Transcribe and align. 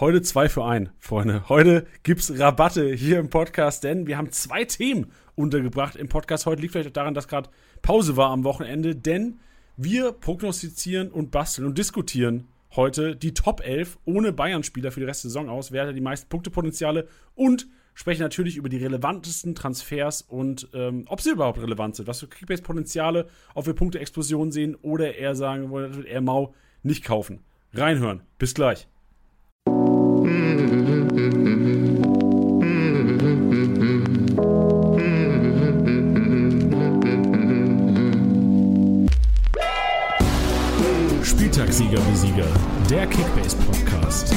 Heute 0.00 0.22
zwei 0.22 0.48
für 0.48 0.64
ein, 0.64 0.90
Freunde. 1.00 1.48
Heute 1.48 1.84
gibt's 2.04 2.38
Rabatte 2.38 2.92
hier 2.94 3.18
im 3.18 3.30
Podcast, 3.30 3.82
denn 3.82 4.06
wir 4.06 4.16
haben 4.16 4.30
zwei 4.30 4.64
Themen 4.64 5.10
untergebracht 5.34 5.96
im 5.96 6.08
Podcast. 6.08 6.46
Heute 6.46 6.62
liegt 6.62 6.70
vielleicht 6.70 6.90
auch 6.90 6.92
daran, 6.92 7.14
dass 7.14 7.26
gerade 7.26 7.50
Pause 7.82 8.16
war 8.16 8.30
am 8.30 8.44
Wochenende, 8.44 8.94
denn 8.94 9.40
wir 9.76 10.12
prognostizieren 10.12 11.10
und 11.10 11.32
basteln 11.32 11.66
und 11.66 11.78
diskutieren 11.78 12.46
heute 12.76 13.16
die 13.16 13.34
Top 13.34 13.60
11 13.60 13.98
ohne 14.04 14.32
Bayern-Spieler 14.32 14.92
für 14.92 15.00
die 15.00 15.06
Rest 15.06 15.24
der 15.24 15.30
Saison 15.30 15.48
aus. 15.48 15.72
Wer 15.72 15.88
hat 15.88 15.96
die 15.96 16.00
meisten 16.00 16.28
Punktepotenziale 16.28 17.08
und 17.34 17.66
sprechen 17.94 18.22
natürlich 18.22 18.56
über 18.56 18.68
die 18.68 18.76
relevantesten 18.76 19.56
Transfers 19.56 20.22
und 20.22 20.68
ähm, 20.74 21.06
ob 21.08 21.20
sie 21.20 21.30
überhaupt 21.30 21.60
relevant 21.60 21.96
sind, 21.96 22.06
was 22.06 22.20
für 22.20 22.28
Kickbase-Potenziale, 22.28 23.26
ob 23.52 23.66
wir 23.66 23.74
Punkte-Explosion 23.74 24.52
sehen 24.52 24.76
oder 24.76 25.16
eher 25.16 25.34
sagen 25.34 25.70
wollen, 25.70 26.04
eher 26.04 26.20
mau 26.20 26.54
nicht 26.84 27.04
kaufen. 27.04 27.40
Reinhören. 27.72 28.22
Bis 28.38 28.54
gleich. 28.54 28.86
Sieger, 41.78 42.44
der 42.90 43.06
Kickbase 43.06 43.56
Podcast. 43.58 44.34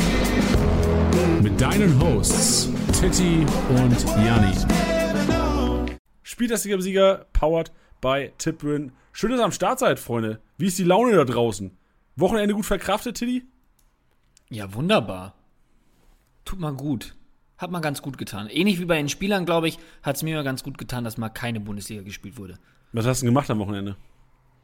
Mit 1.41 1.59
deinen 1.59 1.99
Hosts 1.99 2.69
Titti 2.93 3.43
und 3.67 3.99
Janni. 4.23 4.55
Spieltagssieger 6.21 6.77
wie 6.77 6.83
Sieger, 6.83 7.25
powered 7.33 7.71
by 7.99 8.31
Tipwin. 8.37 8.91
Schön, 9.11 9.31
dass 9.31 9.39
ihr 9.39 9.45
am 9.45 9.51
Start 9.51 9.79
seid, 9.79 9.97
Freunde. 9.97 10.39
Wie 10.59 10.67
ist 10.67 10.77
die 10.77 10.83
Laune 10.83 11.15
da 11.15 11.25
draußen? 11.25 11.75
Wochenende 12.15 12.53
gut 12.53 12.67
verkraftet, 12.67 13.17
Titti? 13.17 13.43
Ja, 14.51 14.71
wunderbar. 14.75 15.33
Tut 16.45 16.59
mal 16.59 16.75
gut. 16.75 17.15
Hat 17.57 17.71
mal 17.71 17.79
ganz 17.79 18.03
gut 18.03 18.19
getan. 18.19 18.49
Ähnlich 18.49 18.79
wie 18.79 18.85
bei 18.85 18.97
den 18.97 19.09
Spielern, 19.09 19.47
glaube 19.47 19.67
ich, 19.67 19.79
hat 20.03 20.15
es 20.15 20.21
mir 20.21 20.35
mal 20.35 20.43
ganz 20.43 20.61
gut 20.61 20.77
getan, 20.77 21.03
dass 21.03 21.17
mal 21.17 21.29
keine 21.29 21.59
Bundesliga 21.59 22.03
gespielt 22.03 22.37
wurde. 22.37 22.59
Was 22.93 23.07
hast 23.07 23.23
du 23.23 23.25
denn 23.25 23.33
gemacht 23.33 23.49
am 23.49 23.57
Wochenende? 23.57 23.95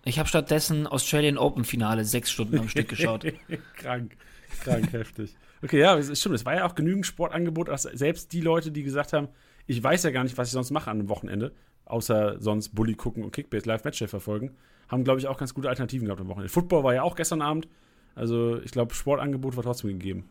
Ich 0.06 0.20
habe 0.20 0.30
stattdessen 0.30 0.88
Australian 0.88 1.38
Open 1.38 1.66
Finale 1.66 2.06
sechs 2.06 2.32
Stunden 2.32 2.60
am 2.60 2.70
Stück 2.70 2.88
geschaut. 2.88 3.26
krank, 3.76 4.16
krank, 4.64 4.92
heftig. 4.94 5.36
Okay, 5.64 5.80
ja, 5.80 5.98
es 5.98 6.20
stimmt. 6.20 6.36
Es 6.36 6.46
war 6.46 6.56
ja 6.56 6.66
auch 6.66 6.76
genügend 6.76 7.06
Sportangebot, 7.06 7.68
dass 7.68 7.84
selbst 7.84 8.32
die 8.34 8.42
Leute, 8.42 8.72
die 8.72 8.84
gesagt 8.84 9.14
haben, 9.14 9.28
ich 9.66 9.84
weiß 9.84 10.04
ja 10.04 10.12
gar 10.12 10.24
nicht, 10.24 10.38
was 10.38 10.48
ich 10.48 10.54
sonst 10.54 10.72
mache 10.72 10.90
an 10.90 11.00
einem 11.00 11.10
Wochenende, 11.10 11.52
außer 11.86 12.40
sonst 12.40 12.70
Bully 12.70 12.96
gucken 12.96 13.24
und 13.24 13.32
Kickbase 13.32 13.68
Live 13.68 13.84
Matchday 13.84 14.08
verfolgen, 14.08 14.56
haben, 14.88 15.04
glaube 15.04 15.20
ich, 15.20 15.28
auch 15.28 15.38
ganz 15.38 15.54
gute 15.54 15.68
Alternativen 15.68 16.06
gehabt 16.06 16.22
am 16.22 16.28
Wochenende. 16.30 16.50
Football 16.50 16.84
war 16.84 16.94
ja 16.94 17.04
auch 17.04 17.16
gestern 17.16 17.42
Abend. 17.42 17.68
Also, 18.16 18.62
ich 18.62 18.72
glaube, 18.72 18.94
Sportangebot 18.94 19.58
war 19.58 19.64
trotzdem 19.64 19.92
gegeben. 19.92 20.30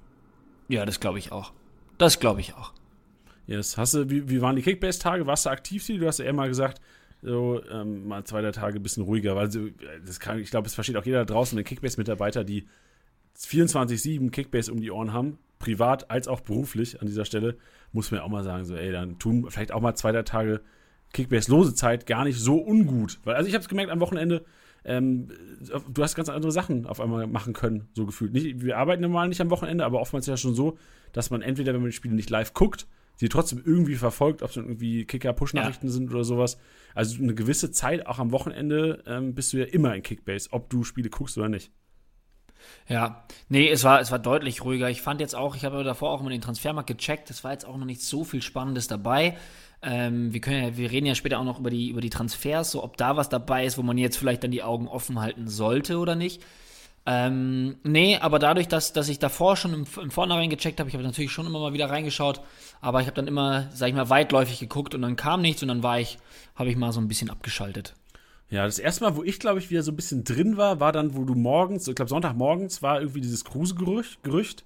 Ja, 0.68 0.84
das 0.86 1.00
glaube 1.00 1.18
ich 1.18 1.32
auch. 1.32 1.52
Das 1.98 2.18
glaube 2.18 2.40
ich 2.40 2.54
auch. 2.54 2.72
Yes. 3.46 3.76
Hast 3.76 3.94
du, 3.94 4.10
wie, 4.10 4.28
wie 4.28 4.40
waren 4.40 4.56
die 4.56 4.62
Kickbase-Tage? 4.62 5.26
Warst 5.26 5.46
du 5.46 5.50
aktiv? 5.50 5.86
Du 5.86 6.06
hast 6.06 6.18
ja 6.18 6.24
eher 6.24 6.32
mal 6.32 6.48
gesagt, 6.48 6.80
so 7.22 7.62
ähm, 7.70 8.06
mal 8.08 8.24
zwei 8.24 8.42
der 8.42 8.52
Tage 8.52 8.78
ein 8.78 8.82
bisschen 8.82 9.04
ruhiger, 9.04 9.36
weil 9.36 9.50
so, 9.50 9.68
das 10.04 10.20
kann, 10.20 10.38
ich 10.38 10.50
glaube, 10.50 10.64
das 10.64 10.74
versteht 10.74 10.96
auch 10.96 11.04
jeder 11.04 11.24
da 11.24 11.34
draußen, 11.34 11.56
wenn 11.56 11.64
Kickbase-Mitarbeiter, 11.64 12.44
die 12.44 12.66
24-7 13.38 14.30
Kickbase 14.30 14.72
um 14.72 14.80
die 14.80 14.90
Ohren 14.90 15.12
haben, 15.12 15.38
privat 15.58 16.10
als 16.10 16.28
auch 16.28 16.40
beruflich 16.40 17.00
an 17.00 17.06
dieser 17.06 17.24
Stelle, 17.24 17.56
muss 17.92 18.10
man 18.10 18.18
ja 18.18 18.24
auch 18.24 18.30
mal 18.30 18.44
sagen, 18.44 18.64
so, 18.64 18.74
ey, 18.74 18.92
dann 18.92 19.18
tun 19.18 19.46
vielleicht 19.50 19.72
auch 19.72 19.80
mal 19.80 19.94
zwei 19.94 20.12
der 20.12 20.24
Tage 20.24 20.60
Kickbase-lose 21.12 21.74
Zeit 21.74 22.06
gar 22.06 22.24
nicht 22.24 22.38
so 22.38 22.56
ungut. 22.56 23.18
Weil, 23.24 23.36
also 23.36 23.48
ich 23.48 23.54
habe 23.54 23.62
es 23.62 23.68
gemerkt 23.68 23.90
am 23.90 24.00
Wochenende, 24.00 24.44
ähm, 24.84 25.28
du 25.92 26.02
hast 26.02 26.14
ganz 26.14 26.28
andere 26.28 26.52
Sachen 26.52 26.86
auf 26.86 27.00
einmal 27.00 27.26
machen 27.26 27.52
können, 27.52 27.88
so 27.94 28.06
gefühlt. 28.06 28.32
Nicht, 28.32 28.62
wir 28.62 28.78
arbeiten 28.78 29.02
normal 29.02 29.28
nicht 29.28 29.40
am 29.40 29.50
Wochenende, 29.50 29.84
aber 29.84 30.00
oftmals 30.00 30.26
ist 30.26 30.30
ja 30.30 30.36
schon 30.36 30.54
so, 30.54 30.78
dass 31.12 31.30
man 31.30 31.42
entweder, 31.42 31.74
wenn 31.74 31.80
man 31.80 31.90
die 31.90 31.96
Spiele 31.96 32.14
nicht 32.14 32.30
live 32.30 32.54
guckt, 32.54 32.86
sie 33.16 33.28
trotzdem 33.28 33.62
irgendwie 33.64 33.96
verfolgt, 33.96 34.42
ob 34.42 34.50
es 34.50 34.56
irgendwie 34.56 35.04
Kicker-Push-Nachrichten 35.04 35.86
ja. 35.86 35.92
sind 35.92 36.10
oder 36.10 36.24
sowas. 36.24 36.58
Also 36.94 37.22
eine 37.22 37.34
gewisse 37.34 37.70
Zeit, 37.70 38.06
auch 38.06 38.18
am 38.18 38.32
Wochenende, 38.32 39.02
ähm, 39.06 39.34
bist 39.34 39.52
du 39.52 39.58
ja 39.58 39.64
immer 39.64 39.94
in 39.94 40.02
Kickbase, 40.02 40.50
ob 40.52 40.70
du 40.70 40.84
Spiele 40.84 41.10
guckst 41.10 41.36
oder 41.36 41.48
nicht. 41.48 41.70
Ja, 42.88 43.26
nee, 43.48 43.68
es 43.68 43.84
war, 43.84 44.00
es 44.00 44.10
war 44.10 44.18
deutlich 44.18 44.64
ruhiger. 44.64 44.88
Ich 44.90 45.02
fand 45.02 45.20
jetzt 45.20 45.34
auch, 45.34 45.56
ich 45.56 45.64
habe 45.64 45.84
davor 45.84 46.10
auch 46.10 46.22
mal 46.22 46.30
den 46.30 46.40
Transfermarkt 46.40 46.88
gecheckt, 46.88 47.30
es 47.30 47.44
war 47.44 47.52
jetzt 47.52 47.66
auch 47.66 47.76
noch 47.76 47.84
nicht 47.84 48.02
so 48.02 48.24
viel 48.24 48.42
Spannendes 48.42 48.86
dabei. 48.86 49.36
Ähm, 49.82 50.32
wir, 50.32 50.40
können 50.40 50.62
ja, 50.62 50.76
wir 50.76 50.90
reden 50.90 51.06
ja 51.06 51.14
später 51.14 51.38
auch 51.38 51.44
noch 51.44 51.60
über 51.60 51.70
die, 51.70 51.90
über 51.90 52.00
die 52.00 52.10
Transfers, 52.10 52.70
so 52.70 52.82
ob 52.82 52.96
da 52.96 53.16
was 53.16 53.28
dabei 53.28 53.66
ist, 53.66 53.76
wo 53.78 53.82
man 53.82 53.98
jetzt 53.98 54.16
vielleicht 54.16 54.42
dann 54.42 54.50
die 54.50 54.62
Augen 54.62 54.88
offen 54.88 55.20
halten 55.20 55.48
sollte 55.48 55.98
oder 55.98 56.14
nicht. 56.14 56.42
Ähm, 57.08 57.76
nee, 57.84 58.18
aber 58.18 58.40
dadurch, 58.40 58.66
dass, 58.66 58.92
dass 58.92 59.08
ich 59.08 59.20
davor 59.20 59.56
schon 59.56 59.72
im, 59.72 59.86
im 60.02 60.10
Vornherein 60.10 60.50
gecheckt 60.50 60.80
habe, 60.80 60.88
ich 60.88 60.94
habe 60.94 61.04
natürlich 61.04 61.30
schon 61.30 61.46
immer 61.46 61.60
mal 61.60 61.72
wieder 61.72 61.88
reingeschaut, 61.88 62.40
aber 62.80 63.00
ich 63.00 63.06
habe 63.06 63.14
dann 63.14 63.28
immer, 63.28 63.68
sag 63.72 63.88
ich 63.88 63.94
mal, 63.94 64.10
weitläufig 64.10 64.58
geguckt 64.58 64.92
und 64.92 65.02
dann 65.02 65.14
kam 65.14 65.40
nichts 65.40 65.62
und 65.62 65.68
dann 65.68 65.84
war 65.84 66.00
ich, 66.00 66.18
habe 66.56 66.68
ich 66.68 66.76
mal 66.76 66.92
so 66.92 67.00
ein 67.00 67.06
bisschen 67.06 67.30
abgeschaltet. 67.30 67.94
Ja, 68.50 68.64
das 68.64 68.80
erste 68.80 69.04
Mal, 69.04 69.16
wo 69.16 69.22
ich, 69.22 69.38
glaube 69.38 69.60
ich, 69.60 69.70
wieder 69.70 69.84
so 69.84 69.92
ein 69.92 69.96
bisschen 69.96 70.24
drin 70.24 70.56
war, 70.56 70.80
war 70.80 70.90
dann, 70.90 71.16
wo 71.16 71.24
du 71.24 71.34
morgens, 71.34 71.86
ich 71.86 71.94
glaube 71.94 72.08
Sonntagmorgens 72.08 72.82
war 72.82 73.00
irgendwie 73.00 73.20
dieses 73.20 73.44
Kruse-Gerücht. 73.44 74.22
Gerücht. 74.24 74.64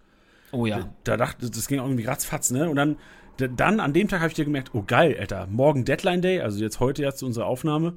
Oh 0.52 0.64
ja. 0.64 0.78
Da, 0.78 0.92
da 1.04 1.16
dachte, 1.18 1.50
das 1.50 1.68
ging 1.68 1.78
irgendwie 1.78 2.04
ratzfatz, 2.04 2.50
ne? 2.50 2.70
Und 2.70 2.76
dann, 2.76 2.96
dann 3.36 3.80
an 3.80 3.92
dem 3.92 4.08
Tag 4.08 4.20
habe 4.20 4.28
ich 4.28 4.34
dir 4.34 4.44
gemerkt, 4.44 4.70
oh 4.74 4.82
geil, 4.86 5.16
Alter, 5.18 5.46
morgen 5.46 5.84
Deadline 5.84 6.22
Day, 6.22 6.40
also 6.40 6.58
jetzt 6.58 6.80
heute 6.80 7.02
ja 7.02 7.14
zu 7.14 7.26
unserer 7.26 7.46
Aufnahme 7.46 7.96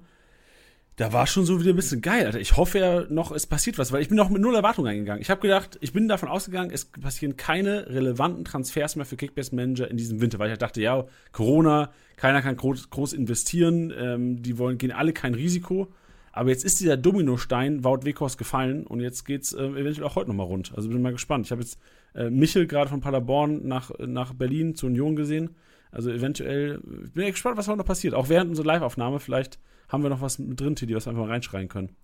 da 0.95 1.11
war 1.11 1.25
schon 1.25 1.45
so 1.45 1.59
wieder 1.59 1.71
ein 1.71 1.75
bisschen 1.75 2.01
geil, 2.01 2.25
Alter. 2.25 2.39
Ich 2.39 2.55
hoffe 2.55 2.79
ja 2.79 3.05
noch, 3.09 3.31
es 3.31 3.47
passiert 3.47 3.79
was, 3.79 3.91
weil 3.91 4.01
ich 4.01 4.09
bin 4.09 4.17
noch 4.17 4.29
mit 4.29 4.41
null 4.41 4.53
Erwartungen 4.53 4.89
eingegangen. 4.89 5.21
Ich 5.21 5.31
habe 5.31 5.41
gedacht, 5.41 5.77
ich 5.81 5.91
bin 5.91 6.07
davon 6.07 6.29
ausgegangen, 6.29 6.69
es 6.71 6.85
passieren 6.85 7.35
keine 7.35 7.87
relevanten 7.87 8.45
Transfers 8.45 8.95
mehr 8.95 9.05
für 9.05 9.17
Kickbase 9.17 9.55
Manager 9.55 9.89
in 9.89 9.97
diesem 9.97 10.21
Winter, 10.21 10.37
weil 10.37 10.51
ich 10.51 10.57
dachte, 10.59 10.81
ja, 10.81 11.05
Corona, 11.31 11.89
keiner 12.15 12.43
kann 12.43 12.57
groß, 12.57 12.91
groß 12.91 13.13
investieren, 13.13 13.91
ähm, 13.97 14.43
die 14.43 14.59
wollen, 14.59 14.77
gehen 14.77 14.91
alle 14.91 15.13
kein 15.13 15.33
Risiko. 15.33 15.87
Aber 16.31 16.49
jetzt 16.49 16.65
ist 16.65 16.79
dieser 16.79 16.97
Dominostein 16.97 17.83
Wout 17.83 18.05
Wekos 18.05 18.37
gefallen 18.37 18.85
und 18.85 18.99
jetzt 18.99 19.23
geht's 19.23 19.53
äh, 19.53 19.63
eventuell 19.63 20.05
auch 20.05 20.15
heute 20.15 20.29
nochmal 20.29 20.47
rund. 20.47 20.73
Also 20.75 20.89
bin 20.89 21.01
mal 21.01 21.11
gespannt. 21.11 21.45
Ich 21.45 21.51
habe 21.51 21.61
jetzt 21.61 21.79
äh, 22.15 22.29
Michel 22.29 22.67
gerade 22.67 22.89
von 22.89 23.01
Paderborn 23.01 23.67
nach, 23.67 23.91
nach 23.99 24.33
Berlin 24.33 24.75
zur 24.75 24.89
Union 24.89 25.15
gesehen. 25.15 25.55
Also 25.91 26.11
eventuell, 26.11 26.81
ich 27.05 27.13
bin 27.13 27.27
gespannt, 27.27 27.57
was 27.57 27.67
heute 27.67 27.77
noch 27.77 27.85
passiert. 27.85 28.15
Auch 28.15 28.29
während 28.29 28.49
unserer 28.49 28.65
Live-Aufnahme 28.65 29.19
vielleicht 29.19 29.59
haben 29.93 30.03
wir 30.03 30.09
noch 30.09 30.21
was 30.21 30.39
mit 30.39 30.59
drin, 30.59 30.75
Titi, 30.75 30.95
was 30.95 31.05
wir 31.05 31.11
einfach 31.11 31.23
mal 31.23 31.31
reinschreien 31.31 31.69
können. 31.69 31.95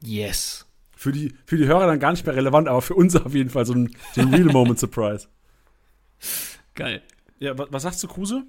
Yes. 0.00 0.64
Für 0.96 1.10
die, 1.10 1.34
für 1.44 1.56
die 1.56 1.66
Hörer 1.66 1.88
dann 1.88 1.98
gar 1.98 2.12
nicht 2.12 2.24
mehr 2.24 2.36
relevant, 2.36 2.68
aber 2.68 2.80
für 2.80 2.94
uns 2.94 3.16
auf 3.16 3.34
jeden 3.34 3.50
Fall 3.50 3.66
so 3.66 3.74
ein, 3.74 3.94
so 4.14 4.20
ein 4.20 4.32
Real 4.32 4.46
Moment 4.46 4.78
Surprise. 4.78 5.26
Geil. 6.74 7.02
Ja, 7.40 7.58
was, 7.58 7.68
was 7.72 7.82
sagst 7.82 8.02
du, 8.02 8.08
Kruse? 8.08 8.44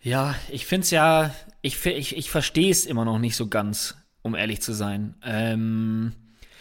Ja, 0.00 0.34
ich 0.50 0.66
finde 0.66 0.84
es 0.84 0.90
ja, 0.90 1.34
ich, 1.62 1.84
ich, 1.86 2.16
ich 2.16 2.30
verstehe 2.30 2.70
es 2.70 2.84
immer 2.84 3.06
noch 3.06 3.18
nicht 3.18 3.36
so 3.36 3.48
ganz, 3.48 3.96
um 4.20 4.34
ehrlich 4.34 4.60
zu 4.60 4.74
sein. 4.74 5.14
Ähm, 5.24 6.12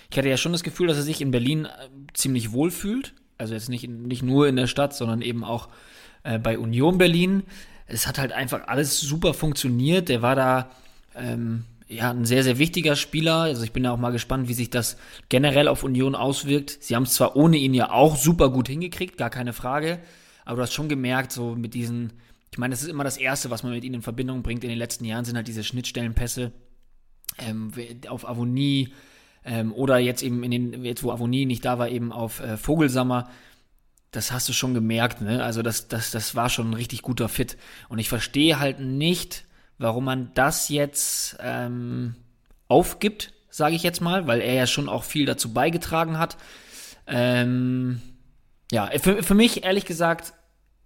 ich 0.09 0.17
hatte 0.17 0.29
ja 0.29 0.37
schon 0.37 0.53
das 0.53 0.63
Gefühl, 0.63 0.87
dass 0.87 0.97
er 0.97 1.03
sich 1.03 1.19
in 1.19 1.31
Berlin 1.31 1.65
äh, 1.65 1.89
ziemlich 2.13 2.53
wohl 2.53 2.71
fühlt. 2.71 3.13
Also 3.37 3.55
jetzt 3.55 3.67
nicht, 3.67 3.89
nicht 3.89 4.23
nur 4.23 4.47
in 4.47 4.55
der 4.55 4.67
Stadt, 4.67 4.95
sondern 4.95 5.21
eben 5.21 5.43
auch 5.43 5.67
äh, 6.23 6.39
bei 6.39 6.57
Union 6.57 6.97
Berlin 6.97 7.43
es 7.93 8.07
hat 8.07 8.17
halt 8.17 8.31
einfach 8.31 8.67
alles 8.67 8.99
super 8.99 9.33
funktioniert. 9.33 10.09
Der 10.09 10.21
war 10.21 10.35
da 10.35 10.71
ähm, 11.15 11.65
ja 11.87 12.09
ein 12.09 12.25
sehr, 12.25 12.43
sehr 12.43 12.57
wichtiger 12.57 12.95
Spieler. 12.95 13.41
Also 13.41 13.63
ich 13.63 13.71
bin 13.71 13.83
da 13.83 13.91
auch 13.91 13.97
mal 13.97 14.11
gespannt, 14.11 14.47
wie 14.47 14.53
sich 14.53 14.69
das 14.69 14.97
generell 15.29 15.67
auf 15.67 15.83
Union 15.83 16.15
auswirkt. 16.15 16.77
Sie 16.81 16.95
haben 16.95 17.03
es 17.03 17.13
zwar 17.13 17.35
ohne 17.35 17.57
ihn 17.57 17.73
ja 17.73 17.91
auch 17.91 18.17
super 18.17 18.49
gut 18.49 18.67
hingekriegt, 18.67 19.17
gar 19.17 19.29
keine 19.29 19.53
Frage. 19.53 19.99
Aber 20.45 20.57
du 20.57 20.61
hast 20.63 20.73
schon 20.73 20.89
gemerkt, 20.89 21.31
so 21.31 21.55
mit 21.55 21.73
diesen, 21.73 22.13
ich 22.51 22.57
meine, 22.57 22.73
das 22.73 22.81
ist 22.81 22.89
immer 22.89 23.03
das 23.03 23.17
Erste, 23.17 23.49
was 23.49 23.63
man 23.63 23.73
mit 23.73 23.83
ihnen 23.83 23.95
in 23.95 24.01
Verbindung 24.01 24.43
bringt 24.43 24.63
in 24.63 24.69
den 24.69 24.79
letzten 24.79 25.05
Jahren, 25.05 25.23
sind 25.23 25.37
halt 25.37 25.47
diese 25.47 25.63
Schnittstellenpässe 25.63 26.51
ähm, 27.39 27.71
auf 28.09 28.27
Avonie 28.27 28.93
ähm, 29.45 29.71
oder 29.73 29.99
jetzt 29.99 30.23
eben 30.23 30.43
in 30.43 30.51
den, 30.51 30.85
jetzt 30.85 31.03
wo 31.03 31.11
Avonie 31.11 31.45
nicht 31.45 31.63
da 31.63 31.79
war, 31.79 31.89
eben 31.89 32.11
auf 32.11 32.41
äh, 32.41 32.57
Vogelsammer 32.57 33.29
das 34.13 34.31
hast 34.31 34.47
du 34.47 34.53
schon 34.53 34.73
gemerkt, 34.73 35.21
ne? 35.21 35.43
Also 35.43 35.61
das, 35.61 35.87
das, 35.87 36.11
das 36.11 36.35
war 36.35 36.49
schon 36.49 36.69
ein 36.69 36.75
richtig 36.75 37.01
guter 37.01 37.27
Fit. 37.27 37.57
Und 37.89 37.99
ich 37.99 38.09
verstehe 38.09 38.59
halt 38.59 38.79
nicht, 38.79 39.45
warum 39.77 40.05
man 40.05 40.31
das 40.35 40.69
jetzt 40.69 41.35
ähm, 41.41 42.15
aufgibt, 42.67 43.33
sage 43.49 43.75
ich 43.75 43.83
jetzt 43.83 44.01
mal, 44.01 44.27
weil 44.27 44.39
er 44.39 44.53
ja 44.53 44.67
schon 44.67 44.87
auch 44.87 45.03
viel 45.03 45.25
dazu 45.25 45.51
beigetragen 45.51 46.19
hat. 46.19 46.37
Ähm, 47.07 48.01
ja, 48.71 48.89
für, 48.99 49.23
für 49.23 49.33
mich 49.33 49.63
ehrlich 49.63 49.85
gesagt 49.85 50.33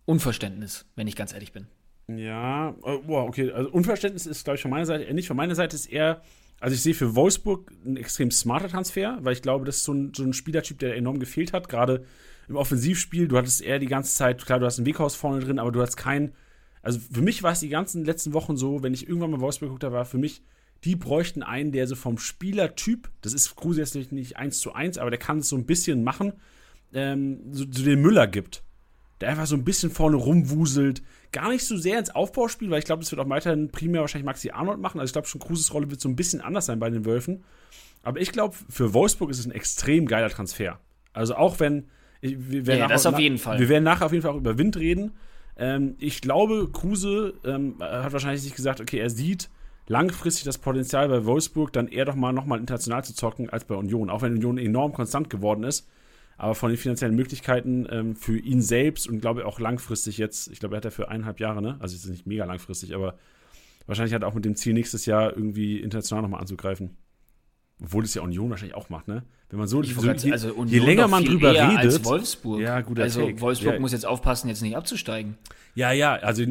Unverständnis, 0.05 0.85
wenn 0.95 1.07
ich 1.07 1.17
ganz 1.17 1.33
ehrlich 1.33 1.51
bin. 1.51 1.67
Ja, 2.07 2.75
oh, 2.81 3.01
wow, 3.05 3.27
okay. 3.27 3.51
Also 3.51 3.69
Unverständnis 3.69 4.25
ist, 4.25 4.45
glaube 4.45 4.55
ich, 4.55 4.61
von 4.61 4.71
meiner 4.71 4.85
Seite 4.85 5.03
eher 5.03 5.13
nicht. 5.13 5.27
Von 5.27 5.35
meiner 5.35 5.55
Seite 5.55 5.75
ist 5.75 5.87
eher, 5.87 6.21
also 6.61 6.73
ich 6.73 6.81
sehe 6.81 6.93
für 6.93 7.13
Wolfsburg 7.15 7.73
einen 7.85 7.97
extrem 7.97 8.31
smarter 8.31 8.69
Transfer, 8.69 9.17
weil 9.21 9.33
ich 9.33 9.41
glaube, 9.41 9.65
das 9.65 9.77
ist 9.77 9.83
so 9.83 9.93
ein, 9.93 10.13
so 10.15 10.23
ein 10.23 10.31
Spielertyp, 10.31 10.79
der 10.79 10.95
enorm 10.95 11.19
gefehlt 11.19 11.51
hat. 11.51 11.67
Gerade 11.67 12.05
im 12.47 12.55
Offensivspiel, 12.55 13.27
du 13.27 13.37
hattest 13.37 13.61
eher 13.61 13.79
die 13.79 13.87
ganze 13.87 14.15
Zeit, 14.15 14.45
klar, 14.45 14.59
du 14.59 14.65
hast 14.65 14.77
ein 14.77 14.85
Weghaus 14.85 15.15
vorne 15.15 15.39
drin, 15.39 15.59
aber 15.59 15.71
du 15.71 15.81
hast 15.81 15.97
kein, 15.97 16.33
also 16.81 16.99
für 16.99 17.21
mich 17.21 17.43
war 17.43 17.51
es 17.51 17.59
die 17.59 17.69
ganzen 17.69 18.05
letzten 18.05 18.33
Wochen 18.33 18.55
so, 18.55 18.83
wenn 18.83 18.93
ich 18.93 19.07
irgendwann 19.07 19.31
mal 19.31 19.41
Wolfsburg 19.41 19.69
geguckt 19.69 19.83
habe, 19.83 19.95
war 19.95 20.05
für 20.05 20.17
mich, 20.17 20.41
die 20.83 20.95
bräuchten 20.95 21.43
einen, 21.43 21.71
der 21.71 21.87
so 21.87 21.95
vom 21.95 22.17
Spielertyp, 22.17 23.09
das 23.21 23.33
ist 23.33 23.55
Kruse 23.55 23.81
jetzt 23.81 23.95
nicht, 23.95 24.11
nicht 24.11 24.37
eins 24.37 24.59
zu 24.59 24.73
eins, 24.73 24.97
aber 24.97 25.09
der 25.09 25.19
kann 25.19 25.39
es 25.39 25.49
so 25.49 25.57
ein 25.57 25.65
bisschen 25.65 26.03
machen, 26.03 26.33
ähm, 26.93 27.41
so, 27.51 27.65
so 27.69 27.83
den 27.83 28.01
Müller 28.01 28.27
gibt. 28.27 28.63
Der 29.19 29.29
einfach 29.29 29.47
so 29.47 29.55
ein 29.55 29.63
bisschen 29.63 29.89
vorne 29.89 30.15
rumwuselt. 30.15 31.01
Gar 31.31 31.49
nicht 31.49 31.65
so 31.65 31.75
sehr 31.75 31.97
ins 31.97 32.11
Aufbauspiel, 32.11 32.69
weil 32.69 32.79
ich 32.79 32.85
glaube, 32.85 33.01
das 33.01 33.11
wird 33.11 33.19
auch 33.19 33.29
weiterhin 33.29 33.71
primär 33.71 34.01
wahrscheinlich 34.01 34.25
Maxi 34.25 34.51
Arnold 34.51 34.79
machen. 34.79 34.99
Also 34.99 35.09
ich 35.09 35.13
glaube 35.13 35.27
schon, 35.27 35.41
Kruses 35.41 35.73
Rolle 35.73 35.89
wird 35.89 35.99
so 35.99 36.07
ein 36.07 36.15
bisschen 36.15 36.39
anders 36.39 36.67
sein 36.67 36.79
bei 36.79 36.91
den 36.91 37.03
Wölfen. 37.03 37.43
Aber 38.03 38.21
ich 38.21 38.31
glaube, 38.31 38.55
für 38.69 38.93
Wolfsburg 38.93 39.31
ist 39.31 39.39
es 39.39 39.47
ein 39.47 39.51
extrem 39.51 40.05
geiler 40.05 40.29
Transfer. 40.29 40.79
Also 41.13 41.35
auch 41.35 41.59
wenn. 41.59 41.89
Wir 42.21 42.65
werden 42.65 42.79
ja, 42.79 42.87
das 42.87 43.05
auf 43.05 43.19
jeden 43.19 43.37
Fall. 43.37 43.59
Wir 43.59 43.69
werden 43.69 43.83
nachher 43.83 44.05
auf 44.05 44.11
jeden 44.11 44.23
Fall 44.23 44.31
auch 44.31 44.37
über 44.37 44.57
Wind 44.57 44.77
reden. 44.77 45.11
Ähm, 45.57 45.95
ich 45.99 46.21
glaube, 46.21 46.69
Kruse 46.71 47.33
ähm, 47.43 47.75
hat 47.79 48.13
wahrscheinlich 48.13 48.41
sich 48.41 48.55
gesagt, 48.55 48.81
okay, 48.81 48.99
er 48.99 49.09
sieht 49.09 49.49
langfristig 49.87 50.43
das 50.43 50.57
Potenzial 50.57 51.07
bei 51.09 51.25
Wolfsburg, 51.25 51.71
dann 51.73 51.87
eher 51.87 52.05
doch 52.05 52.15
mal 52.15 52.33
nochmal 52.33 52.59
international 52.59 53.03
zu 53.03 53.15
zocken 53.15 53.49
als 53.49 53.65
bei 53.65 53.75
Union. 53.75 54.09
Auch 54.09 54.21
wenn 54.21 54.33
Union 54.33 54.57
enorm 54.57 54.93
konstant 54.93 55.29
geworden 55.29 55.63
ist. 55.63 55.87
Aber 56.39 56.53
von 56.53 56.69
den 56.69 56.77
finanziellen 56.77 57.15
Möglichkeiten 57.15 57.87
ähm, 57.89 58.15
für 58.15 58.37
ihn 58.37 58.61
selbst 58.61 59.07
und 59.07 59.21
glaube 59.21 59.47
auch 59.47 59.59
langfristig 59.59 60.19
jetzt, 60.19 60.49
ich 60.49 60.59
glaube, 60.59 60.75
er 60.75 60.77
hat 60.77 60.85
ja 60.85 60.91
für 60.91 61.09
eineinhalb 61.09 61.39
Jahre, 61.39 61.63
ne? 61.63 61.77
Also 61.79 61.95
ist 61.95 62.07
nicht 62.07 62.27
mega 62.27 62.45
langfristig, 62.45 62.93
aber 62.93 63.17
wahrscheinlich 63.87 64.13
hat 64.13 64.21
er 64.21 64.27
auch 64.27 64.35
mit 64.35 64.45
dem 64.45 64.55
Ziel, 64.55 64.73
nächstes 64.73 65.07
Jahr 65.07 65.31
irgendwie 65.35 65.79
international 65.79 66.21
nochmal 66.21 66.41
anzugreifen. 66.41 66.95
Obwohl 67.81 68.03
es 68.03 68.13
ja 68.15 68.23
Union 68.23 68.49
wahrscheinlich 68.49 68.75
auch 68.75 68.89
macht, 68.89 69.07
ne? 69.07 69.23
Wenn 69.49 69.59
man 69.59 69.67
so, 69.67 69.81
so 69.81 70.01
je, 70.01 70.31
also 70.31 70.65
je, 70.65 70.79
länger 70.79 71.07
man 71.07 71.23
drüber 71.23 71.51
redet. 71.51 71.77
Als 71.77 72.03
Wolfsburg. 72.03 72.59
Ja, 72.59 72.81
guter 72.81 73.03
Also 73.03 73.25
Take. 73.25 73.39
Wolfsburg 73.39 73.75
ja. 73.75 73.79
muss 73.79 73.91
jetzt 73.93 74.05
aufpassen, 74.05 74.49
jetzt 74.49 74.61
nicht 74.61 74.75
abzusteigen. 74.75 75.37
Ja, 75.75 75.91
ja, 75.91 76.15
also 76.15 76.43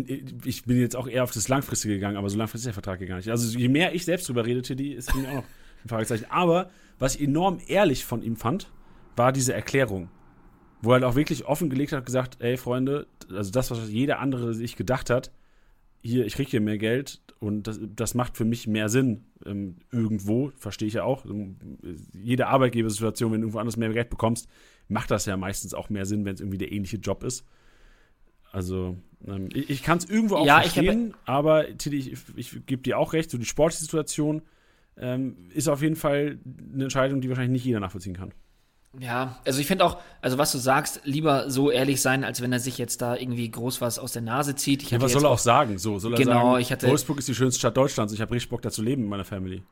ich 0.44 0.64
bin 0.64 0.80
jetzt 0.80 0.96
auch 0.96 1.08
eher 1.08 1.24
auf 1.24 1.32
das 1.32 1.48
Langfristige 1.48 1.94
gegangen, 1.94 2.16
aber 2.16 2.30
so 2.30 2.38
langfristig 2.38 2.70
ist 2.70 2.76
der 2.76 2.82
Vertrag 2.82 3.06
gar 3.06 3.16
nicht. 3.16 3.28
Also 3.28 3.58
je 3.58 3.68
mehr 3.68 3.94
ich 3.94 4.04
selbst 4.04 4.28
drüber 4.28 4.46
redete, 4.46 4.76
die 4.76 4.92
ist 4.92 5.14
mich 5.14 5.26
auch 5.26 5.34
noch 5.34 5.44
ein 5.84 5.88
Fragezeichen. 5.88 6.26
Aber 6.30 6.70
was 6.98 7.16
ich 7.16 7.22
enorm 7.22 7.58
ehrlich 7.66 8.04
von 8.04 8.22
ihm 8.22 8.36
fand, 8.36 8.70
war 9.16 9.32
diese 9.32 9.52
Erklärung. 9.52 10.08
Wo 10.80 10.90
er 10.90 10.94
halt 10.94 11.04
auch 11.04 11.16
wirklich 11.16 11.44
offengelegt 11.44 11.92
hat, 11.92 12.06
gesagt, 12.06 12.36
ey 12.40 12.56
Freunde, 12.56 13.08
also 13.30 13.50
das, 13.50 13.70
was 13.70 13.90
jeder 13.90 14.20
andere 14.20 14.54
sich 14.54 14.76
gedacht 14.76 15.10
hat, 15.10 15.32
hier, 16.02 16.26
ich 16.26 16.34
kriege 16.34 16.50
hier 16.50 16.60
mehr 16.60 16.78
Geld 16.78 17.20
und 17.38 17.66
das, 17.66 17.80
das 17.82 18.14
macht 18.14 18.36
für 18.36 18.44
mich 18.44 18.66
mehr 18.66 18.88
Sinn 18.88 19.24
ähm, 19.44 19.76
irgendwo, 19.90 20.52
verstehe 20.56 20.88
ich 20.88 20.94
ja 20.94 21.04
auch. 21.04 21.24
Ähm, 21.24 21.56
jede 22.12 22.46
Arbeitgebersituation, 22.46 23.32
wenn 23.32 23.40
du 23.40 23.46
irgendwo 23.46 23.58
anders 23.58 23.76
mehr 23.76 23.92
Geld 23.92 24.10
bekommst, 24.10 24.48
macht 24.88 25.10
das 25.10 25.26
ja 25.26 25.36
meistens 25.36 25.74
auch 25.74 25.90
mehr 25.90 26.06
Sinn, 26.06 26.24
wenn 26.24 26.34
es 26.34 26.40
irgendwie 26.40 26.58
der 26.58 26.72
ähnliche 26.72 26.96
Job 26.96 27.24
ist. 27.24 27.44
Also, 28.52 28.96
ähm, 29.26 29.48
ich, 29.52 29.70
ich 29.70 29.82
kann 29.82 29.98
es 29.98 30.04
irgendwo 30.08 30.36
auch 30.36 30.46
ja, 30.46 30.60
verstehen, 30.60 31.14
hab, 31.24 31.28
aber 31.28 31.76
Tilly, 31.76 31.98
ich, 31.98 32.16
ich 32.36 32.66
gebe 32.66 32.82
dir 32.82 32.98
auch 32.98 33.12
recht, 33.12 33.30
so 33.30 33.38
die 33.38 33.44
Sportsituation 33.44 34.42
ähm, 34.96 35.36
ist 35.52 35.68
auf 35.68 35.82
jeden 35.82 35.96
Fall 35.96 36.38
eine 36.72 36.84
Entscheidung, 36.84 37.20
die 37.20 37.28
wahrscheinlich 37.28 37.52
nicht 37.52 37.64
jeder 37.64 37.80
nachvollziehen 37.80 38.14
kann. 38.16 38.32
Ja, 38.98 39.38
also 39.44 39.60
ich 39.60 39.66
finde 39.66 39.84
auch, 39.84 39.98
also 40.22 40.38
was 40.38 40.52
du 40.52 40.58
sagst, 40.58 41.02
lieber 41.04 41.50
so 41.50 41.70
ehrlich 41.70 42.00
sein, 42.00 42.24
als 42.24 42.40
wenn 42.40 42.52
er 42.52 42.60
sich 42.60 42.78
jetzt 42.78 43.02
da 43.02 43.14
irgendwie 43.14 43.50
groß 43.50 43.80
was 43.80 43.98
aus 43.98 44.12
der 44.12 44.22
Nase 44.22 44.54
zieht. 44.54 44.82
Ich 44.82 44.90
ja, 44.90 45.00
was 45.00 45.12
soll 45.12 45.24
er 45.24 45.30
auch 45.30 45.38
sagen? 45.38 45.78
So, 45.78 45.98
soll 45.98 46.14
er 46.14 46.18
genau, 46.18 46.52
sagen, 46.52 46.62
ich 46.62 46.72
hatte, 46.72 46.88
Wolfsburg 46.88 47.18
ist 47.18 47.28
die 47.28 47.34
schönste 47.34 47.58
Stadt 47.58 47.76
Deutschlands, 47.76 48.12
ich 48.12 48.20
habe 48.20 48.32
richtig 48.32 48.50
Bock 48.50 48.62
da 48.62 48.70
zu 48.70 48.82
leben 48.82 49.02
mit 49.02 49.10
meiner 49.10 49.24
Family. 49.24 49.62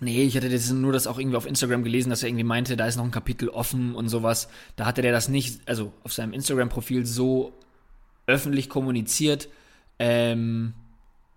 Nee, 0.00 0.24
ich 0.24 0.36
hatte 0.36 0.50
das 0.50 0.70
nur 0.70 0.92
das 0.92 1.06
auch 1.06 1.18
irgendwie 1.18 1.36
auf 1.36 1.46
Instagram 1.46 1.82
gelesen, 1.82 2.10
dass 2.10 2.22
er 2.22 2.28
irgendwie 2.28 2.44
meinte, 2.44 2.76
da 2.76 2.86
ist 2.86 2.96
noch 2.96 3.04
ein 3.04 3.10
Kapitel 3.10 3.48
offen 3.48 3.94
und 3.94 4.08
sowas. 4.08 4.48
Da 4.76 4.84
hatte 4.84 5.00
der 5.02 5.12
das 5.12 5.28
nicht, 5.28 5.60
also 5.66 5.92
auf 6.02 6.12
seinem 6.12 6.32
Instagram-Profil 6.32 7.06
so 7.06 7.52
öffentlich 8.26 8.68
kommuniziert, 8.68 9.48
ähm, 9.98 10.74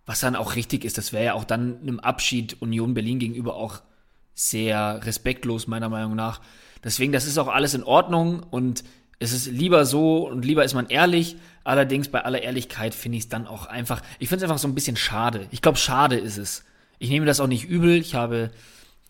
was 0.05 0.19
dann 0.19 0.35
auch 0.35 0.55
richtig 0.55 0.83
ist. 0.83 0.97
Das 0.97 1.13
wäre 1.13 1.25
ja 1.25 1.33
auch 1.33 1.45
dann 1.45 1.79
einem 1.81 1.99
Abschied 1.99 2.61
Union 2.61 2.93
Berlin 2.93 3.19
gegenüber 3.19 3.55
auch 3.55 3.81
sehr 4.33 5.05
respektlos, 5.05 5.67
meiner 5.67 5.89
Meinung 5.89 6.15
nach. 6.15 6.41
Deswegen, 6.83 7.11
das 7.11 7.25
ist 7.25 7.37
auch 7.37 7.47
alles 7.47 7.73
in 7.73 7.83
Ordnung 7.83 8.43
und 8.51 8.83
es 9.19 9.33
ist 9.33 9.47
lieber 9.47 9.85
so 9.85 10.27
und 10.27 10.45
lieber 10.45 10.63
ist 10.63 10.73
man 10.73 10.87
ehrlich. 10.87 11.35
Allerdings 11.65 12.07
bei 12.07 12.23
aller 12.23 12.41
Ehrlichkeit 12.41 12.95
finde 12.95 13.17
ich 13.17 13.25
es 13.25 13.29
dann 13.29 13.47
auch 13.47 13.65
einfach, 13.65 14.01
ich 14.17 14.29
finde 14.29 14.45
es 14.45 14.49
einfach 14.49 14.61
so 14.61 14.67
ein 14.67 14.75
bisschen 14.75 14.95
schade. 14.95 15.47
Ich 15.51 15.61
glaube, 15.61 15.77
schade 15.77 16.17
ist 16.17 16.37
es. 16.37 16.63
Ich 16.99 17.09
nehme 17.09 17.25
das 17.25 17.39
auch 17.39 17.47
nicht 17.47 17.65
übel. 17.65 17.97
Ich 17.97 18.15
habe, 18.15 18.51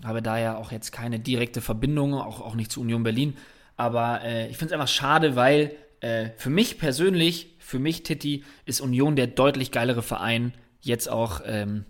habe 0.04 0.21
da 0.21 0.39
ja 0.39 0.57
auch 0.57 0.71
jetzt 0.71 0.92
keine 0.92 1.19
direkte 1.19 1.62
Verbindung, 1.62 2.16
auch, 2.16 2.42
auch 2.42 2.56
nicht 2.56 2.71
zu 2.71 2.81
Union 2.81 3.04
Berlin. 3.04 3.38
Aber 3.77 4.21
äh, 4.24 4.50
ich 4.50 4.57
finde 4.57 4.74
es 4.74 4.80
einfach 4.80 4.94
schade, 4.94 5.36
weil 5.36 5.75
äh, 6.01 6.30
für 6.38 6.50
mich 6.50 6.80
persönlich, 6.80 7.56
für 7.60 7.80
mich, 7.80 8.04
Titi, 8.04 8.44
ist 8.66 8.81
Union 8.81 9.16
der 9.16 9.27
deutlich 9.27 9.71
geilere 9.71 10.01
Verein. 10.01 10.54
Jetzt 10.81 11.10
auch 11.10 11.42
ähm, 11.45 11.86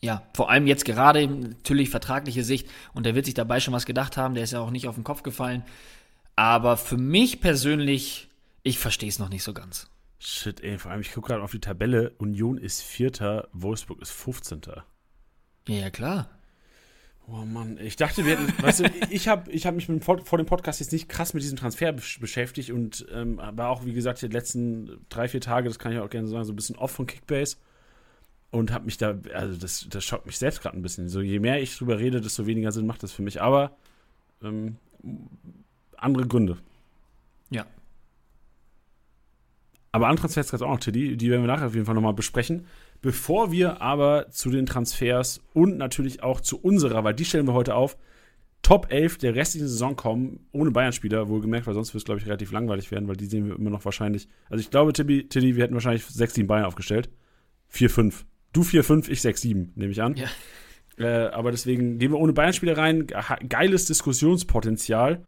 ja, 0.00 0.22
vor 0.34 0.50
allem 0.50 0.66
jetzt 0.66 0.84
gerade 0.84 1.26
natürlich 1.26 1.90
vertragliche 1.90 2.44
Sicht 2.44 2.68
und 2.92 3.06
der 3.06 3.14
wird 3.14 3.24
sich 3.24 3.34
dabei 3.34 3.60
schon 3.60 3.74
was 3.74 3.86
gedacht 3.86 4.16
haben, 4.16 4.34
der 4.34 4.44
ist 4.44 4.52
ja 4.52 4.60
auch 4.60 4.70
nicht 4.70 4.88
auf 4.88 4.94
den 4.94 5.04
Kopf 5.04 5.22
gefallen. 5.22 5.64
Aber 6.36 6.76
für 6.76 6.98
mich 6.98 7.40
persönlich, 7.40 8.28
ich 8.62 8.78
verstehe 8.78 9.08
es 9.08 9.18
noch 9.18 9.30
nicht 9.30 9.42
so 9.42 9.54
ganz. 9.54 9.88
Shit, 10.18 10.62
ey, 10.62 10.78
vor 10.78 10.90
allem, 10.90 11.00
ich 11.00 11.12
gucke 11.12 11.28
gerade 11.28 11.42
auf 11.42 11.50
die 11.50 11.60
Tabelle. 11.60 12.12
Union 12.18 12.58
ist 12.58 12.82
Vierter, 12.82 13.48
Wolfsburg 13.52 14.00
ist 14.02 14.10
15. 14.10 14.62
Ja, 15.68 15.74
ja, 15.74 15.90
klar. 15.90 16.30
Oh 17.28 17.44
Mann, 17.44 17.78
ich 17.78 17.96
dachte, 17.96 18.24
wir 18.24 18.38
hätten, 18.38 18.52
weißt 18.62 18.80
du, 18.80 18.84
ich 19.10 19.28
habe 19.28 19.50
ich 19.50 19.66
hab 19.66 19.74
mich 19.74 19.88
mit, 19.88 20.04
vor, 20.04 20.24
vor 20.24 20.38
dem 20.38 20.46
Podcast 20.46 20.80
jetzt 20.80 20.92
nicht 20.92 21.08
krass 21.08 21.34
mit 21.34 21.42
diesem 21.42 21.56
Transfer 21.56 21.92
beschäftigt 21.92 22.70
und 22.70 23.06
ähm, 23.12 23.38
war 23.38 23.70
auch, 23.70 23.84
wie 23.84 23.94
gesagt, 23.94 24.22
die 24.22 24.28
letzten 24.28 25.04
drei, 25.08 25.28
vier 25.28 25.40
Tage, 25.40 25.68
das 25.68 25.78
kann 25.78 25.92
ich 25.92 25.98
auch 25.98 26.10
gerne 26.10 26.28
sagen, 26.28 26.44
so 26.44 26.52
ein 26.52 26.56
bisschen 26.56 26.76
off 26.76 26.92
von 26.92 27.06
Kickbase 27.06 27.56
und 28.50 28.72
habe 28.72 28.84
mich 28.84 28.96
da, 28.96 29.18
also 29.34 29.58
das, 29.58 29.86
das 29.90 30.04
schockt 30.04 30.26
mich 30.26 30.38
selbst 30.38 30.62
gerade 30.62 30.76
ein 30.76 30.82
bisschen. 30.82 31.08
So, 31.08 31.20
je 31.20 31.40
mehr 31.40 31.60
ich 31.60 31.76
drüber 31.76 31.98
rede, 31.98 32.20
desto 32.20 32.46
weniger 32.46 32.72
Sinn 32.72 32.86
macht 32.86 33.02
das 33.02 33.12
für 33.12 33.22
mich. 33.22 33.42
Aber 33.42 33.76
ähm, 34.42 34.76
andere 35.96 36.26
Gründe. 36.26 36.56
Ja. 37.50 37.66
Aber 39.92 40.08
andere 40.08 40.22
Transfers 40.22 40.50
gab 40.50 40.60
es 40.60 40.62
auch 40.62 40.70
noch, 40.70 40.80
Tiddy, 40.80 41.16
die 41.16 41.30
werden 41.30 41.42
wir 41.42 41.48
nachher 41.48 41.66
auf 41.66 41.74
jeden 41.74 41.86
Fall 41.86 41.94
nochmal 41.94 42.14
besprechen. 42.14 42.66
Bevor 43.02 43.52
wir 43.52 43.82
aber 43.82 44.30
zu 44.30 44.50
den 44.50 44.66
Transfers 44.66 45.40
und 45.52 45.76
natürlich 45.76 46.22
auch 46.22 46.40
zu 46.40 46.60
unserer, 46.60 47.04
weil 47.04 47.14
die 47.14 47.24
stellen 47.24 47.46
wir 47.46 47.54
heute 47.54 47.74
auf, 47.74 47.96
Top 48.62 48.90
11 48.90 49.18
der 49.18 49.34
restlichen 49.36 49.68
Saison 49.68 49.94
kommen, 49.94 50.40
ohne 50.50 50.72
Bayern-Spieler, 50.72 51.28
wohlgemerkt, 51.28 51.68
weil 51.68 51.74
sonst 51.74 51.94
wird 51.94 52.00
es, 52.00 52.04
glaube 52.04 52.20
ich, 52.20 52.26
relativ 52.26 52.50
langweilig 52.50 52.90
werden, 52.90 53.06
weil 53.06 53.16
die 53.16 53.26
sehen 53.26 53.46
wir 53.46 53.54
immer 53.54 53.70
noch 53.70 53.84
wahrscheinlich. 53.84 54.28
Also 54.50 54.60
ich 54.60 54.70
glaube, 54.70 54.92
Tiddy, 54.92 55.28
Tiddy 55.28 55.54
wir 55.54 55.62
hätten 55.62 55.74
wahrscheinlich 55.74 56.04
6, 56.04 56.34
7 56.34 56.48
Bayern 56.48 56.64
aufgestellt. 56.64 57.08
4, 57.68 57.90
5. 57.90 58.26
Du 58.56 58.62
4, 58.62 58.84
5, 58.84 59.10
ich 59.10 59.20
6, 59.20 59.42
7, 59.42 59.72
nehme 59.74 59.92
ich 59.92 60.00
an. 60.00 60.16
Ja. 60.16 60.28
Äh, 60.98 61.28
aber 61.28 61.50
deswegen 61.50 61.98
gehen 61.98 62.10
wir 62.10 62.18
ohne 62.18 62.32
Bayern-Spieler 62.32 62.78
rein. 62.78 63.06
Geiles 63.06 63.84
Diskussionspotenzial. 63.84 65.26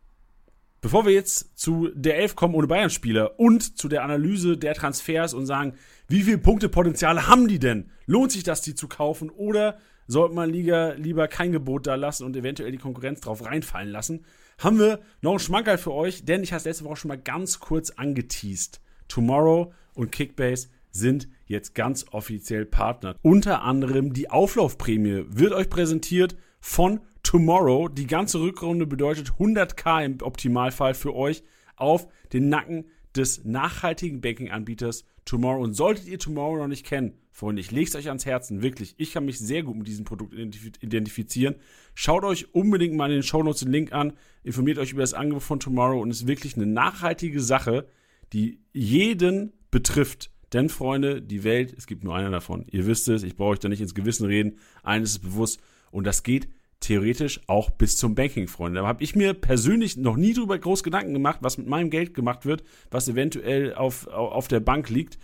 Bevor 0.81 1.05
wir 1.05 1.13
jetzt 1.13 1.59
zu 1.59 1.91
der 1.95 2.17
Elf 2.17 2.37
kommen 2.37 2.55
ohne 2.55 2.69
Bayern-Spieler 2.69 3.39
und 3.39 3.76
zu 3.76 3.88
der 3.88 4.02
Analyse 4.02 4.57
der 4.57 4.73
Transfers 4.73 5.35
und 5.35 5.45
sagen, 5.45 5.75
wie 6.09 6.23
viele 6.23 6.38
Punktepotenziale 6.38 7.26
haben 7.26 7.49
die 7.49 7.59
denn? 7.59 7.91
Lohnt 8.07 8.33
sich 8.33 8.45
das, 8.45 8.62
die 8.62 8.75
zu 8.75 8.88
kaufen? 8.88 9.29
Oder 9.29 9.76
sollte 10.07 10.35
man 10.35 10.49
lieber, 10.49 10.95
lieber 10.95 11.29
kein 11.29 11.52
Gebot 11.52 11.87
da 11.87 11.97
lassen 11.97 12.25
und 12.25 12.35
eventuell 12.35 12.73
die 12.73 12.79
Konkurrenz 12.79 13.21
drauf 13.21 13.45
reinfallen 13.45 13.91
lassen? 13.91 14.25
Haben 14.57 14.79
wir 14.79 15.00
noch 15.21 15.33
einen 15.33 15.38
Schmankerl 15.38 15.76
für 15.76 15.93
euch, 15.93 16.25
denn 16.25 16.43
ich 16.43 16.52
habe 16.52 16.61
es 16.61 16.64
letzte 16.64 16.85
Woche 16.85 16.97
schon 16.97 17.11
mal 17.11 17.19
ganz 17.19 17.61
kurz 17.61 17.91
angeteased. 17.91 18.81
Tomorrow 19.07 19.75
und 19.93 20.12
Kickbase 20.12 20.69
sind 20.90 21.28
jetzt 21.47 21.75
ganz 21.75 22.07
offiziell 22.11 22.66
Partner. 22.66 23.16
Unter 23.23 23.62
anderem 23.62 24.12
die 24.12 24.30
Auflaufprämie 24.30 25.25
wird 25.28 25.52
euch 25.52 25.68
präsentiert 25.68 26.37
von 26.61 27.00
Tomorrow. 27.23 27.88
Die 27.88 28.07
ganze 28.07 28.40
Rückrunde 28.40 28.87
bedeutet 28.87 29.33
100k 29.38 30.04
im 30.04 30.23
Optimalfall 30.23 30.95
für 30.95 31.14
euch 31.14 31.42
auf 31.76 32.09
den 32.33 32.49
Nacken 32.49 32.87
des 33.14 33.45
nachhaltigen 33.45 34.21
Banking-Anbieters 34.21 35.04
Tomorrow. 35.25 35.62
Und 35.62 35.75
solltet 35.75 36.07
ihr 36.07 36.18
Tomorrow 36.18 36.57
noch 36.57 36.68
nicht 36.68 36.87
kennen, 36.87 37.14
Freunde, 37.30 37.61
ich 37.61 37.71
lege 37.71 37.88
es 37.88 37.95
euch 37.95 38.09
ans 38.09 38.26
Herzen, 38.26 38.62
wirklich. 38.62 38.95
Ich 38.99 39.12
kann 39.12 39.25
mich 39.25 39.38
sehr 39.38 39.62
gut 39.62 39.76
mit 39.76 39.87
diesem 39.87 40.04
Produkt 40.04 40.35
identifizieren. 40.35 41.54
Schaut 41.95 42.25
euch 42.25 42.52
unbedingt 42.54 42.97
mal 42.97 43.11
in 43.11 43.18
den 43.18 43.23
Show 43.23 43.42
Notes 43.42 43.61
den 43.61 43.71
Link 43.71 43.92
an, 43.92 44.14
informiert 44.42 44.78
euch 44.78 44.92
über 44.92 45.02
das 45.02 45.14
Angebot 45.14 45.42
von 45.42 45.61
Tomorrow 45.61 46.00
und 46.00 46.11
ist 46.11 46.26
wirklich 46.26 46.57
eine 46.57 46.66
nachhaltige 46.66 47.40
Sache, 47.40 47.87
die 48.33 48.61
jeden 48.73 49.52
betrifft. 49.71 50.30
Denn, 50.52 50.69
Freunde, 50.69 51.21
die 51.21 51.45
Welt, 51.45 51.75
es 51.76 51.87
gibt 51.87 52.05
nur 52.05 52.14
einer 52.14 52.31
davon. 52.31 52.64
Ihr 52.71 52.87
wisst 52.87 53.09
es, 53.09 53.23
ich 53.23 53.37
brauche 53.37 53.50
euch 53.50 53.59
da 53.59 53.69
nicht 53.69 53.81
ins 53.81 53.95
Gewissen 53.95 54.26
reden. 54.26 54.59
Eines 54.83 55.11
ist 55.11 55.19
bewusst. 55.21 55.61
Und 55.90 56.07
das 56.07 56.23
geht 56.23 56.49
theoretisch 56.81 57.40
auch 57.47 57.71
bis 57.71 57.97
zum 57.97 58.14
Banking, 58.14 58.49
Freunde. 58.49 58.81
Da 58.81 58.87
habe 58.87 59.02
ich 59.02 59.14
mir 59.14 59.35
persönlich 59.35 59.97
noch 59.97 60.17
nie 60.17 60.33
drüber 60.33 60.59
groß 60.59 60.83
Gedanken 60.83 61.12
gemacht, 61.12 61.38
was 61.43 61.59
mit 61.59 61.67
meinem 61.67 61.90
Geld 61.90 62.14
gemacht 62.14 62.47
wird, 62.47 62.62
was 62.90 63.09
eventuell 63.09 63.75
auf, 63.75 64.07
auf 64.07 64.49
der 64.49 64.61
Bank 64.61 64.88
liegt. 64.88 65.19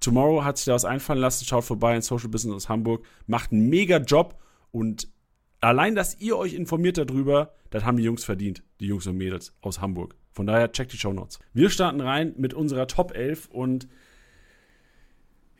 Tomorrow 0.00 0.44
hat 0.44 0.56
sich 0.56 0.66
da 0.66 0.72
was 0.72 0.84
einfallen 0.84 1.20
lassen. 1.20 1.44
Schaut 1.44 1.64
vorbei 1.64 1.94
in 1.94 2.02
Social 2.02 2.28
Business 2.28 2.54
aus 2.54 2.68
Hamburg. 2.68 3.04
Macht 3.26 3.52
einen 3.52 3.68
mega 3.68 3.98
Job. 3.98 4.38
Und 4.70 5.08
allein, 5.60 5.94
dass 5.94 6.18
ihr 6.20 6.38
euch 6.38 6.54
informiert 6.54 6.96
darüber, 6.96 7.52
das 7.70 7.84
haben 7.84 7.98
die 7.98 8.04
Jungs 8.04 8.24
verdient. 8.24 8.62
Die 8.80 8.86
Jungs 8.86 9.06
und 9.06 9.16
Mädels 9.16 9.52
aus 9.60 9.80
Hamburg. 9.80 10.16
Von 10.32 10.46
daher 10.46 10.72
checkt 10.72 10.92
die 10.92 10.96
Show 10.96 11.12
Notes. 11.12 11.38
Wir 11.52 11.70
starten 11.70 12.00
rein 12.00 12.34
mit 12.38 12.54
unserer 12.54 12.86
Top 12.86 13.14
11 13.14 13.48
und 13.48 13.88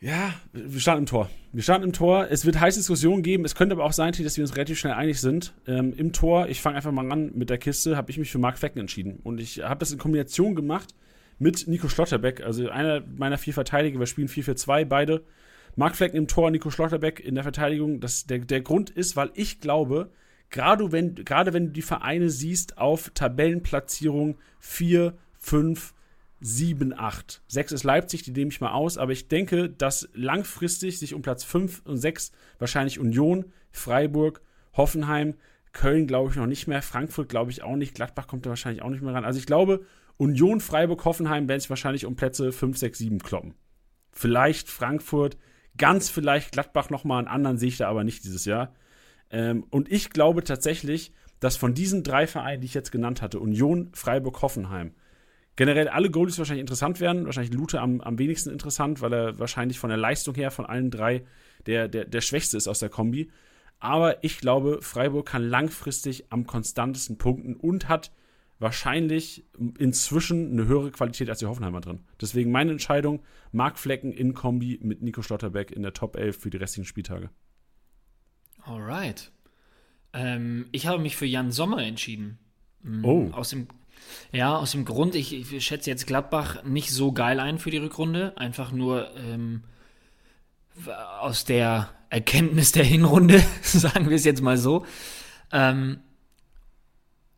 Ja, 0.03 0.33
wir 0.51 0.79
starten 0.79 1.03
im 1.03 1.05
Tor. 1.05 1.29
Wir 1.53 1.61
starten 1.61 1.83
im 1.83 1.93
Tor. 1.93 2.25
Es 2.31 2.43
wird 2.43 2.59
heiße 2.59 2.79
Diskussionen 2.79 3.21
geben. 3.21 3.45
Es 3.45 3.53
könnte 3.53 3.75
aber 3.75 3.83
auch 3.83 3.93
sein, 3.93 4.11
dass 4.11 4.35
wir 4.35 4.43
uns 4.43 4.55
relativ 4.55 4.79
schnell 4.79 4.93
einig 4.93 5.21
sind. 5.21 5.53
Ähm, 5.67 5.93
Im 5.95 6.11
Tor, 6.11 6.47
ich 6.47 6.59
fange 6.59 6.77
einfach 6.77 6.91
mal 6.91 7.09
an 7.11 7.31
mit 7.35 7.51
der 7.51 7.59
Kiste, 7.59 7.95
habe 7.95 8.09
ich 8.09 8.17
mich 8.17 8.31
für 8.31 8.39
Mark 8.39 8.57
Flecken 8.57 8.79
entschieden. 8.79 9.19
Und 9.21 9.39
ich 9.39 9.61
habe 9.61 9.77
das 9.77 9.91
in 9.91 9.99
Kombination 9.99 10.55
gemacht 10.55 10.95
mit 11.37 11.67
Nico 11.67 11.87
Schlotterbeck. 11.87 12.41
Also 12.41 12.67
einer 12.69 13.03
meiner 13.15 13.37
vier 13.37 13.53
Verteidiger. 13.53 13.99
Wir 13.99 14.07
spielen 14.07 14.27
4-4-2, 14.27 14.85
beide. 14.85 15.23
Mark 15.75 15.95
Flecken 15.95 16.17
im 16.17 16.27
Tor, 16.27 16.49
Nico 16.49 16.71
Schlotterbeck 16.71 17.19
in 17.19 17.35
der 17.35 17.43
Verteidigung. 17.43 17.99
Das, 17.99 18.25
der, 18.25 18.39
der 18.39 18.61
Grund 18.61 18.89
ist, 18.89 19.15
weil 19.15 19.29
ich 19.35 19.59
glaube, 19.59 20.09
gerade 20.49 20.91
wenn, 20.91 21.13
gerade 21.13 21.53
wenn 21.53 21.67
du 21.67 21.71
die 21.73 21.83
Vereine 21.83 22.31
siehst 22.31 22.79
auf 22.79 23.11
Tabellenplatzierung 23.13 24.39
4, 24.57 25.13
5, 25.37 25.93
7, 26.41 26.97
8. 26.97 27.41
6 27.47 27.71
ist 27.71 27.83
Leipzig, 27.83 28.23
die 28.23 28.31
nehme 28.31 28.51
ich 28.51 28.61
mal 28.61 28.71
aus, 28.71 28.97
aber 28.97 29.11
ich 29.11 29.27
denke, 29.27 29.69
dass 29.69 30.09
langfristig 30.13 30.99
sich 30.99 31.13
um 31.13 31.21
Platz 31.21 31.43
5 31.43 31.83
und 31.85 31.97
6 31.97 32.31
wahrscheinlich 32.59 32.99
Union, 32.99 33.45
Freiburg, 33.71 34.41
Hoffenheim, 34.73 35.35
Köln 35.71 36.07
glaube 36.07 36.31
ich 36.31 36.35
noch 36.35 36.47
nicht 36.47 36.67
mehr, 36.67 36.81
Frankfurt 36.81 37.29
glaube 37.29 37.51
ich 37.51 37.63
auch 37.63 37.75
nicht, 37.75 37.95
Gladbach 37.95 38.27
kommt 38.27 38.45
da 38.45 38.49
wahrscheinlich 38.49 38.81
auch 38.81 38.89
nicht 38.89 39.03
mehr 39.03 39.13
ran. 39.13 39.23
Also 39.23 39.39
ich 39.39 39.45
glaube, 39.45 39.85
Union, 40.17 40.59
Freiburg, 40.59 41.05
Hoffenheim 41.05 41.47
werden 41.47 41.61
sich 41.61 41.69
wahrscheinlich 41.69 42.05
um 42.05 42.15
Plätze 42.15 42.51
5, 42.51 42.77
6, 42.77 42.97
7 42.97 43.19
kloppen. 43.19 43.53
Vielleicht 44.11 44.69
Frankfurt, 44.69 45.37
ganz 45.77 46.09
vielleicht 46.09 46.51
Gladbach 46.51 46.89
nochmal, 46.89 47.19
einen 47.19 47.27
anderen 47.27 47.57
sehe 47.57 47.69
ich 47.69 47.77
da 47.77 47.87
aber 47.87 48.03
nicht 48.03 48.23
dieses 48.25 48.45
Jahr. 48.45 48.73
Ähm, 49.29 49.65
und 49.69 49.91
ich 49.91 50.09
glaube 50.09 50.43
tatsächlich, 50.43 51.13
dass 51.39 51.55
von 51.55 51.73
diesen 51.73 52.03
drei 52.03 52.27
Vereinen, 52.27 52.61
die 52.61 52.67
ich 52.67 52.73
jetzt 52.73 52.91
genannt 52.91 53.21
hatte, 53.21 53.39
Union, 53.39 53.89
Freiburg, 53.93 54.41
Hoffenheim, 54.41 54.93
generell 55.55 55.87
alle 55.87 56.09
Goalies 56.09 56.37
wahrscheinlich 56.37 56.61
interessant 56.61 56.99
werden. 56.99 57.25
Wahrscheinlich 57.25 57.53
Lute 57.53 57.81
am, 57.81 58.01
am 58.01 58.17
wenigsten 58.17 58.49
interessant, 58.49 59.01
weil 59.01 59.13
er 59.13 59.39
wahrscheinlich 59.39 59.79
von 59.79 59.89
der 59.89 59.97
Leistung 59.97 60.35
her 60.35 60.51
von 60.51 60.65
allen 60.65 60.91
drei 60.91 61.23
der, 61.65 61.87
der, 61.87 62.05
der 62.05 62.21
schwächste 62.21 62.57
ist 62.57 62.67
aus 62.67 62.79
der 62.79 62.89
Kombi. 62.89 63.29
Aber 63.79 64.23
ich 64.23 64.37
glaube, 64.37 64.79
Freiburg 64.81 65.27
kann 65.27 65.43
langfristig 65.43 66.31
am 66.31 66.45
konstantesten 66.45 67.17
punkten 67.17 67.55
und 67.55 67.89
hat 67.89 68.11
wahrscheinlich 68.59 69.43
inzwischen 69.79 70.51
eine 70.51 70.67
höhere 70.67 70.91
Qualität 70.91 71.29
als 71.29 71.39
die 71.39 71.47
Hoffenheimer 71.47 71.81
drin. 71.81 72.01
Deswegen 72.21 72.51
meine 72.51 72.71
Entscheidung, 72.71 73.23
Mark 73.51 73.79
Flecken 73.79 74.13
in 74.13 74.35
Kombi 74.35 74.79
mit 74.83 75.01
Nico 75.01 75.23
Schlotterbeck 75.23 75.71
in 75.71 75.81
der 75.81 75.93
Top 75.93 76.15
11 76.15 76.37
für 76.37 76.51
die 76.51 76.57
restlichen 76.57 76.85
Spieltage. 76.85 77.31
Alright. 78.61 79.31
Ähm, 80.13 80.67
ich 80.71 80.85
habe 80.85 81.01
mich 81.01 81.15
für 81.15 81.25
Jan 81.25 81.51
Sommer 81.51 81.83
entschieden. 81.83 82.37
Oh. 83.01 83.29
Aus 83.31 83.49
dem 83.49 83.67
ja, 84.31 84.55
aus 84.55 84.71
dem 84.71 84.85
Grund, 84.85 85.15
ich, 85.15 85.33
ich, 85.33 85.65
schätze 85.65 85.89
jetzt 85.89 86.07
Gladbach 86.07 86.63
nicht 86.63 86.91
so 86.91 87.11
geil 87.11 87.39
ein 87.39 87.59
für 87.59 87.71
die 87.71 87.77
Rückrunde. 87.77 88.37
Einfach 88.37 88.71
nur 88.71 89.09
ähm, 89.17 89.63
aus 91.19 91.45
der 91.45 91.89
Erkenntnis 92.09 92.71
der 92.71 92.83
Hinrunde, 92.83 93.43
sagen 93.61 94.09
wir 94.09 94.15
es 94.15 94.25
jetzt 94.25 94.41
mal 94.41 94.57
so. 94.57 94.85
Ähm, 95.51 95.99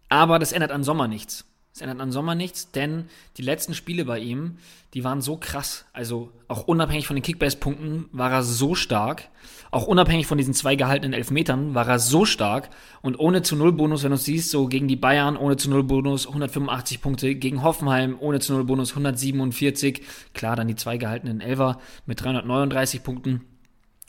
aber 0.10 0.40
das 0.40 0.52
ändert 0.52 0.72
an 0.72 0.84
Sommer 0.84 1.08
nichts. 1.08 1.46
Es 1.76 1.82
ändert 1.82 2.02
an 2.02 2.12
Sommer 2.12 2.36
nichts, 2.36 2.70
denn 2.70 3.06
die 3.38 3.42
letzten 3.42 3.74
Spiele 3.74 4.06
bei 4.06 4.20
ihm, 4.20 4.58
die 4.94 5.04
waren 5.04 5.22
so 5.22 5.38
krass. 5.38 5.86
Also 5.92 6.32
auch 6.48 6.68
unabhängig 6.68 7.08
von 7.08 7.16
den 7.16 7.24
Kickbase-Punkten 7.24 8.06
war 8.12 8.32
er 8.32 8.44
so 8.44 8.76
stark. 8.76 9.30
Auch 9.72 9.88
unabhängig 9.88 10.28
von 10.28 10.38
diesen 10.38 10.54
zwei 10.54 10.76
gehaltenen 10.76 11.14
Elfmetern 11.14 11.74
war 11.74 11.88
er 11.88 11.98
so 11.98 12.26
stark. 12.26 12.70
Und 13.02 13.18
ohne 13.18 13.42
zu 13.42 13.56
Null 13.56 13.72
Bonus, 13.72 14.04
wenn 14.04 14.12
du 14.12 14.18
es 14.18 14.26
siehst, 14.26 14.52
so 14.52 14.68
gegen 14.68 14.88
die 14.88 14.96
Bayern 14.96 15.36
ohne 15.36 15.58
zu 15.58 15.68
Null 15.68 15.82
Bonus 15.82 16.28
185 16.28 17.02
Punkte, 17.02 17.34
gegen 17.34 17.64
Hoffenheim 17.64 18.18
ohne 18.20 18.40
zu 18.40 18.54
Null 18.54 18.66
Bonus 18.66 18.92
147. 18.92 20.04
Klar, 20.36 20.56
dann 20.56 20.68
die 20.68 20.76
zwei 20.76 20.98
gehaltenen 20.98 21.42
Elfer 21.42 21.80
mit 22.06 22.22
339 22.22 23.02
Punkten. 23.02 23.53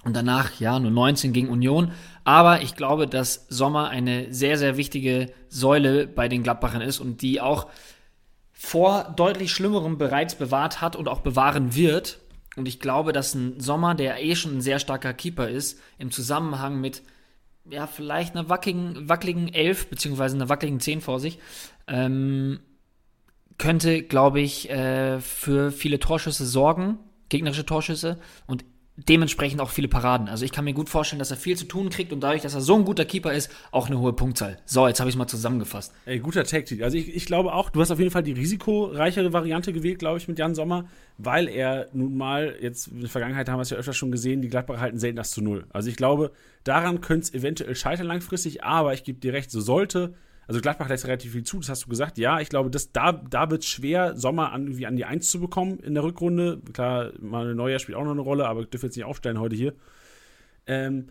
Und 0.04 0.14
danach, 0.14 0.60
ja, 0.60 0.78
nur 0.78 0.90
19 0.90 1.32
gegen 1.32 1.48
Union. 1.48 1.92
Aber 2.24 2.62
ich 2.62 2.76
glaube, 2.76 3.06
dass 3.06 3.46
Sommer 3.48 3.88
eine 3.88 4.32
sehr, 4.32 4.58
sehr 4.58 4.76
wichtige 4.76 5.32
Säule 5.48 6.06
bei 6.06 6.28
den 6.28 6.42
Gladbachern 6.42 6.82
ist 6.82 7.00
und 7.00 7.22
die 7.22 7.40
auch 7.40 7.66
vor 8.52 9.12
deutlich 9.16 9.50
Schlimmerem 9.50 9.98
bereits 9.98 10.34
bewahrt 10.34 10.80
hat 10.80 10.96
und 10.96 11.08
auch 11.08 11.20
bewahren 11.20 11.74
wird. 11.74 12.20
Und 12.56 12.68
ich 12.68 12.80
glaube, 12.80 13.12
dass 13.12 13.34
ein 13.34 13.60
Sommer, 13.60 13.94
der 13.94 14.22
eh 14.22 14.36
schon 14.36 14.58
ein 14.58 14.60
sehr 14.60 14.78
starker 14.78 15.12
Keeper 15.12 15.48
ist, 15.48 15.80
im 15.98 16.10
Zusammenhang 16.10 16.80
mit, 16.80 17.02
ja, 17.68 17.86
vielleicht 17.86 18.34
einer 18.34 18.48
wackeligen, 18.48 19.08
wackeligen 19.08 19.52
11 19.52 19.88
beziehungsweise 19.88 20.36
einer 20.36 20.48
wackeligen 20.48 20.80
10 20.80 21.00
vor 21.00 21.18
sich, 21.18 21.38
ähm, 21.88 22.60
könnte, 23.58 24.02
glaube 24.02 24.40
ich, 24.40 24.70
äh, 24.70 25.20
für 25.20 25.72
viele 25.72 25.98
Torschüsse 25.98 26.46
sorgen, 26.46 26.98
gegnerische 27.28 27.66
Torschüsse. 27.66 28.18
Und 28.46 28.64
dementsprechend 28.96 29.60
auch 29.60 29.70
viele 29.70 29.88
Paraden. 29.88 30.28
Also 30.28 30.44
ich 30.44 30.52
kann 30.52 30.64
mir 30.64 30.72
gut 30.72 30.88
vorstellen, 30.88 31.18
dass 31.18 31.30
er 31.30 31.36
viel 31.36 31.56
zu 31.56 31.64
tun 31.64 31.90
kriegt 31.90 32.12
und 32.12 32.20
dadurch, 32.20 32.42
dass 32.42 32.54
er 32.54 32.60
so 32.60 32.76
ein 32.76 32.84
guter 32.84 33.04
Keeper 33.04 33.32
ist, 33.32 33.50
auch 33.72 33.88
eine 33.88 33.98
hohe 33.98 34.12
Punktzahl. 34.12 34.58
So, 34.66 34.86
jetzt 34.86 35.00
habe 35.00 35.10
ich 35.10 35.14
es 35.14 35.18
mal 35.18 35.26
zusammengefasst. 35.26 35.92
Ey, 36.06 36.20
guter 36.20 36.44
Taktik. 36.44 36.82
Also 36.82 36.96
ich, 36.96 37.14
ich 37.14 37.26
glaube 37.26 37.52
auch, 37.52 37.70
du 37.70 37.80
hast 37.80 37.90
auf 37.90 37.98
jeden 37.98 38.12
Fall 38.12 38.22
die 38.22 38.32
risikoreichere 38.32 39.32
Variante 39.32 39.72
gewählt, 39.72 39.98
glaube 39.98 40.18
ich, 40.18 40.28
mit 40.28 40.38
Jan 40.38 40.54
Sommer, 40.54 40.86
weil 41.18 41.48
er 41.48 41.88
nun 41.92 42.16
mal, 42.16 42.56
jetzt 42.60 42.88
in 42.88 43.00
der 43.00 43.10
Vergangenheit 43.10 43.48
haben 43.48 43.58
wir 43.58 43.62
es 43.62 43.70
ja 43.70 43.76
öfter 43.76 43.92
schon 43.92 44.12
gesehen, 44.12 44.42
die 44.42 44.48
Gladbacher 44.48 44.80
halten 44.80 44.98
selten 44.98 45.16
das 45.16 45.32
zu 45.32 45.42
Null. 45.42 45.66
Also 45.70 45.88
ich 45.88 45.96
glaube, 45.96 46.30
daran 46.62 47.00
könnte 47.00 47.24
es 47.24 47.34
eventuell 47.34 47.74
scheitern 47.74 48.06
langfristig, 48.06 48.62
aber 48.62 48.94
ich 48.94 49.02
gebe 49.02 49.18
dir 49.18 49.32
recht, 49.32 49.50
so 49.50 49.60
sollte 49.60 50.14
also 50.46 50.60
Gladbach 50.60 50.88
lässt 50.88 51.06
relativ 51.06 51.32
viel 51.32 51.44
zu, 51.44 51.58
das 51.58 51.68
hast 51.68 51.84
du 51.84 51.88
gesagt. 51.88 52.18
Ja, 52.18 52.40
ich 52.40 52.48
glaube, 52.48 52.70
das, 52.70 52.92
da, 52.92 53.12
da 53.12 53.50
wird 53.50 53.62
es 53.62 53.68
schwer, 53.68 54.16
Sommer 54.16 54.52
an, 54.52 54.64
irgendwie 54.64 54.86
an 54.86 54.96
die 54.96 55.04
Eins 55.04 55.30
zu 55.30 55.40
bekommen 55.40 55.78
in 55.78 55.94
der 55.94 56.04
Rückrunde. 56.04 56.60
Klar, 56.72 57.12
mal 57.20 57.54
Neujahr 57.54 57.78
spielt 57.78 57.96
auch 57.96 58.04
noch 58.04 58.12
eine 58.12 58.20
Rolle, 58.20 58.46
aber 58.46 58.60
ich 58.60 58.68
dürfen 58.68 58.86
jetzt 58.86 58.96
nicht 58.96 59.06
aufstellen 59.06 59.40
heute 59.40 59.56
hier. 59.56 59.74
Ähm, 60.66 61.08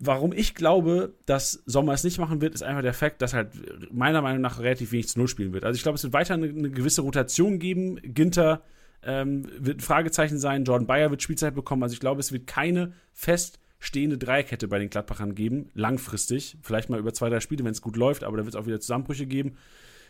warum 0.00 0.32
ich 0.32 0.54
glaube, 0.54 1.14
dass 1.26 1.62
Sommer 1.66 1.92
es 1.92 2.04
nicht 2.04 2.18
machen 2.18 2.40
wird, 2.40 2.54
ist 2.54 2.62
einfach 2.62 2.82
der 2.82 2.94
Fakt, 2.94 3.22
dass 3.22 3.34
halt 3.34 3.50
meiner 3.92 4.22
Meinung 4.22 4.40
nach 4.40 4.60
relativ 4.60 4.92
wenig 4.92 5.08
zu 5.08 5.18
Null 5.18 5.28
spielen 5.28 5.52
wird. 5.52 5.64
Also 5.64 5.76
ich 5.76 5.82
glaube, 5.82 5.96
es 5.96 6.02
wird 6.02 6.12
weiter 6.12 6.34
eine, 6.34 6.48
eine 6.48 6.70
gewisse 6.70 7.02
Rotation 7.02 7.58
geben. 7.58 8.00
Ginter 8.02 8.62
ähm, 9.04 9.48
wird 9.58 9.78
ein 9.78 9.80
Fragezeichen 9.80 10.38
sein, 10.38 10.64
Jordan 10.64 10.86
Bayer 10.86 11.10
wird 11.10 11.22
Spielzeit 11.22 11.54
bekommen. 11.54 11.82
Also 11.82 11.94
ich 11.94 12.00
glaube, 12.00 12.20
es 12.20 12.32
wird 12.32 12.46
keine 12.46 12.92
fest 13.12 13.58
stehende 13.82 14.16
Dreierkette 14.16 14.68
bei 14.68 14.78
den 14.78 14.90
Gladbachern 14.90 15.34
geben, 15.34 15.68
langfristig. 15.74 16.56
Vielleicht 16.62 16.88
mal 16.88 17.00
über 17.00 17.12
zwei, 17.12 17.28
drei 17.28 17.40
Spiele, 17.40 17.64
wenn 17.64 17.72
es 17.72 17.82
gut 17.82 17.96
läuft, 17.96 18.22
aber 18.22 18.36
da 18.36 18.44
wird 18.44 18.54
es 18.54 18.60
auch 18.60 18.66
wieder 18.66 18.80
Zusammenbrüche 18.80 19.26
geben. 19.26 19.56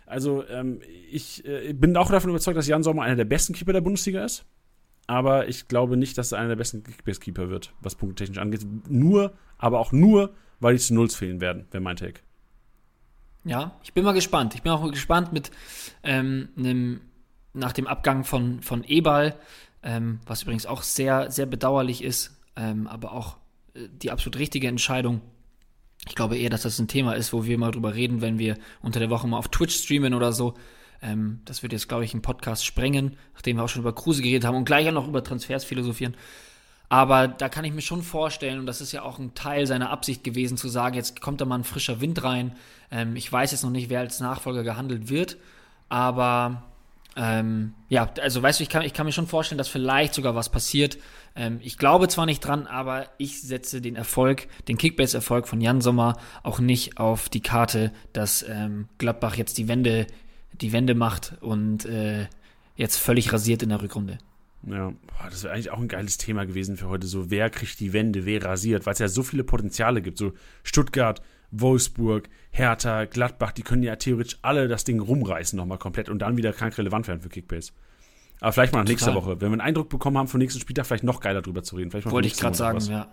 Also 0.05 0.47
ähm, 0.47 0.81
ich 1.11 1.43
äh, 1.47 1.73
bin 1.73 1.97
auch 1.97 2.11
davon 2.11 2.29
überzeugt, 2.29 2.59
dass 2.59 2.67
Jan 2.67 2.83
Sommer 2.83 3.02
einer 3.02 3.17
der 3.17 3.25
besten 3.25 3.55
Keeper 3.55 3.73
der 3.73 3.81
Bundesliga 3.81 4.23
ist. 4.23 4.45
Aber 5.07 5.49
ich 5.49 5.69
glaube 5.69 5.97
nicht, 5.97 6.19
dass 6.19 6.33
er 6.33 6.38
einer 6.38 6.49
der 6.49 6.57
besten 6.57 6.85
Kickbase-Keeper 6.85 7.49
wird, 7.49 7.73
was 7.81 7.95
punktetechnisch 7.95 8.38
angeht. 8.38 8.61
Nur, 8.88 9.33
aber 9.57 9.81
auch 9.81 9.91
nur, 9.91 10.35
weil 10.61 10.75
die 10.75 10.81
zu 10.81 10.93
Nulls 10.93 11.14
fehlen 11.14 11.41
werden, 11.41 11.67
wäre 11.71 11.83
mein 11.83 11.97
Take. 11.97 12.21
Ja, 13.45 13.79
ich 13.83 13.95
bin 13.95 14.05
mal 14.05 14.12
gespannt. 14.12 14.55
Ich 14.55 14.62
bin 14.62 14.71
auch 14.71 14.87
gespannt 14.91 15.33
mit 15.33 15.50
ähm, 16.02 16.50
einem, 16.59 17.00
nach 17.55 17.73
dem 17.73 17.87
Abgang 17.87 18.25
von, 18.25 18.61
von 18.61 18.85
Ebal, 18.85 19.35
ähm, 19.83 20.21
was 20.26 20.43
übrigens 20.43 20.67
auch 20.67 20.83
sehr, 20.83 21.31
sehr 21.31 21.47
bedauerlich 21.47 22.05
ist, 22.05 22.38
ähm, 22.55 22.87
aber 22.87 23.12
auch 23.12 23.38
die 23.75 24.11
absolut 24.11 24.38
richtige 24.38 24.69
Entscheidung. 24.69 25.21
Ich 26.09 26.14
glaube 26.14 26.37
eher, 26.37 26.50
dass 26.50 26.62
das 26.62 26.79
ein 26.79 26.88
Thema 26.88 27.14
ist, 27.14 27.33
wo 27.33 27.45
wir 27.45 27.59
mal 27.59 27.71
drüber 27.71 27.95
reden, 27.95 28.21
wenn 28.21 28.38
wir 28.38 28.59
unter 28.81 29.00
der 29.00 29.11
Woche 29.11 29.29
mal 29.29 29.38
auf 29.38 29.49
Twitch 29.49 29.75
streamen 29.75 30.14
oder 30.14 30.33
so. 30.33 30.55
Ähm, 31.00 31.41
das 31.45 31.62
wird 31.62 31.73
jetzt, 31.73 31.88
glaube 31.88 32.05
ich, 32.05 32.12
einen 32.12 32.23
Podcast 32.23 32.64
sprengen, 32.64 33.17
nachdem 33.35 33.57
wir 33.57 33.64
auch 33.64 33.69
schon 33.69 33.83
über 33.83 33.95
Kruse 33.95 34.23
geredet 34.23 34.45
haben 34.45 34.57
und 34.57 34.64
gleich 34.64 34.88
auch 34.88 34.93
noch 34.93 35.09
über 35.09 35.23
Transfers 35.23 35.64
philosophieren. 35.64 36.17
Aber 36.88 37.26
da 37.26 37.49
kann 37.49 37.64
ich 37.64 37.73
mir 37.73 37.81
schon 37.81 38.02
vorstellen, 38.02 38.59
und 38.59 38.67
das 38.67 38.81
ist 38.81 38.93
ja 38.93 39.02
auch 39.02 39.19
ein 39.19 39.35
Teil 39.35 39.67
seiner 39.67 39.91
Absicht 39.91 40.25
gewesen, 40.25 40.59
zu 40.59 40.69
sagen, 40.69 40.95
jetzt 40.95 41.21
kommt 41.21 41.41
da 41.41 41.47
mal 41.47 41.55
ein 41.55 41.64
frischer 41.64 42.00
Wind 42.00 42.23
rein. 42.23 42.55
Ähm, 42.91 43.17
ich 43.17 43.33
weiß 43.33 43.52
jetzt 43.52 43.62
noch 43.62 43.71
nicht, 43.71 43.88
wer 43.88 44.00
als 44.00 44.21
Nachfolger 44.21 44.62
gehandelt 44.62 45.09
wird, 45.09 45.38
aber 45.88 46.64
ähm, 47.17 47.75
ja, 47.88 48.11
also 48.21 48.43
weißt 48.43 48.61
du, 48.61 48.62
ich 48.62 48.69
kann, 48.69 48.83
ich 48.83 48.93
kann 48.93 49.07
mir 49.07 49.12
schon 49.12 49.26
vorstellen, 49.26 49.59
dass 49.59 49.69
vielleicht 49.69 50.14
sogar 50.14 50.35
was 50.35 50.50
passiert. 50.50 50.99
Ähm, 51.35 51.59
ich 51.62 51.79
glaube 51.79 52.09
zwar 52.09 52.27
nicht 52.27 52.41
dran, 52.41 52.67
aber 52.67 53.07
ich 53.19 53.41
setze 53.41 53.81
den 53.81 53.97
Erfolg, 53.97 54.49
den 54.69 54.79
Kickbase-Erfolg 54.79 55.49
von 55.49 55.61
Jan 55.61 55.81
Sommer 55.81 56.19
auch 56.43 56.59
nicht 56.59 56.99
auf 56.99 57.29
die 57.29 57.41
Karte, 57.41 57.93
dass 58.12 58.45
ähm, 58.49 58.89
Gladbach 58.99 59.37
jetzt 59.37 59.59
die 59.59 59.69
Wende, 59.69 60.07
die 60.61 60.73
Wende 60.73 60.95
macht 60.95 61.37
und 61.41 61.85
äh, 61.87 62.27
jetzt 62.77 62.97
völlig 62.97 63.33
rasiert 63.33 63.62
in 63.62 63.71
der 63.71 63.83
Rückrunde. 63.83 64.19
Ja, 64.65 64.93
das 65.29 65.43
wäre 65.43 65.55
eigentlich 65.55 65.71
auch 65.71 65.81
ein 65.81 65.89
geiles 65.89 66.19
Thema 66.19 66.45
gewesen 66.47 66.77
für 66.77 66.89
heute. 66.89 67.07
So, 67.07 67.31
wer 67.31 67.51
kriegt 67.51 67.81
die 67.81 67.93
Wende, 67.93 68.27
wer 68.27 68.45
rasiert, 68.45 68.87
weil 68.87 68.93
es 68.93 69.01
ja 69.01 69.09
so 69.09 69.23
viele 69.23 69.43
Potenziale 69.43 70.03
gibt. 70.03 70.19
So 70.19 70.35
Stuttgart, 70.62 71.21
Wolfsburg, 71.51 72.29
Hertha, 72.51 73.07
Gladbach, 73.07 73.53
die 73.53 73.62
können 73.62 73.83
ja 73.83 73.97
theoretisch 73.97 74.39
alle 74.43 74.69
das 74.69 74.85
Ding 74.85 75.01
rumreißen 75.01 75.57
nochmal 75.57 75.79
komplett 75.79 76.09
und 76.09 76.21
dann 76.21 76.37
wieder 76.37 76.53
krank 76.53 76.79
relevant 76.79 77.09
werden 77.09 77.21
für 77.21 77.29
Kickbase. 77.29 77.73
Aber 78.43 78.53
vielleicht 78.53 78.73
mal 78.73 78.83
nächste 78.83 79.15
Woche. 79.15 79.41
Wenn 79.41 79.51
wir 79.51 79.53
einen 79.53 79.61
Eindruck 79.61 79.89
bekommen 79.89 80.19
haben 80.19 80.27
vom 80.27 80.39
nächsten 80.39 80.61
Spieltag, 80.61 80.85
vielleicht 80.85 81.05
noch 81.05 81.21
geiler 81.21 81.43
drüber 81.43 81.63
zu 81.63 81.77
reden. 81.77 81.93
Vielleicht 81.93 82.11
Wollte 82.11 82.27
ich 82.27 82.37
gerade 82.37 82.57
sagen, 82.57 82.79
was. 82.79 82.89
ja. 82.89 83.07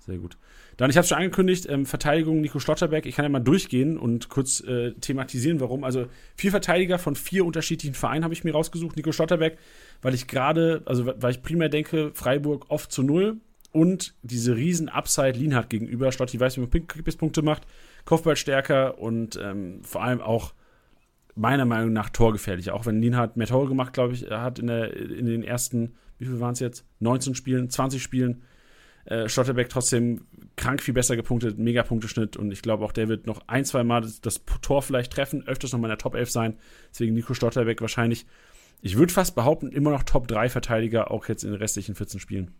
Sehr 0.00 0.18
gut. 0.18 0.36
Dann, 0.76 0.90
ich 0.90 0.98
habe 0.98 1.06
schon 1.06 1.16
angekündigt, 1.16 1.66
ähm, 1.66 1.86
Verteidigung 1.86 2.42
Nico 2.42 2.58
Schlotterbeck. 2.58 3.06
Ich 3.06 3.16
kann 3.16 3.24
ja 3.24 3.30
mal 3.30 3.40
durchgehen 3.40 3.96
und 3.96 4.28
kurz 4.28 4.60
äh, 4.60 4.92
thematisieren, 4.92 5.60
warum. 5.60 5.82
Also 5.82 6.08
vier 6.36 6.50
Verteidiger 6.50 6.98
von 6.98 7.16
vier 7.16 7.46
unterschiedlichen 7.46 7.94
Vereinen 7.94 8.22
habe 8.22 8.34
ich 8.34 8.44
mir 8.44 8.52
rausgesucht. 8.52 8.96
Nico 8.96 9.12
Schlotterbeck, 9.12 9.56
weil 10.02 10.12
ich 10.12 10.26
gerade, 10.26 10.82
also 10.84 11.06
weil 11.06 11.30
ich 11.30 11.42
primär 11.42 11.70
denke, 11.70 12.10
Freiburg 12.12 12.66
oft 12.68 12.92
zu 12.92 13.02
null 13.02 13.38
und 13.72 14.14
diese 14.22 14.56
riesen 14.56 14.90
Upside 14.90 15.38
Lienhardt 15.38 15.70
gegenüber. 15.70 16.12
Schlotti 16.12 16.38
weiß, 16.38 16.58
wie 16.58 16.60
man 16.60 16.70
Kickbase-Punkte 16.70 17.40
macht, 17.40 17.62
Kopfball 18.04 18.36
stärker 18.36 18.98
und 18.98 19.40
ähm, 19.42 19.80
vor 19.84 20.02
allem 20.02 20.20
auch 20.20 20.52
meiner 21.34 21.64
Meinung 21.64 21.92
nach 21.92 22.10
torgefährlicher. 22.10 22.74
Auch 22.74 22.86
wenn 22.86 23.00
Lienhardt 23.00 23.36
mehr 23.36 23.46
Tore 23.46 23.68
gemacht, 23.68 23.92
glaube 23.92 24.14
ich, 24.14 24.30
hat 24.30 24.58
in, 24.58 24.68
der, 24.68 24.94
in 24.96 25.26
den 25.26 25.42
ersten, 25.42 25.94
wie 26.18 26.26
viel 26.26 26.40
waren 26.40 26.52
es 26.52 26.60
jetzt? 26.60 26.84
19 27.00 27.34
Spielen, 27.34 27.70
20 27.70 28.02
Spielen 28.02 28.42
äh, 29.06 29.28
Schlotterbeck 29.28 29.68
trotzdem 29.68 30.22
krank 30.56 30.82
viel 30.82 30.94
besser 30.94 31.16
gepunktet, 31.16 31.58
mega 31.58 31.82
Punkteschnitt 31.82 32.36
und 32.36 32.50
ich 32.52 32.62
glaube 32.62 32.84
auch, 32.84 32.92
der 32.92 33.08
wird 33.08 33.26
noch 33.26 33.42
ein, 33.48 33.64
zwei 33.64 33.84
Mal 33.84 34.00
das, 34.00 34.20
das 34.20 34.42
Tor 34.62 34.82
vielleicht 34.82 35.12
treffen, 35.12 35.46
öfters 35.46 35.72
noch 35.72 35.80
mal 35.80 35.88
in 35.88 35.90
der 35.90 35.98
Top 35.98 36.14
11 36.14 36.30
sein. 36.30 36.56
Deswegen 36.90 37.14
Nico 37.14 37.34
Schlotterbeck 37.34 37.80
wahrscheinlich, 37.80 38.24
ich 38.80 38.96
würde 38.96 39.12
fast 39.12 39.34
behaupten, 39.34 39.68
immer 39.68 39.90
noch 39.90 40.04
Top 40.04 40.28
3 40.28 40.48
Verteidiger, 40.48 41.10
auch 41.10 41.28
jetzt 41.28 41.44
in 41.44 41.50
den 41.50 41.58
restlichen 41.58 41.94
14 41.94 42.20
Spielen. 42.20 42.52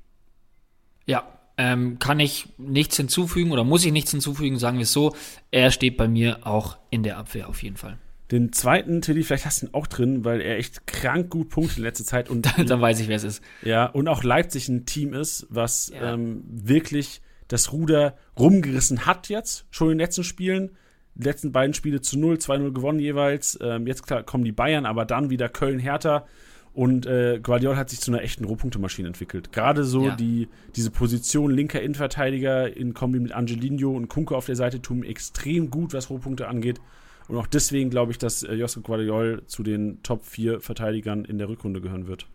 Ja, 1.06 1.26
ähm, 1.56 1.98
kann 1.98 2.20
ich 2.20 2.48
nichts 2.58 2.96
hinzufügen 2.96 3.52
oder 3.52 3.64
muss 3.64 3.84
ich 3.84 3.92
nichts 3.92 4.10
hinzufügen, 4.10 4.58
sagen 4.58 4.78
wir 4.78 4.82
es 4.82 4.92
so. 4.92 5.14
Er 5.50 5.70
steht 5.70 5.96
bei 5.96 6.08
mir 6.08 6.46
auch 6.46 6.76
in 6.90 7.02
der 7.04 7.16
Abwehr 7.16 7.48
auf 7.48 7.62
jeden 7.62 7.76
Fall. 7.76 7.98
Den 8.30 8.52
zweiten, 8.52 9.02
Tilly, 9.02 9.22
vielleicht 9.22 9.44
hast 9.44 9.62
du 9.62 9.66
ihn 9.66 9.74
auch 9.74 9.86
drin, 9.86 10.24
weil 10.24 10.40
er 10.40 10.56
echt 10.56 10.86
krank 10.86 11.28
gut 11.28 11.50
punktet 11.50 11.78
in 11.78 11.84
letzter 11.84 12.04
Zeit. 12.04 12.30
Und 12.30 12.46
dann 12.68 12.80
weiß 12.80 13.00
ich, 13.00 13.08
wer 13.08 13.16
es 13.16 13.24
ist. 13.24 13.42
Ja, 13.62 13.86
und 13.86 14.08
auch 14.08 14.22
Leipzig 14.22 14.68
ein 14.68 14.86
Team 14.86 15.12
ist, 15.12 15.46
was 15.50 15.92
ja. 15.94 16.14
ähm, 16.14 16.42
wirklich 16.48 17.20
das 17.48 17.72
Ruder 17.72 18.16
rumgerissen 18.38 19.06
hat 19.06 19.28
jetzt, 19.28 19.66
schon 19.70 19.88
in 19.88 19.98
den 19.98 20.00
letzten 20.00 20.24
Spielen. 20.24 20.70
Die 21.16 21.24
letzten 21.24 21.52
beiden 21.52 21.74
Spiele 21.74 22.00
zu 22.00 22.18
0, 22.18 22.36
2-0 22.36 22.72
gewonnen 22.72 22.98
jeweils. 22.98 23.58
Ähm, 23.62 23.86
jetzt 23.86 24.06
klar, 24.06 24.22
kommen 24.24 24.44
die 24.44 24.52
Bayern, 24.52 24.86
aber 24.86 25.04
dann 25.04 25.30
wieder 25.30 25.48
Köln-Hertha. 25.48 26.26
Und 26.72 27.06
äh, 27.06 27.38
Guardiola 27.40 27.76
hat 27.76 27.90
sich 27.90 28.00
zu 28.00 28.10
einer 28.10 28.22
echten 28.22 28.44
Rohpunktemaschine 28.44 29.06
entwickelt. 29.06 29.52
Gerade 29.52 29.84
so 29.84 30.06
ja. 30.06 30.16
die, 30.16 30.48
diese 30.74 30.90
Position 30.90 31.52
linker 31.52 31.80
Innenverteidiger 31.80 32.76
in 32.76 32.94
Kombi 32.94 33.20
mit 33.20 33.30
Angelino 33.30 33.92
und 33.92 34.08
Kunke 34.08 34.34
auf 34.34 34.46
der 34.46 34.56
Seite 34.56 34.82
tun 34.82 35.04
extrem 35.04 35.70
gut, 35.70 35.92
was 35.92 36.10
Rohpunkte 36.10 36.48
angeht. 36.48 36.80
Und 37.28 37.36
auch 37.36 37.46
deswegen 37.46 37.90
glaube 37.90 38.12
ich, 38.12 38.18
dass 38.18 38.42
äh, 38.42 38.54
Josip 38.54 38.84
Guardiol 38.84 39.42
zu 39.46 39.62
den 39.62 40.02
Top 40.02 40.24
4 40.24 40.60
Verteidigern 40.60 41.24
in 41.24 41.38
der 41.38 41.48
Rückrunde 41.48 41.80
gehören 41.80 42.06
wird. 42.06 42.26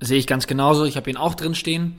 Sehe 0.00 0.18
ich 0.18 0.26
ganz 0.26 0.46
genauso. 0.46 0.84
Ich 0.84 0.96
habe 0.96 1.10
ihn 1.10 1.16
auch 1.16 1.34
drin 1.34 1.54
stehen. 1.54 1.96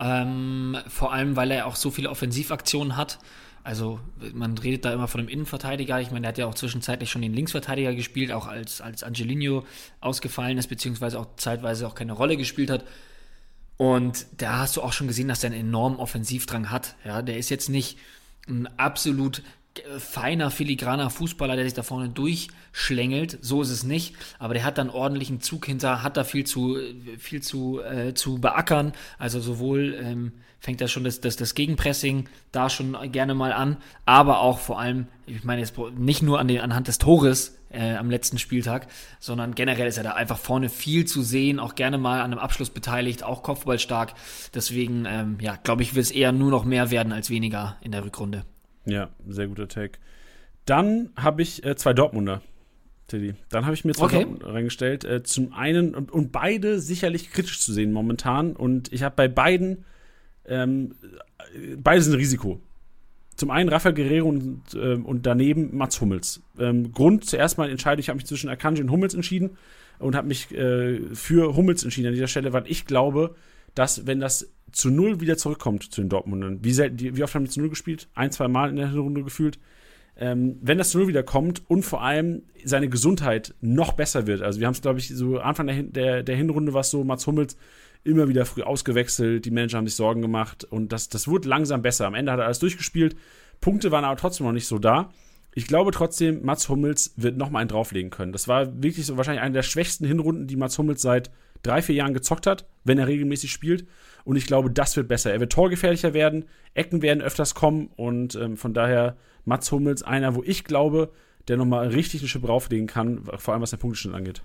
Ähm, 0.00 0.78
vor 0.88 1.12
allem, 1.12 1.36
weil 1.36 1.50
er 1.50 1.66
auch 1.66 1.76
so 1.76 1.90
viele 1.90 2.10
Offensivaktionen 2.10 2.96
hat. 2.96 3.18
Also 3.62 4.00
man 4.32 4.56
redet 4.56 4.84
da 4.84 4.92
immer 4.92 5.08
von 5.08 5.20
einem 5.20 5.28
Innenverteidiger. 5.28 6.00
Ich 6.00 6.10
meine, 6.10 6.22
der 6.22 6.28
hat 6.30 6.38
ja 6.38 6.46
auch 6.46 6.54
zwischenzeitlich 6.54 7.10
schon 7.10 7.22
den 7.22 7.34
Linksverteidiger 7.34 7.94
gespielt, 7.94 8.32
auch 8.32 8.46
als, 8.46 8.80
als 8.80 9.02
Angelino 9.02 9.64
ausgefallen 10.00 10.56
ist, 10.56 10.68
beziehungsweise 10.68 11.20
auch 11.20 11.36
zeitweise 11.36 11.86
auch 11.86 11.94
keine 11.94 12.12
Rolle 12.12 12.36
gespielt 12.36 12.70
hat. 12.70 12.84
Und 13.76 14.26
da 14.38 14.58
hast 14.58 14.76
du 14.76 14.82
auch 14.82 14.92
schon 14.92 15.08
gesehen, 15.08 15.28
dass 15.28 15.44
er 15.44 15.50
einen 15.50 15.60
enormen 15.60 15.98
Offensivdrang 15.98 16.70
hat. 16.70 16.96
Ja, 17.04 17.22
der 17.22 17.36
ist 17.36 17.50
jetzt 17.50 17.68
nicht 17.68 17.98
ein 18.48 18.66
absolut 18.78 19.42
feiner, 19.98 20.50
filigraner 20.50 21.10
Fußballer, 21.10 21.56
der 21.56 21.64
sich 21.64 21.74
da 21.74 21.82
vorne 21.82 22.08
durchschlängelt. 22.08 23.38
So 23.40 23.62
ist 23.62 23.70
es 23.70 23.84
nicht. 23.84 24.14
Aber 24.38 24.54
der 24.54 24.64
hat 24.64 24.78
dann 24.78 24.90
ordentlichen 24.90 25.40
Zug 25.40 25.66
hinter, 25.66 26.02
hat 26.02 26.16
da 26.16 26.24
viel 26.24 26.44
zu, 26.44 26.78
viel 27.18 27.42
zu, 27.42 27.80
äh, 27.80 28.14
zu 28.14 28.38
beackern. 28.38 28.92
Also 29.18 29.40
sowohl 29.40 29.98
ähm, 30.00 30.32
fängt 30.60 30.80
da 30.80 30.88
schon 30.88 31.04
das, 31.04 31.20
das, 31.20 31.36
das 31.36 31.54
Gegenpressing 31.54 32.28
da 32.52 32.70
schon 32.70 32.96
gerne 33.10 33.34
mal 33.34 33.52
an, 33.52 33.78
aber 34.04 34.40
auch 34.40 34.58
vor 34.58 34.78
allem, 34.78 35.08
ich 35.26 35.42
meine 35.42 35.62
jetzt 35.62 35.74
nicht 35.96 36.22
nur 36.22 36.38
an 36.38 36.48
den, 36.48 36.60
anhand 36.60 36.86
des 36.86 36.98
Tores 36.98 37.56
äh, 37.70 37.96
am 37.96 38.10
letzten 38.10 38.38
Spieltag, 38.38 38.86
sondern 39.18 39.54
generell 39.54 39.88
ist 39.88 39.96
er 39.96 40.04
da 40.04 40.12
einfach 40.12 40.38
vorne 40.38 40.68
viel 40.68 41.06
zu 41.06 41.22
sehen, 41.22 41.58
auch 41.58 41.74
gerne 41.74 41.98
mal 41.98 42.20
an 42.20 42.32
einem 42.32 42.38
Abschluss 42.38 42.70
beteiligt, 42.70 43.22
auch 43.22 43.42
Kopfballstark. 43.42 44.12
Deswegen, 44.54 45.06
ähm, 45.06 45.38
ja, 45.40 45.56
glaube 45.56 45.82
ich, 45.82 45.94
wird 45.94 46.04
es 46.04 46.10
eher 46.10 46.32
nur 46.32 46.50
noch 46.50 46.64
mehr 46.64 46.90
werden 46.90 47.12
als 47.12 47.30
weniger 47.30 47.76
in 47.80 47.92
der 47.92 48.04
Rückrunde. 48.04 48.44
Ja, 48.84 49.10
sehr 49.28 49.48
guter 49.48 49.68
Tag. 49.68 49.98
Dann 50.64 51.10
habe 51.16 51.42
ich 51.42 51.64
äh, 51.64 51.76
zwei 51.76 51.92
Dortmunder. 51.92 52.42
Teddy. 53.08 53.34
Dann 53.48 53.64
habe 53.64 53.74
ich 53.74 53.84
mir 53.84 53.92
zwei 53.92 54.04
okay. 54.04 54.16
Dortmunder 54.22 54.54
reingestellt. 54.54 55.04
Äh, 55.04 55.22
zum 55.22 55.52
einen, 55.52 55.94
und, 55.94 56.12
und, 56.12 56.32
beide 56.32 56.80
sicherlich 56.80 57.30
kritisch 57.32 57.60
zu 57.60 57.72
sehen 57.72 57.92
momentan. 57.92 58.54
Und 58.54 58.92
ich 58.92 59.02
habe 59.02 59.16
bei 59.16 59.28
beiden, 59.28 59.84
ähm, 60.46 60.94
beide 61.76 62.02
sind 62.02 62.12
ein 62.14 62.18
Risiko. 62.18 62.60
Zum 63.36 63.50
einen 63.50 63.68
Rafael 63.68 63.94
Guerrero 63.94 64.28
und, 64.28 64.62
äh, 64.74 64.94
und 64.94 65.26
daneben 65.26 65.76
Mats 65.76 66.00
Hummels. 66.00 66.42
Ähm, 66.58 66.92
Grund 66.92 67.24
zuerst 67.24 67.58
mal 67.58 67.70
entscheide 67.70 68.00
ich, 68.00 68.08
habe 68.08 68.16
mich 68.18 68.26
zwischen 68.26 68.50
Akanji 68.50 68.82
und 68.82 68.90
Hummels 68.90 69.14
entschieden 69.14 69.56
und 69.98 70.14
habe 70.14 70.28
mich 70.28 70.52
äh, 70.52 71.00
für 71.14 71.56
Hummels 71.56 71.82
entschieden 71.82 72.08
an 72.08 72.14
dieser 72.14 72.28
Stelle, 72.28 72.52
weil 72.52 72.64
ich 72.66 72.86
glaube, 72.86 73.34
dass 73.74 74.06
wenn 74.06 74.20
das 74.20 74.50
zu 74.72 74.90
null 74.90 75.20
wieder 75.20 75.36
zurückkommt 75.36 75.92
zu 75.92 76.00
den 76.00 76.08
Dortmundern, 76.08 76.58
wie, 76.62 76.72
selten, 76.72 76.98
wie 76.98 77.22
oft 77.22 77.34
haben 77.34 77.44
die 77.44 77.50
zu 77.50 77.60
null 77.60 77.70
gespielt? 77.70 78.08
Ein, 78.14 78.32
zwei 78.32 78.48
Mal 78.48 78.70
in 78.70 78.76
der 78.76 78.94
Runde 78.94 79.24
gefühlt. 79.24 79.58
Ähm, 80.16 80.58
wenn 80.60 80.78
das 80.78 80.90
zu 80.90 80.98
null 80.98 81.08
wieder 81.08 81.22
kommt 81.22 81.62
und 81.70 81.82
vor 81.82 82.02
allem 82.02 82.42
seine 82.64 82.88
Gesundheit 82.88 83.54
noch 83.60 83.92
besser 83.92 84.26
wird, 84.26 84.42
also 84.42 84.60
wir 84.60 84.66
haben 84.66 84.74
es, 84.74 84.82
glaube 84.82 84.98
ich, 84.98 85.08
so 85.08 85.38
Anfang 85.38 85.66
der, 85.66 85.82
der, 85.82 86.22
der 86.22 86.36
Hinrunde 86.36 86.74
war 86.74 86.82
es 86.82 86.90
so, 86.90 87.04
Mats 87.04 87.26
Hummels 87.26 87.56
immer 88.04 88.28
wieder 88.28 88.44
früh 88.44 88.62
ausgewechselt, 88.62 89.44
die 89.44 89.50
Manager 89.50 89.78
haben 89.78 89.86
sich 89.86 89.96
Sorgen 89.96 90.22
gemacht 90.22 90.64
und 90.64 90.92
das, 90.92 91.08
das 91.08 91.28
wurde 91.28 91.48
langsam 91.48 91.82
besser. 91.82 92.06
Am 92.06 92.14
Ende 92.14 92.32
hat 92.32 92.38
er 92.38 92.46
alles 92.46 92.58
durchgespielt, 92.58 93.16
Punkte 93.60 93.90
waren 93.90 94.04
aber 94.04 94.16
trotzdem 94.16 94.46
noch 94.46 94.52
nicht 94.52 94.66
so 94.66 94.78
da. 94.78 95.10
Ich 95.54 95.66
glaube 95.66 95.90
trotzdem, 95.90 96.42
Mats 96.44 96.68
Hummels 96.68 97.12
wird 97.16 97.36
noch 97.36 97.50
mal 97.50 97.58
einen 97.60 97.68
drauflegen 97.68 98.10
können. 98.10 98.32
Das 98.32 98.46
war 98.46 98.82
wirklich 98.82 99.04
so 99.04 99.16
wahrscheinlich 99.16 99.42
eine 99.42 99.54
der 99.54 99.62
schwächsten 99.62 100.06
Hinrunden, 100.06 100.46
die 100.46 100.56
Mats 100.56 100.78
Hummels 100.78 101.02
seit 101.02 101.30
drei, 101.62 101.82
vier 101.82 101.94
Jahren 101.94 102.14
gezockt 102.14 102.46
hat, 102.46 102.66
wenn 102.84 102.98
er 102.98 103.06
regelmäßig 103.06 103.52
spielt. 103.52 103.86
Und 104.24 104.36
ich 104.36 104.46
glaube, 104.46 104.70
das 104.70 104.96
wird 104.96 105.08
besser. 105.08 105.32
Er 105.32 105.40
wird 105.40 105.52
torgefährlicher 105.52 106.14
werden, 106.14 106.44
Ecken 106.74 107.02
werden 107.02 107.22
öfters 107.22 107.54
kommen 107.54 107.90
und 107.96 108.34
ähm, 108.34 108.56
von 108.56 108.74
daher 108.74 109.16
Mats 109.44 109.72
Hummels 109.72 110.02
einer, 110.02 110.34
wo 110.34 110.42
ich 110.44 110.64
glaube, 110.64 111.12
der 111.48 111.56
nochmal 111.56 111.88
richtig 111.88 112.20
eine 112.20 112.28
Schippe 112.28 112.46
drauflegen 112.46 112.86
kann, 112.86 113.24
vor 113.38 113.54
allem 113.54 113.62
was 113.62 113.70
den 113.70 113.78
Punkteschnitt 113.78 114.14
angeht. 114.14 114.42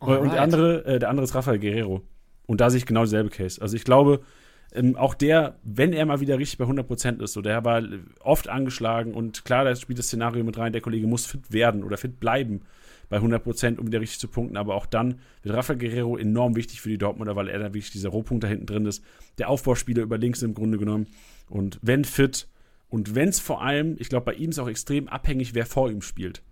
Alright. 0.00 0.20
Und 0.20 0.32
der 0.32 0.42
andere, 0.42 0.84
äh, 0.84 0.98
der 0.98 1.10
andere 1.10 1.24
ist 1.24 1.34
Rafael 1.34 1.58
Guerrero. 1.58 2.02
Und 2.46 2.60
da 2.60 2.70
sehe 2.70 2.78
ich 2.78 2.86
genau 2.86 3.02
dieselbe 3.02 3.30
Case. 3.30 3.60
Also 3.60 3.76
ich 3.76 3.84
glaube, 3.84 4.20
ähm, 4.72 4.96
auch 4.96 5.14
der, 5.14 5.58
wenn 5.62 5.92
er 5.92 6.06
mal 6.06 6.20
wieder 6.20 6.38
richtig 6.38 6.58
bei 6.58 6.64
100% 6.64 7.22
ist, 7.22 7.32
so 7.32 7.42
der 7.42 7.64
war 7.64 7.82
oft 8.20 8.48
angeschlagen 8.48 9.14
und 9.14 9.44
klar, 9.44 9.64
da 9.64 9.74
spielt 9.76 9.98
das 9.98 10.06
Szenario 10.06 10.44
mit 10.44 10.58
rein, 10.58 10.72
der 10.72 10.82
Kollege 10.82 11.06
muss 11.06 11.26
fit 11.26 11.52
werden 11.52 11.84
oder 11.84 11.96
fit 11.96 12.20
bleiben 12.20 12.62
bei 13.08 13.18
100% 13.18 13.78
um 13.78 13.86
wieder 13.86 14.00
richtig 14.00 14.18
zu 14.18 14.28
punkten. 14.28 14.56
Aber 14.56 14.74
auch 14.74 14.86
dann 14.86 15.20
wird 15.42 15.56
Rafael 15.56 15.78
Guerrero 15.78 16.16
enorm 16.16 16.56
wichtig 16.56 16.80
für 16.80 16.88
die 16.88 16.98
Dortmunder, 16.98 17.36
weil 17.36 17.48
er 17.48 17.58
da 17.58 17.66
wirklich 17.66 17.90
dieser 17.90 18.10
Rohpunkt 18.10 18.44
da 18.44 18.48
hinten 18.48 18.66
drin 18.66 18.86
ist. 18.86 19.02
Der 19.38 19.48
Aufbauspieler 19.48 20.02
über 20.02 20.18
links 20.18 20.42
im 20.42 20.54
Grunde 20.54 20.78
genommen. 20.78 21.06
Und 21.48 21.78
wenn 21.82 22.04
fit 22.04 22.48
und 22.88 23.14
wenn 23.14 23.28
es 23.28 23.40
vor 23.40 23.62
allem, 23.62 23.96
ich 23.98 24.08
glaube, 24.08 24.26
bei 24.26 24.34
ihm 24.34 24.50
ist 24.50 24.58
auch 24.58 24.68
extrem 24.68 25.08
abhängig, 25.08 25.54
wer 25.54 25.66
vor 25.66 25.90
ihm 25.90 26.02
spielt. 26.02 26.42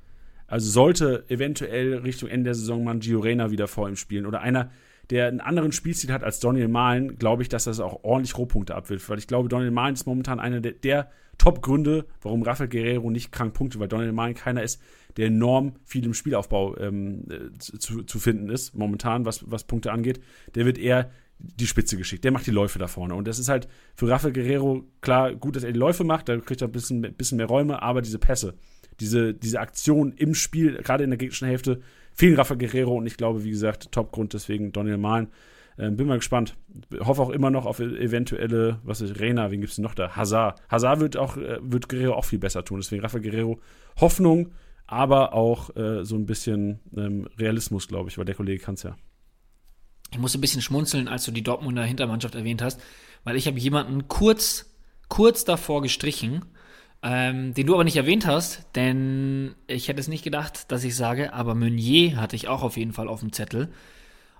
Also 0.46 0.70
sollte 0.70 1.24
eventuell 1.28 1.98
Richtung 1.98 2.28
Ende 2.28 2.46
der 2.46 2.54
Saison 2.54 2.84
mal 2.84 2.94
ein 2.94 3.00
Gio 3.00 3.20
Reyna 3.20 3.50
wieder 3.50 3.68
vor 3.68 3.88
ihm 3.88 3.96
spielen 3.96 4.26
oder 4.26 4.40
einer, 4.40 4.70
der 5.08 5.28
einen 5.28 5.40
anderen 5.40 5.72
Spielstil 5.72 6.12
hat 6.12 6.24
als 6.24 6.40
Daniel 6.40 6.68
Mahlen, 6.68 7.16
glaube 7.18 7.42
ich, 7.42 7.48
dass 7.48 7.64
das 7.64 7.80
auch 7.80 8.04
ordentlich 8.04 8.36
Rohpunkte 8.36 8.74
abwirft. 8.74 9.08
Weil 9.08 9.18
ich 9.18 9.26
glaube, 9.26 9.48
Daniel 9.48 9.70
Mahlen 9.70 9.94
ist 9.94 10.06
momentan 10.06 10.40
einer 10.40 10.60
der, 10.60 10.72
der 10.72 11.10
Top-Gründe, 11.38 12.06
warum 12.20 12.42
Rafael 12.42 12.68
Guerrero 12.68 13.10
nicht 13.10 13.32
krank 13.32 13.54
punkte, 13.54 13.80
weil 13.80 13.88
Daniel 13.88 14.12
Mahlen 14.12 14.34
keiner 14.34 14.62
ist, 14.62 14.80
der 15.16 15.26
enorm 15.26 15.74
viel 15.84 16.04
im 16.04 16.14
Spielaufbau 16.14 16.76
ähm, 16.78 17.24
zu, 17.58 18.02
zu 18.02 18.18
finden 18.18 18.48
ist, 18.48 18.74
momentan, 18.74 19.24
was, 19.24 19.50
was 19.50 19.64
Punkte 19.64 19.92
angeht. 19.92 20.20
Der 20.54 20.66
wird 20.66 20.78
eher 20.78 21.10
die 21.38 21.66
Spitze 21.66 21.96
geschickt. 21.96 22.24
Der 22.24 22.32
macht 22.32 22.46
die 22.46 22.52
Läufe 22.52 22.78
da 22.78 22.86
vorne. 22.86 23.14
Und 23.14 23.26
das 23.26 23.38
ist 23.38 23.48
halt 23.48 23.68
für 23.94 24.08
Rafael 24.08 24.32
Guerrero 24.32 24.84
klar 25.00 25.34
gut, 25.34 25.56
dass 25.56 25.64
er 25.64 25.72
die 25.72 25.78
Läufe 25.78 26.04
macht, 26.04 26.28
da 26.28 26.36
kriegt 26.38 26.62
er 26.62 26.68
ein 26.68 26.72
bisschen, 26.72 27.00
bisschen 27.00 27.36
mehr 27.36 27.46
Räume, 27.46 27.82
aber 27.82 28.02
diese 28.02 28.18
Pässe, 28.18 28.54
diese, 29.00 29.34
diese 29.34 29.60
Aktion 29.60 30.12
im 30.12 30.34
Spiel, 30.34 30.76
gerade 30.82 31.04
in 31.04 31.10
der 31.10 31.16
gegnerischen 31.16 31.48
Hälfte, 31.48 31.80
fehlen 32.12 32.36
Rafael 32.36 32.58
Guerrero 32.58 32.94
und 32.94 33.06
ich 33.06 33.16
glaube, 33.16 33.44
wie 33.44 33.50
gesagt, 33.50 33.90
Topgrund 33.92 34.34
deswegen 34.34 34.72
Daniel 34.72 34.98
Mahlen. 34.98 35.28
Ähm, 35.78 35.96
bin 35.96 36.06
mal 36.06 36.18
gespannt. 36.18 36.54
Hoffe 37.00 37.22
auch 37.22 37.30
immer 37.30 37.50
noch 37.50 37.64
auf 37.64 37.80
eventuelle, 37.80 38.78
was 38.84 39.00
ist, 39.00 39.18
Rena, 39.18 39.50
wen 39.50 39.60
gibt 39.60 39.72
es 39.72 39.78
noch 39.78 39.94
da? 39.94 40.14
Hazard. 40.14 40.60
Hazard 40.68 41.00
wird 41.00 41.16
auch, 41.16 41.38
äh, 41.38 41.58
wird 41.62 41.88
Guerrero 41.88 42.14
auch 42.14 42.26
viel 42.26 42.38
besser 42.38 42.64
tun. 42.64 42.80
Deswegen 42.80 43.02
Rafael 43.02 43.22
Guerrero 43.22 43.58
Hoffnung, 43.98 44.52
aber 44.86 45.32
auch 45.32 45.74
äh, 45.76 46.04
so 46.04 46.16
ein 46.16 46.26
bisschen 46.26 46.80
ähm, 46.96 47.28
Realismus, 47.38 47.88
glaube 47.88 48.10
ich, 48.10 48.18
weil 48.18 48.24
der 48.24 48.34
Kollege 48.34 48.62
kann 48.62 48.74
es 48.74 48.82
ja. 48.82 48.96
Ich 50.10 50.18
musste 50.18 50.38
ein 50.38 50.42
bisschen 50.42 50.60
schmunzeln, 50.62 51.08
als 51.08 51.24
du 51.24 51.30
die 51.30 51.42
Dortmunder 51.42 51.84
Hintermannschaft 51.84 52.34
erwähnt 52.34 52.60
hast, 52.60 52.80
weil 53.24 53.36
ich 53.36 53.46
habe 53.46 53.58
jemanden 53.58 54.08
kurz, 54.08 54.66
kurz 55.08 55.44
davor 55.44 55.80
gestrichen, 55.80 56.44
ähm, 57.02 57.54
den 57.54 57.66
du 57.66 57.74
aber 57.74 57.84
nicht 57.84 57.96
erwähnt 57.96 58.26
hast, 58.26 58.66
denn 58.74 59.54
ich 59.66 59.88
hätte 59.88 60.00
es 60.00 60.08
nicht 60.08 60.22
gedacht, 60.22 60.70
dass 60.70 60.84
ich 60.84 60.94
sage, 60.94 61.32
aber 61.32 61.54
Meunier 61.54 62.16
hatte 62.20 62.36
ich 62.36 62.48
auch 62.48 62.62
auf 62.62 62.76
jeden 62.76 62.92
Fall 62.92 63.08
auf 63.08 63.20
dem 63.20 63.32
Zettel. 63.32 63.70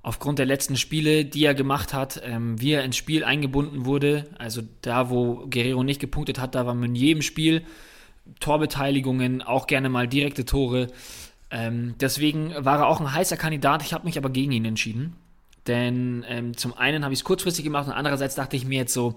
aufgrund 0.03 0.39
der 0.39 0.47
letzten 0.47 0.77
Spiele, 0.77 1.25
die 1.25 1.45
er 1.45 1.55
gemacht 1.55 1.95
hat, 1.95 2.21
ähm, 2.25 2.61
wie 2.61 2.73
er 2.73 2.85
ins 2.85 2.97
Spiel 2.97 3.25
eingebunden 3.25 3.87
wurde. 3.87 4.25
Also 4.39 4.63
da, 4.83 5.11
wo 5.11 5.47
Guerrero 5.49 5.85
nicht 5.85 6.01
gepunktet 6.01 6.41
hat, 6.41 6.55
da 6.55 6.67
war 6.67 6.75
Meunier 6.75 7.13
im 7.13 7.23
Spiel. 7.23 7.63
Torbeteiligungen, 8.41 9.43
auch 9.43 9.67
gerne 9.67 9.89
mal 9.89 10.09
direkte 10.09 10.45
Tore. 10.45 10.89
Ähm, 11.51 11.95
deswegen 12.01 12.53
war 12.59 12.81
er 12.81 12.87
auch 12.89 13.01
ein 13.01 13.13
heißer 13.13 13.37
Kandidat. 13.37 13.83
Ich 13.83 13.93
habe 13.93 14.05
mich 14.05 14.17
aber 14.19 14.31
gegen 14.31 14.53
ihn 14.53 14.65
entschieden. 14.65 15.17
Denn 15.67 16.25
ähm, 16.29 16.57
zum 16.57 16.77
einen 16.77 17.05
habe 17.05 17.15
ich 17.15 17.21
es 17.21 17.25
kurzfristig 17.25 17.65
gemacht 17.65 17.87
und 17.87 17.93
andererseits 17.93 18.35
dachte 18.35 18.57
ich 18.57 18.65
mir 18.65 18.79
jetzt 18.79 18.95
so, 18.95 19.15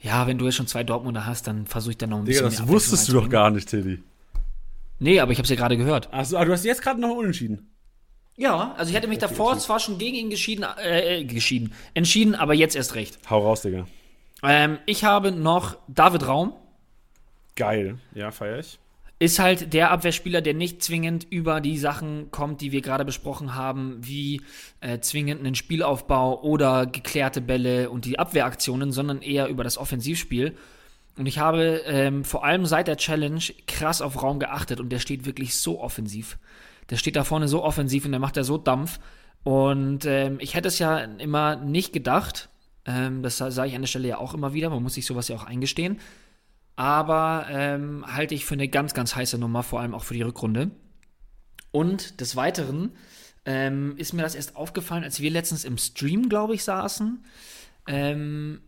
ja, 0.00 0.26
wenn 0.26 0.38
du 0.38 0.46
jetzt 0.46 0.56
schon 0.56 0.66
zwei 0.66 0.84
Dortmunder 0.84 1.26
hast, 1.26 1.46
dann 1.46 1.66
versuche 1.66 1.92
ich 1.92 1.98
dann 1.98 2.10
noch 2.10 2.18
ein 2.18 2.24
Digga, 2.24 2.42
bisschen 2.42 2.66
das 2.66 2.72
wusstest 2.72 3.08
du 3.08 3.12
doch 3.12 3.28
gar 3.28 3.50
nicht, 3.50 3.68
Teddy. 3.68 4.02
Nee, 4.98 5.20
aber 5.20 5.32
ich 5.32 5.38
habe 5.38 5.44
es 5.44 5.50
ja 5.50 5.56
gerade 5.56 5.76
gehört. 5.76 6.12
Achso, 6.12 6.36
ah, 6.36 6.44
du 6.44 6.52
hast 6.52 6.64
jetzt 6.64 6.82
gerade 6.82 7.00
noch 7.00 7.14
unentschieden. 7.14 7.68
Ja, 8.36 8.74
also 8.76 8.90
ich 8.90 8.96
hätte 8.96 9.08
mich 9.08 9.18
davor 9.18 9.58
zwar 9.58 9.78
schon 9.78 9.98
gegen 9.98 10.16
ihn 10.16 10.30
geschieden, 10.30 10.64
äh, 10.82 11.20
äh, 11.20 11.24
geschieden, 11.24 11.74
entschieden, 11.92 12.34
aber 12.34 12.54
jetzt 12.54 12.74
erst 12.74 12.94
recht. 12.94 13.18
Hau 13.28 13.40
raus, 13.40 13.62
Digga. 13.62 13.86
Ähm, 14.42 14.78
ich 14.86 15.04
habe 15.04 15.30
noch 15.30 15.76
David 15.88 16.26
Raum. 16.26 16.54
Geil. 17.56 17.98
Ja, 18.14 18.30
feier 18.30 18.58
ich. 18.58 18.78
Ist 19.18 19.38
halt 19.38 19.72
der 19.72 19.92
Abwehrspieler, 19.92 20.40
der 20.40 20.54
nicht 20.54 20.82
zwingend 20.82 21.26
über 21.30 21.60
die 21.60 21.78
Sachen 21.78 22.32
kommt, 22.32 22.60
die 22.60 22.72
wir 22.72 22.80
gerade 22.80 23.04
besprochen 23.04 23.54
haben, 23.54 23.98
wie 24.00 24.40
äh, 24.80 24.98
zwingend 24.98 25.40
einen 25.40 25.54
Spielaufbau 25.54 26.42
oder 26.42 26.86
geklärte 26.86 27.40
Bälle 27.40 27.88
und 27.90 28.04
die 28.04 28.18
Abwehraktionen, 28.18 28.90
sondern 28.90 29.22
eher 29.22 29.46
über 29.46 29.62
das 29.62 29.78
Offensivspiel. 29.78 30.56
Und 31.16 31.26
ich 31.26 31.38
habe 31.38 31.82
ähm, 31.86 32.24
vor 32.24 32.44
allem 32.44 32.66
seit 32.66 32.88
der 32.88 32.96
Challenge 32.96 33.42
krass 33.68 34.02
auf 34.02 34.22
Raum 34.22 34.40
geachtet 34.40 34.80
und 34.80 34.88
der 34.88 34.98
steht 34.98 35.24
wirklich 35.24 35.54
so 35.54 35.80
offensiv. 35.80 36.38
Der 36.90 36.96
steht 36.96 37.16
da 37.16 37.22
vorne 37.22 37.48
so 37.48 37.62
offensiv 37.62 38.04
und 38.04 38.12
der 38.12 38.20
macht 38.20 38.36
da 38.36 38.44
so 38.44 38.58
Dampf. 38.58 38.98
Und 39.44 40.04
ähm, 40.04 40.38
ich 40.40 40.54
hätte 40.54 40.68
es 40.68 40.78
ja 40.78 40.98
immer 40.98 41.56
nicht 41.56 41.92
gedacht. 41.92 42.48
Ähm, 42.86 43.22
das 43.22 43.38
sage 43.38 43.68
ich 43.68 43.74
an 43.74 43.82
der 43.82 43.88
Stelle 43.88 44.08
ja 44.08 44.18
auch 44.18 44.34
immer 44.34 44.52
wieder. 44.52 44.70
Man 44.70 44.82
muss 44.82 44.94
sich 44.94 45.06
sowas 45.06 45.28
ja 45.28 45.36
auch 45.36 45.44
eingestehen. 45.44 46.00
Aber 46.76 47.46
ähm, 47.50 48.04
halte 48.06 48.34
ich 48.34 48.44
für 48.44 48.54
eine 48.54 48.68
ganz, 48.68 48.94
ganz 48.94 49.14
heiße 49.14 49.38
Nummer, 49.38 49.62
vor 49.62 49.80
allem 49.80 49.94
auch 49.94 50.04
für 50.04 50.14
die 50.14 50.22
Rückrunde. 50.22 50.70
Und 51.70 52.20
des 52.20 52.36
Weiteren 52.36 52.92
ähm, 53.44 53.94
ist 53.96 54.12
mir 54.12 54.22
das 54.22 54.34
erst 54.34 54.56
aufgefallen, 54.56 55.04
als 55.04 55.20
wir 55.20 55.30
letztens 55.30 55.64
im 55.64 55.78
Stream, 55.78 56.28
glaube 56.28 56.54
ich, 56.54 56.64
saßen. 56.64 57.24
Ähm, 57.88 58.60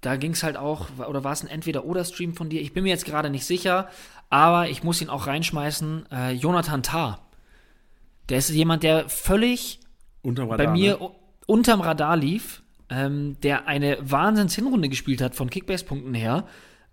da 0.00 0.16
ging 0.16 0.32
es 0.32 0.42
halt 0.42 0.56
auch, 0.56 0.88
oder 0.98 1.24
war 1.24 1.32
es 1.32 1.42
ein 1.42 1.48
Entweder-Oder-Stream 1.48 2.34
von 2.34 2.48
dir? 2.48 2.60
Ich 2.60 2.72
bin 2.72 2.84
mir 2.84 2.90
jetzt 2.90 3.04
gerade 3.04 3.30
nicht 3.30 3.46
sicher, 3.46 3.88
aber 4.30 4.68
ich 4.68 4.82
muss 4.82 5.00
ihn 5.00 5.08
auch 5.08 5.26
reinschmeißen. 5.26 6.06
Äh, 6.10 6.32
Jonathan 6.32 6.82
Tah. 6.82 7.20
Der 8.28 8.38
ist 8.38 8.50
jemand, 8.50 8.82
der 8.82 9.08
völlig 9.08 9.80
Unterm 10.22 10.48
bei 10.48 10.68
mir 10.68 10.98
ne? 10.98 11.10
unterm 11.46 11.80
Radar 11.80 12.16
lief, 12.16 12.62
ähm, 12.88 13.36
der 13.42 13.66
eine 13.66 13.98
Wahnsinns-Hinrunde 14.00 14.88
gespielt 14.88 15.20
hat 15.20 15.34
von 15.34 15.50
Kickbase-Punkten 15.50 16.14
her 16.14 16.46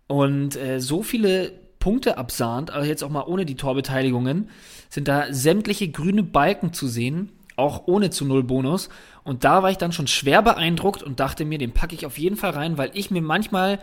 und 0.10 0.56
äh, 0.56 0.82
so 0.82 1.04
viele 1.04 1.52
Punkte 1.78 2.18
absahnt, 2.18 2.72
also 2.72 2.90
jetzt 2.90 3.04
auch 3.04 3.10
mal 3.10 3.26
ohne 3.28 3.46
die 3.46 3.56
Torbeteiligungen, 3.56 4.50
sind 4.90 5.08
da 5.08 5.32
sämtliche 5.32 5.88
grüne 5.90 6.24
Balken 6.24 6.74
zu 6.74 6.88
sehen, 6.88 7.32
auch 7.56 7.84
ohne 7.86 8.10
zu 8.10 8.26
Null 8.26 8.44
Bonus. 8.44 8.90
Und 9.24 9.44
da 9.44 9.62
war 9.62 9.70
ich 9.70 9.78
dann 9.78 9.92
schon 9.92 10.08
schwer 10.08 10.42
beeindruckt 10.42 11.04
und 11.04 11.20
dachte 11.20 11.46
mir, 11.46 11.60
den 11.60 11.74
packe 11.74 11.94
ich 11.94 12.08
auf 12.08 12.18
jeden 12.18 12.38
Fall 12.38 12.52
rein, 12.52 12.80
weil 12.80 12.90
ich 12.96 13.12
mir 13.12 13.22
manchmal, 13.22 13.78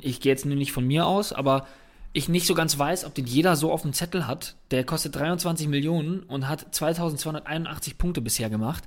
ich 0.00 0.20
gehe 0.20 0.30
jetzt 0.30 0.46
nicht 0.46 0.70
von 0.70 0.86
mir 0.86 1.06
aus, 1.06 1.32
aber 1.32 1.66
ich 2.12 2.28
nicht 2.28 2.46
so 2.46 2.54
ganz 2.54 2.78
weiß, 2.78 3.04
ob 3.04 3.14
den 3.16 3.26
jeder 3.26 3.56
so 3.56 3.72
auf 3.72 3.82
dem 3.82 3.92
Zettel 3.92 4.28
hat. 4.28 4.54
Der 4.70 4.84
kostet 4.84 5.16
23 5.16 5.66
Millionen 5.66 6.22
und 6.22 6.48
hat 6.48 6.72
2281 6.72 7.98
Punkte 7.98 8.20
bisher 8.20 8.48
gemacht. 8.48 8.84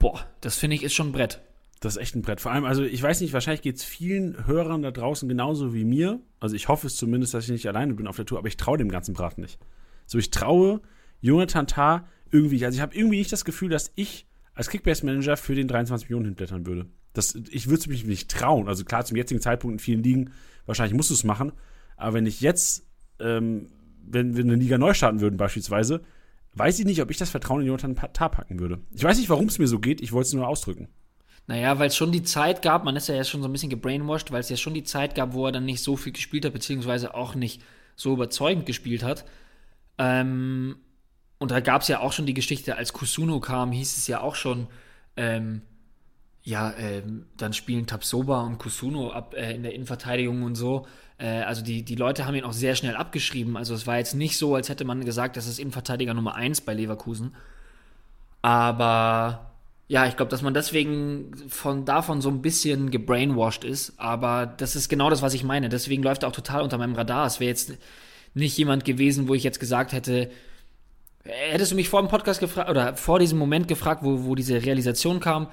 Boah, 0.00 0.26
das 0.40 0.56
finde 0.56 0.74
ich 0.74 0.82
ist 0.82 0.94
schon 0.94 1.10
ein 1.10 1.12
Brett. 1.12 1.40
Das 1.80 1.96
ist 1.96 2.02
echt 2.02 2.14
ein 2.14 2.22
Brett. 2.22 2.42
Vor 2.42 2.52
allem, 2.52 2.66
also 2.66 2.84
ich 2.84 3.02
weiß 3.02 3.22
nicht, 3.22 3.32
wahrscheinlich 3.32 3.62
geht 3.62 3.76
es 3.76 3.84
vielen 3.84 4.46
Hörern 4.46 4.82
da 4.82 4.90
draußen 4.90 5.28
genauso 5.28 5.72
wie 5.72 5.84
mir. 5.84 6.20
Also 6.38 6.54
ich 6.54 6.68
hoffe 6.68 6.86
es 6.86 6.96
zumindest, 6.96 7.32
dass 7.32 7.44
ich 7.44 7.50
nicht 7.50 7.66
alleine 7.66 7.94
bin 7.94 8.06
auf 8.06 8.16
der 8.16 8.26
Tour, 8.26 8.38
aber 8.38 8.48
ich 8.48 8.58
traue 8.58 8.76
dem 8.76 8.90
ganzen 8.90 9.14
Braten 9.14 9.40
nicht. 9.40 9.58
So, 10.06 10.18
ich 10.18 10.30
traue 10.30 10.82
Jonathan 11.22 11.66
Tah 11.66 12.06
irgendwie, 12.30 12.64
also 12.64 12.76
ich 12.76 12.82
habe 12.82 12.94
irgendwie 12.94 13.18
nicht 13.18 13.32
das 13.32 13.46
Gefühl, 13.46 13.70
dass 13.70 13.92
ich 13.94 14.26
als 14.54 14.68
Kickbase-Manager 14.68 15.38
für 15.38 15.54
den 15.54 15.68
23 15.68 16.08
Millionen 16.08 16.26
hinblättern 16.26 16.66
würde. 16.66 16.86
Das, 17.14 17.34
ich 17.34 17.66
würde 17.66 17.80
es 17.80 17.86
mich 17.86 18.04
nicht 18.04 18.30
trauen. 18.30 18.68
Also 18.68 18.84
klar, 18.84 19.04
zum 19.06 19.16
jetzigen 19.16 19.40
Zeitpunkt 19.40 19.74
in 19.74 19.78
vielen 19.78 20.02
Ligen, 20.02 20.32
wahrscheinlich 20.66 20.94
musst 20.94 21.08
du 21.08 21.14
es 21.14 21.24
machen. 21.24 21.52
Aber 21.96 22.14
wenn 22.14 22.26
ich 22.26 22.42
jetzt, 22.42 22.86
ähm, 23.20 23.68
wenn 24.06 24.36
wir 24.36 24.44
eine 24.44 24.54
Liga 24.54 24.76
neu 24.76 24.92
starten 24.92 25.20
würden 25.20 25.38
beispielsweise, 25.38 26.02
weiß 26.54 26.78
ich 26.78 26.84
nicht, 26.84 27.00
ob 27.00 27.10
ich 27.10 27.16
das 27.16 27.30
Vertrauen 27.30 27.62
in 27.62 27.68
Jonathan 27.68 27.96
Tah 27.96 28.28
packen 28.28 28.60
würde. 28.60 28.80
Ich 28.92 29.02
weiß 29.02 29.18
nicht, 29.18 29.30
warum 29.30 29.46
es 29.46 29.58
mir 29.58 29.66
so 29.66 29.78
geht, 29.78 30.00
ich 30.00 30.12
wollte 30.12 30.28
es 30.28 30.34
nur 30.34 30.46
ausdrücken. 30.46 30.88
Naja, 31.46 31.78
weil 31.78 31.88
es 31.88 31.96
schon 31.96 32.12
die 32.12 32.22
Zeit 32.22 32.62
gab, 32.62 32.84
man 32.84 32.96
ist 32.96 33.08
ja 33.08 33.16
jetzt 33.16 33.30
schon 33.30 33.42
so 33.42 33.48
ein 33.48 33.52
bisschen 33.52 33.70
gebrainwashed, 33.70 34.30
weil 34.30 34.40
es 34.40 34.48
ja 34.48 34.56
schon 34.56 34.74
die 34.74 34.84
Zeit 34.84 35.14
gab, 35.14 35.32
wo 35.32 35.46
er 35.46 35.52
dann 35.52 35.64
nicht 35.64 35.82
so 35.82 35.96
viel 35.96 36.12
gespielt 36.12 36.44
hat, 36.44 36.52
beziehungsweise 36.52 37.14
auch 37.14 37.34
nicht 37.34 37.62
so 37.96 38.12
überzeugend 38.12 38.66
gespielt 38.66 39.02
hat. 39.02 39.24
Ähm, 39.98 40.76
und 41.38 41.50
da 41.50 41.60
gab 41.60 41.82
es 41.82 41.88
ja 41.88 42.00
auch 42.00 42.12
schon 42.12 42.26
die 42.26 42.34
Geschichte, 42.34 42.76
als 42.76 42.92
Kusuno 42.92 43.40
kam, 43.40 43.72
hieß 43.72 43.96
es 43.96 44.06
ja 44.06 44.20
auch 44.20 44.34
schon, 44.34 44.68
ähm, 45.16 45.62
ja, 46.42 46.72
ähm, 46.78 47.26
dann 47.36 47.52
spielen 47.52 47.86
Tapsoba 47.86 48.42
und 48.42 48.58
Kusuno 48.58 49.10
ab 49.10 49.34
äh, 49.34 49.54
in 49.54 49.62
der 49.62 49.74
Innenverteidigung 49.74 50.42
und 50.42 50.54
so. 50.54 50.86
Äh, 51.18 51.42
also 51.42 51.62
die, 51.62 51.82
die 51.84 51.96
Leute 51.96 52.26
haben 52.26 52.34
ihn 52.34 52.44
auch 52.44 52.52
sehr 52.52 52.74
schnell 52.76 52.96
abgeschrieben. 52.96 53.56
Also 53.56 53.74
es 53.74 53.86
war 53.86 53.98
jetzt 53.98 54.14
nicht 54.14 54.38
so, 54.38 54.54
als 54.54 54.68
hätte 54.68 54.84
man 54.84 55.04
gesagt, 55.04 55.36
das 55.36 55.46
ist 55.46 55.58
Innenverteidiger 55.58 56.14
Nummer 56.14 56.34
1 56.34 56.62
bei 56.62 56.74
Leverkusen. 56.74 57.34
Aber 58.42 59.49
ja, 59.90 60.06
ich 60.06 60.16
glaube, 60.16 60.30
dass 60.30 60.40
man 60.40 60.54
deswegen 60.54 61.32
von 61.48 61.84
davon 61.84 62.20
so 62.20 62.28
ein 62.28 62.42
bisschen 62.42 62.92
gebrainwashed 62.92 63.64
ist. 63.64 63.94
Aber 63.96 64.46
das 64.46 64.76
ist 64.76 64.88
genau 64.88 65.10
das, 65.10 65.20
was 65.20 65.34
ich 65.34 65.42
meine. 65.42 65.68
Deswegen 65.68 66.04
läuft 66.04 66.22
er 66.22 66.28
auch 66.28 66.32
total 66.32 66.62
unter 66.62 66.78
meinem 66.78 66.94
Radar. 66.94 67.26
Es 67.26 67.40
wäre 67.40 67.48
jetzt 67.48 67.72
nicht 68.32 68.56
jemand 68.56 68.84
gewesen, 68.84 69.26
wo 69.26 69.34
ich 69.34 69.42
jetzt 69.42 69.58
gesagt 69.58 69.92
hätte, 69.92 70.30
hättest 71.24 71.72
du 71.72 71.74
mich 71.74 71.88
vor 71.88 72.00
dem 72.00 72.08
Podcast 72.08 72.38
gefragt 72.38 72.70
oder 72.70 72.94
vor 72.94 73.18
diesem 73.18 73.36
Moment 73.36 73.66
gefragt, 73.66 74.04
wo, 74.04 74.26
wo 74.26 74.36
diese 74.36 74.64
Realisation 74.64 75.18
kam, 75.18 75.48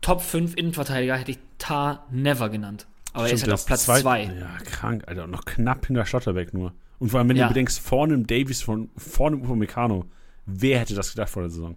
Top 0.00 0.22
5 0.22 0.54
Innenverteidiger 0.54 1.16
hätte 1.16 1.32
ich 1.32 1.38
Tar 1.58 2.06
never 2.12 2.50
genannt. 2.50 2.86
Aber 3.14 3.26
Stimmt, 3.26 3.32
er 3.32 3.34
ist 3.34 3.42
halt 3.42 3.52
auf 3.54 3.66
Platz 3.66 3.84
2. 4.00 4.22
Ja, 4.22 4.58
krank, 4.64 5.02
Alter. 5.08 5.24
Und 5.24 5.32
noch 5.32 5.44
knapp 5.44 5.86
hinter 5.86 6.06
Schlotterbeck 6.06 6.54
nur. 6.54 6.72
Und 7.00 7.08
vor 7.08 7.18
allem, 7.18 7.28
wenn 7.30 7.36
ja. 7.36 7.48
du 7.48 7.48
bedenkst, 7.48 7.80
vorne 7.80 8.14
im 8.14 8.28
Davies, 8.28 8.62
von, 8.62 8.90
vorne 8.96 9.38
im 9.38 9.42
Upamecano, 9.42 10.04
wer 10.46 10.78
hätte 10.78 10.94
das 10.94 11.10
gedacht 11.10 11.30
vor 11.30 11.42
der 11.42 11.50
Saison? 11.50 11.76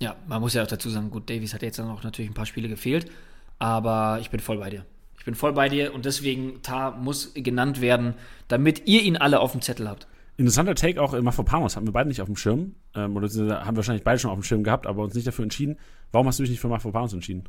Ja, 0.00 0.16
man 0.26 0.40
muss 0.40 0.54
ja 0.54 0.62
auch 0.62 0.68
dazu 0.68 0.90
sagen, 0.90 1.10
gut, 1.10 1.30
Davies 1.30 1.54
hat 1.54 1.62
jetzt 1.62 1.78
dann 1.78 1.88
auch 1.88 2.02
natürlich 2.02 2.30
ein 2.30 2.34
paar 2.34 2.46
Spiele 2.46 2.68
gefehlt, 2.68 3.10
aber 3.58 4.18
ich 4.20 4.30
bin 4.30 4.40
voll 4.40 4.58
bei 4.58 4.70
dir. 4.70 4.84
Ich 5.18 5.24
bin 5.24 5.34
voll 5.34 5.52
bei 5.52 5.68
dir 5.68 5.94
und 5.94 6.04
deswegen 6.04 6.60
Tar 6.62 6.96
muss 6.96 7.32
genannt 7.34 7.80
werden, 7.80 8.14
damit 8.48 8.86
ihr 8.86 9.02
ihn 9.02 9.16
alle 9.16 9.40
auf 9.40 9.52
dem 9.52 9.62
Zettel 9.62 9.88
habt. 9.88 10.06
Interessanter 10.36 10.74
Take 10.74 11.00
auch 11.00 11.14
immer 11.14 11.32
vor 11.32 11.44
Panos, 11.44 11.76
hatten 11.76 11.86
wir 11.86 11.92
beide 11.92 12.08
nicht 12.08 12.20
auf 12.20 12.26
dem 12.26 12.36
Schirm, 12.36 12.74
ähm, 12.94 13.16
oder 13.16 13.28
haben 13.28 13.74
wir 13.74 13.76
wahrscheinlich 13.76 14.04
beide 14.04 14.18
schon 14.18 14.30
auf 14.30 14.38
dem 14.38 14.42
Schirm 14.42 14.64
gehabt, 14.64 14.86
aber 14.86 15.02
uns 15.02 15.14
nicht 15.14 15.26
dafür 15.26 15.44
entschieden. 15.44 15.78
Warum 16.10 16.26
hast 16.26 16.40
du 16.40 16.42
dich 16.42 16.50
nicht 16.50 16.60
für 16.60 16.68
Mafropanos 16.68 17.12
entschieden? 17.12 17.44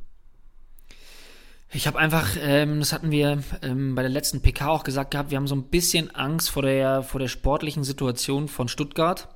Ich 1.74 1.88
habe 1.88 1.98
einfach, 1.98 2.38
ähm, 2.40 2.80
das 2.80 2.94
hatten 2.94 3.10
wir 3.10 3.40
ähm, 3.64 3.96
bei 3.96 4.04
der 4.04 4.12
letzten 4.12 4.42
PK 4.42 4.70
auch 4.70 4.84
gesagt 4.84 5.12
gehabt, 5.12 5.32
wir 5.32 5.38
haben 5.38 5.48
so 5.48 5.56
ein 5.56 5.64
bisschen 5.64 6.14
Angst 6.16 6.52
vor 6.52 6.62
der, 6.62 7.02
vor 7.02 7.20
der 7.20 7.28
sportlichen 7.28 7.84
Situation 7.84 8.48
von 8.48 8.68
Stuttgart. 8.68 9.28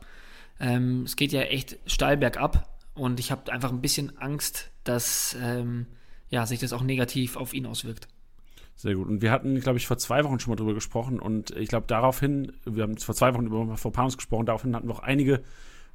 Ähm, 0.60 1.04
es 1.04 1.16
geht 1.16 1.32
ja 1.32 1.42
echt 1.42 1.78
steil 1.88 2.16
bergab 2.16 2.69
und 3.00 3.20
ich 3.20 3.32
habe 3.32 3.52
einfach 3.52 3.72
ein 3.72 3.82
bisschen 3.82 4.18
Angst, 4.18 4.72
dass 4.84 5.36
ähm, 5.42 5.88
ja, 6.30 6.46
sich 6.46 6.60
das 6.60 6.74
auch 6.74 6.84
negativ 6.84 7.38
auf 7.38 7.54
ihn 7.54 7.66
auswirkt. 7.66 8.08
Sehr 8.76 8.96
gut. 8.96 9.08
Und 9.08 9.22
wir 9.22 9.32
hatten, 9.32 9.60
glaube 9.60 9.78
ich, 9.78 9.88
vor 9.88 9.98
zwei 9.98 10.24
Wochen 10.24 10.40
schon 10.40 10.52
mal 10.52 10.56
drüber 10.56 10.74
gesprochen. 10.74 11.20
Und 11.20 11.52
ich 11.52 11.68
glaube, 11.68 11.86
daraufhin, 11.88 12.54
wir 12.64 12.84
haben 12.84 12.98
vor 12.98 13.16
zwei 13.16 13.34
Wochen 13.34 13.48
über 13.48 13.76
Vorpanus 13.76 14.16
gesprochen, 14.16 14.46
daraufhin 14.46 14.76
hatten 14.76 14.88
wir 14.88 14.96
auch 14.96 15.04
einige 15.04 15.42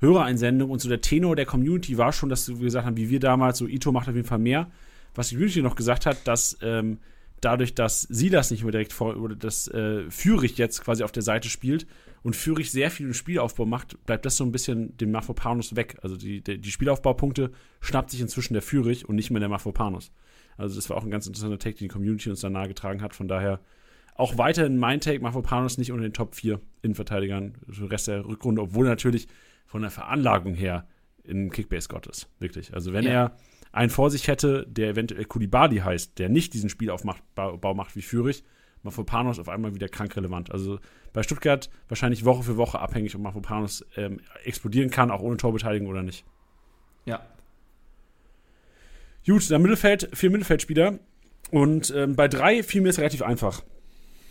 Hörereinsendungen. 0.01 0.71
Und 0.71 0.81
so 0.81 0.89
der 0.89 1.01
Tenor 1.01 1.37
der 1.37 1.47
Community 1.47 1.97
war 1.97 2.13
schon, 2.13 2.29
dass 2.29 2.49
wir 2.49 2.57
gesagt 2.57 2.85
haben, 2.85 2.97
wie 2.97 3.09
wir 3.09 3.21
damals, 3.21 3.59
so 3.59 3.67
Ito 3.67 3.91
macht 3.91 4.09
auf 4.09 4.15
jeden 4.15 4.29
Fall 4.29 4.39
mehr. 4.39 4.71
Was 5.15 5.29
die 5.29 5.37
Community 5.37 5.63
noch 5.63 5.77
gesagt 5.77 6.05
hat, 6.05 6.27
dass 6.27 6.59
ähm, 6.61 6.99
dadurch, 7.41 7.75
dass 7.75 8.03
Silas 8.03 8.51
nicht 8.51 8.65
mehr 8.65 8.73
direkt 8.73 8.93
vor, 8.93 9.17
oder 9.17 9.37
dass 9.37 9.69
äh, 9.69 10.11
Fürich 10.11 10.59
jetzt 10.59 10.83
quasi 10.85 11.05
auf 11.05 11.13
der 11.13 11.23
Seite 11.23 11.49
spielt, 11.49 11.87
und 12.25 12.35
Fürich 12.35 12.73
sehr 12.73 12.91
viel 12.91 13.07
im 13.07 13.15
Spielaufbau 13.15 13.67
macht, 13.67 14.03
bleibt 14.07 14.25
das 14.25 14.39
so 14.39 14.45
ein 14.45 14.51
bisschen 14.51 14.97
dem 14.97 15.13
Mafropanus 15.13 15.77
weg. 15.77 15.99
Also 16.03 16.17
die, 16.17 16.41
die, 16.41 16.59
die 16.59 16.71
Spielaufbaupunkte 16.71 17.53
schnappt 17.81 18.11
sich 18.11 18.21
inzwischen 18.23 18.55
der 18.55 18.63
Fürich 18.63 19.07
und 19.07 19.15
nicht 19.15 19.31
mehr 19.31 19.41
der 19.41 19.51
Mafropanus. 19.51 20.11
Also 20.57 20.75
das 20.75 20.89
war 20.89 20.97
auch 20.97 21.05
ein 21.05 21.11
ganz 21.11 21.27
interessanter 21.27 21.59
Take, 21.59 21.77
den 21.77 21.89
die 21.89 21.93
Community 21.93 22.31
uns 22.31 22.41
da 22.41 22.49
nahegetragen 22.49 23.03
hat. 23.03 23.15
Von 23.15 23.29
daher 23.29 23.61
auch 24.15 24.39
weiterhin 24.39 24.79
mein 24.79 25.01
Take, 25.01 25.21
Mafropanus 25.21 25.77
nicht 25.77 25.93
unter 25.93 26.03
den 26.03 26.15
Top 26.15 26.35
4 26.35 26.61
Innenverteidigern, 26.81 27.59
der 27.67 27.91
Rest 27.91 28.09
der 28.09 28.25
Rückrunde, 28.25 28.63
obwohl 28.63 28.87
natürlich 28.87 29.29
von 29.67 29.83
der 29.83 29.91
Veranlagung 29.91 30.55
her 30.55 30.87
in 31.25 31.51
Kickbase 31.51 31.89
Gott 31.89 32.07
ist. 32.07 32.31
Wirklich. 32.39 32.73
Also 32.73 32.95
wenn 32.95 33.05
ja. 33.05 33.11
er 33.11 33.37
einen 33.71 33.91
vor 33.91 34.11
sich 34.11 34.29
hätte, 34.29 34.67
der 34.67 34.89
eventuell 34.91 35.27
Kulibali 35.27 35.79
heißt, 35.79 36.19
der 36.19 36.31
nicht 36.31 36.55
diesen 36.55 36.71
Spielaufbau 36.71 37.75
macht 37.75 37.97
wie 37.97 38.03
Fürich, 38.03 38.45
Mafropanos 38.85 39.39
auf 39.39 39.49
einmal 39.49 39.75
wieder 39.75 39.89
krank 39.89 40.17
relevant. 40.17 40.53
Also 40.53 40.79
bei 41.13 41.23
Stuttgart 41.23 41.71
wahrscheinlich 41.89 42.25
Woche 42.25 42.43
für 42.43 42.57
Woche 42.57 42.79
abhängig, 42.79 43.15
ob 43.15 43.23
Mafropanos 43.23 43.85
ähm, 43.97 44.21
explodieren 44.45 44.91
kann, 44.91 45.11
auch 45.11 45.21
ohne 45.21 45.37
Torbeteiligung 45.37 45.89
oder 45.89 46.03
nicht. 46.03 46.25
Ja. 47.07 47.27
Gut, 49.27 49.51
dann 49.51 49.63
Mittelfeld, 49.63 50.11
vier 50.13 50.31
Mittelfeldspieler. 50.31 50.99
Und 51.51 51.93
ähm, 51.97 52.15
bei 52.15 52.29
drei 52.29 52.63
fiel 52.63 52.83
mir 52.83 52.91
es 52.91 52.99
relativ 52.99 53.23
einfach. 53.23 53.63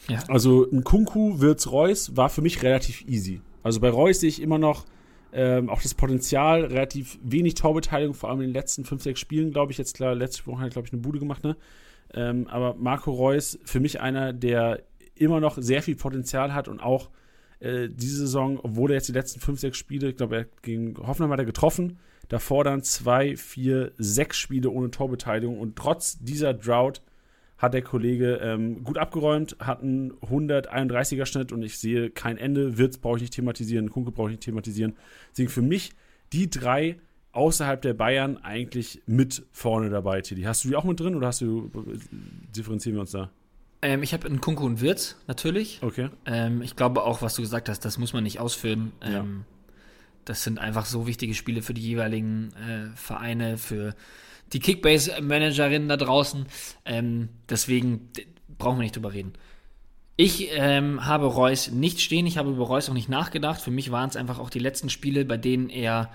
Ja. 0.07 0.23
Also 0.27 0.69
ein 0.71 0.83
Kunku, 0.83 1.39
Wirtz, 1.39 1.67
Reus 1.67 2.15
war 2.15 2.29
für 2.29 2.41
mich 2.41 2.63
relativ 2.63 3.07
easy. 3.07 3.41
Also 3.63 3.79
bei 3.79 3.89
Reus 3.89 4.19
sehe 4.19 4.29
ich 4.29 4.41
immer 4.41 4.57
noch 4.57 4.85
ähm, 5.31 5.69
auch 5.69 5.81
das 5.81 5.93
Potenzial, 5.93 6.65
relativ 6.65 7.17
wenig 7.23 7.55
Torbeteiligung, 7.55 8.13
vor 8.13 8.29
allem 8.29 8.41
in 8.41 8.47
den 8.47 8.53
letzten 8.53 8.85
fünf, 8.85 9.01
sechs 9.01 9.19
Spielen, 9.19 9.51
glaube 9.51 9.71
ich. 9.71 9.77
Jetzt 9.77 9.95
klar, 9.95 10.13
letzte 10.13 10.45
Woche 10.45 10.59
hat 10.59 10.67
er, 10.67 10.71
glaube 10.71 10.87
ich, 10.87 10.93
eine 10.93 11.01
Bude 11.01 11.19
gemacht, 11.19 11.43
ne? 11.43 11.55
Ähm, 12.13 12.47
aber 12.47 12.75
Marco 12.75 13.11
Reus, 13.11 13.59
für 13.65 13.79
mich 13.79 14.01
einer, 14.01 14.33
der 14.33 14.83
immer 15.15 15.39
noch 15.39 15.57
sehr 15.59 15.81
viel 15.81 15.95
Potenzial 15.95 16.53
hat 16.53 16.67
und 16.67 16.79
auch 16.79 17.09
äh, 17.59 17.89
diese 17.89 18.17
Saison, 18.17 18.59
obwohl 18.61 18.91
er 18.91 18.95
jetzt 18.95 19.07
die 19.07 19.13
letzten 19.13 19.39
fünf, 19.39 19.59
sechs 19.59 19.77
Spiele, 19.77 20.09
ich 20.09 20.17
glaube, 20.17 20.35
er 20.35 20.45
gegen 20.61 20.95
Hoffenheim 20.97 21.31
hat 21.31 21.39
er 21.39 21.45
getroffen, 21.45 21.99
davor 22.27 22.63
dann 22.63 22.83
zwei, 22.83 23.35
vier, 23.35 23.91
sechs 23.97 24.37
Spiele 24.37 24.69
ohne 24.69 24.91
Torbeteiligung 24.91 25.59
und 25.59 25.75
trotz 25.75 26.19
dieser 26.19 26.53
Drought 26.53 27.01
hat 27.57 27.73
der 27.73 27.81
Kollege 27.81 28.39
ähm, 28.41 28.83
gut 28.83 28.97
abgeräumt, 28.97 29.55
hat 29.59 29.81
einen 29.81 30.11
131er 30.15 31.25
Schnitt 31.25 31.53
und 31.53 31.63
ich 31.63 31.79
sehe 31.79 32.09
kein 32.09 32.37
Ende. 32.37 32.77
Wirtz 32.77 32.97
brauche 32.97 33.17
ich 33.17 33.21
nicht 33.21 33.35
thematisieren, 33.35 33.89
Kunke 33.89 34.11
brauche 34.11 34.27
ich 34.29 34.33
nicht 34.33 34.43
thematisieren. 34.43 34.97
Deswegen 35.31 35.49
für 35.49 35.61
mich 35.61 35.91
die 36.33 36.49
drei 36.49 36.97
außerhalb 37.33 37.81
der 37.81 37.93
Bayern 37.93 38.37
eigentlich 38.37 39.01
mit 39.05 39.43
vorne 39.51 39.89
dabei, 39.89 40.21
Tilly. 40.21 40.43
Hast 40.43 40.63
du 40.63 40.69
die 40.69 40.75
auch 40.75 40.83
mit 40.83 40.99
drin 40.99 41.15
oder 41.15 41.27
hast 41.27 41.41
du, 41.41 41.69
differenzieren 42.55 42.95
wir 42.95 43.01
uns 43.01 43.11
da? 43.11 43.29
Ähm, 43.81 44.01
ich 44.01 44.13
habe 44.13 44.27
einen 44.27 44.39
Kunku 44.39 44.65
und 44.65 44.79
Wirtz, 44.79 45.17
natürlich. 45.27 45.79
Okay. 45.81 46.09
Ähm, 46.25 46.61
ich 46.61 46.75
glaube 46.75 47.03
auch, 47.03 47.21
was 47.21 47.35
du 47.35 47.41
gesagt 47.41 47.67
hast, 47.67 47.83
das 47.83 47.97
muss 47.97 48.13
man 48.13 48.23
nicht 48.23 48.39
ausfüllen. 48.39 48.93
Ähm, 49.01 49.11
Ja. 49.11 49.25
Das 50.25 50.43
sind 50.43 50.57
einfach 50.57 50.85
so 50.85 51.05
wichtige 51.05 51.33
Spiele 51.33 51.61
für 51.61 51.73
die 51.73 51.81
jeweiligen 51.81 52.53
äh, 52.53 52.95
Vereine, 52.95 53.57
für 53.57 53.93
die 54.53 54.59
Kickbase-Managerinnen 54.59 55.89
da 55.89 55.97
draußen. 55.97 56.45
Ähm, 56.85 57.27
deswegen 57.49 58.09
brauchen 58.57 58.77
wir 58.77 58.83
nicht 58.83 58.95
drüber 58.95 59.11
reden. 59.11 59.33
Ich 60.15 60.47
ähm, 60.53 61.05
habe 61.05 61.25
Reus 61.25 61.71
nicht 61.71 61.99
stehen, 61.99 62.25
ich 62.25 62.37
habe 62.37 62.51
über 62.51 62.65
Reus 62.65 62.87
auch 62.89 62.93
nicht 62.93 63.09
nachgedacht. 63.09 63.59
Für 63.59 63.71
mich 63.71 63.91
waren 63.91 64.09
es 64.09 64.15
einfach 64.15 64.39
auch 64.39 64.49
die 64.49 64.59
letzten 64.59 64.89
Spiele, 64.89 65.25
bei 65.25 65.35
denen 65.35 65.69
er 65.69 66.09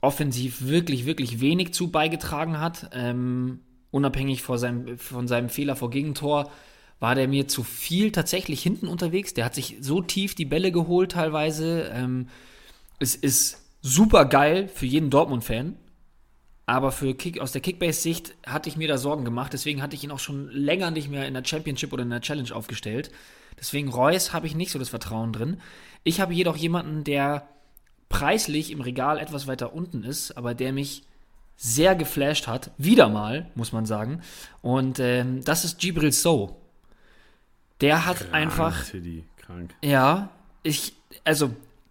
offensiv 0.00 0.62
wirklich, 0.62 1.06
wirklich 1.06 1.40
wenig 1.40 1.74
zu 1.74 1.90
beigetragen 1.90 2.60
hat. 2.60 2.90
Ähm, 2.92 3.60
unabhängig 3.90 4.42
vor 4.42 4.58
seinem, 4.58 4.98
von 4.98 5.28
seinem 5.28 5.48
Fehler 5.48 5.76
vor 5.76 5.90
Gegentor 5.90 6.50
war 7.00 7.14
der 7.14 7.28
mir 7.28 7.46
zu 7.46 7.62
viel 7.62 8.10
tatsächlich 8.12 8.62
hinten 8.62 8.88
unterwegs. 8.88 9.34
Der 9.34 9.44
hat 9.44 9.54
sich 9.54 9.76
so 9.80 10.02
tief 10.02 10.34
die 10.34 10.44
Bälle 10.44 10.72
geholt 10.72 11.12
teilweise. 11.12 11.90
Ähm, 11.94 12.28
es 12.98 13.14
ist 13.14 13.64
super 13.82 14.24
geil 14.24 14.68
für 14.68 14.86
jeden 14.86 15.10
Dortmund-Fan. 15.10 15.76
Aber 16.66 16.92
für 16.92 17.14
Kick, 17.14 17.40
aus 17.40 17.52
der 17.52 17.62
Kickbase-Sicht 17.62 18.34
hatte 18.46 18.68
ich 18.68 18.76
mir 18.76 18.88
da 18.88 18.98
Sorgen 18.98 19.24
gemacht. 19.24 19.52
Deswegen 19.52 19.80
hatte 19.80 19.96
ich 19.96 20.04
ihn 20.04 20.10
auch 20.10 20.18
schon 20.18 20.50
länger 20.50 20.90
nicht 20.90 21.08
mehr 21.08 21.26
in 21.26 21.34
der 21.34 21.44
Championship 21.44 21.92
oder 21.92 22.02
in 22.02 22.10
der 22.10 22.20
Challenge 22.20 22.54
aufgestellt. 22.54 23.10
Deswegen 23.58 23.88
Reus 23.88 24.32
habe 24.32 24.46
ich 24.46 24.54
nicht 24.54 24.70
so 24.70 24.78
das 24.78 24.90
Vertrauen 24.90 25.32
drin. 25.32 25.60
Ich 26.04 26.20
habe 26.20 26.34
jedoch 26.34 26.56
jemanden, 26.56 27.04
der 27.04 27.48
preislich 28.08 28.70
im 28.70 28.80
Regal 28.80 29.18
etwas 29.18 29.46
weiter 29.46 29.72
unten 29.72 30.04
ist, 30.04 30.36
aber 30.36 30.54
der 30.54 30.72
mich 30.72 31.02
sehr 31.56 31.96
geflasht 31.96 32.46
hat. 32.46 32.70
Wieder 32.78 33.08
mal, 33.08 33.50
muss 33.54 33.72
man 33.72 33.84
sagen. 33.84 34.22
Und 34.62 35.00
ähm, 35.00 35.44
das 35.44 35.64
ist 35.64 35.78
Gibril 35.78 36.12
So. 36.12 36.56
Der 37.80 38.06
hat 38.06 38.32
einfach 38.32 38.84
Tilly, 38.84 39.24
krank. 39.36 39.74
ja, 39.82 40.30
ich, 40.62 40.94
also 41.24 41.50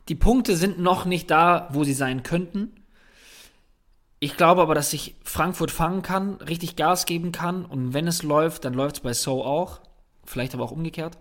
die 0.10 0.16
Punkte 0.16 0.56
sind 0.56 0.80
noch 0.80 1.06
nicht 1.06 1.30
da, 1.32 1.70
wo 1.72 1.84
sie 1.84 1.94
sein 1.94 2.24
könnten. 2.24 2.72
Ich 4.20 4.36
glaube 4.36 4.62
aber, 4.62 4.74
dass 4.74 4.90
sich 4.90 5.16
Frankfurt 5.24 5.72
fangen 5.72 6.02
kann, 6.02 6.36
richtig 6.36 6.76
Gas 6.76 7.06
geben 7.06 7.32
kann 7.32 7.66
und 7.66 7.94
wenn 7.94 8.08
es 8.08 8.24
läuft, 8.24 8.66
dann 8.66 8.74
läuft 8.74 8.98
es 8.98 9.02
bei 9.02 9.14
So 9.14 9.44
auch. 9.46 9.80
Vielleicht 10.26 10.54
aber 10.54 10.64
auch 10.64 10.72
umgekehrt. 10.72 11.18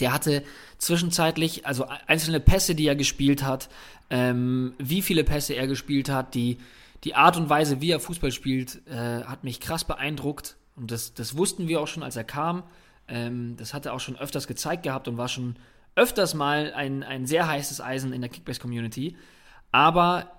Der 0.00 0.12
hatte 0.12 0.42
zwischenzeitlich, 0.78 1.66
also 1.66 1.86
einzelne 2.06 2.40
Pässe, 2.40 2.74
die 2.74 2.86
er 2.86 2.96
gespielt 2.96 3.42
hat, 3.42 3.68
ähm, 4.10 4.74
wie 4.78 5.02
viele 5.02 5.24
Pässe 5.24 5.54
er 5.54 5.66
gespielt 5.66 6.08
hat, 6.08 6.34
die, 6.34 6.58
die 7.04 7.14
Art 7.14 7.36
und 7.36 7.48
Weise, 7.48 7.80
wie 7.80 7.90
er 7.90 8.00
Fußball 8.00 8.32
spielt, 8.32 8.86
äh, 8.86 9.24
hat 9.24 9.44
mich 9.44 9.60
krass 9.60 9.84
beeindruckt. 9.84 10.56
Und 10.76 10.90
das, 10.90 11.14
das 11.14 11.36
wussten 11.36 11.68
wir 11.68 11.80
auch 11.80 11.86
schon, 11.86 12.02
als 12.02 12.16
er 12.16 12.24
kam. 12.24 12.64
Ähm, 13.08 13.56
das 13.56 13.74
hat 13.74 13.86
er 13.86 13.94
auch 13.94 14.00
schon 14.00 14.18
öfters 14.18 14.46
gezeigt 14.46 14.82
gehabt 14.82 15.08
und 15.08 15.16
war 15.16 15.28
schon 15.28 15.56
öfters 15.94 16.34
mal 16.34 16.72
ein, 16.74 17.02
ein 17.02 17.26
sehr 17.26 17.46
heißes 17.46 17.80
Eisen 17.80 18.12
in 18.12 18.20
der 18.20 18.30
Kickbase-Community. 18.30 19.16
Aber 19.70 20.30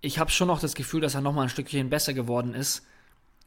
ich 0.00 0.18
habe 0.18 0.30
schon 0.30 0.48
noch 0.48 0.60
das 0.60 0.74
Gefühl, 0.74 1.00
dass 1.00 1.14
er 1.14 1.20
noch 1.20 1.34
mal 1.34 1.42
ein 1.42 1.48
Stückchen 1.48 1.90
besser 1.90 2.14
geworden 2.14 2.54
ist 2.54 2.86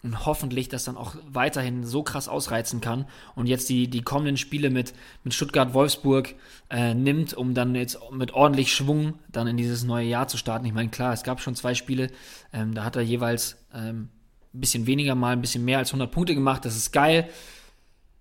und 0.05 0.25
hoffentlich 0.25 0.69
das 0.69 0.83
dann 0.83 0.97
auch 0.97 1.15
weiterhin 1.27 1.83
so 1.83 2.03
krass 2.03 2.29
ausreizen 2.29 2.79
kann 2.79 3.05
und 3.33 3.47
jetzt 3.47 3.67
die, 3.69 3.89
die 3.89 4.03
kommenden 4.03 4.37
Spiele 4.37 4.69
mit, 4.69 4.93
mit 5.23 5.33
Stuttgart-Wolfsburg 5.33 6.35
äh, 6.69 6.93
nimmt, 6.93 7.33
um 7.33 7.55
dann 7.55 7.73
jetzt 7.73 7.97
mit 8.11 8.33
ordentlich 8.33 8.73
Schwung 8.73 9.15
dann 9.29 9.47
in 9.47 9.57
dieses 9.57 9.83
neue 9.83 10.05
Jahr 10.05 10.27
zu 10.27 10.37
starten. 10.37 10.65
Ich 10.65 10.73
meine, 10.73 10.89
klar, 10.89 11.11
es 11.11 11.23
gab 11.23 11.41
schon 11.41 11.55
zwei 11.55 11.73
Spiele, 11.73 12.11
ähm, 12.53 12.75
da 12.75 12.83
hat 12.83 12.95
er 12.95 13.01
jeweils 13.01 13.57
ähm, 13.73 14.09
ein 14.53 14.59
bisschen 14.59 14.85
weniger 14.85 15.15
mal, 15.15 15.33
ein 15.33 15.41
bisschen 15.41 15.65
mehr 15.65 15.79
als 15.79 15.89
100 15.89 16.11
Punkte 16.11 16.35
gemacht, 16.35 16.65
das 16.65 16.77
ist 16.77 16.91
geil. 16.91 17.27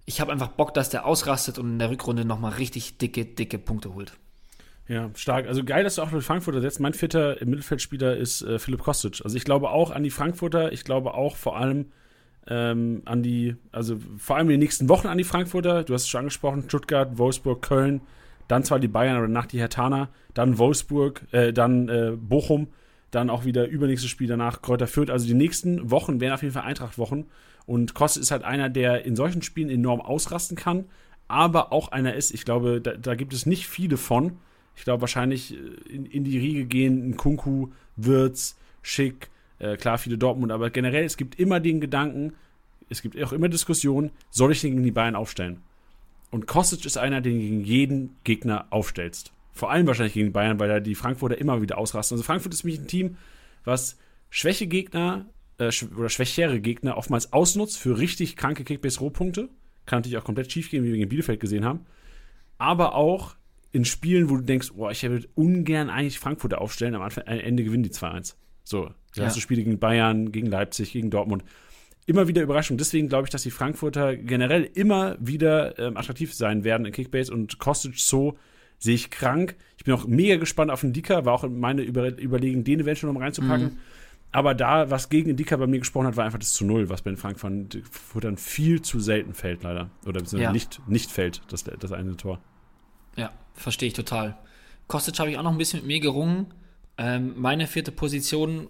Ich 0.06 0.20
habe 0.20 0.32
einfach 0.32 0.48
Bock, 0.48 0.72
dass 0.72 0.88
der 0.88 1.04
ausrastet 1.04 1.58
und 1.58 1.72
in 1.72 1.78
der 1.78 1.90
Rückrunde 1.90 2.24
nochmal 2.24 2.52
richtig 2.52 2.96
dicke, 2.98 3.26
dicke 3.26 3.58
Punkte 3.58 3.94
holt. 3.94 4.14
Ja, 4.86 5.10
stark. 5.14 5.46
Also 5.46 5.64
geil, 5.64 5.82
dass 5.82 5.94
du 5.94 6.02
auch 6.02 6.10
mit 6.10 6.22
Frankfurter 6.22 6.60
setzt. 6.60 6.78
Mein 6.78 6.92
vierter 6.92 7.36
Mittelfeldspieler 7.44 8.16
ist 8.16 8.42
äh, 8.42 8.58
Philipp 8.58 8.82
Kostic. 8.82 9.22
Also 9.24 9.36
ich 9.36 9.44
glaube 9.44 9.70
auch 9.70 9.90
an 9.90 10.02
die 10.02 10.10
Frankfurter. 10.10 10.72
Ich 10.72 10.84
glaube 10.84 11.14
auch 11.14 11.36
vor 11.36 11.56
allem 11.56 11.86
ähm, 12.48 13.02
an 13.06 13.22
die, 13.22 13.56
also 13.72 13.98
vor 14.18 14.36
allem 14.36 14.48
in 14.48 14.52
den 14.52 14.60
nächsten 14.60 14.88
Wochen 14.90 15.06
an 15.06 15.16
die 15.16 15.24
Frankfurter. 15.24 15.84
Du 15.84 15.94
hast 15.94 16.02
es 16.02 16.08
schon 16.08 16.20
angesprochen, 16.20 16.64
Stuttgart, 16.66 17.16
Wolfsburg, 17.16 17.62
Köln, 17.62 18.02
dann 18.48 18.62
zwar 18.64 18.78
die 18.78 18.88
Bayern, 18.88 19.16
aber 19.16 19.26
danach 19.26 19.46
die 19.46 19.58
Hertaner, 19.58 20.10
dann 20.34 20.58
Wolfsburg, 20.58 21.22
äh, 21.32 21.54
dann 21.54 21.88
äh, 21.88 22.12
Bochum, 22.14 22.68
dann 23.10 23.30
auch 23.30 23.46
wieder 23.46 23.66
übernächstes 23.66 24.10
Spiel 24.10 24.28
danach 24.28 24.60
Kräuter 24.60 24.86
Fürth. 24.86 25.10
Also 25.10 25.26
die 25.26 25.34
nächsten 25.34 25.90
Wochen 25.90 26.20
werden 26.20 26.34
auf 26.34 26.42
jeden 26.42 26.52
Fall 26.52 26.64
Eintracht-Wochen. 26.64 27.26
Und 27.64 27.94
Kostic 27.94 28.22
ist 28.22 28.30
halt 28.30 28.44
einer, 28.44 28.68
der 28.68 29.06
in 29.06 29.16
solchen 29.16 29.40
Spielen 29.40 29.70
enorm 29.70 30.02
ausrasten 30.02 30.58
kann, 30.58 30.84
aber 31.26 31.72
auch 31.72 31.88
einer 31.88 32.14
ist, 32.14 32.34
ich 32.34 32.44
glaube, 32.44 32.82
da, 32.82 32.92
da 32.92 33.14
gibt 33.14 33.32
es 33.32 33.46
nicht 33.46 33.66
viele 33.66 33.96
von. 33.96 34.36
Ich 34.76 34.84
glaube, 34.84 35.02
wahrscheinlich 35.02 35.54
äh, 35.54 35.56
in, 35.88 36.06
in 36.06 36.24
die 36.24 36.38
Riege 36.38 36.64
gehen 36.64 37.10
ein 37.10 37.16
Kunku, 37.16 37.68
Wirtz, 37.96 38.56
Schick, 38.82 39.30
äh, 39.58 39.76
klar, 39.76 39.98
viele 39.98 40.18
Dortmund, 40.18 40.52
aber 40.52 40.70
generell, 40.70 41.04
es 41.04 41.16
gibt 41.16 41.38
immer 41.38 41.60
den 41.60 41.80
Gedanken, 41.80 42.34
es 42.90 43.02
gibt 43.02 43.20
auch 43.22 43.32
immer 43.32 43.48
Diskussionen, 43.48 44.10
soll 44.30 44.52
ich 44.52 44.60
den 44.60 44.72
gegen 44.72 44.84
die 44.84 44.90
Bayern 44.90 45.16
aufstellen? 45.16 45.62
Und 46.30 46.46
Kostic 46.46 46.84
ist 46.84 46.98
einer, 46.98 47.20
den 47.20 47.34
du 47.34 47.40
gegen 47.40 47.64
jeden 47.64 48.16
Gegner 48.24 48.66
aufstellst. 48.70 49.32
Vor 49.52 49.70
allem 49.70 49.86
wahrscheinlich 49.86 50.14
gegen 50.14 50.26
die 50.26 50.32
Bayern, 50.32 50.58
weil 50.58 50.68
da 50.68 50.80
die 50.80 50.96
Frankfurter 50.96 51.38
immer 51.38 51.62
wieder 51.62 51.78
ausrasten. 51.78 52.16
Also 52.16 52.24
Frankfurt 52.24 52.52
ist 52.52 52.64
mich 52.64 52.78
ein 52.78 52.88
Team, 52.88 53.16
was 53.64 53.96
schwäche 54.30 54.66
Gegner 54.66 55.26
äh, 55.58 55.70
oder 55.96 56.08
schwächere 56.08 56.60
Gegner 56.60 56.96
oftmals 56.96 57.32
ausnutzt 57.32 57.78
für 57.78 57.98
richtig 57.98 58.36
kranke 58.36 58.64
Kickbase-Rohpunkte. 58.64 59.48
Kann 59.86 59.98
natürlich 59.98 60.18
auch 60.18 60.24
komplett 60.24 60.50
schief 60.50 60.70
gehen, 60.70 60.82
wie 60.82 60.88
wir 60.88 60.96
gegen 60.96 61.08
Bielefeld 61.08 61.38
gesehen 61.38 61.64
haben. 61.64 61.86
Aber 62.58 62.96
auch 62.96 63.36
in 63.74 63.84
Spielen, 63.84 64.30
wo 64.30 64.36
du 64.36 64.42
denkst, 64.42 64.70
oh, 64.76 64.88
ich 64.88 65.02
würde 65.02 65.28
ungern 65.34 65.90
eigentlich 65.90 66.18
Frankfurter 66.18 66.60
aufstellen, 66.60 66.94
am 66.94 67.02
Anfang, 67.02 67.24
am 67.26 67.38
Ende 67.40 67.64
gewinnen 67.64 67.82
die 67.82 67.90
2-1. 67.90 68.36
So, 68.62 68.86
da 69.14 69.20
Ja. 69.22 69.24
hast 69.26 69.36
du 69.36 69.40
Spiele 69.40 69.62
gegen 69.62 69.78
Bayern, 69.78 70.32
gegen 70.32 70.46
Leipzig, 70.46 70.92
gegen 70.92 71.10
Dortmund. 71.10 71.44
Immer 72.06 72.28
wieder 72.28 72.42
Überraschung. 72.42 72.76
Deswegen 72.76 73.08
glaube 73.08 73.24
ich, 73.26 73.30
dass 73.30 73.42
die 73.42 73.50
Frankfurter 73.50 74.16
generell 74.16 74.62
immer 74.74 75.16
wieder 75.20 75.78
ähm, 75.78 75.96
attraktiv 75.96 76.32
sein 76.34 76.62
werden 76.64 76.86
in 76.86 76.92
Kickbase 76.92 77.32
und 77.32 77.58
Kostic 77.58 77.98
so 77.98 78.36
sehe 78.78 78.94
ich 78.94 79.10
krank. 79.10 79.56
Ich 79.78 79.84
bin 79.84 79.94
auch 79.94 80.06
mega 80.06 80.36
gespannt 80.36 80.70
auf 80.70 80.82
den 80.82 80.92
Dicker, 80.92 81.24
war 81.24 81.32
auch 81.34 81.48
meine 81.48 81.82
Über 81.82 82.18
Überlegung, 82.20 82.62
den 82.64 82.80
eventuell 82.80 83.08
noch 83.12 83.18
mal 83.18 83.24
reinzupacken. 83.24 83.78
Aber 84.32 84.54
da, 84.54 84.90
was 84.90 85.08
gegen 85.08 85.28
den 85.28 85.36
Dicker 85.36 85.56
bei 85.58 85.66
mir 85.66 85.78
gesprochen 85.78 86.06
hat, 86.08 86.16
war 86.16 86.24
einfach 86.24 86.38
das 86.40 86.52
zu 86.52 86.64
Null, 86.64 86.88
was 86.88 87.02
bei 87.02 87.10
den 87.10 87.16
Frankfurtern 87.16 88.36
viel 88.36 88.82
zu 88.82 88.98
selten 89.00 89.32
fällt, 89.32 89.62
leider. 89.62 89.90
Oder 90.02 90.20
beziehungsweise 90.20 90.42
Ja. 90.42 90.52
nicht, 90.52 90.80
nicht 90.88 91.10
fällt, 91.10 91.42
das, 91.48 91.64
das 91.64 91.92
eine 91.92 92.16
Tor. 92.16 92.40
Ja, 93.16 93.32
verstehe 93.54 93.88
ich 93.88 93.94
total. 93.94 94.36
Kostic 94.86 95.18
habe 95.18 95.30
ich 95.30 95.38
auch 95.38 95.42
noch 95.42 95.52
ein 95.52 95.58
bisschen 95.58 95.80
mit 95.80 95.86
mir 95.86 96.00
gerungen. 96.00 96.52
Ähm, 96.98 97.34
meine 97.36 97.66
vierte 97.66 97.92
Position, 97.92 98.68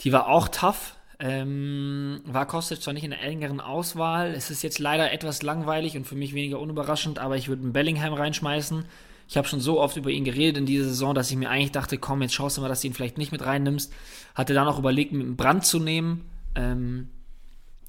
die 0.00 0.12
war 0.12 0.28
auch 0.28 0.48
tough. 0.48 0.94
Ähm, 1.18 2.20
war 2.26 2.46
Kostic 2.46 2.82
zwar 2.82 2.92
nicht 2.92 3.04
in 3.04 3.10
der 3.10 3.22
engeren 3.22 3.60
Auswahl. 3.60 4.34
Es 4.34 4.50
ist 4.50 4.62
jetzt 4.62 4.78
leider 4.78 5.12
etwas 5.12 5.42
langweilig 5.42 5.96
und 5.96 6.06
für 6.06 6.14
mich 6.14 6.34
weniger 6.34 6.60
unüberraschend, 6.60 7.18
aber 7.18 7.36
ich 7.36 7.48
würde 7.48 7.62
einen 7.62 7.72
Bellingham 7.72 8.12
reinschmeißen. 8.12 8.84
Ich 9.28 9.36
habe 9.36 9.48
schon 9.48 9.60
so 9.60 9.80
oft 9.80 9.96
über 9.96 10.10
ihn 10.10 10.24
geredet 10.24 10.58
in 10.58 10.66
dieser 10.66 10.84
Saison, 10.84 11.14
dass 11.14 11.30
ich 11.30 11.36
mir 11.36 11.50
eigentlich 11.50 11.72
dachte, 11.72 11.98
komm, 11.98 12.22
jetzt 12.22 12.34
schaust 12.34 12.56
du 12.56 12.60
mal, 12.60 12.68
dass 12.68 12.82
du 12.82 12.86
ihn 12.86 12.94
vielleicht 12.94 13.18
nicht 13.18 13.32
mit 13.32 13.44
reinnimmst. 13.44 13.92
Hatte 14.34 14.54
dann 14.54 14.68
auch 14.68 14.78
überlegt, 14.78 15.12
mit 15.12 15.22
einem 15.22 15.36
Brand 15.36 15.64
zu 15.64 15.80
nehmen. 15.80 16.26
Ähm, 16.54 17.08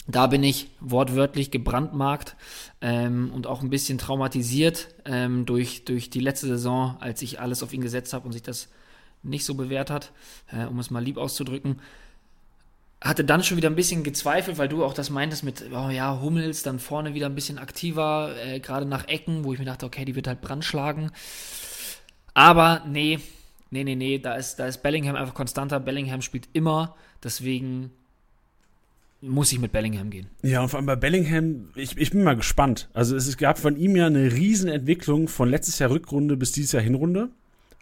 da 0.07 0.27
bin 0.27 0.43
ich 0.43 0.69
wortwörtlich 0.79 1.51
gebrandmarkt 1.51 2.35
ähm, 2.81 3.31
und 3.33 3.45
auch 3.45 3.61
ein 3.61 3.69
bisschen 3.69 3.97
traumatisiert 3.97 4.87
ähm, 5.05 5.45
durch, 5.45 5.83
durch 5.83 6.09
die 6.09 6.21
letzte 6.21 6.47
Saison, 6.47 6.95
als 7.01 7.21
ich 7.21 7.41
alles 7.41 7.61
auf 7.61 7.73
ihn 7.73 7.81
gesetzt 7.81 8.13
habe 8.13 8.25
und 8.25 8.31
sich 8.31 8.41
das 8.41 8.69
nicht 9.21 9.43
so 9.43 9.55
bewährt 9.55 9.89
hat, 9.89 10.13
äh, 10.51 10.65
um 10.65 10.79
es 10.79 10.89
mal 10.89 11.03
lieb 11.03 11.17
auszudrücken. 11.17 11.81
hatte 13.01 13.25
dann 13.25 13.43
schon 13.43 13.57
wieder 13.57 13.69
ein 13.69 13.75
bisschen 13.75 14.03
gezweifelt, 14.03 14.57
weil 14.57 14.69
du 14.69 14.85
auch 14.85 14.93
das 14.93 15.09
meintest 15.09 15.43
mit, 15.43 15.65
oh 15.73 15.89
ja, 15.89 16.21
Hummels 16.21 16.63
dann 16.63 16.79
vorne 16.79 17.13
wieder 17.13 17.25
ein 17.25 17.35
bisschen 17.35 17.57
aktiver, 17.57 18.33
äh, 18.45 18.61
gerade 18.61 18.85
nach 18.85 19.09
Ecken, 19.09 19.43
wo 19.43 19.51
ich 19.53 19.59
mir 19.59 19.65
dachte, 19.65 19.85
okay, 19.85 20.05
die 20.05 20.15
wird 20.15 20.27
halt 20.27 20.39
Brand 20.39 20.63
schlagen. 20.63 21.11
Aber 22.33 22.83
nee, 22.87 23.19
nee, 23.71 23.83
nee, 23.83 23.95
nee, 23.95 24.19
da 24.19 24.35
ist, 24.35 24.55
da 24.55 24.67
ist 24.67 24.83
Bellingham 24.83 25.17
einfach 25.17 25.33
konstanter. 25.33 25.81
Bellingham 25.81 26.21
spielt 26.21 26.47
immer, 26.53 26.95
deswegen 27.23 27.91
muss 29.21 29.51
ich 29.51 29.60
mit 29.60 29.71
Bellingham 29.71 30.10
gehen. 30.10 30.27
Ja, 30.43 30.62
und 30.62 30.69
vor 30.69 30.77
allem 30.77 30.86
bei 30.86 30.95
Bellingham, 30.95 31.69
ich, 31.75 31.97
ich 31.97 32.12
bin 32.12 32.23
mal 32.23 32.36
gespannt. 32.36 32.89
Also 32.93 33.15
es 33.15 33.36
gab 33.38 33.58
von 33.58 33.75
ihm 33.75 33.95
ja 33.95 34.08
eine 34.08 34.32
Riesenentwicklung 34.32 35.27
von 35.27 35.49
letztes 35.49 35.80
Jahr 35.80 35.89
Rückrunde 35.89 36.38
bis 36.38 36.51
dieses 36.51 36.71
Jahr 36.71 36.84
Hinrunde. 36.84 37.30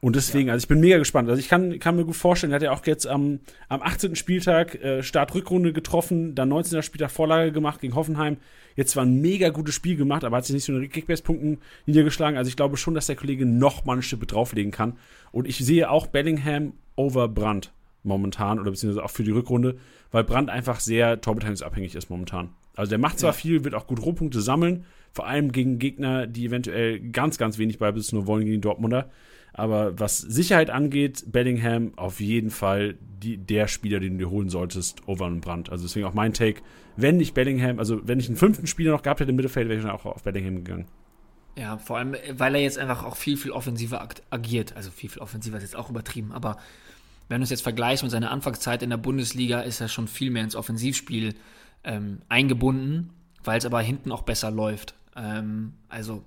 Und 0.02 0.16
deswegen, 0.16 0.48
ja. 0.48 0.54
also 0.54 0.64
ich 0.64 0.68
bin 0.68 0.82
mega 0.82 0.98
gespannt. 0.98 1.30
Also 1.30 1.40
ich 1.40 1.50
kann, 1.50 1.80
kann 1.80 1.96
mir 1.96 2.06
gut 2.06 2.16
vorstellen, 2.16 2.52
er 2.52 2.58
hat 2.58 2.62
ja 2.62 2.72
auch 2.72 2.86
jetzt 2.86 3.08
am, 3.08 3.40
am 3.70 3.82
18. 3.82 4.16
Spieltag 4.16 4.76
äh, 4.76 5.02
Start-Rückrunde 5.02 5.74
getroffen, 5.74 6.36
dann 6.36 6.50
19. 6.50 6.84
Spieltag 6.84 7.12
Vorlage 7.12 7.52
gemacht 7.52 7.82
gegen 7.82 7.96
Hoffenheim. 7.96 8.38
Jetzt 8.76 8.92
zwar 8.92 9.04
ein 9.04 9.20
mega 9.20 9.50
gutes 9.50 9.74
Spiel 9.74 9.96
gemacht, 9.96 10.24
aber 10.24 10.38
hat 10.38 10.46
sich 10.46 10.54
nicht 10.54 10.66
so 10.66 10.78
in 10.78 10.90
Kickbase-Punkten 10.90 11.60
niedergeschlagen. 11.86 12.38
Also 12.38 12.50
ich 12.50 12.56
glaube 12.56 12.78
schon, 12.78 12.94
dass 12.94 13.08
der 13.08 13.16
Kollege 13.16 13.46
noch 13.46 13.86
mal 13.86 13.94
eine 13.94 14.04
Schippe 14.04 14.26
drauflegen 14.26 14.72
kann. 14.72 14.98
Und 15.32 15.48
ich 15.48 15.58
sehe 15.58 15.90
auch 15.90 16.08
Bellingham 16.08 16.74
over 16.96 17.28
Brandt 17.28 17.72
momentan 18.06 18.60
oder 18.60 18.72
beziehungsweise 18.72 19.04
auch 19.04 19.12
für 19.12 19.24
die 19.24 19.32
Rückrunde, 19.32 19.78
weil 20.12 20.24
Brandt 20.24 20.50
einfach 20.50 20.80
sehr 20.80 21.22
torbeteiligungsabhängig 21.22 21.96
ist 21.96 22.10
momentan. 22.10 22.50
Also 22.76 22.90
der 22.90 23.00
macht 23.00 23.20
zwar 23.20 23.32
ja. 23.32 23.34
viel, 23.34 23.64
wird 23.64 23.76
auch 23.76 23.88
gut 23.88 24.02
Rohpunkte 24.02 24.42
sammeln, 24.42 24.86
vor 25.12 25.28
allem 25.28 25.52
gegen 25.52 25.80
Gegner, 25.80 26.28
die 26.28 26.46
eventuell 26.46 27.00
ganz, 27.00 27.38
ganz 27.38 27.58
wenig 27.58 27.80
Ballbesitz 27.80 28.12
nur 28.12 28.28
wollen 28.28 28.44
gegen 28.46 28.56
die 28.56 28.62
Dortmunder. 28.62 29.10
Aber 29.54 29.98
was 29.98 30.18
Sicherheit 30.18 30.70
angeht, 30.70 31.24
Bellingham 31.28 31.94
auf 31.96 32.20
jeden 32.20 32.50
Fall 32.50 32.98
die, 33.02 33.38
der 33.38 33.70
Spieler, 33.70 34.02
den 34.02 34.18
du 34.18 34.26
dir 34.26 34.30
holen 34.30 34.50
solltest, 34.50 35.08
over 35.08 35.26
und 35.28 35.40
Brandt. 35.40 35.70
Also 35.70 35.86
deswegen 35.86 36.06
auch 36.06 36.14
mein 36.14 36.34
Take. 36.34 36.62
Wenn 36.98 37.22
ich 37.22 37.34
Bellingham, 37.34 37.80
also 37.80 38.06
wenn 38.06 38.20
ich 38.20 38.28
einen 38.28 38.36
fünften 38.36 38.68
Spieler 38.68 38.92
noch 38.92 39.02
gehabt 39.02 39.22
hätte 39.22 39.30
im 39.30 39.38
Mittelfeld, 39.38 39.70
wäre 39.70 39.80
ich 39.80 39.86
dann 39.86 39.96
auch 39.96 40.06
auf 40.06 40.24
Bellingham 40.24 40.58
gegangen. 40.58 40.88
Ja, 41.58 41.78
vor 41.78 41.98
allem, 41.98 42.16
weil 42.34 42.56
er 42.56 42.62
jetzt 42.62 42.78
einfach 42.78 43.06
auch 43.06 43.16
viel, 43.16 43.38
viel 43.38 43.52
offensiver 43.52 44.06
agiert. 44.30 44.76
Also 44.76 44.92
viel, 44.92 45.10
viel 45.10 45.22
offensiver 45.22 45.56
ist 45.56 45.64
jetzt 45.64 45.76
auch 45.78 45.90
übertrieben. 45.90 46.34
Aber 46.34 46.58
wenn 47.28 47.42
du 47.42 47.44
es 47.44 47.50
jetzt 47.50 47.64
vergleichst 47.64 48.04
mit 48.04 48.12
seiner 48.12 48.32
Anfangszeit 48.32 48.84
in 48.84 48.90
der 48.90 48.98
Bundesliga, 48.98 49.62
ist 49.62 49.82
er 49.82 49.88
schon 49.88 50.08
viel 50.08 50.32
mehr 50.32 50.44
ins 50.44 50.56
Offensivspiel 50.56 51.36
ähm, 51.84 52.20
eingebunden, 52.30 53.12
weil 53.44 53.58
es 53.58 53.66
aber 53.66 53.82
hinten 53.82 54.12
auch 54.12 54.24
besser 54.24 54.52
läuft. 54.52 54.96
Ähm, 55.16 55.74
also 55.90 56.24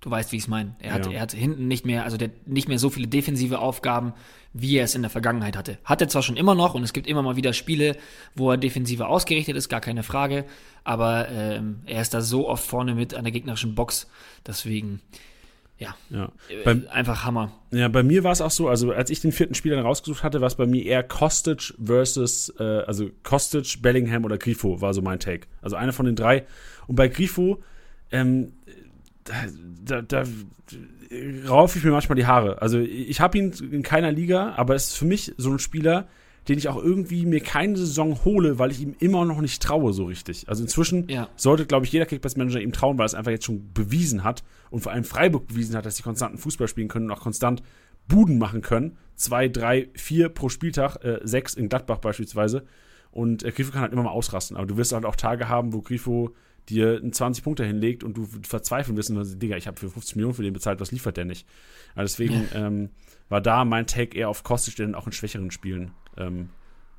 Du 0.00 0.10
weißt, 0.10 0.32
wie 0.32 0.36
ich 0.36 0.44
es 0.44 0.48
meine. 0.48 0.74
Er 0.78 0.94
hat, 0.94 1.06
ja. 1.06 1.12
er 1.12 1.20
hat 1.20 1.32
hinten 1.32 1.68
nicht 1.68 1.84
mehr, 1.84 2.04
also 2.04 2.16
der, 2.16 2.30
nicht 2.46 2.68
mehr 2.68 2.78
so 2.78 2.88
viele 2.88 3.06
defensive 3.06 3.58
Aufgaben, 3.58 4.14
wie 4.54 4.78
er 4.78 4.84
es 4.84 4.94
in 4.94 5.02
der 5.02 5.10
Vergangenheit 5.10 5.58
hatte. 5.58 5.76
Hat 5.84 6.00
er 6.00 6.08
zwar 6.08 6.22
schon 6.22 6.38
immer 6.38 6.54
noch 6.54 6.72
und 6.72 6.82
es 6.82 6.94
gibt 6.94 7.06
immer 7.06 7.20
mal 7.20 7.36
wieder 7.36 7.52
Spiele, 7.52 7.96
wo 8.34 8.50
er 8.50 8.56
defensiver 8.56 9.08
ausgerichtet 9.08 9.56
ist, 9.56 9.68
gar 9.68 9.82
keine 9.82 10.02
Frage, 10.02 10.46
aber 10.84 11.28
ähm, 11.28 11.82
er 11.84 12.00
ist 12.00 12.14
da 12.14 12.22
so 12.22 12.48
oft 12.48 12.64
vorne 12.64 12.94
mit 12.94 13.12
an 13.12 13.24
der 13.24 13.32
gegnerischen 13.32 13.74
Box, 13.74 14.08
deswegen, 14.46 15.02
ja, 15.80 15.96
ja. 16.10 16.30
Äh, 16.50 16.62
bei, 16.62 16.90
einfach 16.90 17.24
Hammer. 17.24 17.52
Ja, 17.70 17.88
bei 17.88 18.02
mir 18.02 18.22
war 18.22 18.32
es 18.32 18.42
auch 18.42 18.50
so, 18.50 18.68
also 18.68 18.92
als 18.92 19.08
ich 19.08 19.20
den 19.20 19.32
vierten 19.32 19.54
Spieler 19.54 19.76
dann 19.76 19.86
rausgesucht 19.86 20.22
hatte, 20.22 20.42
war 20.42 20.46
es 20.46 20.54
bei 20.54 20.66
mir 20.66 20.84
eher 20.84 21.02
Kostic 21.02 21.74
versus, 21.82 22.52
äh, 22.60 22.62
also 22.62 23.08
Kostic, 23.22 23.80
Bellingham 23.80 24.26
oder 24.26 24.36
Grifo 24.36 24.82
war 24.82 24.92
so 24.92 25.00
mein 25.00 25.18
Take. 25.20 25.46
Also 25.62 25.76
einer 25.76 25.94
von 25.94 26.04
den 26.04 26.16
drei. 26.16 26.44
Und 26.86 26.96
bei 26.96 27.08
Grifo, 27.08 27.62
ähm, 28.12 28.52
da, 29.24 30.02
da, 30.02 30.02
da 30.02 30.24
raufe 31.48 31.78
ich 31.78 31.84
mir 31.84 31.92
manchmal 31.92 32.16
die 32.16 32.26
Haare. 32.26 32.60
Also 32.60 32.78
ich 32.78 33.20
habe 33.22 33.38
ihn 33.38 33.52
in 33.72 33.82
keiner 33.82 34.12
Liga, 34.12 34.52
aber 34.56 34.74
es 34.74 34.88
ist 34.88 34.96
für 34.98 35.06
mich 35.06 35.32
so 35.38 35.50
ein 35.50 35.58
Spieler, 35.58 36.08
den 36.48 36.58
ich 36.58 36.68
auch 36.68 36.82
irgendwie 36.82 37.26
mir 37.26 37.40
keine 37.40 37.76
Saison 37.76 38.24
hole, 38.24 38.58
weil 38.58 38.70
ich 38.70 38.80
ihm 38.80 38.94
immer 38.98 39.24
noch 39.24 39.40
nicht 39.40 39.62
traue 39.62 39.92
so 39.92 40.04
richtig. 40.04 40.48
Also 40.48 40.62
inzwischen 40.62 41.08
ja. 41.08 41.28
sollte, 41.36 41.66
glaube 41.66 41.86
ich, 41.86 41.92
jeder 41.92 42.06
Kickbase-Manager 42.06 42.60
ihm 42.60 42.72
trauen, 42.72 42.98
weil 42.98 43.04
er 43.04 43.06
es 43.06 43.14
einfach 43.14 43.30
jetzt 43.30 43.44
schon 43.44 43.72
bewiesen 43.72 44.24
hat 44.24 44.42
und 44.70 44.80
vor 44.80 44.92
allem 44.92 45.04
Freiburg 45.04 45.46
bewiesen 45.48 45.76
hat, 45.76 45.86
dass 45.86 45.96
sie 45.96 46.02
konstanten 46.02 46.38
Fußball 46.38 46.68
spielen 46.68 46.88
können 46.88 47.06
und 47.06 47.16
auch 47.16 47.22
konstant 47.22 47.62
Buden 48.08 48.38
machen 48.38 48.62
können. 48.62 48.96
Zwei, 49.16 49.48
drei, 49.48 49.88
vier 49.94 50.28
pro 50.28 50.48
Spieltag, 50.48 51.04
äh, 51.04 51.20
sechs 51.22 51.54
in 51.54 51.68
Gladbach 51.68 51.98
beispielsweise. 51.98 52.64
Und 53.10 53.42
äh, 53.42 53.52
Grifo 53.52 53.72
kann 53.72 53.82
halt 53.82 53.92
immer 53.92 54.02
mal 54.02 54.10
ausrasten. 54.10 54.56
Aber 54.56 54.66
du 54.66 54.76
wirst 54.76 54.92
halt 54.92 55.04
auch 55.04 55.16
Tage 55.16 55.48
haben, 55.48 55.72
wo 55.72 55.82
Grifo 55.82 56.34
dir 56.68 56.96
einen 56.96 57.12
20 57.12 57.42
Punkte 57.42 57.64
hinlegt 57.64 58.04
und 58.04 58.16
du 58.16 58.28
verzweifeln 58.46 58.96
wirst 58.96 59.10
und 59.10 59.16
dann, 59.16 59.38
Digga, 59.38 59.56
ich 59.56 59.66
habe 59.66 59.78
für 59.78 59.90
50 59.90 60.16
Millionen 60.16 60.34
für 60.34 60.42
den 60.42 60.52
bezahlt, 60.52 60.80
was 60.80 60.92
liefert 60.92 61.16
der 61.16 61.24
nicht? 61.24 61.46
Also 61.94 62.12
deswegen 62.12 62.48
ja. 62.52 62.66
ähm, 62.66 62.90
war 63.30 63.40
da 63.40 63.64
mein 63.64 63.86
Take 63.86 64.18
eher 64.18 64.28
auf 64.28 64.44
Kostisch, 64.44 64.74
der 64.74 64.86
dann 64.86 64.94
auch 64.94 65.06
in 65.06 65.12
schwächeren 65.12 65.50
Spielen 65.50 65.92
ähm, 66.18 66.50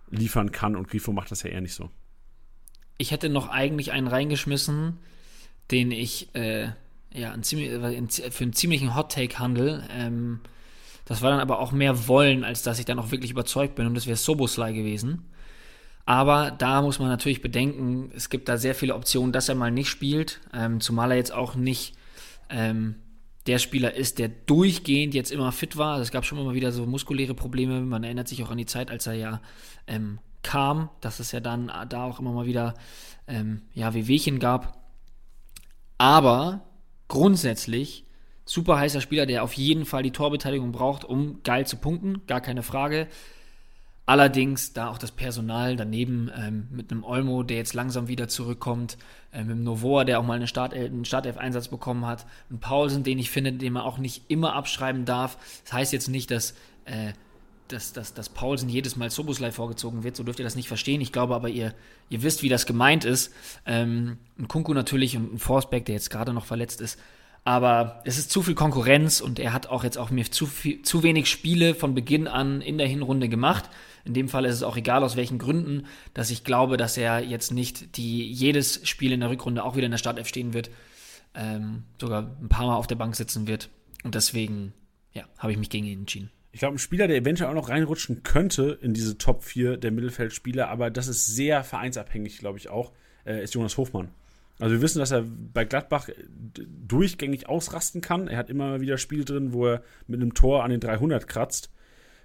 liefern 0.10 0.52
kann 0.52 0.76
und 0.76 0.88
Grifo 0.88 1.12
macht 1.12 1.30
das 1.30 1.44
ja 1.44 1.52
eher 1.52 1.62
nicht 1.62 1.76
so. 1.76 1.92
Ich 2.98 3.12
hätte 3.12 3.30
noch 3.30 3.50
eigentlich 3.50 3.92
einen 3.92 4.08
reingeschmissen, 4.08 4.98
den 5.70 5.92
ich 5.92 6.34
äh, 6.34 6.70
ja, 7.14 7.32
ein 7.32 7.44
ziemlich, 7.44 7.70
für 8.32 8.44
einen 8.44 8.54
ziemlichen 8.54 8.96
Hot-Take 8.96 9.38
handle. 9.40 9.84
Ähm, 9.92 10.40
das 11.06 11.22
war 11.22 11.32
dann 11.32 11.40
aber 11.40 11.60
auch 11.60 11.72
mehr 11.72 12.08
Wollen, 12.08 12.44
als 12.44 12.64
dass 12.64 12.80
ich 12.80 12.86
dann 12.86 13.00
auch 13.00 13.12
wirklich 13.12 13.32
überzeugt 13.32 13.76
bin 13.76 13.86
und 13.86 13.96
das 13.96 14.08
wäre 14.08 14.18
Soboslai 14.18 14.72
gewesen. 14.72 15.26
Aber 16.06 16.52
da 16.52 16.82
muss 16.82 17.00
man 17.00 17.10
natürlich 17.10 17.42
bedenken, 17.42 18.12
es 18.16 18.30
gibt 18.30 18.50
da 18.50 18.58
sehr 18.58 18.76
viele 18.76 18.96
Optionen, 18.96 19.32
dass 19.32 19.50
er 19.50 19.56
mal 19.56 19.72
nicht 19.72 19.90
spielt, 19.90 20.40
ähm, 20.54 20.80
zumal 20.80 21.12
er 21.12 21.18
jetzt 21.18 21.34
auch 21.34 21.56
nicht 21.56 21.96
ähm, 22.50 22.96
der 23.48 23.58
Spieler 23.58 23.96
ist, 23.96 24.20
der 24.20 24.30
durchgehend 24.30 25.14
jetzt 25.14 25.32
immer 25.32 25.52
fit 25.52 25.78
war. 25.78 26.00
Es 26.00 26.12
gab 26.12 26.26
schon 26.26 26.38
immer 26.38 26.54
wieder 26.54 26.72
so 26.72 26.86
muskuläre 26.86 27.34
Probleme. 27.34 27.82
Man 27.82 28.04
erinnert 28.04 28.28
sich 28.28 28.44
auch 28.44 28.52
an 28.52 28.58
die 28.58 28.66
Zeit, 28.66 28.92
als 28.92 29.08
er 29.08 29.14
ja 29.14 29.42
ähm, 29.88 30.20
kam, 30.44 30.90
dass 31.02 31.20
es 31.20 31.32
ja 31.32 31.40
dann 31.40 31.72
da 31.90 32.06
auch 32.06 32.20
immer 32.20 32.32
mal 32.32 32.46
wieder 32.46 32.76
ähm, 33.28 33.64
ja, 33.74 33.94
Wehwehchen 33.94 34.40
gab. 34.40 34.78
Aber 35.98 36.62
grundsätzlich 37.08 38.06
super 38.46 38.78
heißer 38.78 39.02
Spieler, 39.02 39.26
der 39.26 39.44
auf 39.44 39.54
jeden 39.54 39.86
Fall 39.86 40.04
die 40.04 40.12
Torbeteiligung 40.12 40.72
braucht, 40.72 41.04
um 41.06 41.42
geil 41.44 41.66
zu 41.66 41.78
punkten, 41.78 42.26
gar 42.28 42.42
keine 42.42 42.64
Frage. 42.64 43.08
Allerdings 44.12 44.74
da 44.74 44.90
auch 44.90 44.98
das 44.98 45.12
Personal 45.12 45.78
daneben 45.78 46.30
ähm, 46.38 46.68
mit 46.70 46.92
einem 46.92 47.06
Olmo, 47.06 47.44
der 47.44 47.56
jetzt 47.56 47.74
langsam 47.74 48.10
wieder 48.10 48.28
zurückkommt, 48.28 48.98
äh, 49.32 49.40
mit 49.40 49.52
einem 49.52 49.64
Novoa, 49.64 50.04
der 50.04 50.20
auch 50.20 50.26
mal 50.26 50.34
eine 50.34 50.48
Start, 50.48 50.74
äh, 50.74 50.84
einen 50.84 51.06
Startelf-Einsatz 51.06 51.70
bekommen 51.70 52.06
hat, 52.06 52.26
ein 52.50 52.60
Paulsen, 52.60 53.06
den 53.06 53.20
ich 53.20 53.32
finde, 53.32 53.54
den 53.54 53.72
man 53.72 53.84
auch 53.84 54.00
nicht 54.00 54.24
immer 54.28 54.54
abschreiben 54.54 55.06
darf. 55.06 55.38
Das 55.64 55.72
heißt 55.72 55.94
jetzt 55.94 56.10
nicht, 56.10 56.30
dass, 56.30 56.56
äh, 56.84 57.14
dass, 57.70 57.94
dass, 57.94 58.14
dass 58.14 58.28
Paulsen 58.28 58.68
jedes 58.68 58.98
Mal 58.98 59.10
Soboslai 59.10 59.52
vorgezogen 59.52 60.04
wird, 60.04 60.18
so 60.18 60.24
dürft 60.24 60.40
ihr 60.40 60.46
das 60.46 60.58
nicht 60.58 60.68
verstehen. 60.68 61.00
Ich 61.00 61.14
glaube 61.14 61.34
aber, 61.34 61.48
ihr, 61.48 61.74
ihr 62.10 62.22
wisst, 62.22 62.44
wie 62.44 62.50
das 62.50 62.66
gemeint 62.66 63.06
ist. 63.06 63.32
Ähm, 63.66 64.18
ein 64.38 64.50
Kunku 64.50 64.74
natürlich 64.74 65.16
und 65.16 65.36
ein 65.36 65.40
Forsberg, 65.40 65.86
der 65.86 65.96
jetzt 65.96 66.10
gerade 66.10 66.34
noch 66.34 66.44
verletzt 66.44 66.82
ist, 66.82 67.00
aber 67.44 68.02
es 68.06 68.18
ist 68.18 68.32
zu 68.32 68.44
viel 68.44 68.54
Konkurrenz 68.54 69.20
und 69.20 69.40
er 69.40 69.54
hat 69.54 69.68
auch 69.68 69.84
jetzt 69.84 69.98
auch 69.98 70.12
mir 70.12 70.30
zu, 70.30 70.46
viel, 70.46 70.84
zu 70.84 71.02
wenig 71.02 71.28
Spiele 71.28 71.74
von 71.74 71.96
Beginn 71.96 72.28
an 72.28 72.62
in 72.62 72.78
der 72.78 72.88
Hinrunde 72.88 73.30
gemacht. 73.30 73.70
In 74.06 74.14
dem 74.14 74.30
Fall 74.30 74.46
ist 74.46 74.56
es 74.56 74.64
auch 74.64 74.78
egal, 74.78 75.04
aus 75.04 75.16
welchen 75.16 75.40
Gründen, 75.40 75.88
dass 76.14 76.30
ich 76.30 76.44
glaube, 76.44 76.78
dass 76.78 76.98
er 76.98 77.20
jetzt 77.20 77.52
nicht 77.52 77.98
die, 77.98 78.32
jedes 78.32 78.88
Spiel 78.88 79.12
in 79.12 79.22
der 79.22 79.30
Rückrunde 79.30 79.64
auch 79.64 79.76
wieder 79.76 79.86
in 79.86 79.92
der 79.92 79.98
Startelf 79.98 80.28
stehen 80.28 80.54
wird, 80.54 80.70
ähm, 81.34 81.84
sogar 82.00 82.36
ein 82.42 82.50
paar 82.50 82.68
Mal 82.68 82.76
auf 82.76 82.88
der 82.88 82.96
Bank 82.96 83.16
sitzen 83.16 83.48
wird. 83.48 83.70
Und 84.04 84.16
deswegen, 84.16 84.74
ja, 85.14 85.24
habe 85.38 85.52
ich 85.52 85.58
mich 85.58 85.70
gegen 85.70 85.86
ihn 85.86 86.02
entschieden. 86.02 86.32
Ich 86.52 86.60
glaube, 86.60 86.76
ein 86.76 86.80
Spieler, 86.80 87.08
der 87.08 87.18
eventuell 87.18 87.50
auch 87.50 87.56
noch 87.56 87.70
reinrutschen 87.70 88.24
könnte 88.24 88.78
in 88.82 88.94
diese 88.94 89.18
Top 89.18 89.44
4 89.44 89.78
der 89.78 89.92
Mittelfeldspieler, 89.92 90.68
aber 90.68 90.90
das 90.90 91.08
ist 91.08 91.28
sehr 91.28 91.64
vereinsabhängig, 91.64 92.40
glaube 92.40 92.58
ich 92.58 92.70
auch, 92.70 92.92
äh, 93.26 93.44
ist 93.44 93.54
Jonas 93.54 93.78
Hofmann. 93.78 94.10
Also 94.62 94.76
wir 94.76 94.82
wissen, 94.84 95.00
dass 95.00 95.10
er 95.10 95.24
bei 95.26 95.66
Gladbach 95.66 96.08
durchgängig 96.88 97.50
ausrasten 97.50 98.02
kann. 98.02 98.28
Er 98.28 98.38
hat 98.38 98.52
immer 98.52 98.80
wieder 98.80 99.00
Spiele 99.00 99.26
drin, 99.26 99.54
wo 99.54 99.66
er 99.66 99.82
mit 100.06 100.22
einem 100.22 100.36
Tor 100.36 100.64
an 100.64 100.70
den 100.70 100.80
300 100.80 101.28
kratzt. 101.28 101.72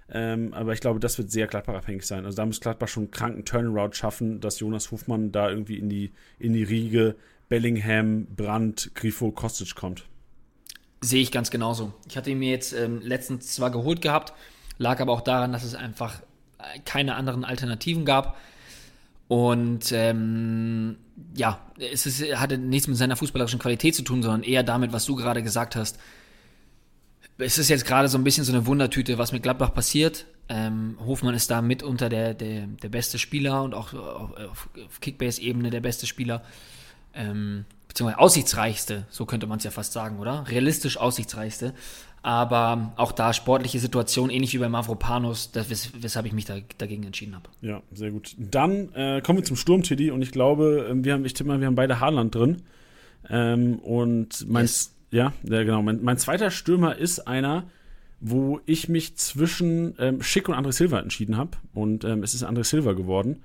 Ähm, 0.09 0.53
aber 0.53 0.73
ich 0.73 0.79
glaube, 0.79 0.99
das 0.99 1.17
wird 1.17 1.31
sehr 1.31 1.47
Gladbach-abhängig 1.47 2.05
sein. 2.05 2.25
Also 2.25 2.37
da 2.37 2.45
muss 2.45 2.59
Gladbach 2.59 2.89
schon 2.89 3.05
einen 3.05 3.11
kranken 3.11 3.43
Turnaround 3.43 3.95
schaffen, 3.95 4.39
dass 4.39 4.59
Jonas 4.59 4.91
Hofmann 4.91 5.31
da 5.31 5.49
irgendwie 5.49 5.79
in 5.79 5.89
die, 5.89 6.11
in 6.37 6.53
die 6.53 6.61
Riege 6.61 7.15
Bellingham, 7.49 8.27
Brandt, 8.27 8.91
Grifo, 8.93 9.31
Kostic 9.31 9.73
kommt. 9.73 10.05
Sehe 11.01 11.23
ich 11.23 11.31
ganz 11.31 11.49
genauso. 11.49 11.91
Ich 12.07 12.17
hatte 12.17 12.29
ihn 12.29 12.37
mir 12.37 12.51
jetzt 12.51 12.71
ähm, 12.73 13.01
letztens 13.01 13.55
zwar 13.55 13.71
geholt 13.71 14.03
gehabt, 14.03 14.33
lag 14.77 14.99
aber 14.99 15.11
auch 15.11 15.21
daran, 15.21 15.53
dass 15.53 15.63
es 15.63 15.73
einfach 15.73 16.21
äh, 16.59 16.79
keine 16.85 17.15
anderen 17.15 17.43
Alternativen 17.43 18.05
gab. 18.05 18.37
Und 19.27 19.91
ähm, 19.91 20.97
ja, 21.35 21.59
es 21.91 22.05
ist, 22.05 22.21
hatte 22.37 22.57
nichts 22.57 22.87
mit 22.87 22.97
seiner 22.97 23.15
fußballerischen 23.15 23.59
Qualität 23.59 23.95
zu 23.95 24.03
tun, 24.03 24.23
sondern 24.23 24.43
eher 24.43 24.63
damit, 24.63 24.93
was 24.93 25.05
du 25.05 25.15
gerade 25.15 25.43
gesagt 25.43 25.75
hast 25.75 25.99
es 27.37 27.57
ist 27.57 27.69
jetzt 27.69 27.85
gerade 27.85 28.07
so 28.07 28.17
ein 28.17 28.23
bisschen 28.23 28.43
so 28.43 28.51
eine 28.51 28.65
Wundertüte, 28.65 29.17
was 29.17 29.31
mit 29.31 29.43
Gladbach 29.43 29.73
passiert. 29.73 30.25
Ähm, 30.49 30.97
Hofmann 31.05 31.35
ist 31.35 31.51
da 31.51 31.61
mitunter 31.61 32.09
der, 32.09 32.33
der, 32.33 32.67
der 32.67 32.89
beste 32.89 33.19
Spieler 33.19 33.63
und 33.63 33.73
auch 33.73 33.93
auf, 33.93 34.69
auf 34.85 35.01
Kickbase-Ebene 35.01 35.69
der 35.69 35.81
beste 35.81 36.07
Spieler. 36.07 36.43
Ähm, 37.13 37.65
beziehungsweise 37.87 38.19
aussichtsreichste, 38.19 39.05
so 39.09 39.25
könnte 39.25 39.47
man 39.47 39.57
es 39.57 39.63
ja 39.63 39.71
fast 39.71 39.93
sagen, 39.93 40.19
oder? 40.19 40.45
Realistisch 40.47 40.97
aussichtsreichste. 40.97 41.73
Aber 42.23 42.93
auch 42.97 43.11
da 43.11 43.31
sportliche 43.31 43.79
Situation, 43.79 44.29
ähnlich 44.29 44.53
wie 44.53 44.57
bei 44.57 44.69
Mavropanos, 44.69 45.51
das, 45.51 45.69
wes 45.69 45.91
weshalb 45.99 46.25
ich 46.25 46.33
mich 46.33 46.45
da, 46.45 46.57
dagegen 46.77 47.03
entschieden 47.03 47.35
habe. 47.35 47.49
Ja, 47.61 47.81
sehr 47.91 48.11
gut. 48.11 48.35
Dann 48.37 48.93
äh, 48.93 49.21
kommen 49.21 49.39
wir 49.39 49.45
zum 49.45 49.55
Sturm, 49.55 49.83
Tiddy. 49.83 50.11
Und 50.11 50.21
ich 50.21 50.31
glaube, 50.31 50.87
ähm, 50.89 51.05
wir 51.05 51.13
haben, 51.13 51.25
ich 51.25 51.33
tippe 51.33 51.47
mal, 51.49 51.59
wir 51.59 51.67
haben 51.67 51.75
beide 51.75 51.99
Haaland 51.99 52.35
drin. 52.35 52.63
Ähm, 53.29 53.79
und 53.79 54.47
mein, 54.49 54.65
yes. 54.65 54.95
ja, 55.11 55.33
ja, 55.43 55.63
genau. 55.63 55.81
Mein, 55.81 56.03
mein, 56.03 56.17
zweiter 56.17 56.51
Stürmer 56.51 56.97
ist 56.97 57.27
einer, 57.27 57.65
wo 58.19 58.59
ich 58.65 58.89
mich 58.89 59.15
zwischen 59.15 59.95
ähm, 59.99 60.21
Schick 60.21 60.49
und 60.49 60.55
André 60.55 60.71
Silva 60.71 60.99
entschieden 60.99 61.37
habe. 61.37 61.51
Und 61.73 62.03
ähm, 62.03 62.23
es 62.23 62.33
ist 62.33 62.43
André 62.43 62.63
Silva 62.63 62.93
geworden. 62.93 63.43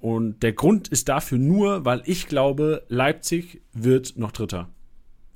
Und 0.00 0.42
der 0.42 0.52
Grund 0.52 0.88
ist 0.88 1.08
dafür 1.08 1.38
nur, 1.38 1.84
weil 1.84 2.02
ich 2.06 2.26
glaube, 2.26 2.84
Leipzig 2.88 3.62
wird 3.72 4.16
noch 4.16 4.32
Dritter. 4.32 4.68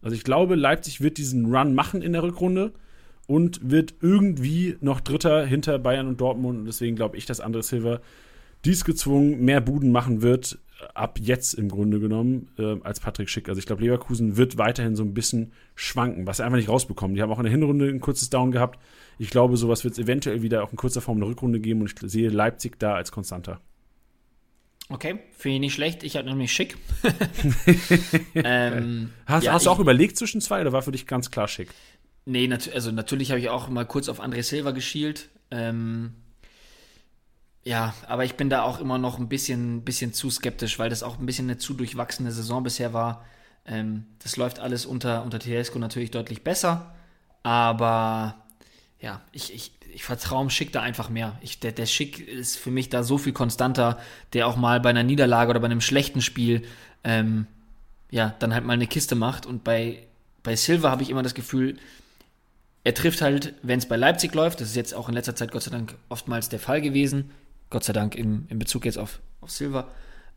Also 0.03 0.16
ich 0.16 0.24
glaube, 0.24 0.55
Leipzig 0.55 1.01
wird 1.01 1.18
diesen 1.18 1.55
Run 1.55 1.74
machen 1.74 2.03
in 2.03 2.12
der 2.12 2.22
Rückrunde 2.22 2.72
und 3.26 3.70
wird 3.70 3.94
irgendwie 4.01 4.76
noch 4.80 5.01
Dritter 5.01 5.44
hinter 5.46 5.78
Bayern 5.78 6.09
und 6.09 6.20
Dortmund. 6.20 6.61
Und 6.61 6.66
deswegen 6.66 6.96
glaube 6.96 7.16
ich, 7.16 7.26
dass 7.26 7.42
André 7.42 7.62
Silva 7.62 8.01
dies 8.64 8.84
gezwungen 8.84 9.44
mehr 9.44 9.61
Buden 9.61 9.92
machen 9.92 10.22
wird, 10.22 10.59
ab 10.94 11.18
jetzt 11.20 11.55
im 11.55 11.68
Grunde 11.68 12.01
genommen, 12.01 12.48
äh, 12.59 12.76
als 12.82 13.01
Patrick 13.01 13.28
Schick. 13.28 13.48
Also 13.48 13.59
ich 13.59 13.66
glaube, 13.66 13.82
Leverkusen 13.82 14.36
wird 14.36 14.59
weiterhin 14.59 14.96
so 14.96 15.03
ein 15.03 15.14
bisschen 15.14 15.53
schwanken, 15.74 16.26
was 16.26 16.38
sie 16.38 16.44
einfach 16.44 16.57
nicht 16.57 16.68
rausbekommen. 16.68 17.14
Die 17.14 17.22
haben 17.22 17.30
auch 17.30 17.38
in 17.38 17.44
der 17.44 17.53
Hinrunde 17.53 17.88
ein 17.88 18.01
kurzes 18.01 18.30
Down 18.30 18.51
gehabt. 18.51 18.78
Ich 19.18 19.30
glaube, 19.30 19.57
sowas 19.57 19.84
wird 19.84 19.92
es 19.92 19.98
eventuell 19.98 20.42
wieder 20.42 20.62
auch 20.62 20.70
in 20.70 20.76
kurzer 20.76 21.01
Form 21.01 21.18
eine 21.18 21.26
Rückrunde 21.26 21.61
geben 21.61 21.82
und 21.82 21.92
ich 21.92 22.11
sehe 22.11 22.30
Leipzig 22.30 22.78
da 22.78 22.94
als 22.94 23.12
konstanter. 23.12 23.61
Okay, 24.91 25.20
finde 25.36 25.55
ich 25.55 25.61
nicht 25.61 25.74
schlecht. 25.74 26.03
Ich 26.03 26.16
habe 26.16 26.28
nämlich 26.28 26.53
schick. 26.53 26.76
ähm, 28.34 29.12
hast, 29.24 29.45
ja, 29.45 29.53
hast 29.53 29.66
du 29.66 29.70
auch 29.70 29.78
überlegt 29.78 30.16
zwischen 30.16 30.41
zwei 30.41 30.61
oder 30.61 30.72
war 30.72 30.82
für 30.82 30.91
dich 30.91 31.07
ganz 31.07 31.30
klar 31.30 31.47
schick? 31.47 31.70
Nee, 32.24 32.49
nat 32.49 32.70
also 32.74 32.91
natürlich 32.91 33.30
habe 33.30 33.41
ich 33.41 33.49
auch 33.49 33.68
mal 33.68 33.86
kurz 33.86 34.09
auf 34.09 34.20
André 34.20 34.43
Silva 34.43 34.72
geschielt. 34.72 35.28
Ähm, 35.53 36.14
ja, 37.62 37.95
aber 38.09 38.24
ich 38.24 38.34
bin 38.34 38.51
da 38.51 38.62
auch 38.62 38.80
immer 38.80 38.99
noch 38.99 39.18
ein 39.18 39.28
bisschen, 39.28 39.82
bisschen 39.82 40.12
zu 40.12 40.28
skeptisch, 40.28 40.78
weil 40.80 40.91
das 40.91 41.05
auch 41.05 41.20
ein 41.20 41.26
bisschen 41.26 41.47
eine 41.47 41.59
zu 41.59 41.74
durchwachsene 41.74 42.32
Saison 42.32 42.64
bisher 42.64 42.93
war. 42.93 43.24
Ähm, 43.66 44.07
das 44.22 44.36
läuft 44.36 44.59
alles 44.59 44.86
unter, 44.86 45.22
unter 45.22 45.38
Tedesco 45.38 45.78
natürlich 45.78 46.11
deutlich 46.11 46.43
besser. 46.43 46.95
Aber 47.45 48.34
ja, 49.01 49.22
ich, 49.32 49.53
ich, 49.55 49.72
ich 49.94 50.05
vertraue 50.05 50.44
dem 50.44 50.51
Schick 50.51 50.72
da 50.72 50.82
einfach 50.82 51.09
mehr. 51.09 51.38
Ich, 51.40 51.59
der, 51.61 51.72
der 51.72 51.86
Schick 51.86 52.26
ist 52.26 52.59
für 52.59 52.70
mich 52.70 52.90
da 52.90 53.03
so 53.03 53.18
viel 53.18 53.32
konstanter, 53.32 53.98
der 54.32 54.46
auch 54.46 54.57
mal 54.57 54.80
bei 54.80 54.90
einer 54.90 55.03
Niederlage 55.03 55.51
oder 55.51 55.61
bei 55.61 55.66
einem 55.66 55.80
schlechten 55.80 56.20
Spiel 56.20 56.62
ähm, 57.03 57.46
ja, 58.11 58.34
dann 58.38 58.53
halt 58.53 58.64
mal 58.64 58.74
eine 58.74 58.86
Kiste 58.86 59.14
macht. 59.14 59.46
Und 59.46 59.64
bei, 59.64 60.07
bei 60.42 60.57
Silva 60.57 60.90
habe 60.90 61.03
ich 61.03 61.11
immer 61.11 61.22
das 61.22 61.34
Gefühl, 61.34 61.78
er 62.84 62.94
trifft 62.94 63.20
halt, 63.22 63.55
wenn 63.62 63.78
es 63.78 63.86
bei 63.86 63.96
Leipzig 63.96 64.34
läuft, 64.34 64.61
das 64.61 64.68
ist 64.68 64.76
jetzt 64.76 64.94
auch 64.94 65.09
in 65.09 65.14
letzter 65.14 65.36
Zeit 65.36 65.53
Gott 65.53 65.62
sei 65.62 65.70
Dank 65.70 65.96
oftmals 66.09 66.48
der 66.48 66.61
Fall 66.61 66.80
gewesen, 66.80 67.30
Gott 67.68 67.84
sei 67.84 67.92
Dank 67.92 68.14
im, 68.14 68.46
in 68.48 68.59
Bezug 68.59 68.84
jetzt 68.84 68.98
auf, 68.98 69.20
auf 69.40 69.51
Silva. 69.51 69.88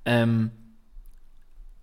Ähm, 0.06 0.52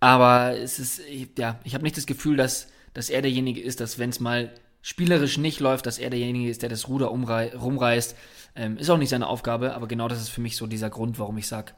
aber 0.00 0.56
es 0.56 0.78
ist, 0.78 1.00
ja, 1.36 1.58
ich 1.64 1.74
habe 1.74 1.84
nicht 1.84 1.96
das 1.96 2.06
Gefühl, 2.06 2.36
dass, 2.36 2.68
dass 2.94 3.10
er 3.10 3.22
derjenige 3.22 3.60
ist, 3.60 3.80
dass 3.80 3.98
wenn 3.98 4.10
es 4.10 4.20
mal 4.20 4.50
spielerisch 4.82 5.38
nicht 5.38 5.60
läuft, 5.60 5.86
dass 5.86 5.98
er 5.98 6.10
derjenige 6.10 6.50
ist, 6.50 6.62
der 6.62 6.68
das 6.68 6.88
Ruder 6.88 7.06
rumreißt. 7.06 8.16
Ähm, 8.56 8.78
ist 8.78 8.90
auch 8.90 8.98
nicht 8.98 9.10
seine 9.10 9.26
Aufgabe, 9.26 9.74
aber 9.74 9.86
genau 9.86 10.08
das 10.08 10.20
ist 10.20 10.28
für 10.28 10.40
mich 10.40 10.56
so 10.56 10.66
dieser 10.66 10.90
Grund, 10.90 11.18
warum 11.18 11.38
ich 11.38 11.46
sage, 11.46 11.72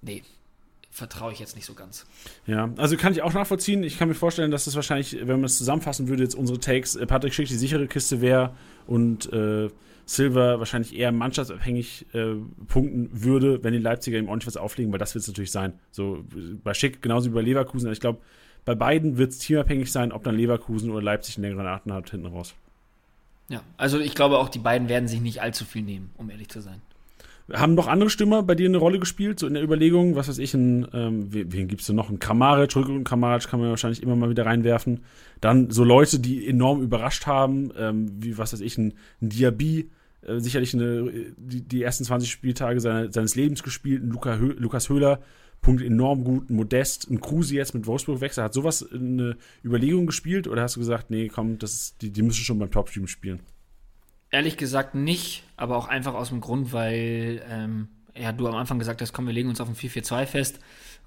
nee, 0.00 0.22
vertraue 0.90 1.32
ich 1.32 1.38
jetzt 1.38 1.56
nicht 1.56 1.66
so 1.66 1.74
ganz. 1.74 2.06
Ja, 2.46 2.70
also 2.76 2.96
kann 2.96 3.12
ich 3.12 3.22
auch 3.22 3.32
nachvollziehen. 3.32 3.82
Ich 3.84 3.98
kann 3.98 4.08
mir 4.08 4.14
vorstellen, 4.14 4.50
dass 4.50 4.64
das 4.64 4.74
wahrscheinlich, 4.74 5.16
wenn 5.20 5.36
man 5.40 5.44
es 5.44 5.58
zusammenfassen 5.58 6.08
würde, 6.08 6.22
jetzt 6.22 6.34
unsere 6.34 6.58
Takes, 6.58 6.96
äh, 6.96 7.06
Patrick 7.06 7.32
Schick 7.32 7.48
die 7.48 7.56
sichere 7.56 7.86
Kiste 7.86 8.20
wäre 8.20 8.54
und 8.86 9.32
äh, 9.32 9.68
Silver 10.04 10.58
wahrscheinlich 10.58 10.96
eher 10.96 11.12
mannschaftsabhängig 11.12 12.06
äh, 12.12 12.34
punkten 12.66 13.10
würde, 13.12 13.62
wenn 13.62 13.72
die 13.72 13.78
Leipziger 13.78 14.18
ihm 14.18 14.28
ordentlich 14.28 14.48
was 14.48 14.56
auflegen, 14.56 14.90
weil 14.90 14.98
das 14.98 15.14
wird 15.14 15.22
es 15.22 15.28
natürlich 15.28 15.52
sein. 15.52 15.78
So 15.92 16.24
bei 16.64 16.74
Schick 16.74 17.00
genauso 17.00 17.30
wie 17.30 17.34
bei 17.34 17.42
Leverkusen. 17.42 17.90
Ich 17.92 18.00
glaube, 18.00 18.18
bei 18.64 18.74
beiden 18.74 19.18
wird 19.18 19.32
es 19.32 19.38
teamabhängig 19.38 19.90
sein, 19.90 20.12
ob 20.12 20.24
dann 20.24 20.36
Leverkusen 20.36 20.90
oder 20.90 21.02
Leipzig 21.02 21.36
einen 21.36 21.44
längeren 21.44 21.66
Atem 21.66 21.92
hat 21.92 22.10
hinten 22.10 22.26
raus. 22.26 22.54
Ja, 23.48 23.62
also 23.76 23.98
ich 23.98 24.14
glaube 24.14 24.38
auch, 24.38 24.48
die 24.48 24.60
beiden 24.60 24.88
werden 24.88 25.08
sich 25.08 25.20
nicht 25.20 25.42
allzu 25.42 25.64
viel 25.64 25.82
nehmen, 25.82 26.10
um 26.16 26.30
ehrlich 26.30 26.48
zu 26.48 26.60
sein. 26.60 26.80
Haben 27.52 27.74
noch 27.74 27.88
andere 27.88 28.10
Stürmer 28.10 28.44
bei 28.44 28.54
dir 28.54 28.68
eine 28.68 28.76
Rolle 28.76 29.00
gespielt, 29.00 29.40
so 29.40 29.46
in 29.48 29.54
der 29.54 29.62
Überlegung? 29.62 30.14
Was 30.14 30.28
weiß 30.28 30.38
ich, 30.38 30.54
ein, 30.54 30.86
ähm, 30.92 31.26
wen 31.30 31.66
gibt 31.66 31.80
es 31.80 31.88
denn 31.88 31.96
noch? 31.96 32.08
Ein 32.08 32.20
Kramaric, 32.20 32.76
Rückrund 32.76 33.06
Kramaric 33.06 33.48
kann 33.48 33.58
man 33.58 33.70
wahrscheinlich 33.70 34.04
immer 34.04 34.14
mal 34.14 34.30
wieder 34.30 34.46
reinwerfen. 34.46 35.00
Dann 35.40 35.70
so 35.70 35.82
Leute, 35.82 36.20
die 36.20 36.46
enorm 36.46 36.80
überrascht 36.80 37.26
haben, 37.26 37.72
ähm, 37.76 38.08
wie, 38.22 38.38
was 38.38 38.52
weiß 38.52 38.60
ich, 38.60 38.78
ein, 38.78 38.94
ein 39.20 39.30
Diaby, 39.30 39.90
äh, 40.22 40.38
sicherlich 40.38 40.74
eine, 40.74 41.10
die, 41.36 41.62
die, 41.62 41.82
ersten 41.82 42.04
20 42.04 42.30
Spieltage 42.30 42.80
seine, 42.80 43.10
seines 43.10 43.34
Lebens 43.34 43.64
gespielt, 43.64 44.04
ein 44.04 44.10
Luca 44.10 44.36
Hö 44.36 44.54
Lukas 44.56 44.88
Höhler, 44.88 45.20
Punkt 45.60 45.82
enorm 45.82 46.24
gut, 46.24 46.48
Modest, 46.50 47.10
ein 47.10 47.20
Kruse 47.20 47.54
jetzt 47.54 47.74
mit 47.74 47.86
Wolfsburg 47.86 48.20
wechsel. 48.20 48.42
Hat 48.42 48.54
sowas 48.54 48.86
eine 48.92 49.36
Überlegung 49.62 50.06
gespielt 50.06 50.48
oder 50.48 50.62
hast 50.62 50.76
du 50.76 50.80
gesagt, 50.80 51.10
nee, 51.10 51.28
komm, 51.28 51.58
das 51.58 51.74
ist, 51.74 52.02
die, 52.02 52.10
die 52.10 52.22
müssen 52.22 52.44
schon 52.44 52.58
beim 52.58 52.70
Top-Team 52.70 53.06
spielen? 53.06 53.40
Ehrlich 54.30 54.56
gesagt 54.56 54.94
nicht, 54.94 55.44
aber 55.56 55.76
auch 55.76 55.88
einfach 55.88 56.14
aus 56.14 56.30
dem 56.30 56.40
Grund, 56.40 56.72
weil 56.72 57.42
ähm, 57.50 57.88
ja, 58.16 58.32
du 58.32 58.46
am 58.46 58.54
Anfang 58.54 58.78
gesagt 58.78 59.02
hast, 59.02 59.12
komm, 59.12 59.26
wir 59.26 59.34
legen 59.34 59.48
uns 59.48 59.60
auf 59.60 59.68
ein 59.68 59.74
4-4-2 59.74 60.26
fest. 60.26 60.60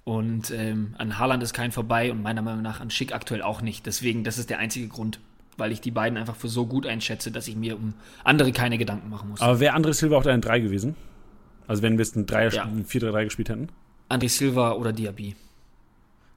Und 0.03 0.51
ähm, 0.51 0.95
an 0.97 1.17
Haaland 1.17 1.41
ist 1.41 1.53
kein 1.53 1.71
vorbei 1.71 2.11
und 2.11 2.21
meiner 2.21 2.41
Meinung 2.41 2.61
nach 2.61 2.81
an 2.81 2.89
Schick 2.89 3.13
aktuell 3.13 3.41
auch 3.41 3.61
nicht. 3.61 3.85
Deswegen, 3.85 4.23
das 4.23 4.37
ist 4.37 4.49
der 4.49 4.59
einzige 4.59 4.87
Grund, 4.87 5.19
weil 5.57 5.71
ich 5.71 5.79
die 5.79 5.91
beiden 5.91 6.17
einfach 6.17 6.35
für 6.35 6.49
so 6.49 6.65
gut 6.65 6.85
einschätze, 6.85 7.31
dass 7.31 7.47
ich 7.47 7.55
mir 7.55 7.77
um 7.77 7.93
andere 8.23 8.51
keine 8.51 8.77
Gedanken 8.77 9.09
machen 9.09 9.29
muss. 9.29 9.41
Aber 9.41 9.59
wäre 9.59 9.75
André 9.75 9.93
Silva 9.93 10.17
auch 10.17 10.23
dein 10.23 10.41
3 10.41 10.59
gewesen? 10.59 10.95
Also 11.65 11.81
wenn 11.81 11.93
wir 11.93 12.03
jetzt 12.03 12.17
ein 12.17 12.25
4-3-3 12.25 13.23
gespielt 13.23 13.49
hätten? 13.49 13.69
André 14.09 14.29
Silva 14.29 14.73
oder 14.73 14.93
Diaby. 14.93 15.35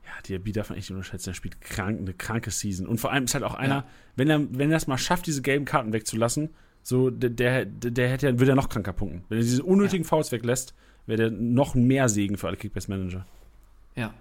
Ja, 0.04 0.22
Diaby 0.26 0.52
darf 0.52 0.70
man 0.70 0.78
echt 0.78 0.90
nicht 0.90 0.96
unterschätzen. 0.96 1.30
Er 1.30 1.34
spielt 1.34 1.60
krank, 1.60 2.00
eine 2.00 2.14
kranke 2.14 2.50
Season. 2.50 2.86
Und 2.86 2.98
vor 2.98 3.12
allem 3.12 3.24
ist 3.24 3.34
halt 3.34 3.44
auch 3.44 3.54
einer, 3.54 3.74
ja. 3.74 3.84
wenn 4.16 4.30
er, 4.30 4.46
wenn 4.50 4.70
er 4.70 4.76
es 4.76 4.86
mal 4.86 4.98
schafft, 4.98 5.26
diese 5.26 5.42
gelben 5.42 5.64
Karten 5.64 5.92
wegzulassen, 5.92 6.50
so, 6.82 7.10
der, 7.10 7.30
der, 7.30 7.64
der 7.64 8.08
hätte, 8.08 8.38
würde 8.38 8.52
er 8.52 8.56
noch 8.56 8.68
kranker 8.68 8.92
punkten. 8.92 9.24
Wenn 9.28 9.38
er 9.38 9.44
diese 9.44 9.62
unnötigen 9.62 10.04
ja. 10.04 10.08
Fouls 10.08 10.30
weglässt, 10.30 10.74
wäre 11.06 11.16
der 11.16 11.30
noch 11.30 11.74
mehr 11.74 12.08
Segen 12.08 12.36
für 12.36 12.46
alle 12.46 12.56
Kickbase-Manager. 12.56 13.26
Ja. 13.96 14.14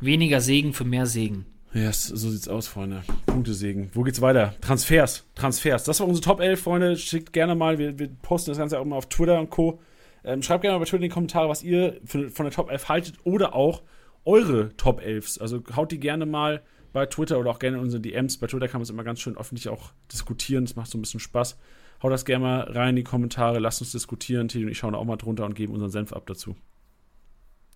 Weniger 0.00 0.40
Segen 0.40 0.72
für 0.72 0.84
mehr 0.84 1.06
Segen. 1.06 1.46
Ja, 1.74 1.82
yes, 1.82 2.06
so 2.06 2.28
sieht's 2.28 2.48
aus, 2.48 2.66
Freunde. 2.66 3.02
Punktesegen. 3.26 3.90
Wo 3.94 4.02
geht's 4.02 4.20
weiter? 4.20 4.54
Transfers. 4.60 5.24
Transfers. 5.34 5.84
Das 5.84 6.00
war 6.00 6.08
unsere 6.08 6.24
Top 6.24 6.40
11, 6.40 6.60
Freunde. 6.60 6.96
Schickt 6.96 7.32
gerne 7.32 7.54
mal. 7.54 7.78
Wir, 7.78 7.98
wir 7.98 8.08
posten 8.20 8.50
das 8.50 8.58
Ganze 8.58 8.78
auch 8.78 8.84
mal 8.84 8.96
auf 8.96 9.08
Twitter 9.08 9.40
und 9.40 9.48
Co. 9.48 9.80
Ähm, 10.24 10.42
schreibt 10.42 10.62
gerne 10.62 10.76
mal 10.76 10.80
bei 10.80 10.84
Twitter 10.84 11.02
in 11.04 11.10
die 11.10 11.14
Kommentare, 11.14 11.48
was 11.48 11.62
ihr 11.62 12.00
für, 12.04 12.30
von 12.30 12.44
der 12.44 12.52
Top 12.52 12.70
11 12.70 12.88
haltet 12.88 13.14
oder 13.24 13.54
auch 13.54 13.82
eure 14.24 14.76
Top 14.76 15.00
11s. 15.00 15.40
Also 15.40 15.62
haut 15.74 15.90
die 15.90 16.00
gerne 16.00 16.26
mal 16.26 16.62
bei 16.92 17.06
Twitter 17.06 17.38
oder 17.38 17.50
auch 17.50 17.58
gerne 17.58 17.78
in 17.78 17.82
unsere 17.82 18.00
DMs. 18.00 18.38
Bei 18.38 18.46
Twitter 18.46 18.68
kann 18.68 18.80
man 18.80 18.82
es 18.82 18.90
immer 18.90 19.04
ganz 19.04 19.20
schön 19.20 19.36
öffentlich 19.36 19.68
auch 19.68 19.92
diskutieren. 20.12 20.64
Das 20.64 20.76
macht 20.76 20.90
so 20.90 20.98
ein 20.98 21.00
bisschen 21.00 21.20
Spaß. 21.20 21.58
Haut 22.02 22.12
das 22.12 22.24
gerne 22.24 22.44
mal 22.44 22.60
rein 22.60 22.90
in 22.90 22.96
die 22.96 23.04
Kommentare. 23.04 23.58
Lasst 23.58 23.80
uns 23.80 23.92
diskutieren. 23.92 24.48
Teddy 24.48 24.64
und 24.64 24.70
ich 24.70 24.78
schauen 24.78 24.94
auch 24.94 25.04
mal 25.04 25.16
drunter 25.16 25.44
und 25.44 25.54
geben 25.54 25.72
unseren 25.72 25.90
Senf 25.90 26.12
ab 26.12 26.24
dazu. 26.26 26.56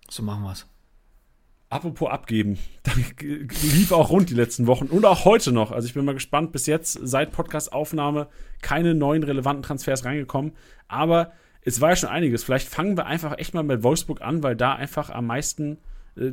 So 0.09 0.23
machen 0.23 0.43
wir 0.43 0.51
es. 0.51 0.67
Apropos 1.69 2.09
abgeben, 2.09 2.57
da 2.83 2.93
lief 2.95 3.91
auch 3.91 4.09
rund 4.09 4.29
die 4.29 4.35
letzten 4.35 4.67
Wochen 4.67 4.85
und 4.85 5.05
auch 5.05 5.25
heute 5.25 5.51
noch. 5.51 5.73
Also 5.73 5.85
ich 5.85 5.93
bin 5.93 6.05
mal 6.05 6.13
gespannt, 6.13 6.53
bis 6.53 6.65
jetzt 6.65 6.97
seit 7.01 7.33
Podcast-Aufnahme 7.33 8.29
keine 8.61 8.95
neuen 8.95 9.23
relevanten 9.23 9.63
Transfers 9.63 10.05
reingekommen. 10.05 10.53
Aber 10.87 11.33
es 11.67 11.81
war 11.81 11.89
ja 11.89 11.95
schon 11.97 12.09
einiges. 12.09 12.45
Vielleicht 12.45 12.69
fangen 12.69 12.95
wir 12.95 13.07
einfach 13.07 13.37
echt 13.37 13.53
mal 13.53 13.61
mit 13.61 13.83
Wolfsburg 13.83 14.21
an, 14.21 14.41
weil 14.41 14.55
da 14.55 14.73
einfach 14.75 15.09
am 15.09 15.25
meisten 15.25 15.77
äh, 16.15 16.31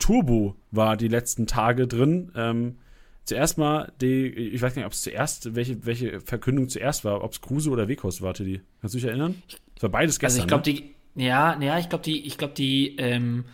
Turbo 0.00 0.56
war 0.72 0.96
die 0.96 1.06
letzten 1.06 1.46
Tage 1.46 1.86
drin. 1.86 2.32
Ähm, 2.34 2.78
zuerst 3.24 3.56
mal, 3.56 3.92
die, 4.00 4.26
ich 4.26 4.60
weiß 4.60 4.74
nicht, 4.74 4.84
ob 4.84 4.90
es 4.90 5.02
zuerst, 5.02 5.54
welche, 5.54 5.86
welche 5.86 6.20
Verkündung 6.20 6.68
zuerst 6.68 7.04
war, 7.04 7.22
ob 7.22 7.32
es 7.32 7.40
Kruse 7.40 7.70
oder 7.70 7.86
Wekos 7.86 8.20
war, 8.20 8.32
die. 8.32 8.62
Kannst 8.80 8.94
du 8.94 8.98
dich 8.98 9.06
erinnern? 9.06 9.40
Es 9.76 9.82
war 9.84 9.90
beides 9.90 10.18
gestern. 10.18 10.42
Also 10.42 10.42
ich 10.42 10.48
glaube, 10.48 10.68
ne? 10.68 10.94
die, 11.14 11.22
ja, 11.22 11.60
ja, 11.62 11.78
ich 11.78 11.88
glaube, 11.88 12.02
die, 12.02 12.26
ich 12.26 12.36
glaube, 12.36 12.54
die, 12.54 12.96
ähm, 12.96 13.44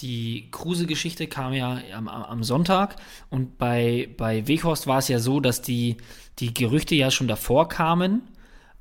die 0.00 0.48
Kruse-Geschichte 0.50 1.28
kam 1.28 1.52
ja 1.52 1.80
am, 1.94 2.08
am, 2.08 2.42
Sonntag 2.42 2.96
und 3.30 3.58
bei, 3.58 4.08
bei 4.16 4.48
Weghorst 4.48 4.88
war 4.88 4.98
es 4.98 5.06
ja 5.06 5.20
so, 5.20 5.38
dass 5.38 5.62
die, 5.62 5.98
die 6.40 6.52
Gerüchte 6.52 6.96
ja 6.96 7.12
schon 7.12 7.28
davor 7.28 7.68
kamen 7.68 8.22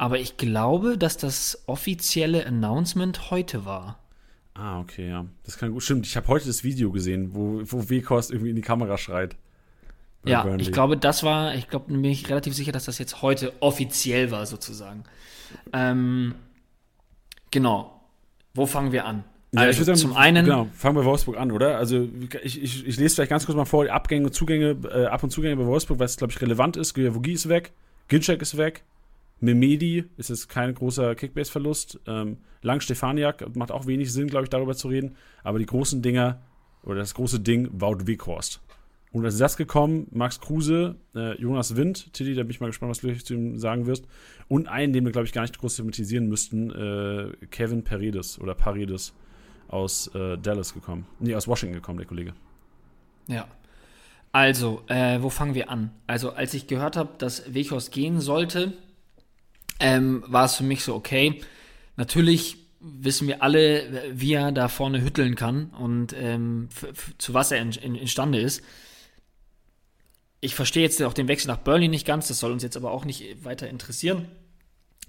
aber 0.03 0.19
ich 0.19 0.35
glaube, 0.35 0.97
dass 0.97 1.15
das 1.15 1.63
offizielle 1.65 2.45
Announcement 2.45 3.31
heute 3.31 3.63
war. 3.63 3.99
Ah, 4.53 4.81
okay, 4.81 5.07
ja. 5.07 5.25
Das 5.45 5.57
kann 5.57 5.71
gut. 5.71 5.81
Stimmt, 5.81 6.05
ich 6.05 6.17
habe 6.17 6.27
heute 6.27 6.45
das 6.45 6.65
Video 6.65 6.91
gesehen, 6.91 7.33
wo, 7.33 7.61
wo 7.63 7.89
Weghorst 7.89 8.29
irgendwie 8.29 8.49
in 8.49 8.57
die 8.57 8.61
Kamera 8.61 8.97
schreit. 8.97 9.37
Ja, 10.25 10.43
Burnley. 10.43 10.61
ich 10.61 10.73
glaube, 10.73 10.97
das 10.97 11.23
war, 11.23 11.55
ich 11.55 11.69
glaube, 11.69 11.85
bin 11.85 12.03
ich 12.03 12.29
relativ 12.29 12.53
sicher, 12.53 12.73
dass 12.73 12.83
das 12.83 12.97
jetzt 12.97 13.21
heute 13.21 13.53
offiziell 13.61 14.29
war, 14.29 14.45
sozusagen. 14.45 15.05
Ähm, 15.71 16.35
genau. 17.49 18.01
Wo 18.53 18.65
fangen 18.65 18.91
wir 18.91 19.05
an? 19.05 19.23
Ja, 19.53 19.61
also, 19.61 19.71
ich 19.71 19.77
würde 19.77 19.95
sagen, 19.95 20.09
zum 20.09 20.17
einen. 20.17 20.43
Genau, 20.43 20.67
fangen 20.75 20.97
wir 20.97 21.05
Wolfsburg 21.05 21.37
an, 21.37 21.49
oder? 21.49 21.77
Also, 21.77 22.09
ich, 22.43 22.61
ich, 22.61 22.87
ich 22.87 22.97
lese 22.97 23.15
vielleicht 23.15 23.29
ganz 23.29 23.45
kurz 23.45 23.55
mal 23.55 23.63
vor, 23.63 23.89
Abgänge 23.89 24.31
Zugänge, 24.31 24.75
äh, 24.93 25.05
Ab- 25.05 25.23
und 25.23 25.29
Zugänge 25.29 25.55
bei 25.55 25.65
Wolfsburg, 25.65 25.97
weil 25.97 26.07
es, 26.07 26.17
glaube 26.17 26.33
ich, 26.33 26.41
relevant 26.41 26.75
ist. 26.75 26.93
Guillermo 26.93 27.21
ist 27.21 27.47
weg. 27.47 27.71
Ginczek 28.09 28.41
ist 28.41 28.57
weg. 28.57 28.83
Memedi 29.43 30.05
ist 30.15 30.29
jetzt 30.29 30.47
kein 30.47 30.73
großer 30.73 31.15
Kickbase-Verlust. 31.15 31.99
Ähm, 32.07 32.37
Lang 32.61 32.79
Stefaniak 32.79 33.55
macht 33.57 33.71
auch 33.71 33.87
wenig 33.87 34.13
Sinn, 34.13 34.27
glaube 34.27 34.45
ich, 34.45 34.49
darüber 34.49 34.73
zu 34.73 34.87
reden. 34.87 35.17
Aber 35.43 35.59
die 35.59 35.65
großen 35.65 36.01
Dinger, 36.01 36.41
oder 36.83 36.99
das 36.99 37.13
große 37.13 37.41
Ding, 37.41 37.69
Wout 37.73 38.07
Weghorst. 38.07 38.61
Und 39.11 39.25
als 39.25 39.37
das 39.37 39.57
gekommen, 39.57 40.07
Max 40.11 40.39
Kruse, 40.39 40.95
äh, 41.13 41.39
Jonas 41.39 41.75
Wind, 41.75 42.13
Tilly, 42.13 42.35
da 42.35 42.43
bin 42.43 42.51
ich 42.51 42.61
mal 42.61 42.67
gespannt, 42.67 42.89
was 42.89 42.99
du 42.99 43.13
zu 43.15 43.33
ihm 43.33 43.57
sagen 43.59 43.85
wirst. 43.85 44.05
Und 44.47 44.69
einen, 44.69 44.93
den 44.93 45.03
wir, 45.03 45.11
glaube 45.11 45.27
ich, 45.27 45.33
gar 45.33 45.41
nicht 45.41 45.59
groß 45.59 45.75
thematisieren 45.75 46.27
müssten, 46.27 46.71
äh, 46.71 47.45
Kevin 47.51 47.83
Paredes 47.83 48.39
oder 48.39 48.55
Paredes 48.55 49.13
aus 49.67 50.07
äh, 50.15 50.37
Dallas 50.37 50.73
gekommen. 50.73 51.05
Nee, 51.19 51.35
aus 51.35 51.49
Washington 51.49 51.75
gekommen, 51.75 51.97
der 51.97 52.07
Kollege. 52.07 52.33
Ja. 53.27 53.45
Also, 54.31 54.83
äh, 54.87 55.21
wo 55.21 55.29
fangen 55.29 55.53
wir 55.53 55.69
an? 55.69 55.91
Also, 56.07 56.31
als 56.31 56.53
ich 56.53 56.65
gehört 56.67 56.95
habe, 56.95 57.09
dass 57.17 57.53
Weghorst 57.53 57.91
gehen 57.91 58.21
sollte, 58.21 58.73
ähm, 59.79 60.23
war 60.27 60.45
es 60.45 60.55
für 60.55 60.63
mich 60.63 60.83
so, 60.83 60.95
okay, 60.95 61.41
natürlich 61.95 62.57
wissen 62.79 63.27
wir 63.27 63.41
alle, 63.41 64.03
wie 64.11 64.33
er 64.33 64.51
da 64.51 64.67
vorne 64.67 65.01
hütteln 65.01 65.35
kann 65.35 65.67
und 65.69 66.13
ähm, 66.13 66.67
zu 67.17 67.33
was 67.33 67.51
er 67.51 67.61
in, 67.61 67.71
in, 67.71 67.95
imstande 67.95 68.39
ist. 68.39 68.61
Ich 70.41 70.55
verstehe 70.55 70.83
jetzt 70.83 71.01
auch 71.01 71.13
den 71.13 71.29
Wechsel 71.29 71.47
nach 71.47 71.59
Burnley 71.59 71.87
nicht 71.87 72.05
ganz, 72.05 72.27
das 72.27 72.39
soll 72.39 72.51
uns 72.51 72.63
jetzt 72.63 72.75
aber 72.75 72.91
auch 72.91 73.05
nicht 73.05 73.45
weiter 73.45 73.69
interessieren, 73.69 74.27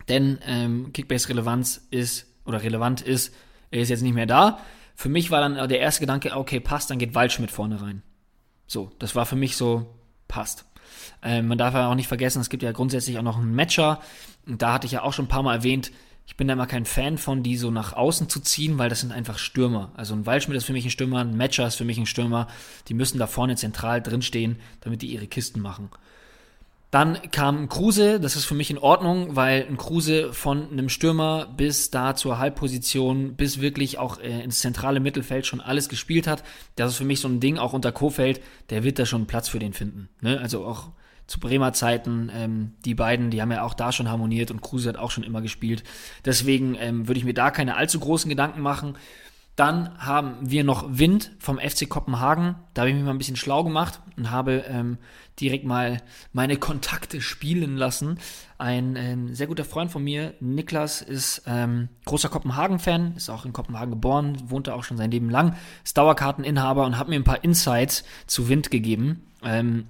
denn 0.09 0.39
ähm, 0.47 0.93
Kickbase-Relevanz 0.93 1.89
ist, 1.91 2.27
oder 2.45 2.63
relevant 2.63 3.01
ist, 3.01 3.35
er 3.71 3.81
ist 3.81 3.89
jetzt 3.89 4.03
nicht 4.03 4.15
mehr 4.15 4.27
da. 4.27 4.61
Für 4.95 5.09
mich 5.09 5.33
war 5.33 5.41
dann 5.41 5.69
der 5.69 5.81
erste 5.81 6.01
Gedanke, 6.01 6.37
okay, 6.37 6.61
passt, 6.61 6.91
dann 6.91 6.99
geht 6.99 7.17
Waldschmidt 7.17 7.51
vorne 7.51 7.83
rein. 7.83 8.03
So, 8.69 8.93
das 9.01 9.17
war 9.17 9.27
für 9.27 9.37
mich 9.37 9.57
so, 9.57 9.99
passt. 10.29 10.65
Ähm, 11.23 11.49
man 11.49 11.59
darf 11.59 11.75
ja 11.75 11.91
auch 11.91 11.95
nicht 11.95 12.09
vergessen, 12.09 12.41
es 12.41 12.51
gibt 12.51 12.63
ja 12.63 12.73
grundsätzlich 12.73 13.19
auch 13.19 13.23
noch 13.23 13.39
einen 13.39 13.55
Matcher. 13.55 14.01
Und 14.47 14.63
da 14.63 14.75
hatte 14.75 14.87
ich 14.87 14.93
ja 14.93 15.03
auch 15.03 15.13
schon 15.13 15.27
ein 15.27 15.29
paar 15.29 15.43
Mal 15.43 15.57
erwähnt, 15.57 15.91
ich 16.27 16.37
bin 16.37 16.49
da 16.49 16.55
immer 16.55 16.67
kein 16.67 16.87
Fan 16.87 17.19
von, 17.19 17.43
die 17.43 17.57
so 17.57 17.71
nach 17.71 17.93
außen 17.93 18.29
zu 18.31 18.41
ziehen, 18.41 18.79
weil 18.79 18.89
das 18.89 19.01
sind 19.01 19.13
einfach 19.13 19.39
Stürmer. 19.39 19.93
Also 19.95 20.15
ein 20.15 20.25
Waldschmidt 20.25 20.57
ist 20.57 20.65
für 20.65 20.73
mich 20.73 20.85
ein 20.85 20.91
Stürmer, 20.91 21.21
ein 21.21 21.37
Matcher 21.37 21.67
ist 21.67 21.77
für 21.77 21.85
mich 21.85 21.99
ein 21.99 22.07
Stürmer. 22.07 22.49
Die 22.89 22.95
müssen 22.95 23.19
da 23.19 23.27
vorne 23.27 23.57
zentral 23.57 24.01
drinstehen, 24.01 24.59
damit 24.81 25.03
die 25.03 25.13
ihre 25.13 25.27
Kisten 25.27 25.61
machen. 25.61 25.91
Dann 26.95 27.19
kam 27.33 27.63
ein 27.63 27.69
Kruse, 27.69 28.21
das 28.21 28.37
ist 28.37 28.45
für 28.45 28.55
mich 28.55 28.71
in 28.71 28.79
Ordnung, 28.79 29.35
weil 29.35 29.67
ein 29.69 29.77
Kruse 29.77 30.33
von 30.33 30.71
einem 30.71 30.89
Stürmer 30.89 31.53
bis 31.57 31.91
da 31.91 32.15
zur 32.15 32.39
Halbposition, 32.39 33.35
bis 33.35 33.61
wirklich 33.61 33.99
auch 33.99 34.21
äh, 34.21 34.45
ins 34.45 34.61
zentrale 34.61 35.01
Mittelfeld 35.01 35.45
schon 35.45 35.61
alles 35.61 35.89
gespielt 35.89 36.29
hat. 36.29 36.45
Das 36.77 36.93
ist 36.93 36.99
für 36.99 37.05
mich 37.05 37.19
so 37.19 37.27
ein 37.27 37.41
Ding, 37.41 37.59
auch 37.59 37.73
unter 37.73 37.91
Kofeld, 37.91 38.41
der 38.71 38.85
wird 38.85 39.01
da 39.01 39.07
schon 39.07 39.27
Platz 39.27 39.49
für 39.49 39.59
den 39.59 39.73
finden. 39.73 40.09
Ne? 40.21 40.39
Also 40.41 40.65
auch 40.65 40.91
zu 41.27 41.41
Bremer 41.41 41.73
Zeiten, 41.73 42.31
ähm, 42.33 42.75
die 42.85 42.95
beiden, 42.95 43.31
die 43.31 43.43
haben 43.43 43.51
ja 43.51 43.63
auch 43.65 43.75
da 43.75 43.91
schon 43.91 44.09
harmoniert 44.09 44.53
und 44.53 44.61
Kruse 44.61 44.91
hat 44.91 44.97
auch 44.97 45.11
schon 45.11 45.25
immer 45.25 45.43
gespielt. 45.43 45.83
Deswegen 46.25 46.77
ähm, 46.79 47.09
würde 47.09 47.19
ich 47.19 47.25
mir 47.25 47.35
da 47.35 47.51
keine 47.51 47.77
allzu 47.77 47.99
großen 47.99 48.29
Gedanken 48.29 48.61
machen. 48.61 48.95
Dann 49.57 49.97
haben 49.99 50.39
wir 50.41 50.65
noch 50.65 50.85
Wind 50.89 51.31
vom 51.39 51.59
FC 51.59 51.89
Kopenhagen. 51.89 52.57
Da 52.75 52.83
habe 52.83 52.91
ich 52.91 52.97
mich 52.97 53.05
mal 53.05 53.13
ein 53.13 53.19
bisschen 53.19 53.37
schlau 53.37 53.63
gemacht 53.63 54.01
und 54.17 54.33
habe 54.33 54.65
ähm, 54.69 54.99
direkt 55.41 55.65
mal 55.65 56.03
meine 56.33 56.57
Kontakte 56.57 57.21
spielen 57.21 57.77
lassen. 57.77 58.19
Ein 58.59 58.97
ähm, 58.97 59.35
sehr 59.35 59.47
guter 59.47 59.65
Freund 59.65 59.93
von 59.93 60.03
mir, 60.03 60.35
Niklas, 60.41 61.03
ist 61.03 61.43
ähm, 61.47 61.89
großer 62.05 62.29
Kopenhagen-Fan, 62.29 63.15
ist 63.17 63.31
auch 63.31 63.45
in 63.45 63.53
Kopenhagen 63.53 63.93
geboren, 63.93 64.43
wohnt 64.47 64.67
da 64.67 64.75
auch 64.75 64.83
schon 64.83 64.97
sein 64.97 65.13
Leben 65.13 65.31
lang, 65.31 65.55
ist 65.85 65.97
Dauerkarteninhaber 65.97 66.85
und 66.85 66.99
hat 66.99 67.09
mir 67.09 67.17
ein 67.17 67.25
paar 67.25 67.45
Insights 67.45 68.05
zu 68.27 68.49
Wind 68.49 68.73
gegeben. 68.73 69.23
Ähm, 69.45 69.87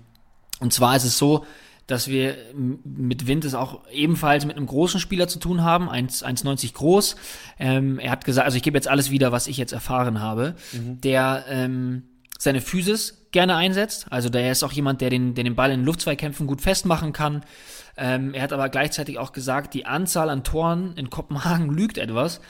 und 0.61 0.75
zwar 0.75 0.95
ist 0.97 1.05
es 1.05 1.17
so, 1.17 1.47
dass 1.87 2.09
wir 2.09 2.37
mit 2.55 3.26
Wind 3.26 3.45
es 3.45 3.55
auch 3.55 3.80
ebenfalls 3.91 4.47
mit 4.47 4.57
einem 4.57 4.66
großen 4.66 5.01
Spieler 5.01 5.28
zu 5.28 5.39
tun 5.39 5.62
haben, 5.62 5.91
1,90 5.91 6.72
groß. 6.72 7.16
Ähm, 7.59 7.99
er 7.99 8.11
hat 8.11 8.24
gesagt, 8.24 8.47
also 8.47 8.57
ich 8.57 8.62
gebe 8.62 8.76
jetzt 8.76 8.89
alles 8.89 9.11
wieder, 9.11 9.32
was 9.32 9.47
ich 9.47 9.57
jetzt 9.57 9.72
erfahren 9.72 10.20
habe, 10.20 10.55
mhm. 10.72 11.01
der 11.01 11.45
ähm, 11.49 12.05
seine 12.39 12.61
Physis 12.61 13.26
gerne 13.32 13.57
einsetzt. 13.57 14.07
Also 14.11 14.28
der 14.28 14.51
ist 14.51 14.62
auch 14.62 14.72
jemand, 14.72 15.01
der 15.01 15.11
den, 15.11 15.35
der 15.35 15.45
den 15.45 15.57
Ball 15.57 15.72
in 15.72 15.85
Luftzweikämpfen 15.85 16.47
gut 16.47 16.61
festmachen 16.61 17.12
kann. 17.12 17.45
Ähm, 17.97 18.35
er 18.35 18.43
hat 18.43 18.53
aber 18.53 18.68
gleichzeitig 18.68 19.18
auch 19.18 19.32
gesagt, 19.32 19.74
die 19.74 19.87
Anzahl 19.87 20.30
an 20.30 20.45
Toren 20.45 20.95
in 20.97 21.11
Kopenhagen 21.11 21.70
lügt 21.74 21.99
etwas, 21.99 22.41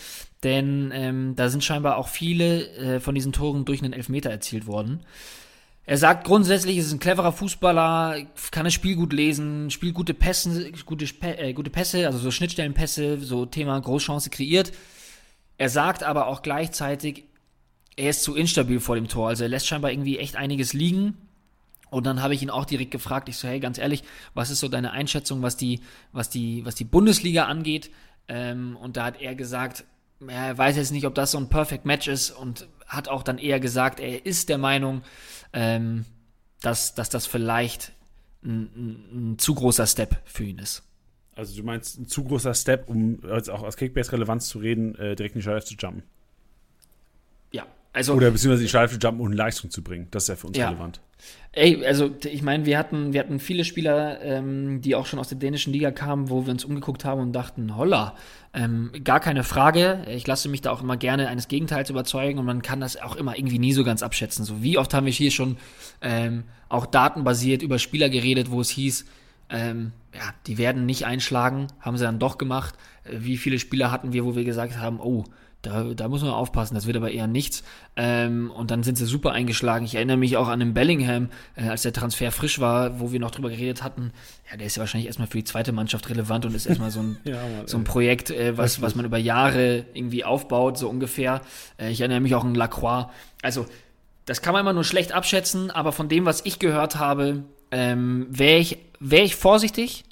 denn 0.43 0.91
ähm, 0.95 1.35
da 1.37 1.49
sind 1.49 1.65
scheinbar 1.65 1.97
auch 1.97 2.09
viele 2.09 2.69
äh, 2.77 3.01
von 3.01 3.15
diesen 3.15 3.33
Toren 3.33 3.65
durch 3.65 3.83
einen 3.83 3.93
Elfmeter 3.93 4.31
erzielt 4.31 4.67
worden. 4.67 5.01
Er 5.87 5.99
sagt 5.99 6.25
grundsätzlich, 6.25 6.79
ist 6.79 6.93
ein 6.93 6.99
cleverer 6.99 7.33
Fußballer, 7.33 8.27
kann 8.51 8.65
das 8.65 8.73
Spiel 8.73 8.97
gut 8.97 9.13
lesen, 9.13 9.71
spielt 9.71 9.95
gute 9.95 10.15
Pässe, 10.15 10.73
gute, 10.87 11.05
äh, 11.21 11.53
gute 11.53 11.69
Pässe, 11.71 12.07
also 12.07 12.19
so 12.19 12.31
Schnittstellenpässe, 12.31 13.21
so 13.21 13.45
Thema 13.45 13.79
Großchance 13.79 14.31
kreiert. 14.31 14.73
Er 15.59 15.69
sagt 15.69 16.03
aber 16.03 16.27
auch 16.27 16.41
gleichzeitig, 16.41 17.25
er 17.97 18.11
ist 18.11 18.23
zu 18.23 18.35
instabil 18.35 18.81
vor 18.81 18.95
dem 18.97 19.09
Tor. 19.09 19.29
Also 19.29 19.45
er 19.45 19.51
lässt 19.51 19.67
scheinbar 19.67 19.93
irgendwie 19.93 20.19
echt 20.19 20.37
einiges 20.37 20.73
liegen. 20.73 21.17
Und 21.91 22.07
dann 22.07 22.23
habe 22.23 22.35
ich 22.35 22.43
ihn 22.43 22.51
auch 22.51 22.65
direkt 22.65 22.91
gefragt, 22.91 23.29
ich 23.29 23.37
so, 23.37 23.47
hey, 23.47 23.61
ganz 23.61 23.79
ehrlich, 23.79 24.03
was 24.33 24.51
ist 24.51 24.61
so 24.61 24.69
deine 24.69 24.91
Einschätzung, 24.91 25.43
was 25.43 25.57
die, 25.57 25.81
was 26.13 26.29
die, 26.29 26.65
was 26.65 26.75
die 26.75 26.85
Bundesliga 26.85 27.45
angeht? 27.45 27.91
Ähm, 28.27 28.77
und 28.81 28.97
da 28.97 29.05
hat 29.05 29.21
er 29.21 29.35
gesagt, 29.35 29.85
er 30.27 30.57
weiß 30.57 30.77
jetzt 30.77 30.93
nicht, 30.93 31.07
ob 31.07 31.15
das 31.15 31.33
so 31.33 31.39
ein 31.39 31.51
Perfect 31.51 31.85
Match 31.85 32.09
ist 32.09 32.31
und 32.31 32.67
hat 32.87 33.09
auch 33.09 33.23
dann 33.23 33.39
eher 33.39 33.61
gesagt, 33.61 34.01
er 34.01 34.27
ist 34.27 34.49
der 34.49 34.59
Meinung, 34.59 35.03
ähm, 35.55 36.05
dass, 36.61 36.95
dass 36.95 37.09
das 37.09 37.27
vielleicht 37.27 37.93
ein, 38.45 38.69
ein, 38.77 39.33
ein, 39.33 39.39
zu 39.39 39.55
großer 39.55 39.87
Step 39.87 40.21
für 40.27 40.45
ihn 40.45 40.59
ist. 40.59 40.83
Also 41.35 41.57
du 41.57 41.63
meinst 41.65 41.99
ein 41.99 42.07
zu 42.07 42.25
großer 42.25 42.55
Step, 42.55 42.89
um 42.89 43.21
jetzt 43.25 43.51
auch 43.51 43.63
aus 43.63 43.77
Kickbase-Relevanz 43.77 44.49
zu 44.49 44.59
reden, 44.59 44.95
äh, 44.97 45.17
direkt 45.17 45.35
in 45.35 45.41
die 45.41 45.45
Scheibe 45.45 45.65
zu 45.65 45.75
jumpen? 45.75 46.03
Ja, 47.51 47.67
also. 47.93 48.15
Oder 48.15 48.31
beziehungsweise 48.31 48.63
die 48.63 48.69
Scheibe 48.69 48.93
zu 48.93 48.99
jumpen 48.99 49.21
und 49.21 49.33
Leistung 49.33 49.71
zu 49.71 49.83
bringen. 49.83 50.09
Das 50.11 50.25
ist 50.25 50.29
ja 50.29 50.37
für 50.37 50.49
uns 50.49 50.59
ja. 50.59 50.69
relevant. 50.69 51.01
Ey, 51.57 51.87
also 51.87 52.11
ich 52.25 52.43
meine, 52.43 52.67
wir 52.67 52.77
hatten, 52.79 53.13
wir 53.13 53.21
hatten 53.21 53.39
viele 53.39 53.65
Spieler, 53.65 54.21
ähm, 54.23 54.81
die 54.81 54.97
auch 54.97 55.07
schon 55.07 55.21
aus 55.21 55.29
der 55.29 55.39
dänischen 55.39 55.73
Liga 55.73 55.93
kamen, 55.93 56.29
wo 56.29 56.47
wir 56.47 56.51
uns 56.51 56.65
umgeguckt 56.65 57.05
haben 57.05 57.21
und 57.21 57.33
dachten, 57.33 57.77
holla, 57.77 58.17
ähm, 58.53 58.91
gar 59.05 59.21
keine 59.21 59.45
Frage. 59.45 60.05
Ich 60.09 60.27
lasse 60.27 60.49
mich 60.49 60.63
da 60.63 60.73
auch 60.73 60.83
immer 60.83 60.97
gerne 60.97 61.29
eines 61.29 61.47
Gegenteils 61.47 61.91
überzeugen 61.91 62.41
und 62.41 62.47
man 62.47 62.63
kann 62.63 62.81
das 62.81 63.01
auch 63.01 63.15
immer 63.15 63.39
irgendwie 63.39 63.61
nie 63.61 63.73
so 63.73 63.85
ganz 63.85 64.03
abschätzen. 64.03 64.45
So 64.45 64.65
wie 64.65 64.79
oft 64.79 64.93
haben 64.95 65.07
wir 65.07 65.13
hier 65.13 65.31
schon 65.31 65.57
ähm, 66.03 66.43
auch 66.69 66.87
datenbasiert 66.87 67.63
über 67.63 67.79
Spieler 67.79 68.09
geredet, 68.09 68.51
wo 68.51 68.61
es 68.61 68.71
hieß, 68.71 69.05
ähm, 69.49 69.93
ja, 70.13 70.35
die 70.49 70.59
werden 70.59 70.87
nicht 70.87 71.07
einschlagen, 71.07 71.69
haben 71.79 71.97
sie 71.97 72.05
dann 72.05 72.19
doch 72.19 72.37
gemacht. 72.37 72.75
Wie 73.11 73.37
viele 73.37 73.59
Spieler 73.59 73.91
hatten 73.91 74.13
wir, 74.13 74.25
wo 74.25 74.35
wir 74.37 74.45
gesagt 74.45 74.79
haben, 74.79 75.01
oh, 75.01 75.25
da, 75.65 75.83
da 75.95 76.09
muss 76.09 76.23
man 76.23 76.31
aufpassen, 76.31 76.75
das 76.75 76.87
wird 76.87 76.97
aber 76.97 77.11
eher 77.11 77.27
nichts. 77.27 77.65
Ähm, 77.97 78.51
und 78.51 78.71
dann 78.71 78.83
sind 78.83 78.97
sie 78.97 79.07
super 79.07 79.33
eingeschlagen. 79.33 79.85
Ich 79.85 79.95
erinnere 79.95 80.17
mich 80.17 80.37
auch 80.37 80.49
an 80.49 80.61
den 80.61 80.75
Bellingham, 80.75 81.31
äh, 81.57 81.69
als 81.69 81.83
der 81.83 81.93
Transfer 81.93 82.31
frisch 82.31 82.61
war, 82.61 83.01
wo 83.01 83.13
wir 83.13 83.21
noch 83.21 83.31
drüber 83.31 83.51
geredet 83.51 83.83
hatten. 83.83 84.13
Ja, 84.51 84.57
der 84.57 84.67
ist 84.67 84.77
ja 84.77 84.81
wahrscheinlich 84.81 85.07
erstmal 85.07 85.29
für 85.29 85.39
die 85.39 85.45
zweite 85.45 85.73
Mannschaft 85.73 86.09
relevant 86.11 86.45
und 86.47 86.55
ist 86.55 86.67
erstmal 86.67 86.91
so 86.91 87.01
ein, 87.01 87.17
ja, 87.25 87.37
Mann, 87.37 87.67
so 87.67 87.79
ein 87.79 87.85
Projekt, 87.85 88.31
äh, 88.31 88.57
was, 88.57 88.83
was 88.83 88.95
man 88.95 89.05
über 89.05 89.19
Jahre 89.19 89.87
irgendwie 89.95 90.25
aufbaut, 90.25 90.79
so 90.79 90.89
ungefähr. 90.89 91.41
Äh, 91.79 91.91
ich 91.91 92.01
erinnere 92.01 92.21
mich 92.21 92.35
auch 92.35 92.45
an 92.45 92.55
Lacroix. 92.55 93.07
Also, 93.43 93.67
das 94.27 94.43
kann 94.43 94.53
man 94.53 94.61
immer 94.61 94.73
nur 94.73 94.85
schlecht 94.85 95.13
abschätzen, 95.13 95.71
aber 95.71 95.93
von 95.93 96.09
dem, 96.09 96.25
was 96.25 96.45
ich 96.45 96.59
gehört 96.59 96.97
habe, 96.97 97.45
ähm, 97.71 98.27
wäre 98.31 98.59
ich, 98.59 98.79
wär 99.01 99.25
ich 99.25 99.37
vorsichtig 99.37 100.05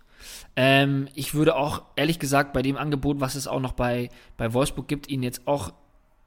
ähm, 0.54 1.08
ich 1.14 1.34
würde 1.34 1.56
auch, 1.56 1.82
ehrlich 1.96 2.18
gesagt, 2.18 2.52
bei 2.52 2.62
dem 2.62 2.76
Angebot, 2.76 3.20
was 3.20 3.34
es 3.34 3.46
auch 3.46 3.60
noch 3.60 3.72
bei, 3.72 4.10
bei 4.36 4.52
Wolfsburg 4.52 4.86
gibt, 4.86 5.08
ihn 5.08 5.22
jetzt 5.22 5.46
auch 5.46 5.72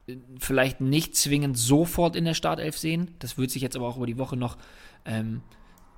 äh, 0.07 0.15
vielleicht 0.39 0.81
nicht 0.81 1.15
zwingend 1.15 1.57
sofort 1.57 2.15
in 2.15 2.25
der 2.25 2.33
Startelf 2.33 2.77
sehen. 2.77 3.11
Das 3.19 3.37
wird 3.37 3.51
sich 3.51 3.61
jetzt 3.61 3.75
aber 3.75 3.87
auch 3.87 3.97
über 3.97 4.07
die 4.07 4.17
Woche 4.17 4.35
noch 4.35 4.57
ähm, 5.05 5.41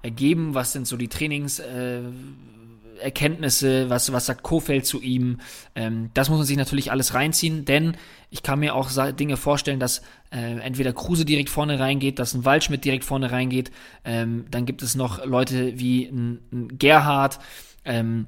ergeben. 0.01 0.55
Was 0.55 0.73
sind 0.73 0.87
so 0.87 0.97
die 0.97 1.07
Trainingserkenntnisse? 1.07 3.83
Äh, 3.83 3.89
was, 3.89 4.11
was 4.11 4.25
sagt 4.25 4.43
Kofeld 4.43 4.85
zu 4.85 5.01
ihm? 5.01 5.39
Ähm, 5.75 6.09
das 6.13 6.29
muss 6.29 6.39
man 6.39 6.47
sich 6.47 6.57
natürlich 6.57 6.91
alles 6.91 7.13
reinziehen, 7.13 7.63
denn 7.63 7.95
ich 8.29 8.43
kann 8.43 8.59
mir 8.59 8.75
auch 8.75 8.89
Dinge 9.13 9.37
vorstellen, 9.37 9.79
dass 9.79 10.01
äh, 10.31 10.59
entweder 10.59 10.91
Kruse 10.91 11.23
direkt 11.23 11.49
vorne 11.49 11.79
reingeht, 11.79 12.19
dass 12.19 12.33
ein 12.33 12.43
Waldschmidt 12.43 12.83
direkt 12.83 13.05
vorne 13.05 13.31
reingeht. 13.31 13.71
Ähm, 14.03 14.47
dann 14.51 14.65
gibt 14.65 14.81
es 14.81 14.95
noch 14.95 15.25
Leute 15.25 15.79
wie 15.79 16.07
ein, 16.07 16.41
ein 16.51 16.77
Gerhard, 16.77 17.39
ähm, 17.87 18.27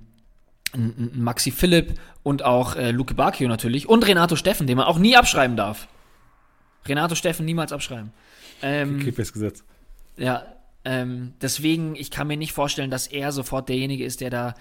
Maxi 0.75 1.51
Philipp 1.51 1.99
und 2.23 2.43
auch 2.43 2.75
äh, 2.75 2.91
Luke 2.91 3.13
Bacchio 3.13 3.47
natürlich 3.47 3.87
und 3.87 4.07
Renato 4.07 4.35
Steffen, 4.35 4.67
den 4.67 4.77
man 4.77 4.85
auch 4.85 4.99
nie 4.99 5.15
abschreiben 5.15 5.57
darf. 5.57 5.87
Renato 6.85 7.15
Steffen 7.15 7.45
niemals 7.45 7.71
abschreiben. 7.71 8.11
Ähm, 8.61 8.99
Gesetz. 8.99 9.63
Ja, 10.17 10.45
ähm, 10.85 11.33
deswegen, 11.41 11.95
ich 11.95 12.11
kann 12.11 12.27
mir 12.27 12.37
nicht 12.37 12.53
vorstellen, 12.53 12.91
dass 12.91 13.07
er 13.07 13.31
sofort 13.31 13.69
derjenige 13.69 14.05
ist, 14.05 14.21
der 14.21 14.29
da 14.29 14.53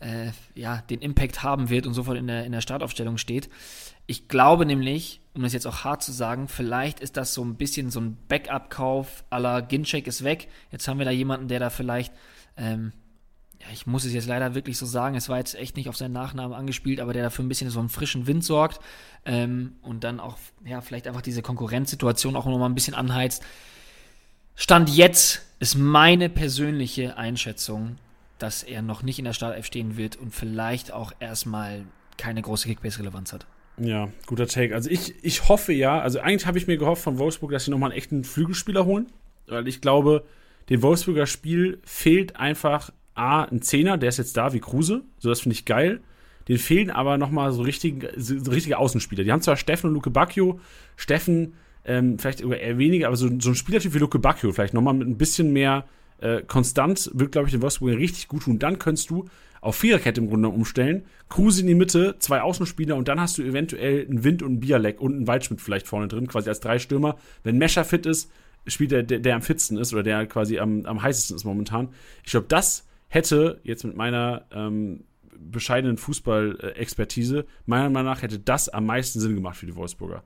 äh, 0.00 0.30
ja, 0.54 0.82
den 0.90 1.00
Impact 1.00 1.42
haben 1.42 1.68
wird 1.70 1.86
und 1.86 1.94
sofort 1.94 2.18
in 2.18 2.26
der, 2.26 2.44
in 2.44 2.52
der 2.52 2.60
Startaufstellung 2.60 3.18
steht. 3.18 3.48
Ich 4.06 4.28
glaube 4.28 4.66
nämlich, 4.66 5.20
um 5.34 5.42
das 5.42 5.52
jetzt 5.52 5.66
auch 5.66 5.84
hart 5.84 6.02
zu 6.02 6.12
sagen, 6.12 6.48
vielleicht 6.48 7.00
ist 7.00 7.16
das 7.16 7.34
so 7.34 7.44
ein 7.44 7.56
bisschen 7.56 7.90
so 7.90 8.00
ein 8.00 8.16
Backup-Kauf 8.28 9.24
la 9.30 9.60
Ginchek 9.60 10.06
ist 10.06 10.22
weg. 10.22 10.48
Jetzt 10.70 10.86
haben 10.86 10.98
wir 10.98 11.04
da 11.04 11.10
jemanden, 11.10 11.48
der 11.48 11.60
da 11.60 11.70
vielleicht 11.70 12.12
ähm, 12.56 12.92
ja, 13.60 13.66
ich 13.72 13.86
muss 13.86 14.04
es 14.04 14.12
jetzt 14.12 14.26
leider 14.26 14.54
wirklich 14.54 14.76
so 14.78 14.86
sagen, 14.86 15.16
es 15.16 15.28
war 15.28 15.38
jetzt 15.38 15.54
echt 15.54 15.76
nicht 15.76 15.88
auf 15.88 15.96
seinen 15.96 16.12
Nachnamen 16.12 16.56
angespielt, 16.56 17.00
aber 17.00 17.12
der 17.12 17.22
dafür 17.22 17.44
ein 17.44 17.48
bisschen 17.48 17.70
so 17.70 17.80
einen 17.80 17.88
frischen 17.88 18.26
Wind 18.26 18.44
sorgt 18.44 18.80
ähm, 19.24 19.72
und 19.82 20.04
dann 20.04 20.20
auch, 20.20 20.36
ja, 20.64 20.80
vielleicht 20.80 21.06
einfach 21.06 21.22
diese 21.22 21.42
Konkurrenzsituation 21.42 22.36
auch 22.36 22.46
nochmal 22.46 22.68
ein 22.68 22.74
bisschen 22.74 22.94
anheizt. 22.94 23.42
Stand 24.54 24.90
jetzt 24.90 25.42
ist 25.58 25.76
meine 25.76 26.28
persönliche 26.28 27.16
Einschätzung, 27.16 27.96
dass 28.38 28.62
er 28.62 28.82
noch 28.82 29.02
nicht 29.02 29.18
in 29.18 29.24
der 29.24 29.32
Startelf 29.32 29.66
stehen 29.66 29.96
wird 29.96 30.16
und 30.16 30.34
vielleicht 30.34 30.92
auch 30.92 31.12
erstmal 31.20 31.84
keine 32.18 32.42
große 32.42 32.68
Kickbase-Relevanz 32.68 33.32
hat. 33.32 33.46
Ja, 33.78 34.08
guter 34.26 34.46
Take. 34.46 34.74
Also 34.74 34.88
ich, 34.90 35.14
ich 35.22 35.48
hoffe 35.48 35.72
ja, 35.72 36.00
also 36.00 36.20
eigentlich 36.20 36.46
habe 36.46 36.58
ich 36.58 36.66
mir 36.66 36.78
gehofft 36.78 37.02
von 37.02 37.18
Wolfsburg, 37.18 37.50
dass 37.50 37.66
sie 37.66 37.70
nochmal 37.70 37.90
einen 37.90 37.98
echten 37.98 38.24
Flügelspieler 38.24 38.86
holen, 38.86 39.06
weil 39.46 39.68
ich 39.68 39.80
glaube, 39.80 40.24
dem 40.70 40.82
Wolfsburger 40.82 41.26
Spiel 41.26 41.78
fehlt 41.84 42.36
einfach 42.36 42.90
A, 43.16 43.44
ein 43.44 43.62
Zehner, 43.62 43.98
der 43.98 44.08
ist 44.08 44.18
jetzt 44.18 44.36
da 44.36 44.52
wie 44.52 44.60
Kruse, 44.60 45.02
so 45.18 45.28
das 45.28 45.40
finde 45.40 45.54
ich 45.54 45.64
geil. 45.64 46.00
Den 46.48 46.58
fehlen 46.58 46.90
aber 46.90 47.18
nochmal 47.18 47.50
so, 47.52 47.62
richtig, 47.62 48.08
so 48.16 48.50
richtige 48.50 48.78
Außenspieler. 48.78 49.24
Die 49.24 49.32
haben 49.32 49.42
zwar 49.42 49.56
Steffen 49.56 49.88
und 49.88 49.94
Luke 49.94 50.10
Bacchio, 50.10 50.60
Steffen 50.94 51.54
ähm, 51.84 52.18
vielleicht 52.18 52.40
eher 52.40 52.78
weniger, 52.78 53.08
aber 53.08 53.16
so, 53.16 53.28
so 53.40 53.50
ein 53.50 53.54
Spielertyp 53.54 53.94
wie 53.94 53.98
Luke 53.98 54.18
Bacchio 54.18 54.52
vielleicht 54.52 54.74
nochmal 54.74 54.94
mit 54.94 55.08
ein 55.08 55.18
bisschen 55.18 55.52
mehr 55.52 55.86
äh, 56.18 56.42
Konstanz 56.42 57.10
wird, 57.14 57.32
glaube 57.32 57.48
ich, 57.48 57.52
den 57.52 57.62
Wolfsburg 57.62 57.96
richtig 57.96 58.28
gut 58.28 58.44
tun. 58.44 58.58
Dann 58.58 58.78
könntest 58.78 59.10
du 59.10 59.28
auf 59.60 59.76
Viererkette 59.76 60.20
im 60.20 60.28
Grunde 60.28 60.48
umstellen, 60.48 61.04
Kruse 61.28 61.62
in 61.62 61.66
die 61.66 61.74
Mitte, 61.74 62.16
zwei 62.18 62.42
Außenspieler 62.42 62.94
und 62.94 63.08
dann 63.08 63.20
hast 63.20 63.38
du 63.38 63.42
eventuell 63.42 64.06
einen 64.06 64.22
Wind 64.22 64.42
und 64.42 64.48
einen 64.48 64.60
Bialek 64.60 65.00
und 65.00 65.14
einen 65.14 65.26
Waldschmidt 65.26 65.60
vielleicht 65.60 65.88
vorne 65.88 66.08
drin, 66.08 66.28
quasi 66.28 66.48
als 66.48 66.60
drei 66.60 66.78
Stürmer. 66.78 67.16
Wenn 67.42 67.58
Mescher 67.58 67.84
fit 67.84 68.06
ist, 68.06 68.30
spielt 68.66 68.92
der, 68.92 69.02
der, 69.02 69.18
der 69.18 69.34
am 69.34 69.42
fitsten 69.42 69.76
ist 69.76 69.92
oder 69.92 70.02
der 70.02 70.26
quasi 70.26 70.58
am, 70.58 70.86
am 70.86 71.02
heißesten 71.02 71.36
ist 71.36 71.44
momentan. 71.44 71.88
Ich 72.24 72.30
glaube, 72.30 72.46
das 72.48 72.86
hätte 73.08 73.60
jetzt 73.62 73.84
mit 73.84 73.96
meiner 73.96 74.46
ähm, 74.50 75.04
bescheidenen 75.38 75.96
Fußball-Expertise, 75.96 77.46
meiner 77.66 77.90
Meinung 77.90 78.12
nach, 78.12 78.22
hätte 78.22 78.38
das 78.38 78.68
am 78.68 78.86
meisten 78.86 79.20
Sinn 79.20 79.34
gemacht 79.34 79.56
für 79.56 79.66
die 79.66 79.76
Wolfsburger. 79.76 80.22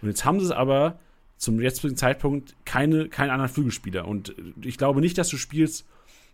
Und 0.00 0.08
jetzt 0.08 0.24
haben 0.24 0.40
sie 0.40 0.46
es 0.46 0.52
aber 0.52 0.98
zum 1.36 1.60
jetzigen 1.60 1.96
Zeitpunkt 1.96 2.54
keine, 2.64 3.08
keinen 3.08 3.30
anderen 3.30 3.50
Flügelspieler. 3.50 4.06
Und 4.06 4.34
ich 4.62 4.78
glaube 4.78 5.00
nicht, 5.00 5.18
dass 5.18 5.28
du 5.28 5.36
spielst 5.36 5.86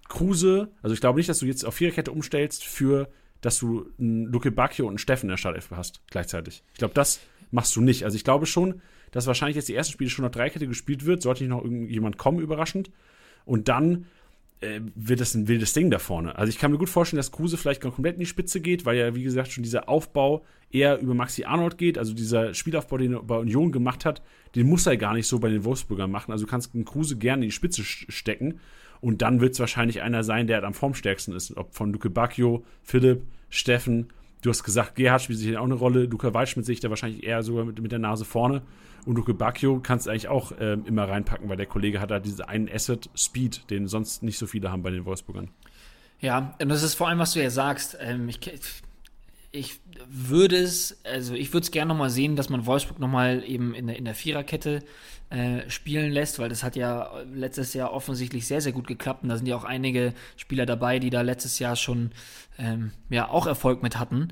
Kruse, 0.08 0.70
also 0.82 0.94
ich 0.94 1.00
glaube 1.00 1.18
nicht, 1.18 1.28
dass 1.28 1.38
du 1.38 1.46
jetzt 1.46 1.64
auf 1.64 1.74
Viererkette 1.74 2.12
umstellst 2.12 2.64
für, 2.64 3.08
dass 3.40 3.58
du 3.58 3.90
einen 3.98 4.26
Luke 4.26 4.50
Bacchio 4.50 4.86
und 4.86 4.92
einen 4.92 4.98
Steffen 4.98 5.26
in 5.26 5.30
der 5.30 5.36
Startelf 5.36 5.70
hast 5.70 6.00
gleichzeitig. 6.10 6.62
Ich 6.72 6.78
glaube, 6.78 6.94
das 6.94 7.20
machst 7.50 7.74
du 7.76 7.80
nicht. 7.80 8.04
Also 8.04 8.16
ich 8.16 8.24
glaube 8.24 8.46
schon, 8.46 8.82
dass 9.10 9.26
wahrscheinlich 9.26 9.56
jetzt 9.56 9.68
die 9.68 9.74
ersten 9.74 9.92
Spiele 9.92 10.10
schon 10.10 10.24
auf 10.24 10.30
Dreikette 10.30 10.66
gespielt 10.66 11.06
wird, 11.06 11.22
sollte 11.22 11.44
nicht 11.44 11.50
noch 11.50 11.62
irgendjemand 11.62 12.18
kommen, 12.18 12.40
überraschend. 12.40 12.90
Und 13.44 13.68
dann 13.68 14.06
äh, 14.60 14.80
wird 14.94 15.20
das 15.20 15.34
ein 15.34 15.48
wildes 15.48 15.72
Ding 15.72 15.90
da 15.90 15.98
vorne. 15.98 16.36
Also 16.36 16.50
ich 16.50 16.58
kann 16.58 16.70
mir 16.70 16.78
gut 16.78 16.88
vorstellen, 16.88 17.18
dass 17.18 17.32
Kruse 17.32 17.56
vielleicht 17.56 17.80
komplett 17.80 18.14
in 18.14 18.20
die 18.20 18.26
Spitze 18.26 18.60
geht, 18.60 18.84
weil 18.84 18.96
ja, 18.96 19.14
wie 19.14 19.22
gesagt, 19.22 19.52
schon 19.52 19.62
dieser 19.62 19.88
Aufbau 19.88 20.44
eher 20.70 20.98
über 21.00 21.14
Maxi 21.14 21.44
Arnold 21.44 21.78
geht. 21.78 21.98
Also 21.98 22.14
dieser 22.14 22.54
Spielaufbau, 22.54 22.98
den 22.98 23.14
er 23.14 23.22
bei 23.22 23.36
Union 23.36 23.72
gemacht 23.72 24.04
hat, 24.04 24.22
den 24.54 24.66
muss 24.68 24.86
er 24.86 24.96
gar 24.96 25.14
nicht 25.14 25.26
so 25.26 25.38
bei 25.38 25.48
den 25.48 25.64
Wolfsburgern 25.64 26.10
machen. 26.10 26.32
Also 26.32 26.44
du 26.44 26.50
kannst 26.50 26.74
einen 26.74 26.84
Kruse 26.84 27.16
gerne 27.16 27.44
in 27.44 27.48
die 27.48 27.54
Spitze 27.54 27.84
stecken. 27.84 28.60
Und 29.00 29.22
dann 29.22 29.40
wird 29.40 29.52
es 29.52 29.60
wahrscheinlich 29.60 30.02
einer 30.02 30.24
sein, 30.24 30.48
der 30.48 30.64
am 30.64 30.74
formstärksten 30.74 31.34
ist. 31.34 31.56
Ob 31.56 31.74
von 31.74 31.92
Luke 31.92 32.10
Bacchio, 32.10 32.64
Philipp, 32.82 33.22
Steffen. 33.48 34.08
Du 34.42 34.50
hast 34.50 34.62
gesagt, 34.62 34.94
Gerhard 34.94 35.22
spielt 35.22 35.38
sich 35.38 35.56
auch 35.56 35.64
eine 35.64 35.74
Rolle. 35.74 36.04
Luca 36.04 36.32
Waldschmidt 36.32 36.64
sehe 36.64 36.74
ich 36.74 36.80
da 36.80 36.90
wahrscheinlich 36.90 37.24
eher 37.24 37.42
sogar 37.42 37.64
mit, 37.64 37.80
mit 37.80 37.90
der 37.92 37.98
Nase 37.98 38.24
vorne. 38.24 38.62
Und 39.04 39.16
Luke 39.16 39.34
Bacchio 39.34 39.80
kannst 39.80 40.06
du 40.06 40.10
eigentlich 40.10 40.28
auch 40.28 40.52
ähm, 40.60 40.84
immer 40.86 41.08
reinpacken, 41.08 41.48
weil 41.48 41.56
der 41.56 41.66
Kollege 41.66 42.00
hat 42.00 42.10
da 42.10 42.20
diesen 42.20 42.44
einen 42.44 42.68
Asset 42.68 43.10
Speed, 43.16 43.70
den 43.70 43.88
sonst 43.88 44.22
nicht 44.22 44.38
so 44.38 44.46
viele 44.46 44.70
haben 44.70 44.82
bei 44.82 44.90
den 44.90 45.04
Wolfsburgern. 45.04 45.50
Ja, 46.20 46.54
und 46.60 46.68
das 46.68 46.82
ist 46.82 46.94
vor 46.94 47.08
allem, 47.08 47.18
was 47.18 47.32
du 47.32 47.42
ja 47.42 47.50
sagst. 47.50 47.96
Ähm, 48.00 48.28
ich, 48.28 48.40
ich 49.58 49.80
würde 50.08 50.56
es, 50.56 51.00
also 51.04 51.34
ich 51.34 51.52
würde 51.52 51.64
es 51.64 51.70
gerne 51.70 51.88
nochmal 51.88 52.10
sehen, 52.10 52.36
dass 52.36 52.48
man 52.48 52.66
Wolfsburg 52.66 52.98
nochmal 52.98 53.42
eben 53.44 53.74
in 53.74 53.86
der, 53.88 53.96
in 53.96 54.04
der 54.04 54.14
Viererkette 54.14 54.82
äh, 55.30 55.68
spielen 55.68 56.12
lässt, 56.12 56.38
weil 56.38 56.48
das 56.48 56.62
hat 56.62 56.76
ja 56.76 57.10
letztes 57.34 57.74
Jahr 57.74 57.92
offensichtlich 57.92 58.46
sehr, 58.46 58.60
sehr 58.60 58.72
gut 58.72 58.86
geklappt. 58.86 59.22
Und 59.22 59.28
da 59.28 59.36
sind 59.36 59.46
ja 59.46 59.56
auch 59.56 59.64
einige 59.64 60.14
Spieler 60.36 60.64
dabei, 60.64 60.98
die 60.98 61.10
da 61.10 61.20
letztes 61.20 61.58
Jahr 61.58 61.76
schon 61.76 62.12
ähm, 62.58 62.92
ja 63.10 63.28
auch 63.28 63.46
Erfolg 63.46 63.82
mit 63.82 63.98
hatten. 63.98 64.28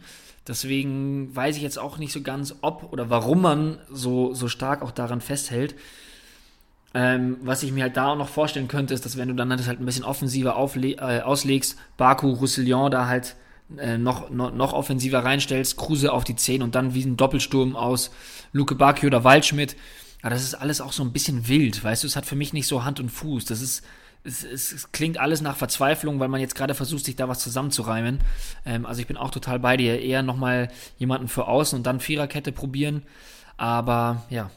Deswegen 0.48 1.34
weiß 1.34 1.56
ich 1.56 1.62
jetzt 1.62 1.78
auch 1.78 1.98
nicht 1.98 2.12
so 2.12 2.22
ganz, 2.22 2.54
ob 2.62 2.92
oder 2.92 3.10
warum 3.10 3.42
man 3.42 3.78
so, 3.90 4.32
so 4.32 4.48
stark 4.48 4.82
auch 4.82 4.92
daran 4.92 5.20
festhält. 5.20 5.74
Ähm, 6.94 7.36
was 7.42 7.62
ich 7.62 7.72
mir 7.72 7.82
halt 7.82 7.96
da 7.96 8.12
auch 8.12 8.16
noch 8.16 8.28
vorstellen 8.28 8.68
könnte, 8.68 8.94
ist, 8.94 9.04
dass 9.04 9.18
wenn 9.18 9.28
du 9.28 9.34
dann 9.34 9.50
das 9.50 9.66
halt 9.66 9.80
ein 9.80 9.84
bisschen 9.84 10.04
offensiver 10.04 10.56
äh, 10.76 11.20
auslegst, 11.20 11.76
Baku, 11.98 12.32
Roussillon 12.32 12.90
da 12.90 13.06
halt 13.06 13.36
äh, 13.78 13.98
noch, 13.98 14.30
noch, 14.30 14.52
noch 14.52 14.72
offensiver 14.72 15.24
reinstellst, 15.24 15.76
Kruse 15.76 16.12
auf 16.12 16.24
die 16.24 16.36
10 16.36 16.62
und 16.62 16.74
dann 16.74 16.94
wie 16.94 17.04
ein 17.04 17.16
Doppelsturm 17.16 17.76
aus 17.76 18.10
Luke 18.52 18.74
Baki 18.74 19.06
oder 19.06 19.24
Waldschmidt. 19.24 19.76
Ja, 20.22 20.30
das 20.30 20.42
ist 20.42 20.54
alles 20.54 20.80
auch 20.80 20.92
so 20.92 21.02
ein 21.02 21.12
bisschen 21.12 21.48
wild, 21.48 21.82
weißt 21.82 22.02
du, 22.02 22.06
es 22.06 22.16
hat 22.16 22.26
für 22.26 22.36
mich 22.36 22.52
nicht 22.52 22.66
so 22.66 22.84
Hand 22.84 23.00
und 23.00 23.10
Fuß. 23.10 23.44
Das 23.44 23.60
ist, 23.60 23.84
es, 24.24 24.44
es, 24.44 24.72
es, 24.72 24.92
klingt 24.92 25.18
alles 25.18 25.40
nach 25.40 25.56
Verzweiflung, 25.56 26.20
weil 26.20 26.28
man 26.28 26.40
jetzt 26.40 26.54
gerade 26.54 26.74
versucht, 26.74 27.04
sich 27.04 27.16
da 27.16 27.28
was 27.28 27.38
zusammenzureimen. 27.40 28.20
Ähm, 28.64 28.86
also 28.86 29.00
ich 29.00 29.06
bin 29.06 29.16
auch 29.16 29.30
total 29.30 29.58
bei 29.58 29.76
dir. 29.76 30.00
Eher 30.00 30.22
nochmal 30.22 30.68
jemanden 30.98 31.28
für 31.28 31.46
außen 31.46 31.76
und 31.76 31.86
dann 31.86 32.00
Viererkette 32.00 32.52
probieren. 32.52 33.02
Aber 33.56 34.24
ja. 34.30 34.50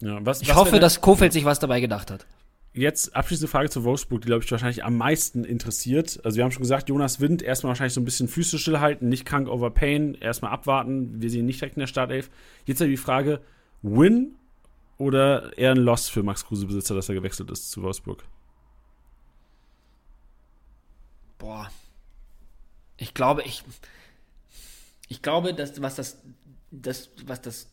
ja 0.00 0.18
was, 0.24 0.42
ich 0.42 0.50
was 0.50 0.56
hoffe, 0.56 0.80
dass 0.80 1.00
Kofeld 1.00 1.32
sich 1.32 1.44
was 1.44 1.58
dabei 1.58 1.80
gedacht 1.80 2.10
hat. 2.10 2.26
Jetzt 2.76 3.14
abschließende 3.14 3.48
Frage 3.48 3.70
zu 3.70 3.84
Wolfsburg, 3.84 4.22
die, 4.22 4.26
glaube 4.26 4.42
ich, 4.42 4.50
wahrscheinlich 4.50 4.82
am 4.82 4.96
meisten 4.96 5.44
interessiert. 5.44 6.20
Also, 6.24 6.36
wir 6.36 6.44
haben 6.44 6.50
schon 6.50 6.62
gesagt, 6.62 6.88
Jonas 6.88 7.20
Wind 7.20 7.40
erstmal 7.40 7.70
wahrscheinlich 7.70 7.94
so 7.94 8.00
ein 8.00 8.04
bisschen 8.04 8.26
Füße 8.26 8.58
stillhalten, 8.58 9.08
nicht 9.08 9.24
krank 9.24 9.48
over 9.48 9.70
pain, 9.70 10.14
erstmal 10.14 10.50
abwarten. 10.50 11.22
Wir 11.22 11.30
sehen 11.30 11.46
nicht 11.46 11.60
direkt 11.60 11.76
in 11.76 11.80
der 11.80 11.86
Startelf. 11.86 12.30
Jetzt 12.64 12.80
die 12.80 12.96
Frage: 12.96 13.40
Win 13.82 14.34
oder 14.98 15.56
eher 15.56 15.70
ein 15.70 15.76
Loss 15.76 16.08
für 16.08 16.24
Max 16.24 16.44
Kruse-Besitzer, 16.44 16.96
dass 16.96 17.08
er 17.08 17.14
gewechselt 17.14 17.48
ist 17.52 17.70
zu 17.70 17.80
Wolfsburg? 17.82 18.24
Boah. 21.38 21.70
Ich 22.96 23.14
glaube, 23.14 23.42
ich. 23.42 23.62
Ich 25.08 25.22
glaube, 25.22 25.54
dass 25.54 25.80
was 25.80 25.94
das, 25.94 26.22
das, 26.72 27.10
was 27.26 27.40
das 27.40 27.68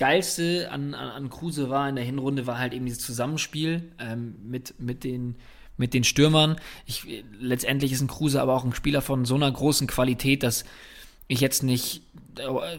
Geilste 0.00 0.70
an, 0.72 0.94
an, 0.94 1.10
an 1.10 1.28
Kruse 1.28 1.68
war 1.68 1.86
in 1.86 1.94
der 1.94 2.04
Hinrunde, 2.04 2.46
war 2.46 2.56
halt 2.56 2.72
eben 2.72 2.86
dieses 2.86 3.04
Zusammenspiel 3.04 3.92
ähm, 3.98 4.34
mit, 4.42 4.80
mit, 4.80 5.04
den, 5.04 5.36
mit 5.76 5.92
den 5.92 6.04
Stürmern. 6.04 6.56
Ich, 6.86 7.06
letztendlich 7.38 7.92
ist 7.92 8.00
ein 8.00 8.08
Kruse 8.08 8.40
aber 8.40 8.54
auch 8.54 8.64
ein 8.64 8.72
Spieler 8.72 9.02
von 9.02 9.26
so 9.26 9.34
einer 9.34 9.52
großen 9.52 9.86
Qualität, 9.86 10.42
dass 10.42 10.64
ich 11.28 11.42
jetzt 11.42 11.62
nicht, 11.62 12.00
äh, 12.38 12.78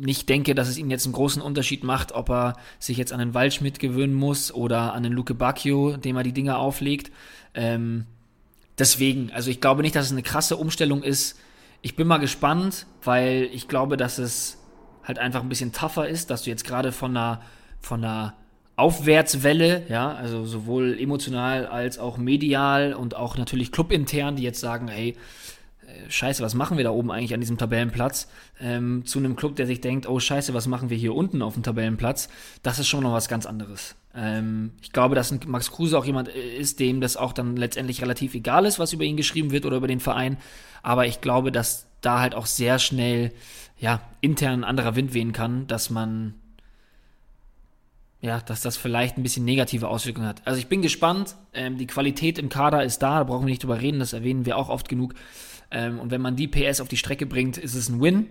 nicht 0.00 0.28
denke, 0.28 0.56
dass 0.56 0.66
es 0.66 0.76
ihm 0.76 0.90
jetzt 0.90 1.06
einen 1.06 1.12
großen 1.12 1.40
Unterschied 1.40 1.84
macht, 1.84 2.10
ob 2.10 2.28
er 2.30 2.56
sich 2.80 2.96
jetzt 2.96 3.12
an 3.12 3.20
den 3.20 3.32
Waldschmidt 3.32 3.78
gewöhnen 3.78 4.14
muss 4.14 4.52
oder 4.52 4.92
an 4.92 5.04
den 5.04 5.12
Luke 5.12 5.34
Bacchio, 5.34 5.98
dem 5.98 6.16
er 6.16 6.24
die 6.24 6.32
Dinger 6.32 6.58
auflegt. 6.58 7.12
Ähm, 7.54 8.06
deswegen, 8.76 9.30
also 9.30 9.52
ich 9.52 9.60
glaube 9.60 9.82
nicht, 9.82 9.94
dass 9.94 10.06
es 10.06 10.12
eine 10.12 10.24
krasse 10.24 10.56
Umstellung 10.56 11.04
ist. 11.04 11.38
Ich 11.80 11.94
bin 11.94 12.08
mal 12.08 12.18
gespannt, 12.18 12.86
weil 13.04 13.48
ich 13.52 13.68
glaube, 13.68 13.96
dass 13.96 14.18
es 14.18 14.59
halt 15.10 15.18
einfach 15.18 15.42
ein 15.42 15.48
bisschen 15.48 15.72
tougher 15.72 16.08
ist, 16.08 16.30
dass 16.30 16.42
du 16.42 16.50
jetzt 16.50 16.64
gerade 16.64 16.92
von 16.92 17.16
einer, 17.16 17.42
von 17.80 18.04
einer 18.04 18.34
Aufwärtswelle, 18.76 19.82
ja, 19.88 20.14
also 20.14 20.46
sowohl 20.46 20.96
emotional 20.98 21.66
als 21.66 21.98
auch 21.98 22.16
medial 22.16 22.94
und 22.94 23.14
auch 23.16 23.36
natürlich 23.36 23.72
clubintern, 23.72 24.36
die 24.36 24.42
jetzt 24.42 24.60
sagen, 24.60 24.88
hey, 24.88 25.16
äh, 25.86 26.10
Scheiße, 26.10 26.42
was 26.42 26.54
machen 26.54 26.76
wir 26.76 26.84
da 26.84 26.90
oben 26.90 27.10
eigentlich 27.10 27.34
an 27.34 27.40
diesem 27.40 27.58
Tabellenplatz? 27.58 28.28
Ähm, 28.60 29.04
zu 29.04 29.18
einem 29.18 29.36
Club, 29.36 29.56
der 29.56 29.66
sich 29.66 29.80
denkt, 29.80 30.08
oh 30.08 30.18
Scheiße, 30.18 30.54
was 30.54 30.66
machen 30.66 30.90
wir 30.90 30.96
hier 30.96 31.14
unten 31.14 31.42
auf 31.42 31.54
dem 31.54 31.62
Tabellenplatz? 31.62 32.28
Das 32.62 32.78
ist 32.78 32.88
schon 32.88 33.02
noch 33.02 33.12
was 33.12 33.28
ganz 33.28 33.44
anderes. 33.44 33.96
Ähm, 34.14 34.72
ich 34.80 34.92
glaube, 34.92 35.14
dass 35.14 35.34
Max 35.46 35.70
Kruse 35.72 35.98
auch 35.98 36.04
jemand 36.04 36.28
äh, 36.28 36.56
ist, 36.56 36.80
dem 36.80 37.00
das 37.00 37.16
auch 37.16 37.32
dann 37.32 37.56
letztendlich 37.56 38.00
relativ 38.00 38.34
egal 38.34 38.64
ist, 38.64 38.78
was 38.78 38.92
über 38.92 39.04
ihn 39.04 39.16
geschrieben 39.16 39.50
wird 39.50 39.66
oder 39.66 39.76
über 39.76 39.88
den 39.88 40.00
Verein. 40.00 40.38
Aber 40.82 41.06
ich 41.06 41.20
glaube, 41.20 41.52
dass 41.52 41.86
da 42.00 42.20
halt 42.20 42.34
auch 42.34 42.46
sehr 42.46 42.78
schnell 42.78 43.32
ja, 43.80 44.00
intern 44.20 44.60
ein 44.60 44.64
anderer 44.64 44.94
Wind 44.94 45.14
wehen 45.14 45.32
kann, 45.32 45.66
dass 45.66 45.90
man 45.90 46.34
ja, 48.22 48.38
dass 48.40 48.60
das 48.60 48.76
vielleicht 48.76 49.16
ein 49.16 49.22
bisschen 49.22 49.46
negative 49.46 49.88
Auswirkungen 49.88 50.28
hat. 50.28 50.46
Also 50.46 50.58
ich 50.58 50.66
bin 50.66 50.82
gespannt. 50.82 51.36
Ähm, 51.54 51.78
die 51.78 51.86
Qualität 51.86 52.38
im 52.38 52.50
Kader 52.50 52.84
ist 52.84 52.98
da, 52.98 53.18
da 53.18 53.24
brauchen 53.24 53.46
wir 53.46 53.50
nicht 53.50 53.62
drüber 53.62 53.80
reden, 53.80 53.98
das 53.98 54.12
erwähnen 54.12 54.44
wir 54.44 54.58
auch 54.58 54.68
oft 54.68 54.90
genug. 54.90 55.14
Ähm, 55.70 55.98
und 55.98 56.10
wenn 56.10 56.20
man 56.20 56.36
die 56.36 56.46
PS 56.46 56.82
auf 56.82 56.88
die 56.88 56.98
Strecke 56.98 57.24
bringt, 57.24 57.56
ist 57.56 57.74
es 57.74 57.88
ein 57.88 58.00
Win. 58.02 58.26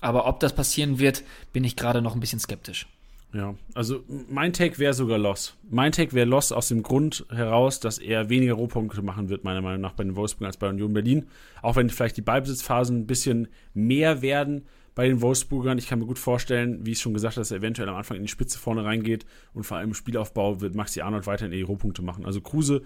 Aber 0.00 0.26
ob 0.28 0.38
das 0.38 0.54
passieren 0.54 1.00
wird, 1.00 1.24
bin 1.52 1.64
ich 1.64 1.74
gerade 1.74 2.02
noch 2.02 2.14
ein 2.14 2.20
bisschen 2.20 2.38
skeptisch. 2.38 2.86
Ja, 3.32 3.54
also 3.74 4.04
mein 4.28 4.52
Take 4.52 4.78
wäre 4.78 4.94
sogar 4.94 5.18
Loss. 5.18 5.56
Mein 5.68 5.90
Take 5.90 6.12
wäre 6.12 6.26
Loss 6.26 6.52
aus 6.52 6.68
dem 6.68 6.84
Grund 6.84 7.26
heraus, 7.28 7.80
dass 7.80 7.98
er 7.98 8.28
weniger 8.28 8.54
Rohpunkte 8.54 9.02
machen 9.02 9.28
wird, 9.28 9.42
meiner 9.42 9.60
Meinung 9.60 9.80
nach, 9.80 9.94
bei 9.94 10.04
den 10.04 10.14
Wolfsburg 10.14 10.46
als 10.46 10.56
bei 10.56 10.68
Union 10.68 10.92
Berlin. 10.92 11.26
Auch 11.62 11.74
wenn 11.74 11.90
vielleicht 11.90 12.16
die 12.16 12.22
Ballbesitzphasen 12.22 13.00
ein 13.00 13.06
bisschen 13.06 13.48
mehr 13.74 14.22
werden 14.22 14.66
bei 14.96 15.06
den 15.06 15.20
Wolfsburgern. 15.20 15.78
Ich 15.78 15.86
kann 15.86 16.00
mir 16.00 16.06
gut 16.06 16.18
vorstellen, 16.18 16.84
wie 16.84 16.92
ich 16.92 17.00
schon 17.00 17.14
gesagt 17.14 17.36
habe, 17.36 17.42
dass 17.42 17.52
er 17.52 17.58
eventuell 17.58 17.88
am 17.88 17.96
Anfang 17.96 18.16
in 18.16 18.24
die 18.24 18.28
Spitze 18.28 18.58
vorne 18.58 18.82
reingeht 18.82 19.26
und 19.52 19.62
vor 19.62 19.76
allem 19.76 19.90
im 19.90 19.94
Spielaufbau 19.94 20.60
wird 20.62 20.74
Maxi 20.74 21.02
Arnold 21.02 21.26
weiterhin 21.26 21.52
die 21.52 21.62
Rohpunkte 21.62 22.02
machen. 22.02 22.24
Also 22.24 22.40
Kruse 22.40 22.82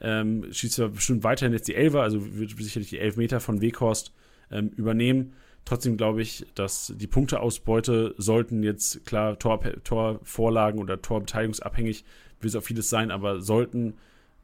ähm, 0.00 0.46
schießt 0.52 0.78
er 0.78 0.88
bestimmt 0.90 1.24
weiterhin 1.24 1.54
jetzt 1.54 1.66
die 1.66 1.74
Elfer, 1.74 2.02
also 2.02 2.20
wird 2.36 2.50
sicherlich 2.50 2.90
die 2.90 2.98
Elfmeter 2.98 3.40
von 3.40 3.62
Weghorst 3.62 4.12
ähm, 4.50 4.68
übernehmen. 4.76 5.32
Trotzdem 5.64 5.96
glaube 5.96 6.20
ich, 6.20 6.44
dass 6.54 6.92
die 6.94 7.06
Punkteausbeute 7.06 8.14
sollten 8.18 8.62
jetzt 8.62 9.06
klar 9.06 9.38
Tor, 9.38 9.62
Torvorlagen 9.84 10.78
oder 10.80 11.00
Torbeteiligungsabhängig, 11.00 12.04
will 12.40 12.48
es 12.48 12.56
auch 12.56 12.62
vieles 12.62 12.90
sein, 12.90 13.10
aber 13.10 13.40
sollten 13.40 13.94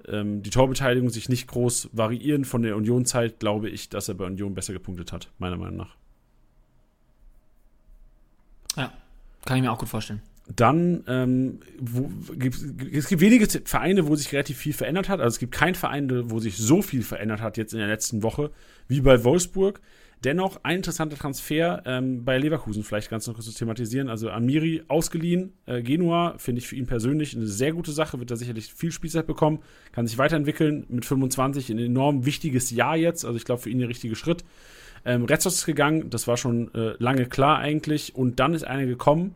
ähm, 0.09 0.43
die 0.43 0.49
Torbeteiligung 0.49 1.11
sich 1.11 1.29
nicht 1.29 1.49
groß 1.49 1.91
variieren 1.93 2.47
von 2.47 2.63
der 2.63 2.77
Union-Zeit, 2.77 3.41
glaube 3.41 3.69
ich, 3.69 3.91
dass 3.91 4.09
er 4.09 4.15
bei 4.15 4.25
Union 4.25 4.55
besser 4.55 4.73
gepunktet 4.73 5.13
hat, 5.13 5.31
meiner 5.39 5.59
Meinung 5.59 5.77
nach. 5.77 6.01
Ja, 8.77 8.93
kann 9.45 9.57
ich 9.57 9.63
mir 9.63 9.73
auch 9.73 9.79
gut 9.79 9.89
vorstellen. 9.89 10.23
Dann 10.57 11.05
ähm, 11.07 11.61
wo, 11.79 12.11
gibt, 12.35 12.57
es 12.93 13.09
gibt 13.09 13.21
wenige 13.21 13.47
Vereine, 13.65 14.09
wo 14.09 14.17
sich 14.17 14.33
relativ 14.33 14.59
viel 14.59 14.73
verändert 14.73 15.09
hat. 15.09 15.21
Also 15.21 15.35
es 15.35 15.39
gibt 15.39 15.53
keinen 15.53 15.77
Verein, 15.77 16.31
wo 16.31 16.41
sich 16.41 16.57
so 16.57 16.83
viel 16.83 17.03
verändert 17.03 17.41
hat 17.41 17.57
jetzt 17.57 17.73
in 17.73 17.79
der 17.79 17.89
letzten 17.89 18.23
Woche 18.23 18.51
wie 18.89 19.01
bei 19.01 19.23
Wolfsburg. 19.23 19.81
Dennoch 20.25 20.61
ein 20.65 20.77
interessanter 20.77 21.17
Transfer 21.17 21.83
ähm, 21.87 22.25
bei 22.25 22.37
Leverkusen 22.37 22.85
vielleicht 22.85 23.09
ganz 23.09 23.27
noch 23.27 23.35
kurz 23.35 23.47
zu 23.47 23.55
thematisieren. 23.55 24.11
Also 24.11 24.31
Amiri 24.31 24.83
ausgeliehen, 24.87 25.55
äh, 25.65 25.83
Genua 25.83 26.35
finde 26.37 26.59
ich 26.59 26.69
für 26.69 26.77
ihn 26.77 26.87
persönlich 26.87 27.35
eine 27.35 27.47
sehr 27.47 27.73
gute 27.73 27.93
Sache, 27.93 28.19
wird 28.19 28.31
er 28.31 28.37
sicherlich 28.37 28.75
viel 28.75 28.93
Spielzeit 28.93 29.27
bekommen, 29.27 29.61
kann 29.93 30.07
sich 30.07 30.19
weiterentwickeln 30.19 30.85
mit 30.91 31.07
25, 31.07 31.71
ein 31.71 31.79
enorm 31.79 32.27
wichtiges 32.27 32.71
Jahr 32.71 32.97
jetzt, 32.97 33.25
also 33.25 33.39
ich 33.39 33.47
glaube 33.47 33.63
für 33.63 33.71
ihn 33.71 33.79
der 33.79 33.89
richtige 33.89 34.15
Schritt. 34.15 34.45
Ähm, 35.05 35.25
Retzos 35.25 35.57
ist 35.57 35.67
gegangen, 35.67 36.11
das 36.11 36.27
war 36.27 36.37
schon 36.37 36.73
äh, 36.75 36.95
lange 36.99 37.27
klar 37.27 37.59
eigentlich 37.59 38.15
und 38.15 38.41
dann 38.41 38.55
ist 38.55 38.65
einer 38.65 38.87
gekommen, 38.87 39.35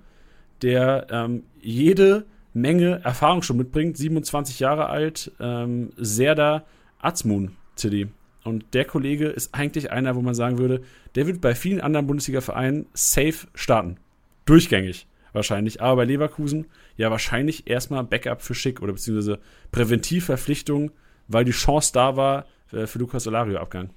der 0.62 1.06
ähm, 1.10 1.44
jede 1.60 2.26
Menge 2.52 3.00
Erfahrung 3.02 3.42
schon 3.42 3.56
mitbringt, 3.56 3.96
27 3.96 4.60
Jahre 4.60 4.88
alt, 4.88 5.32
ähm, 5.40 5.92
Serda 5.96 6.64
Azmun, 7.00 7.56
Tilly. 7.76 8.08
Und 8.44 8.74
der 8.74 8.84
Kollege 8.84 9.28
ist 9.28 9.54
eigentlich 9.54 9.90
einer, 9.90 10.14
wo 10.14 10.20
man 10.20 10.34
sagen 10.34 10.58
würde, 10.58 10.82
der 11.14 11.26
wird 11.26 11.40
bei 11.40 11.54
vielen 11.54 11.80
anderen 11.80 12.06
Bundesliga-Vereinen 12.06 12.86
safe 12.92 13.48
starten. 13.54 13.96
Durchgängig 14.44 15.06
wahrscheinlich. 15.32 15.82
Aber 15.82 15.96
bei 15.96 16.04
Leverkusen 16.04 16.66
ja 16.96 17.10
wahrscheinlich 17.10 17.66
erstmal 17.66 18.04
Backup 18.04 18.42
für 18.42 18.54
Schick 18.54 18.80
oder 18.80 18.92
beziehungsweise 18.92 19.40
Präventivverpflichtung, 19.72 20.92
weil 21.26 21.44
die 21.44 21.52
Chance 21.52 21.90
da 21.92 22.16
war 22.16 22.46
äh, 22.72 22.86
für 22.86 22.98
Lukas 22.98 23.24
Solario-Abgang. 23.24 23.90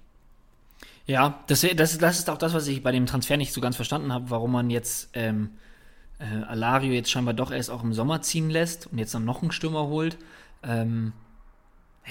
Ja, 1.08 1.44
das, 1.48 1.66
das, 1.76 1.98
das 1.98 2.20
ist 2.20 2.30
auch 2.30 2.38
das, 2.38 2.54
was 2.54 2.68
ich 2.68 2.84
bei 2.84 2.92
dem 2.92 3.06
Transfer 3.06 3.38
nicht 3.38 3.54
so 3.54 3.62
ganz 3.62 3.78
verstanden 3.78 4.14
habe, 4.14 4.30
warum 4.30 4.52
man 4.52 4.70
jetzt 4.70 5.10
ähm, 5.14 5.52
äh, 6.20 6.44
Alario 6.44 6.92
jetzt 6.92 7.10
scheinbar 7.10 7.34
doch 7.34 7.52
erst 7.52 7.70
auch 7.70 7.84
im 7.84 7.94
Sommer 7.94 8.22
ziehen 8.22 8.50
lässt 8.50 8.88
und 8.88 8.98
jetzt 8.98 9.14
dann 9.14 9.26
noch 9.26 9.42
einen 9.42 9.52
Stürmer 9.52 9.88
holt. 9.88 10.18
Ähm, 10.64 11.14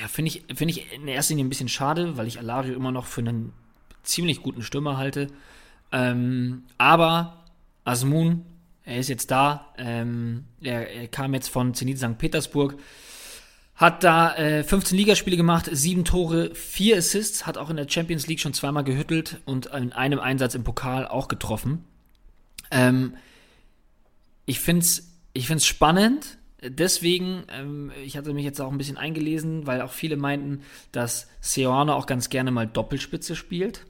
ja, 0.01 0.09
finde 0.09 0.31
ich, 0.31 0.45
find 0.55 0.71
ich 0.71 0.93
in 0.93 1.09
erster 1.09 1.33
Linie 1.33 1.47
ein 1.47 1.51
bisschen 1.51 1.69
schade, 1.69 2.17
weil 2.17 2.27
ich 2.27 2.39
Alario 2.39 2.75
immer 2.75 2.93
noch 2.93 3.07
für 3.07 3.21
einen 3.21 3.53
ziemlich 4.03 4.43
guten 4.43 4.63
Stürmer 4.63 4.97
halte. 4.97 5.29
Ähm, 5.93 6.65
aber 6.79 7.45
Asmun, 7.85 8.45
er 8.85 8.99
ist 8.99 9.09
jetzt 9.09 9.31
da. 9.31 9.73
Ähm, 9.79 10.45
er, 10.61 10.91
er, 10.91 11.09
kam 11.09 11.35
jetzt 11.35 11.49
von 11.49 11.75
Zenit 11.75 11.99
St. 11.99 12.19
Petersburg. 12.19 12.77
Hat 13.77 14.03
da 14.05 14.35
äh, 14.37 14.65
15 14.65 14.97
Ligaspiele 14.97 15.37
gemacht, 15.37 15.69
7 15.71 16.05
Tore, 16.05 16.55
4 16.55 16.97
Assists, 16.97 17.47
hat 17.47 17.59
auch 17.59 17.71
in 17.71 17.77
der 17.77 17.89
Champions 17.89 18.27
League 18.27 18.41
schon 18.41 18.55
zweimal 18.55 18.85
gehüttelt 18.85 19.39
und 19.45 19.67
in 19.67 19.93
einem 19.93 20.19
Einsatz 20.19 20.55
im 20.55 20.65
Pokal 20.65 21.07
auch 21.07 21.29
getroffen. 21.29 21.85
Ähm, 22.71 23.17
ich 24.47 24.61
finde 24.61 24.81
es 24.83 25.13
ich 25.37 25.47
find's 25.47 25.67
spannend, 25.67 26.39
deswegen, 26.63 27.45
ähm, 27.51 27.93
ich 28.05 28.17
hatte 28.17 28.33
mich 28.33 28.45
jetzt 28.45 28.61
auch 28.61 28.73
ein 28.73 28.79
bisschen 28.79 28.97
eingelesen, 28.97 29.67
weil 29.67 29.83
auch 29.83 29.93
viele 29.93 30.17
meinten, 30.17 30.63
dass 30.93 31.29
Seoane 31.41 31.95
auch 31.95 32.07
ganz 32.07 32.31
gerne 32.31 32.51
mal 32.51 32.67
Doppelspitze 32.67 33.37
spielt. 33.37 33.85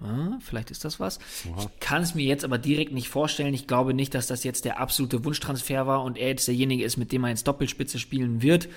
Ja, 0.00 0.38
vielleicht 0.40 0.70
ist 0.70 0.86
das 0.86 0.98
was. 0.98 1.18
Aha. 1.52 1.60
Ich 1.60 1.80
kann 1.80 2.02
es 2.02 2.14
mir 2.14 2.24
jetzt 2.24 2.44
aber 2.44 2.56
direkt 2.56 2.92
nicht 2.92 3.10
vorstellen. 3.10 3.52
Ich 3.52 3.66
glaube 3.66 3.92
nicht, 3.92 4.14
dass 4.14 4.26
das 4.26 4.44
jetzt 4.44 4.64
der 4.64 4.80
absolute 4.80 5.24
Wunschtransfer 5.26 5.86
war 5.86 6.02
und 6.02 6.16
er 6.16 6.28
jetzt 6.28 6.48
derjenige 6.48 6.84
ist, 6.84 6.96
mit 6.96 7.12
dem 7.12 7.24
er 7.24 7.30
jetzt 7.30 7.46
Doppelspitze 7.46 7.98
spielen 7.98 8.40
wird. 8.40 8.68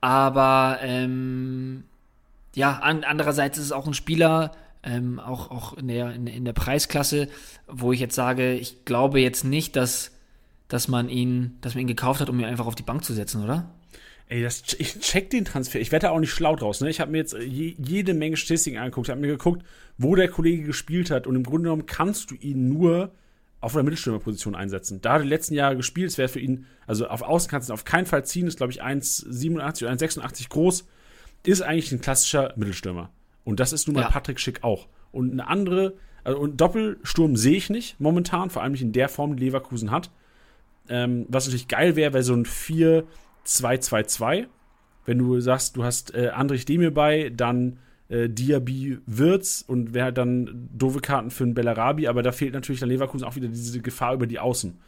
Aber 0.00 0.78
ähm, 0.82 1.84
ja, 2.54 2.78
an, 2.78 3.04
andererseits 3.04 3.58
ist 3.58 3.66
es 3.66 3.72
auch 3.72 3.86
ein 3.86 3.94
Spieler, 3.94 4.52
ähm, 4.82 5.18
auch, 5.18 5.50
auch 5.50 5.72
in, 5.74 5.88
der, 5.88 6.12
in, 6.12 6.26
in 6.26 6.44
der 6.44 6.52
Preisklasse, 6.52 7.28
wo 7.66 7.92
ich 7.92 8.00
jetzt 8.00 8.14
sage, 8.14 8.54
ich 8.54 8.84
glaube 8.84 9.20
jetzt 9.20 9.44
nicht, 9.44 9.76
dass 9.76 10.12
dass 10.68 10.88
man 10.88 11.08
ihn, 11.08 11.58
dass 11.60 11.74
man 11.74 11.82
ihn 11.82 11.86
gekauft 11.86 12.20
hat, 12.20 12.28
um 12.28 12.38
ihn 12.38 12.44
einfach 12.44 12.66
auf 12.66 12.74
die 12.74 12.82
Bank 12.82 13.04
zu 13.04 13.12
setzen, 13.12 13.42
oder? 13.42 13.70
Ey, 14.28 14.42
das, 14.42 14.74
ich 14.78 14.98
check 14.98 15.30
den 15.30 15.44
Transfer. 15.44 15.78
Ich 15.78 15.92
werde 15.92 16.08
da 16.08 16.12
auch 16.12 16.18
nicht 16.18 16.32
schlau 16.32 16.56
draus. 16.56 16.80
Ne? 16.80 16.90
Ich 16.90 16.98
habe 16.98 17.12
mir 17.12 17.18
jetzt 17.18 17.34
je, 17.34 17.76
jede 17.78 18.12
Menge 18.12 18.36
Statistiken 18.36 18.78
angeguckt. 18.78 19.06
Ich 19.06 19.10
habe 19.12 19.20
mir 19.20 19.28
geguckt, 19.28 19.64
wo 19.98 20.16
der 20.16 20.28
Kollege 20.28 20.64
gespielt 20.64 21.12
hat. 21.12 21.28
Und 21.28 21.36
im 21.36 21.44
Grunde 21.44 21.64
genommen 21.64 21.86
kannst 21.86 22.32
du 22.32 22.34
ihn 22.34 22.68
nur 22.68 23.12
auf 23.66 23.72
der 23.72 23.82
Mittelstürmerposition 23.82 24.54
einsetzen. 24.54 25.00
Da 25.00 25.14
hat 25.14 25.20
er 25.20 25.24
die 25.24 25.28
letzten 25.28 25.54
Jahre 25.54 25.76
gespielt. 25.76 26.08
Es 26.08 26.18
wäre 26.18 26.28
für 26.28 26.38
ihn, 26.38 26.66
also 26.86 27.08
auf 27.08 27.22
Außen 27.22 27.50
kannst 27.50 27.68
du 27.68 27.72
ihn 27.72 27.74
auf 27.74 27.84
keinen 27.84 28.06
Fall 28.06 28.24
ziehen. 28.24 28.46
Ist, 28.46 28.58
glaube 28.58 28.72
ich, 28.72 28.80
1,87 28.80 29.82
oder 29.82 29.92
1,86 29.92 30.48
groß. 30.48 30.86
Ist 31.42 31.62
eigentlich 31.62 31.90
ein 31.90 32.00
klassischer 32.00 32.52
Mittelstürmer. 32.54 33.10
Und 33.42 33.58
das 33.58 33.72
ist 33.72 33.88
nun 33.88 33.96
mal 33.96 34.02
ja. 34.02 34.08
Patrick 34.08 34.38
Schick 34.38 34.62
auch. 34.62 34.86
Und 35.10 35.32
eine 35.32 35.48
andere, 35.48 35.94
also 36.22 36.38
und 36.38 36.60
Doppelsturm 36.60 37.34
sehe 37.34 37.56
ich 37.56 37.68
nicht 37.68 37.98
momentan, 37.98 38.50
vor 38.50 38.62
allem 38.62 38.70
nicht 38.70 38.82
in 38.82 38.92
der 38.92 39.08
Form, 39.08 39.34
die 39.34 39.46
Leverkusen 39.46 39.90
hat. 39.90 40.12
Ähm, 40.88 41.26
was 41.28 41.46
natürlich 41.46 41.66
geil 41.66 41.96
wäre, 41.96 42.12
wäre 42.12 42.22
so 42.22 42.34
ein 42.34 42.46
4-2-2-2. 42.46 44.46
Wenn 45.06 45.18
du 45.18 45.40
sagst, 45.40 45.76
du 45.76 45.82
hast 45.82 46.14
äh, 46.14 46.28
Andrich 46.28 46.66
Demir 46.66 46.94
bei, 46.94 47.32
dann 47.34 47.80
äh, 48.08 48.28
Diaby 48.28 48.98
Wirtz 49.06 49.64
und 49.66 49.94
wäre 49.94 50.06
halt 50.06 50.18
dann 50.18 50.68
doofe 50.72 51.00
Karten 51.00 51.30
für 51.30 51.44
einen 51.44 51.54
Bellarabi, 51.54 52.06
aber 52.06 52.22
da 52.22 52.32
fehlt 52.32 52.54
natürlich 52.54 52.80
dann 52.80 52.88
Leverkusen 52.88 53.26
auch 53.26 53.36
wieder 53.36 53.48
diese 53.48 53.80
Gefahr 53.80 54.14
über 54.14 54.26
die 54.26 54.38
Außen. 54.38 54.78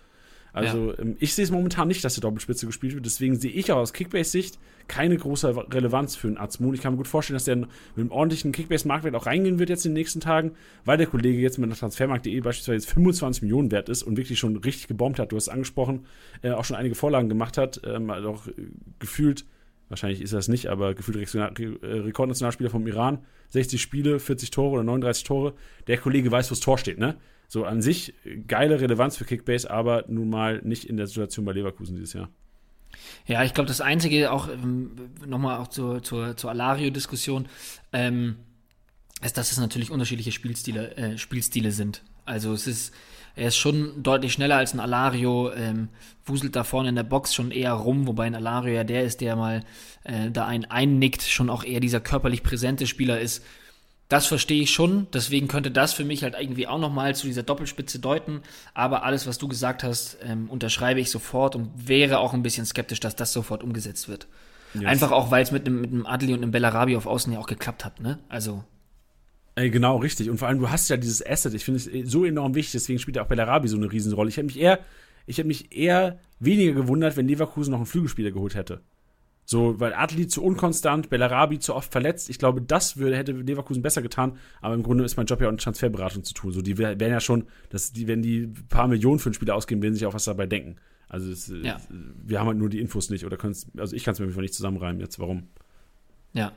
Also 0.52 0.90
ja. 0.92 0.98
ähm, 0.98 1.16
ich 1.20 1.34
sehe 1.34 1.44
es 1.44 1.50
momentan 1.50 1.88
nicht, 1.88 2.04
dass 2.04 2.14
der 2.14 2.22
Doppelspitze 2.22 2.66
gespielt 2.66 2.94
wird. 2.94 3.06
Deswegen 3.06 3.36
sehe 3.36 3.50
ich 3.50 3.70
auch 3.70 3.76
aus 3.76 3.92
Kickbase-Sicht 3.92 4.58
keine 4.88 5.16
große 5.16 5.54
Relevanz 5.72 6.16
für 6.16 6.28
einen 6.28 6.38
Azmoun. 6.38 6.74
Ich 6.74 6.80
kann 6.80 6.94
mir 6.94 6.96
gut 6.96 7.08
vorstellen, 7.08 7.34
dass 7.34 7.44
der 7.44 7.56
mit 7.56 7.68
einem 7.96 8.10
ordentlichen 8.10 8.52
Kickbase-Marktwert 8.52 9.14
auch 9.14 9.26
reingehen 9.26 9.58
wird 9.58 9.68
jetzt 9.68 9.84
in 9.84 9.92
den 9.92 9.98
nächsten 9.98 10.20
Tagen, 10.20 10.52
weil 10.84 10.96
der 10.96 11.06
Kollege 11.06 11.38
jetzt 11.38 11.58
mit 11.58 11.70
der 11.70 11.76
Transfermarkt.de 11.76 12.40
beispielsweise 12.40 12.76
jetzt 12.76 12.90
25 12.92 13.42
Millionen 13.42 13.70
wert 13.70 13.88
ist 13.88 14.02
und 14.02 14.16
wirklich 14.16 14.38
schon 14.38 14.56
richtig 14.56 14.88
gebombt 14.88 15.18
hat. 15.18 15.30
Du 15.30 15.36
hast 15.36 15.44
es 15.44 15.48
angesprochen, 15.48 16.06
äh, 16.42 16.50
auch 16.50 16.64
schon 16.64 16.76
einige 16.76 16.94
Vorlagen 16.94 17.28
gemacht 17.28 17.58
hat, 17.58 17.82
ähm, 17.84 18.10
also 18.10 18.30
auch 18.30 18.46
äh, 18.46 18.52
gefühlt 18.98 19.44
wahrscheinlich 19.88 20.20
ist 20.20 20.32
es 20.32 20.48
nicht, 20.48 20.66
aber 20.66 20.94
gefühlt 20.94 21.16
äh, 21.34 21.86
Rekordnationalspieler 21.86 22.70
vom 22.70 22.86
Iran, 22.86 23.24
60 23.50 23.80
Spiele, 23.80 24.20
40 24.20 24.50
Tore 24.50 24.74
oder 24.74 24.84
39 24.84 25.24
Tore. 25.24 25.54
Der 25.86 25.98
Kollege 25.98 26.30
weiß, 26.30 26.50
wo 26.50 26.52
das 26.52 26.60
Tor 26.60 26.78
steht, 26.78 26.98
ne? 26.98 27.16
So 27.50 27.64
an 27.64 27.80
sich 27.80 28.12
geile 28.46 28.78
Relevanz 28.80 29.16
für 29.16 29.24
Kickbase, 29.24 29.70
aber 29.70 30.04
nun 30.06 30.28
mal 30.28 30.60
nicht 30.62 30.84
in 30.84 30.98
der 30.98 31.06
Situation 31.06 31.46
bei 31.46 31.52
Leverkusen 31.52 31.96
dieses 31.96 32.12
Jahr. 32.12 32.28
Ja, 33.26 33.42
ich 33.42 33.54
glaube, 33.54 33.68
das 33.68 33.80
Einzige, 33.80 34.32
auch 34.32 34.48
ähm, 34.48 35.10
nochmal 35.26 35.58
auch 35.58 35.68
zur, 35.68 36.02
zur, 36.02 36.36
zur 36.36 36.50
Alario-Diskussion, 36.50 37.48
ähm, 37.92 38.36
ist, 39.22 39.36
dass 39.36 39.50
es 39.50 39.58
natürlich 39.58 39.90
unterschiedliche 39.90 40.32
Spielstile, 40.32 40.96
äh, 40.96 41.18
Spielstile 41.18 41.72
sind. 41.72 42.02
Also 42.28 42.52
es 42.52 42.66
ist, 42.66 42.94
er 43.34 43.48
ist 43.48 43.56
schon 43.56 44.02
deutlich 44.02 44.32
schneller 44.32 44.56
als 44.56 44.74
ein 44.74 44.80
Alario, 44.80 45.52
ähm, 45.52 45.88
wuselt 46.24 46.56
da 46.56 46.64
vorne 46.64 46.90
in 46.90 46.94
der 46.94 47.02
Box 47.02 47.34
schon 47.34 47.50
eher 47.50 47.72
rum, 47.72 48.06
wobei 48.06 48.26
ein 48.26 48.34
Alario 48.34 48.74
ja 48.74 48.84
der 48.84 49.04
ist, 49.04 49.20
der 49.20 49.36
mal 49.36 49.64
äh, 50.04 50.30
da 50.30 50.46
einen 50.46 50.64
einnickt, 50.66 51.22
schon 51.22 51.50
auch 51.50 51.64
eher 51.64 51.80
dieser 51.80 52.00
körperlich 52.00 52.42
präsente 52.42 52.86
Spieler 52.86 53.20
ist. 53.20 53.44
Das 54.08 54.26
verstehe 54.26 54.62
ich 54.62 54.70
schon, 54.70 55.06
deswegen 55.12 55.48
könnte 55.48 55.70
das 55.70 55.92
für 55.92 56.04
mich 56.04 56.22
halt 56.22 56.34
irgendwie 56.38 56.66
auch 56.66 56.78
nochmal 56.78 57.14
zu 57.14 57.26
dieser 57.26 57.42
Doppelspitze 57.42 57.98
deuten. 57.98 58.40
Aber 58.72 59.02
alles, 59.02 59.26
was 59.26 59.36
du 59.36 59.48
gesagt 59.48 59.82
hast, 59.82 60.16
ähm, 60.22 60.48
unterschreibe 60.48 60.98
ich 60.98 61.10
sofort 61.10 61.54
und 61.54 61.70
wäre 61.88 62.18
auch 62.18 62.32
ein 62.32 62.42
bisschen 62.42 62.64
skeptisch, 62.64 63.00
dass 63.00 63.16
das 63.16 63.34
sofort 63.34 63.62
umgesetzt 63.62 64.08
wird. 64.08 64.26
Yes. 64.74 64.84
Einfach 64.86 65.12
auch, 65.12 65.30
weil 65.30 65.42
es 65.42 65.50
mit 65.50 65.66
einem, 65.66 65.80
mit 65.80 65.92
einem 65.92 66.06
Adli 66.06 66.32
und 66.32 66.42
einem 66.42 66.52
Bellarabi 66.52 66.96
auf 66.96 67.06
Außen 67.06 67.32
ja 67.32 67.38
auch 67.38 67.46
geklappt 67.46 67.84
hat, 67.84 68.00
ne? 68.00 68.18
Also. 68.28 68.64
Ey, 69.58 69.70
genau, 69.70 69.96
richtig. 69.96 70.30
Und 70.30 70.38
vor 70.38 70.46
allem, 70.46 70.60
du 70.60 70.70
hast 70.70 70.88
ja 70.88 70.96
dieses 70.96 71.24
Asset, 71.26 71.52
ich 71.52 71.64
finde 71.64 71.80
es 71.80 72.08
so 72.08 72.24
enorm 72.24 72.54
wichtig, 72.54 72.74
deswegen 72.74 73.00
spielt 73.00 73.18
auch 73.18 73.26
Bellarabi 73.26 73.66
so 73.66 73.76
eine 73.76 73.90
Riesenrolle. 73.90 74.28
Ich 74.28 74.36
hätte 74.36 74.46
mich 74.46 74.60
eher, 74.60 74.78
ich 75.26 75.38
hätte 75.38 75.48
mich 75.48 75.76
eher 75.76 76.20
weniger 76.38 76.74
gewundert, 76.74 77.16
wenn 77.16 77.26
Leverkusen 77.26 77.72
noch 77.72 77.78
einen 77.78 77.86
Flügelspieler 77.86 78.30
geholt 78.30 78.54
hätte. 78.54 78.82
So, 79.44 79.80
weil 79.80 79.94
Adli 79.94 80.28
zu 80.28 80.44
unkonstant, 80.44 81.10
Bellarabi 81.10 81.58
zu 81.58 81.74
oft 81.74 81.90
verletzt. 81.90 82.30
Ich 82.30 82.38
glaube, 82.38 82.62
das 82.62 82.98
würde, 82.98 83.16
hätte 83.16 83.32
Leverkusen 83.32 83.82
besser 83.82 84.00
getan. 84.00 84.36
Aber 84.60 84.74
im 84.74 84.84
Grunde 84.84 85.02
ist 85.02 85.16
mein 85.16 85.26
Job 85.26 85.40
ja 85.40 85.48
auch 85.48 85.50
eine 85.50 85.58
Transferberatung 85.58 86.22
zu 86.22 86.34
tun. 86.34 86.52
So, 86.52 86.62
die 86.62 86.78
werden 86.78 87.10
ja 87.10 87.18
schon, 87.18 87.46
dass 87.70 87.92
die, 87.92 88.06
wenn 88.06 88.22
die 88.22 88.52
paar 88.68 88.86
Millionen 88.86 89.18
für 89.18 89.30
einen 89.30 89.34
Spieler 89.34 89.56
ausgeben, 89.56 89.82
werden 89.82 89.94
sich 89.94 90.06
auch 90.06 90.14
was 90.14 90.26
dabei 90.26 90.46
denken. 90.46 90.76
Also, 91.08 91.32
es, 91.32 91.48
ja. 91.48 91.80
wir 91.88 92.38
haben 92.38 92.46
halt 92.46 92.58
nur 92.58 92.68
die 92.68 92.78
Infos 92.78 93.10
nicht. 93.10 93.26
Oder 93.26 93.38
also 93.42 93.96
ich 93.96 94.04
kann 94.04 94.12
es 94.12 94.20
mir 94.20 94.26
einfach 94.26 94.40
nicht 94.40 94.54
zusammenreimen 94.54 95.00
jetzt. 95.00 95.18
Warum? 95.18 95.48
Ja. 96.32 96.52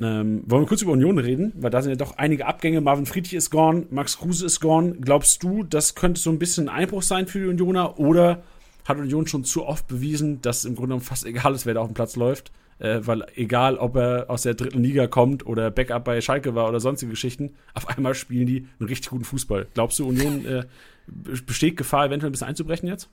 Ähm, 0.00 0.42
wollen 0.46 0.62
wir 0.62 0.66
kurz 0.66 0.82
über 0.82 0.92
Union 0.92 1.18
reden? 1.18 1.52
Weil 1.56 1.70
da 1.70 1.80
sind 1.80 1.90
ja 1.90 1.96
doch 1.96 2.16
einige 2.18 2.46
Abgänge. 2.46 2.80
Marvin 2.80 3.06
Friedrich 3.06 3.34
ist 3.34 3.50
gone, 3.50 3.86
Max 3.90 4.18
Kruse 4.18 4.46
ist 4.46 4.60
gone. 4.60 4.94
Glaubst 5.00 5.42
du, 5.42 5.62
das 5.62 5.94
könnte 5.94 6.20
so 6.20 6.30
ein 6.30 6.38
bisschen 6.38 6.68
ein 6.68 6.74
Einbruch 6.82 7.02
sein 7.02 7.26
für 7.26 7.38
die 7.38 7.46
Unioner? 7.46 7.98
Oder 7.98 8.42
hat 8.84 8.98
Union 8.98 9.26
schon 9.26 9.44
zu 9.44 9.64
oft 9.64 9.86
bewiesen, 9.86 10.42
dass 10.42 10.64
im 10.64 10.74
Grunde 10.74 10.88
genommen 10.88 11.04
fast 11.04 11.24
egal 11.24 11.54
ist, 11.54 11.64
wer 11.64 11.74
da 11.74 11.80
auf 11.80 11.88
dem 11.88 11.94
Platz 11.94 12.16
läuft. 12.16 12.50
äh, 12.78 13.00
weil 13.06 13.24
egal, 13.34 13.76
ob 13.76 13.96
er 13.96 14.26
aus 14.28 14.42
der 14.42 14.54
dritten 14.54 14.82
Liga 14.82 15.06
kommt 15.06 15.46
oder 15.46 15.70
Backup 15.70 16.04
bei 16.04 16.20
Schalke 16.20 16.54
war 16.54 16.68
oder 16.68 16.80
sonstige 16.80 17.10
Geschichten, 17.10 17.54
auf 17.74 17.88
einmal 17.88 18.14
spielen 18.14 18.46
die 18.46 18.68
einen 18.78 18.88
richtig 18.88 19.10
guten 19.10 19.24
Fußball. 19.24 19.68
Glaubst 19.74 19.98
du, 19.98 20.08
Union 20.08 20.44
äh, 20.44 20.64
besteht 21.06 21.76
Gefahr, 21.76 22.06
eventuell 22.06 22.30
ein 22.30 22.32
bisschen 22.32 22.48
einzubrechen 22.48 22.88
jetzt? 22.88 23.08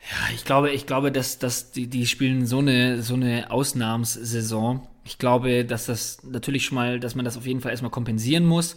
Ja, 0.00 0.34
ich 0.34 0.44
glaube, 0.44 0.70
ich 0.70 0.86
glaube, 0.86 1.10
dass, 1.10 1.38
dass 1.38 1.72
die, 1.72 1.88
die 1.88 2.06
spielen 2.06 2.46
so 2.46 2.58
eine, 2.58 3.02
so 3.02 3.14
eine 3.14 3.50
Ausnahmssaison. 3.50 4.86
Ich 5.06 5.18
glaube, 5.18 5.64
dass 5.64 5.86
das 5.86 6.18
natürlich 6.24 6.64
schon 6.64 6.74
mal, 6.74 6.98
dass 6.98 7.14
man 7.14 7.24
das 7.24 7.36
auf 7.36 7.46
jeden 7.46 7.60
Fall 7.60 7.70
erstmal 7.70 7.92
kompensieren 7.92 8.44
muss. 8.44 8.76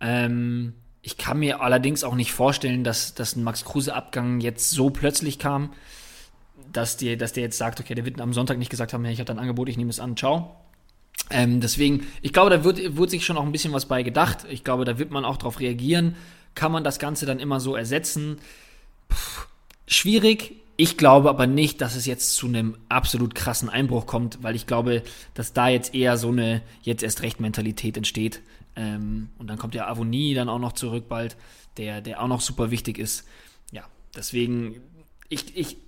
Ähm, 0.00 0.74
ich 1.02 1.18
kann 1.18 1.40
mir 1.40 1.60
allerdings 1.60 2.04
auch 2.04 2.14
nicht 2.14 2.32
vorstellen, 2.32 2.84
dass, 2.84 3.14
dass 3.14 3.34
ein 3.34 3.42
Max 3.42 3.64
Kruse-Abgang 3.64 4.40
jetzt 4.40 4.70
so 4.70 4.90
plötzlich 4.90 5.40
kam, 5.40 5.72
dass, 6.72 6.96
die, 6.96 7.16
dass 7.16 7.32
der 7.32 7.42
jetzt 7.42 7.58
sagt, 7.58 7.80
okay, 7.80 7.96
der 7.96 8.04
wird 8.04 8.20
am 8.20 8.32
Sonntag 8.32 8.58
nicht 8.58 8.70
gesagt 8.70 8.92
haben, 8.92 9.04
ja, 9.04 9.10
ich 9.10 9.18
habe 9.18 9.32
ein 9.32 9.38
Angebot, 9.40 9.68
ich 9.68 9.76
nehme 9.76 9.90
es 9.90 9.98
an, 9.98 10.16
ciao. 10.16 10.54
Ähm, 11.30 11.60
deswegen, 11.60 12.06
ich 12.22 12.32
glaube, 12.32 12.50
da 12.50 12.62
wird, 12.62 12.96
wird 12.96 13.10
sich 13.10 13.24
schon 13.24 13.36
auch 13.36 13.44
ein 13.44 13.52
bisschen 13.52 13.72
was 13.72 13.86
bei 13.86 14.04
gedacht. 14.04 14.46
Ich 14.48 14.62
glaube, 14.62 14.84
da 14.84 14.98
wird 14.98 15.10
man 15.10 15.24
auch 15.24 15.36
darauf 15.36 15.58
reagieren. 15.58 16.14
Kann 16.54 16.70
man 16.70 16.84
das 16.84 17.00
Ganze 17.00 17.26
dann 17.26 17.40
immer 17.40 17.58
so 17.58 17.74
ersetzen? 17.74 18.38
Puh, 19.08 19.46
schwierig. 19.88 20.54
Ich 20.78 20.98
glaube 20.98 21.30
aber 21.30 21.46
nicht, 21.46 21.80
dass 21.80 21.96
es 21.96 22.04
jetzt 22.04 22.34
zu 22.34 22.46
einem 22.46 22.76
absolut 22.88 23.34
krassen 23.34 23.70
Einbruch 23.70 24.06
kommt, 24.06 24.42
weil 24.42 24.54
ich 24.54 24.66
glaube, 24.66 25.02
dass 25.32 25.54
da 25.54 25.68
jetzt 25.68 25.94
eher 25.94 26.18
so 26.18 26.28
eine 26.28 26.62
jetzt 26.82 27.02
erst 27.02 27.22
recht 27.22 27.40
Mentalität 27.40 27.96
entsteht. 27.96 28.42
Ähm, 28.76 29.30
und 29.38 29.46
dann 29.48 29.56
kommt 29.56 29.74
ja 29.74 29.88
Avonie 29.88 30.34
dann 30.34 30.50
auch 30.50 30.58
noch 30.58 30.72
zurück 30.72 31.08
bald, 31.08 31.36
der, 31.78 32.02
der 32.02 32.22
auch 32.22 32.28
noch 32.28 32.42
super 32.42 32.70
wichtig 32.70 32.98
ist. 32.98 33.26
Ja, 33.72 33.84
deswegen, 34.14 34.82
ich, 35.30 35.56
ich, 35.56 35.78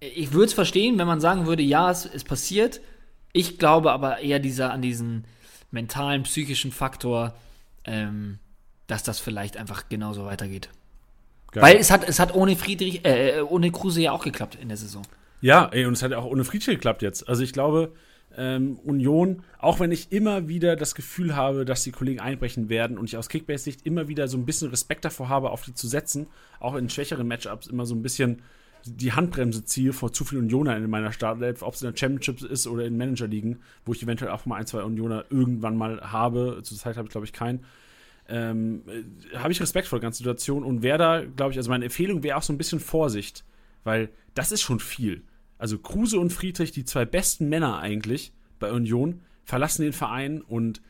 ich 0.00 0.32
würde 0.32 0.46
es 0.46 0.52
verstehen, 0.52 0.98
wenn 0.98 1.06
man 1.06 1.20
sagen 1.20 1.46
würde, 1.46 1.62
ja, 1.62 1.90
es, 1.90 2.04
es 2.04 2.24
passiert. 2.24 2.80
Ich 3.32 3.58
glaube 3.58 3.92
aber 3.92 4.18
eher 4.18 4.40
dieser, 4.40 4.72
an 4.72 4.82
diesen 4.82 5.24
mentalen, 5.70 6.24
psychischen 6.24 6.70
Faktor, 6.70 7.34
ähm, 7.84 8.38
dass 8.88 9.02
das 9.02 9.20
vielleicht 9.20 9.56
einfach 9.56 9.88
genauso 9.88 10.26
weitergeht. 10.26 10.68
Geil. 11.52 11.62
Weil 11.62 11.76
es 11.76 11.90
hat, 11.90 12.08
es 12.08 12.18
hat 12.18 12.34
ohne 12.34 12.56
Friedrich, 12.56 13.04
äh, 13.04 13.40
ohne 13.42 13.70
Kruse 13.70 14.00
ja 14.00 14.12
auch 14.12 14.24
geklappt 14.24 14.58
in 14.60 14.68
der 14.68 14.76
Saison. 14.76 15.02
Ja, 15.40 15.68
ey, 15.72 15.84
und 15.84 15.92
es 15.92 16.02
hat 16.02 16.10
ja 16.10 16.18
auch 16.18 16.24
ohne 16.24 16.44
Friedrich 16.44 16.76
geklappt 16.76 17.02
jetzt. 17.02 17.28
Also 17.28 17.42
ich 17.42 17.52
glaube, 17.52 17.92
ähm, 18.36 18.78
Union, 18.84 19.42
auch 19.58 19.80
wenn 19.80 19.92
ich 19.92 20.12
immer 20.12 20.48
wieder 20.48 20.76
das 20.76 20.94
Gefühl 20.94 21.36
habe, 21.36 21.64
dass 21.64 21.82
die 21.82 21.92
Kollegen 21.92 22.20
einbrechen 22.20 22.68
werden 22.68 22.96
und 22.96 23.06
ich 23.06 23.16
aus 23.16 23.28
Kickbase-Sicht 23.28 23.84
immer 23.84 24.08
wieder 24.08 24.28
so 24.28 24.38
ein 24.38 24.46
bisschen 24.46 24.70
Respekt 24.70 25.04
davor 25.04 25.28
habe, 25.28 25.50
auf 25.50 25.62
die 25.62 25.74
zu 25.74 25.88
setzen, 25.88 26.26
auch 26.58 26.74
in 26.74 26.88
schwächeren 26.88 27.28
Matchups 27.28 27.66
immer 27.66 27.84
so 27.84 27.94
ein 27.94 28.02
bisschen 28.02 28.42
die 28.84 29.12
Handbremse 29.12 29.64
ziehe 29.64 29.92
vor 29.92 30.12
zu 30.12 30.24
vielen 30.24 30.44
Unioner 30.44 30.76
in 30.76 30.90
meiner 30.90 31.12
Startelf, 31.12 31.62
ob 31.62 31.74
es 31.74 31.82
in 31.82 31.90
der 31.90 31.96
Championship 31.96 32.42
ist 32.42 32.66
oder 32.66 32.84
in 32.84 32.96
Manager-Ligen, 32.96 33.60
wo 33.84 33.92
ich 33.92 34.02
eventuell 34.02 34.32
auch 34.32 34.46
mal 34.46 34.56
ein, 34.56 34.66
zwei 34.66 34.82
Unioner 34.82 35.24
irgendwann 35.30 35.76
mal 35.76 36.00
habe. 36.00 36.60
Zurzeit 36.62 36.96
habe 36.96 37.06
ich, 37.06 37.12
glaube 37.12 37.26
ich, 37.26 37.32
keinen 37.32 37.64
ähm, 38.28 38.82
äh, 38.86 39.36
habe 39.36 39.52
ich 39.52 39.60
Respekt 39.60 39.88
vor 39.88 39.98
der 39.98 40.06
ganzen 40.06 40.18
Situation 40.18 40.64
und 40.64 40.82
wäre 40.82 40.98
da, 40.98 41.24
glaube 41.24 41.52
ich, 41.52 41.58
also 41.58 41.70
meine 41.70 41.84
Empfehlung 41.84 42.22
wäre 42.22 42.36
auch 42.36 42.42
so 42.42 42.52
ein 42.52 42.58
bisschen 42.58 42.80
Vorsicht, 42.80 43.44
weil 43.84 44.10
das 44.34 44.52
ist 44.52 44.62
schon 44.62 44.80
viel. 44.80 45.22
Also 45.58 45.78
Kruse 45.78 46.18
und 46.18 46.32
Friedrich, 46.32 46.72
die 46.72 46.84
zwei 46.84 47.04
besten 47.04 47.48
Männer 47.48 47.78
eigentlich 47.78 48.32
bei 48.58 48.72
Union, 48.72 49.20
verlassen 49.44 49.82
den 49.82 49.92
Verein 49.92 50.40
und 50.40 50.82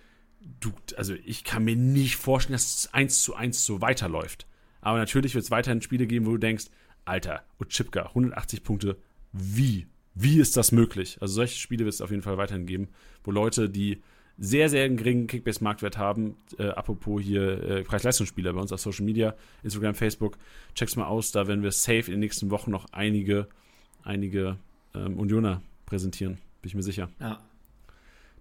du, 0.60 0.72
also 0.96 1.14
ich 1.24 1.44
kann 1.44 1.64
mir 1.64 1.76
nicht 1.76 2.16
vorstellen, 2.16 2.54
dass 2.54 2.78
es 2.78 2.94
eins 2.94 3.22
zu 3.22 3.34
eins 3.34 3.64
so 3.64 3.80
weiterläuft. 3.80 4.46
Aber 4.80 4.98
natürlich 4.98 5.34
wird 5.34 5.44
es 5.44 5.50
weiterhin 5.50 5.82
Spiele 5.82 6.06
geben, 6.06 6.26
wo 6.26 6.32
du 6.32 6.38
denkst, 6.38 6.66
Alter, 7.04 7.44
Utschipka, 7.58 8.06
180 8.06 8.62
Punkte, 8.62 8.98
wie? 9.32 9.86
Wie 10.14 10.38
ist 10.38 10.56
das 10.56 10.72
möglich? 10.72 11.18
Also 11.20 11.34
solche 11.34 11.58
Spiele 11.58 11.84
wird 11.84 11.94
es 11.94 12.00
auf 12.00 12.10
jeden 12.10 12.22
Fall 12.22 12.36
weiterhin 12.36 12.66
geben, 12.66 12.88
wo 13.24 13.30
Leute, 13.30 13.70
die 13.70 14.02
sehr, 14.38 14.68
sehr 14.68 14.88
geringen 14.88 15.26
Kickbase-Marktwert 15.26 15.98
haben. 15.98 16.36
Äh, 16.58 16.68
apropos 16.68 17.22
hier 17.22 17.62
äh, 17.62 17.82
Preis-Leistungsspieler 17.82 18.52
bei 18.52 18.60
uns 18.60 18.72
auf 18.72 18.80
Social 18.80 19.04
Media, 19.04 19.34
Instagram, 19.62 19.94
Facebook. 19.94 20.38
Check's 20.74 20.96
mal 20.96 21.06
aus, 21.06 21.32
da 21.32 21.46
werden 21.46 21.62
wir 21.62 21.72
safe 21.72 22.06
in 22.06 22.12
den 22.12 22.20
nächsten 22.20 22.50
Wochen 22.50 22.70
noch 22.70 22.86
einige, 22.92 23.48
einige 24.02 24.56
ähm, 24.94 25.18
Unioner 25.18 25.62
präsentieren, 25.86 26.34
bin 26.60 26.68
ich 26.68 26.74
mir 26.74 26.82
sicher. 26.82 27.10
Ja. 27.20 27.40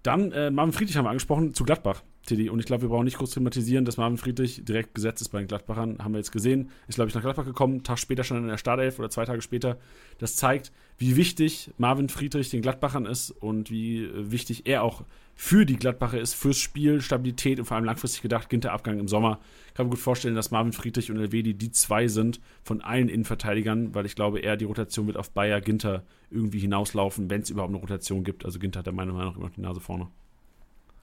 Dann 0.03 0.31
äh, 0.31 0.49
Marvin 0.49 0.73
Friedrich 0.73 0.97
haben 0.97 1.05
wir 1.05 1.09
angesprochen 1.09 1.53
zu 1.53 1.63
Gladbach. 1.63 2.01
Teddy. 2.25 2.49
Und 2.49 2.59
ich 2.59 2.65
glaube, 2.65 2.83
wir 2.83 2.89
brauchen 2.89 3.05
nicht 3.05 3.17
groß 3.17 3.31
thematisieren, 3.31 3.85
dass 3.85 3.97
Marvin 3.97 4.17
Friedrich 4.17 4.63
direkt 4.63 4.93
gesetzt 4.93 5.21
ist 5.21 5.29
bei 5.29 5.39
den 5.39 5.47
Gladbachern. 5.47 5.97
Haben 5.99 6.13
wir 6.13 6.19
jetzt 6.19 6.31
gesehen. 6.31 6.69
Ist, 6.87 6.95
glaube 6.95 7.09
ich, 7.09 7.15
nach 7.15 7.21
Gladbach 7.21 7.45
gekommen. 7.45 7.83
Tag 7.83 7.97
später 7.97 8.23
schon 8.23 8.37
in 8.37 8.47
der 8.47 8.57
Startelf 8.57 8.99
oder 8.99 9.09
zwei 9.09 9.25
Tage 9.25 9.41
später. 9.41 9.77
Das 10.19 10.35
zeigt, 10.35 10.71
wie 10.97 11.15
wichtig 11.15 11.71
Marvin 11.77 12.09
Friedrich 12.09 12.49
den 12.49 12.61
Gladbachern 12.61 13.05
ist 13.05 13.31
und 13.31 13.71
wie 13.71 14.03
äh, 14.05 14.31
wichtig 14.31 14.67
er 14.67 14.83
auch 14.83 15.03
für 15.43 15.65
die 15.65 15.75
Gladbacher 15.75 16.19
ist, 16.19 16.35
fürs 16.35 16.59
Spiel, 16.59 17.01
Stabilität 17.01 17.57
und 17.57 17.65
vor 17.65 17.75
allem 17.75 17.85
langfristig 17.85 18.21
gedacht, 18.21 18.47
Ginter-Abgang 18.47 18.99
im 18.99 19.07
Sommer. 19.07 19.39
Ich 19.69 19.73
kann 19.73 19.87
mir 19.87 19.89
gut 19.89 19.99
vorstellen, 19.99 20.35
dass 20.35 20.51
Marvin 20.51 20.71
Friedrich 20.71 21.09
und 21.09 21.17
Elvedi 21.17 21.55
die 21.55 21.71
zwei 21.71 22.07
sind 22.07 22.39
von 22.61 22.81
allen 22.81 23.09
Innenverteidigern, 23.09 23.95
weil 23.95 24.05
ich 24.05 24.13
glaube, 24.13 24.39
eher 24.39 24.55
die 24.55 24.65
Rotation 24.65 25.07
wird 25.07 25.17
auf 25.17 25.31
Bayer 25.31 25.59
Ginter 25.59 26.03
irgendwie 26.29 26.59
hinauslaufen, 26.59 27.31
wenn 27.31 27.41
es 27.41 27.49
überhaupt 27.49 27.71
eine 27.71 27.81
Rotation 27.81 28.23
gibt. 28.23 28.45
Also 28.45 28.59
Ginter 28.59 28.79
hat 28.79 28.85
der 28.85 28.93
meiner 28.93 29.13
Meinung 29.13 29.29
nach 29.29 29.35
immer 29.35 29.47
noch 29.47 29.55
die 29.55 29.61
Nase 29.61 29.79
vorne. 29.79 30.09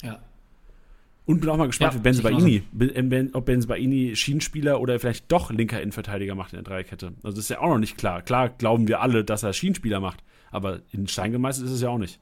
Ja, 0.05 0.20
und 1.26 1.41
bin 1.41 1.51
auch 1.51 1.57
mal 1.57 1.66
gespannt, 1.66 1.93
ja, 1.93 1.99
wie 1.99 2.03
Benzebaini, 2.03 2.62
ben, 2.72 3.34
ob 3.34 3.45
Benzebaini 3.45 4.14
Schienenspieler 4.14 4.80
oder 4.80 4.99
vielleicht 5.01 5.30
doch 5.30 5.51
linker 5.51 5.82
Innenverteidiger 5.82 6.34
macht 6.36 6.53
in 6.55 6.59
der 6.59 6.62
Dreikette. 6.62 7.09
Also 7.22 7.36
das 7.36 7.41
ist 7.41 7.51
ja 7.51 7.59
auch 7.59 7.68
noch 7.68 7.78
nicht 7.78 7.99
klar. 7.99 8.22
Klar 8.22 8.49
glauben 8.49 8.89
wir 8.89 9.03
alle, 9.03 9.24
dass 9.24 9.43
er 9.43 9.53
Schienenspieler 9.53 10.01
macht, 10.01 10.22
aber 10.53 10.80
in 10.91 11.07
Stein 11.07 11.32
gemeißelt 11.32 11.66
ist 11.66 11.72
es 11.74 11.82
ja 11.82 11.91
auch 11.91 11.99
nicht. 11.99 12.20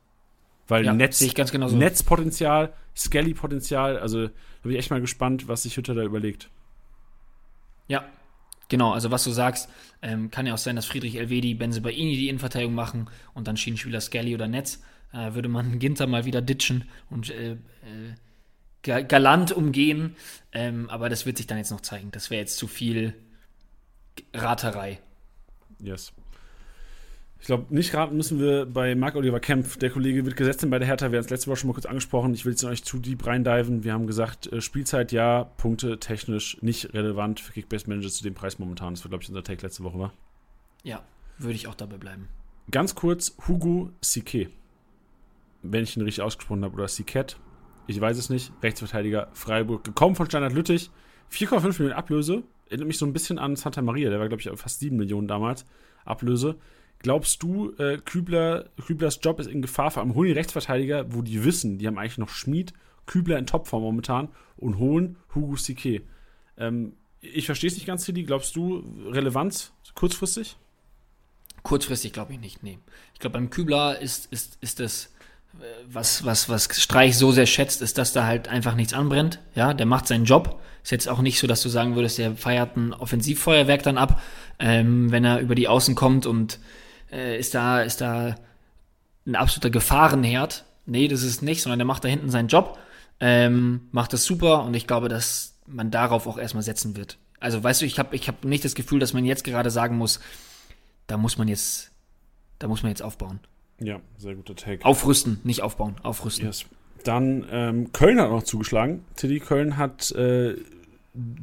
Weil 0.69 0.85
ja, 0.85 0.93
Netz, 0.93 1.21
ich 1.21 1.35
ganz 1.35 1.53
genau 1.53 1.69
so. 1.69 1.77
Netzpotenzial, 1.77 2.73
Skelly-Potenzial, 2.97 3.99
also 3.99 4.27
da 4.27 4.33
bin 4.63 4.73
ich 4.73 4.79
echt 4.79 4.91
mal 4.91 5.01
gespannt, 5.01 5.49
was 5.49 5.63
sich 5.63 5.77
Hütter 5.77 5.95
da 5.95 6.03
überlegt. 6.03 6.51
Ja, 7.89 8.05
genau, 8.69 8.93
also 8.93 9.11
was 9.11 9.23
du 9.23 9.31
sagst, 9.31 9.69
ähm, 10.03 10.31
kann 10.31 10.47
ja 10.47 10.55
auch 10.55 10.59
sein, 10.59 10.77
dass 10.77 10.87
Friedrich 10.87 11.17
Elvedi, 11.17 11.55
Benzebaini 11.55 12.17
die 12.17 12.29
Innenverteidigung 12.29 12.75
machen 12.75 13.09
und 13.35 13.47
dann 13.47 13.57
Schienenspieler 13.57 14.01
Skelly 14.01 14.35
oder 14.35 14.49
Netz. 14.49 14.83
Äh, 15.13 15.35
würde 15.35 15.49
man 15.49 15.79
Ginter 15.79 16.07
mal 16.07 16.25
wieder 16.25 16.43
ditchen 16.43 16.85
und 17.11 17.31
äh, 17.31 17.53
äh, 17.53 19.05
galant 19.05 19.53
umgehen. 19.53 20.17
Ähm, 20.53 20.91
aber 20.91 21.09
das 21.09 21.27
wird 21.27 21.37
sich 21.37 21.47
dann 21.47 21.59
jetzt 21.59 21.71
noch 21.71 21.81
zeigen. 21.81 22.11
Das 22.11 22.31
wäre 22.31 22.41
jetzt 22.41 22.57
zu 22.57 22.67
viel 22.67 23.15
Raterei. 24.35 24.99
Yes. 25.81 26.13
Ich 27.47 27.49
glaube, 27.49 27.73
nicht 27.73 27.95
raten 27.95 28.17
müssen 28.17 28.41
wir 28.41 28.67
bei 28.67 28.97
Marc-Oliver 28.97 29.39
Kempf. 29.39 29.77
Der 29.77 29.91
Kollege 29.91 30.25
wird 30.25 30.35
gesetzt 30.35 30.69
bei 30.69 30.81
der 30.81 30.89
Hertha. 30.89 31.13
Wir 31.13 31.19
haben 31.19 31.25
es 31.27 31.31
letzte 31.31 31.49
Woche 31.49 31.59
schon 31.59 31.69
mal 31.69 31.75
kurz 31.75 31.87
angesprochen. 31.87 32.35
Ich 32.35 32.45
will 32.45 32.55
jetzt 32.55 32.65
noch 32.65 32.71
nicht 32.71 32.85
zu 32.85 32.99
deep 32.99 33.25
reindiven. 33.25 33.85
Wir 33.85 33.93
haben 33.93 34.09
gesagt, 34.09 34.53
äh, 34.53 34.61
Spielzeit 34.61 35.13
ja, 35.13 35.45
Punkte 35.45 36.01
technisch 36.01 36.61
nicht 36.61 36.93
relevant 36.93 37.39
für 37.39 37.53
Kickbase 37.53 37.89
Manager 37.89 38.09
zu 38.09 38.25
dem 38.25 38.35
Preis 38.35 38.59
momentan. 38.59 38.95
Das 38.95 39.05
war, 39.05 39.11
glaube 39.11 39.23
ich, 39.23 39.29
unser 39.29 39.45
Take 39.45 39.63
letzte 39.63 39.85
Woche, 39.85 39.97
war? 39.97 40.13
Ja, 40.83 41.05
würde 41.39 41.55
ich 41.55 41.69
auch 41.69 41.77
dabei 41.77 41.99
bleiben. 41.99 42.29
Ganz 42.73 42.97
kurz, 42.97 43.37
Hugo 43.47 43.91
Sique. 44.01 44.51
Wenn 45.63 45.85
ich 45.85 45.97
ihn 45.97 46.03
richtig 46.03 46.23
ausgesprochen 46.23 46.65
habe, 46.65 46.75
oder 46.75 46.89
Siquet 46.89 47.37
ich 47.87 48.01
weiß 48.01 48.19
es 48.19 48.29
nicht, 48.29 48.51
Rechtsverteidiger 48.61 49.29
Freiburg, 49.35 49.85
gekommen 49.85 50.17
von 50.17 50.27
Standard 50.27 50.53
Lüttich, 50.53 50.91
4,5 51.31 51.79
Millionen 51.79 51.93
Ablöse, 51.93 52.43
erinnert 52.69 52.89
mich 52.89 52.99
so 52.99 53.07
ein 53.07 53.13
bisschen 53.13 53.39
an 53.39 53.55
Santa 53.55 53.83
Maria, 53.83 54.11
der 54.11 54.19
war, 54.19 54.27
glaube 54.27 54.43
ich, 54.43 54.51
fast 54.59 54.81
7 54.81 54.97
Millionen 54.97 55.29
damals 55.29 55.65
Ablöse. 56.05 56.57
Glaubst 57.07 57.41
du, 57.45 57.73
äh, 57.79 57.99
Kübler, 57.99 58.69
Küblers 58.85 59.21
Job 59.23 59.39
ist 59.39 59.47
in 59.47 59.63
Gefahr, 59.63 59.93
vor 59.93 60.03
allem 60.03 60.17
holen 60.17 60.27
die 60.27 60.33
Rechtsverteidiger, 60.33 61.15
wo 61.15 61.23
die 61.23 61.45
wissen, 61.45 61.79
die 61.79 61.87
haben 61.87 61.99
eigentlich 61.99 62.19
noch 62.19 62.31
Schmied, 62.31 62.73
Kübler 63.07 63.39
in 63.39 63.47
Topform 63.47 63.85
momentan 63.85 64.29
und 64.57 64.79
holen 64.79 65.15
Hugo 65.33 65.55
Sique. 65.55 66.03
Ähm, 66.59 66.95
ich 67.21 67.47
verstehe 67.47 67.69
es 67.69 67.75
nicht 67.75 67.87
ganz, 67.87 68.05
Tilly. 68.05 68.25
Glaubst 68.25 68.57
du, 68.57 68.85
Relevanz 69.09 69.73
kurzfristig? 69.95 70.57
Kurzfristig 71.63 72.13
glaube 72.13 72.33
ich 72.33 72.41
nicht, 72.41 72.65
nee. 72.65 72.81
Ich 73.15 73.21
glaube, 73.21 73.35
beim 73.35 73.51
Kübler 73.51 74.01
ist, 74.01 74.27
ist, 74.33 74.59
ist 74.61 74.81
das 74.81 75.13
was, 75.89 76.25
was, 76.25 76.49
was 76.49 76.69
Streich 76.73 77.17
so 77.17 77.31
sehr 77.31 77.47
schätzt, 77.47 77.83
ist, 77.83 77.99
dass 77.99 78.13
da 78.13 78.27
halt 78.27 78.49
einfach 78.49 78.75
nichts 78.75 78.95
anbrennt. 78.95 79.39
Ja, 79.55 79.75
der 79.75 79.87
macht 79.87 80.09
seinen 80.09 80.25
Job. 80.25 80.61
Ist 80.83 80.91
jetzt 80.91 81.09
auch 81.09 81.21
nicht 81.21 81.39
so, 81.39 81.47
dass 81.47 81.63
du 81.63 81.69
sagen 81.69 81.95
würdest, 81.95 82.19
der 82.19 82.35
feiert 82.35 82.77
ein 82.77 82.93
Offensivfeuerwerk 82.93 83.85
dann 83.85 83.97
ab, 83.97 84.21
ähm, 84.59 85.13
wenn 85.13 85.25
er 85.25 85.39
über 85.39 85.55
die 85.55 85.69
Außen 85.69 85.95
kommt 85.95 86.27
und 86.27 86.59
äh, 87.11 87.39
ist 87.39 87.55
da, 87.55 87.83
ist 87.83 88.01
da 88.01 88.37
ein 89.27 89.35
absoluter 89.35 89.71
Gefahrenherd. 89.71 90.65
Nee, 90.87 91.09
das 91.09 91.23
ist 91.23 91.43
nicht, 91.43 91.63
sondern 91.63 91.79
der 91.79 91.87
macht 91.87 92.05
da 92.05 92.09
hinten 92.09 92.31
seinen 92.31 92.49
Job, 92.49 92.79
ähm, 93.19 93.89
macht 93.91 94.13
das 94.13 94.25
super 94.25 94.63
und 94.65 94.75
ich 94.75 94.87
glaube, 94.87 95.09
dass 95.09 95.55
man 95.67 95.91
darauf 95.91 96.27
auch 96.27 96.39
erstmal 96.39 96.63
setzen 96.63 96.97
wird. 96.97 97.19
Also, 97.41 97.63
weißt 97.63 97.83
du, 97.83 97.87
ich 97.87 97.99
habe 97.99 98.15
ich 98.15 98.29
hab 98.29 98.45
nicht 98.45 98.65
das 98.65 98.75
Gefühl, 98.75 99.01
dass 99.01 99.13
man 99.13 99.25
jetzt 99.25 99.45
gerade 99.45 99.71
sagen 99.71 99.97
muss, 99.97 100.21
da 101.07 101.17
muss 101.17 101.39
man 101.39 101.49
jetzt, 101.49 101.91
da 102.59 102.69
muss 102.69 102.83
man 102.83 102.91
jetzt 102.91 103.03
aufbauen. 103.03 103.41
Ja, 103.81 104.01
sehr 104.17 104.35
guter 104.35 104.55
Take. 104.55 104.85
Aufrüsten, 104.85 105.41
nicht 105.45 105.63
aufbauen, 105.63 105.97
aufrüsten. 106.03 106.47
Yes. 106.47 106.65
Dann 107.05 107.45
ähm, 107.51 107.93
Köln 107.93 108.21
hat 108.21 108.31
noch 108.31 108.43
zugeschlagen. 108.43 109.05
Tilly 109.17 109.41
Köln 109.41 109.77
hat 109.77 110.13
äh, 110.13 110.55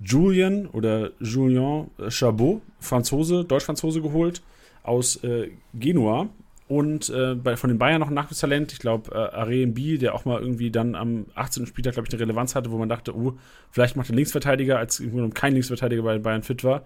Julien 0.03 0.67
oder 0.67 1.11
Julien 1.19 1.89
Chabot, 2.09 2.61
Franzose, 2.79 3.45
Deutsch-Franzose 3.45 4.01
geholt 4.01 4.41
aus 4.83 5.23
äh, 5.23 5.49
Genua. 5.73 6.29
und 6.67 7.09
äh, 7.09 7.35
bei, 7.35 7.55
von 7.57 7.69
den 7.69 7.77
Bayern 7.77 7.99
noch 7.99 8.09
ein 8.09 8.13
Nachwuchstalent. 8.13 8.71
Ich 8.73 8.79
glaube, 8.79 9.11
äh, 9.11 9.35
Arembi, 9.35 9.97
der 9.97 10.15
auch 10.15 10.25
mal 10.25 10.41
irgendwie 10.41 10.71
dann 10.71 10.95
am 10.95 11.25
18. 11.35 11.65
Spieltag, 11.65 11.93
glaube 11.93 12.07
ich, 12.07 12.13
eine 12.13 12.21
Relevanz 12.21 12.55
hatte, 12.55 12.71
wo 12.71 12.77
man 12.77 12.89
dachte, 12.89 13.15
oh, 13.15 13.37
vielleicht 13.71 13.95
macht 13.95 14.09
der 14.09 14.15
Linksverteidiger, 14.15 14.77
als 14.77 15.01
kein 15.33 15.53
Linksverteidiger 15.53 16.03
bei 16.03 16.13
den 16.13 16.23
Bayern 16.23 16.43
fit 16.43 16.63
war. 16.63 16.83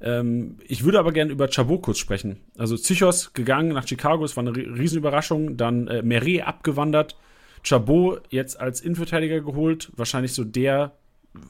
Ähm, 0.00 0.58
ich 0.66 0.84
würde 0.84 0.98
aber 0.98 1.12
gerne 1.12 1.32
über 1.32 1.48
Chabot 1.48 1.82
kurz 1.82 1.98
sprechen. 1.98 2.38
Also 2.56 2.76
Zichos 2.76 3.32
gegangen 3.32 3.70
nach 3.70 3.86
Chicago, 3.86 4.22
das 4.22 4.36
war 4.36 4.46
eine 4.46 4.54
Riesenüberraschung. 4.54 5.56
Dann 5.56 5.88
äh, 5.88 6.02
Meret 6.02 6.46
abgewandert. 6.46 7.16
Chabot 7.64 8.22
jetzt 8.30 8.60
als 8.60 8.80
Innenverteidiger 8.80 9.40
geholt. 9.40 9.90
Wahrscheinlich 9.96 10.32
so 10.32 10.44
der, 10.44 10.92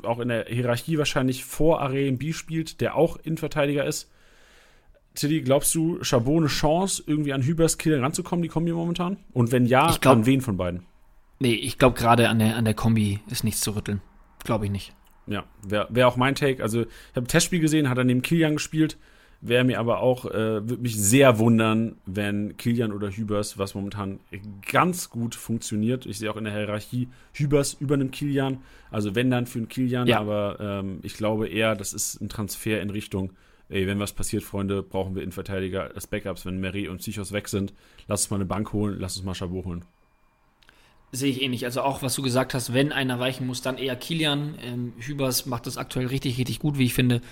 auch 0.02 0.18
in 0.18 0.28
der 0.28 0.46
Hierarchie 0.46 0.98
wahrscheinlich 0.98 1.44
vor 1.44 1.82
Arembi 1.82 2.32
spielt, 2.32 2.80
der 2.80 2.94
auch 2.96 3.16
Innenverteidiger 3.16 3.84
ist. 3.84 4.10
Tilly, 5.18 5.40
glaubst 5.40 5.74
du, 5.74 5.98
Chabot 6.02 6.38
eine 6.38 6.46
Chance, 6.46 7.02
irgendwie 7.06 7.32
an 7.32 7.42
Hübers 7.42 7.76
Kill 7.76 7.98
ranzukommen, 7.98 8.42
die 8.42 8.48
Kombi 8.48 8.72
momentan? 8.72 9.16
Und 9.32 9.50
wenn 9.50 9.66
ja, 9.66 9.96
glaub, 10.00 10.16
an 10.16 10.26
wen 10.26 10.40
von 10.40 10.56
beiden? 10.56 10.84
Nee, 11.40 11.54
ich 11.54 11.78
glaube 11.78 11.98
gerade 11.98 12.28
an 12.28 12.38
der, 12.38 12.56
an 12.56 12.64
der 12.64 12.74
Kombi 12.74 13.20
ist 13.28 13.44
nichts 13.44 13.60
zu 13.60 13.74
rütteln. 13.74 14.00
Glaube 14.44 14.66
ich 14.66 14.70
nicht. 14.70 14.94
Ja, 15.26 15.44
wäre 15.62 15.88
wär 15.90 16.08
auch 16.08 16.16
mein 16.16 16.34
Take. 16.34 16.62
Also, 16.62 16.82
ich 16.82 17.16
habe 17.16 17.24
ein 17.24 17.28
Testspiel 17.28 17.60
gesehen, 17.60 17.88
hat 17.88 17.98
er 17.98 18.04
neben 18.04 18.22
Kilian 18.22 18.54
gespielt. 18.54 18.96
Wäre 19.40 19.62
mir 19.62 19.78
aber 19.78 20.00
auch, 20.00 20.24
äh, 20.24 20.68
würde 20.68 20.82
mich 20.82 20.96
sehr 20.96 21.38
wundern, 21.38 21.96
wenn 22.06 22.56
Kilian 22.56 22.92
oder 22.92 23.10
Hübers, 23.10 23.56
was 23.56 23.74
momentan 23.76 24.18
ganz 24.70 25.10
gut 25.10 25.36
funktioniert. 25.36 26.06
Ich 26.06 26.18
sehe 26.18 26.30
auch 26.30 26.36
in 26.36 26.44
der 26.44 26.52
Hierarchie 26.52 27.08
Hübers 27.34 27.74
über 27.74 27.94
einem 27.94 28.10
Kilian. 28.10 28.58
Also 28.90 29.14
wenn 29.14 29.30
dann 29.30 29.46
für 29.46 29.58
einen 29.58 29.68
Kilian, 29.68 30.08
ja. 30.08 30.18
aber 30.18 30.56
ähm, 30.60 31.00
ich 31.02 31.14
glaube 31.14 31.48
eher, 31.48 31.76
das 31.76 31.92
ist 31.92 32.20
ein 32.20 32.28
Transfer 32.28 32.80
in 32.80 32.90
Richtung 32.90 33.32
ey, 33.68 33.86
wenn 33.86 33.98
was 33.98 34.12
passiert, 34.12 34.42
Freunde, 34.42 34.82
brauchen 34.82 35.14
wir 35.14 35.22
Innenverteidiger 35.22 35.94
als 35.94 36.06
Backups, 36.06 36.46
wenn 36.46 36.60
Mary 36.60 36.88
und 36.88 36.98
Psychos 36.98 37.32
weg 37.32 37.48
sind. 37.48 37.72
Lass 38.06 38.22
uns 38.22 38.30
mal 38.30 38.36
eine 38.36 38.46
Bank 38.46 38.72
holen, 38.72 38.96
lass 38.98 39.16
uns 39.16 39.24
mal 39.24 39.34
Chabot 39.34 39.64
holen. 39.64 39.84
Sehe 41.10 41.30
ich 41.30 41.42
ähnlich. 41.42 41.64
Also 41.64 41.80
auch, 41.82 42.02
was 42.02 42.14
du 42.14 42.22
gesagt 42.22 42.52
hast, 42.52 42.74
wenn 42.74 42.92
einer 42.92 43.18
weichen 43.18 43.46
muss, 43.46 43.62
dann 43.62 43.78
eher 43.78 43.96
Kilian. 43.96 44.56
Ähm, 44.62 44.92
Hübers 44.98 45.46
macht 45.46 45.66
das 45.66 45.78
aktuell 45.78 46.06
richtig, 46.06 46.38
richtig 46.38 46.58
gut, 46.58 46.76
wie 46.78 46.84
ich 46.84 46.94
finde. 46.94 47.22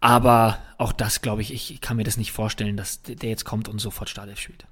Aber 0.00 0.58
auch 0.78 0.92
das, 0.92 1.22
glaube 1.22 1.42
ich, 1.42 1.52
ich 1.52 1.80
kann 1.80 1.96
mir 1.96 2.04
das 2.04 2.16
nicht 2.16 2.32
vorstellen, 2.32 2.76
dass 2.76 3.02
der 3.02 3.30
jetzt 3.30 3.44
kommt 3.44 3.68
und 3.68 3.80
sofort 3.80 4.08
Startelf 4.08 4.40
spielt. 4.40 4.66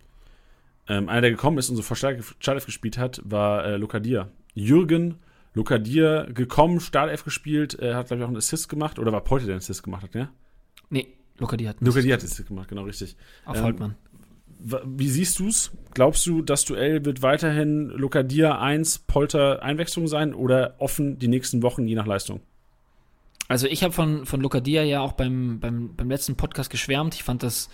Ähm, 0.88 1.09
einer, 1.09 1.22
der 1.22 1.30
gekommen 1.30 1.59
ist 1.59 1.70
und 1.70 1.76
sofort 1.76 1.98
Startelf 1.98 2.66
gespielt 2.66 2.98
hat, 2.98 3.20
war 3.24 3.64
äh, 3.64 3.76
Lokadia. 3.76 4.28
Jürgen 4.55 5.18
Lokadia 5.55 6.24
gekommen, 6.24 6.80
Startelf 6.80 7.24
gespielt, 7.24 7.78
äh, 7.78 7.94
hat, 7.94 8.09
glaube 8.09 8.20
ich, 8.20 8.24
auch 8.24 8.28
einen 8.28 8.36
Assist 8.36 8.68
gemacht. 8.68 8.98
Oder 8.98 9.12
war 9.12 9.22
Polter, 9.22 9.46
der 9.46 9.55
einen 9.55 9.62
Assist 9.62 9.84
gemacht 9.84 10.02
hat, 10.02 10.14
ja? 10.14 10.28
Nee, 10.90 11.08
Lokadi 11.38 11.64
hat 11.64 11.76
Lokadi 11.80 12.10
hat 12.10 12.22
es 12.22 12.44
gemacht, 12.44 12.68
genau 12.68 12.82
richtig. 12.82 13.16
Auf 13.44 13.58
ähm, 13.58 13.64
Holtmann. 13.64 13.94
Wie 14.58 15.08
siehst 15.08 15.38
du 15.40 15.48
es? 15.48 15.72
Glaubst 15.92 16.26
du, 16.26 16.40
das 16.40 16.64
Duell 16.64 17.04
wird 17.04 17.22
weiterhin 17.22 17.88
Lokadia 17.88 18.58
1, 18.60 19.00
Polter 19.00 19.62
Einwechslung 19.62 20.06
sein 20.06 20.32
oder 20.32 20.76
offen 20.78 21.18
die 21.18 21.28
nächsten 21.28 21.62
Wochen, 21.62 21.86
je 21.86 21.94
nach 21.94 22.06
Leistung? 22.06 22.40
Also 23.48 23.66
ich 23.66 23.82
habe 23.84 23.92
von, 23.92 24.24
von 24.24 24.40
Lokadia 24.40 24.82
ja 24.84 25.00
auch 25.00 25.12
beim, 25.12 25.60
beim, 25.60 25.94
beim 25.94 26.08
letzten 26.08 26.36
Podcast 26.36 26.70
geschwärmt. 26.70 27.14
Ich 27.14 27.24
fand 27.24 27.42
das 27.42 27.68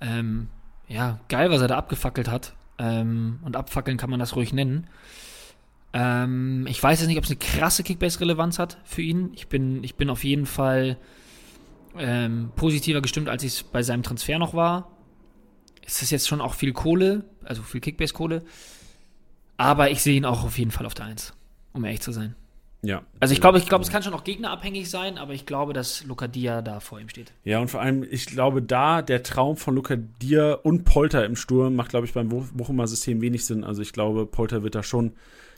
ähm, 0.00 0.48
ja, 0.88 1.20
geil, 1.28 1.50
was 1.50 1.60
er 1.60 1.68
da 1.68 1.76
abgefackelt 1.76 2.28
hat. 2.28 2.54
Ähm, 2.78 3.38
und 3.42 3.56
abfackeln 3.56 3.96
kann 3.96 4.10
man 4.10 4.20
das 4.20 4.36
ruhig 4.36 4.52
nennen. 4.52 4.88
Ähm, 5.92 6.66
ich 6.68 6.82
weiß 6.82 7.00
jetzt 7.00 7.08
nicht, 7.08 7.18
ob 7.18 7.24
es 7.24 7.30
eine 7.30 7.38
krasse 7.38 7.82
Kickbase-Relevanz 7.82 8.58
hat 8.58 8.78
für 8.84 9.02
ihn. 9.02 9.30
Ich 9.34 9.48
bin, 9.48 9.82
ich 9.82 9.94
bin 9.94 10.10
auf 10.10 10.24
jeden 10.24 10.46
Fall 10.46 10.98
ähm, 11.98 12.50
positiver 12.56 13.00
gestimmt, 13.00 13.28
als 13.28 13.42
ich 13.42 13.52
es 13.54 13.62
bei 13.62 13.82
seinem 13.82 14.02
Transfer 14.02 14.38
noch 14.38 14.54
war. 14.54 14.90
Es 15.84 16.02
ist 16.02 16.10
jetzt 16.10 16.28
schon 16.28 16.40
auch 16.40 16.54
viel 16.54 16.72
Kohle, 16.72 17.24
also 17.44 17.62
viel 17.62 17.80
Kickbase-Kohle. 17.80 18.42
Aber 19.56 19.90
ich 19.90 20.02
sehe 20.02 20.16
ihn 20.16 20.24
auch 20.24 20.44
auf 20.44 20.58
jeden 20.58 20.70
Fall 20.70 20.86
auf 20.86 20.94
der 20.94 21.06
Eins, 21.06 21.34
um 21.72 21.84
ehrlich 21.84 22.00
zu 22.00 22.12
sein. 22.12 22.34
Ja. 22.82 23.02
Also 23.20 23.32
ich 23.32 23.40
glaube, 23.40 23.58
ich 23.58 23.68
glaube, 23.68 23.82
es 23.82 23.90
kann 23.90 24.02
schon 24.02 24.14
auch 24.14 24.22
gegnerabhängig 24.22 24.88
sein, 24.90 25.18
aber 25.18 25.32
ich 25.32 25.46
glaube, 25.46 25.72
dass 25.72 26.04
Lucadia 26.04 26.62
da 26.62 26.80
vor 26.80 27.00
ihm 27.00 27.08
steht. 27.08 27.32
Ja, 27.42 27.58
und 27.58 27.68
vor 27.68 27.80
allem, 27.80 28.06
ich 28.08 28.26
glaube, 28.26 28.62
da 28.62 29.02
der 29.02 29.22
Traum 29.22 29.56
von 29.56 29.74
Lucadia 29.74 30.54
und 30.54 30.84
Polter 30.84 31.24
im 31.24 31.36
Sturm 31.36 31.74
macht, 31.74 31.90
glaube 31.90 32.06
ich, 32.06 32.12
beim 32.12 32.28
Bochumer 32.28 32.86
System 32.86 33.20
wenig 33.22 33.44
Sinn. 33.44 33.64
Also 33.64 33.82
ich 33.82 33.92
glaube, 33.92 34.26
Polter 34.26 34.62
wird 34.62 34.74
da 34.74 34.82
schon 34.82 35.12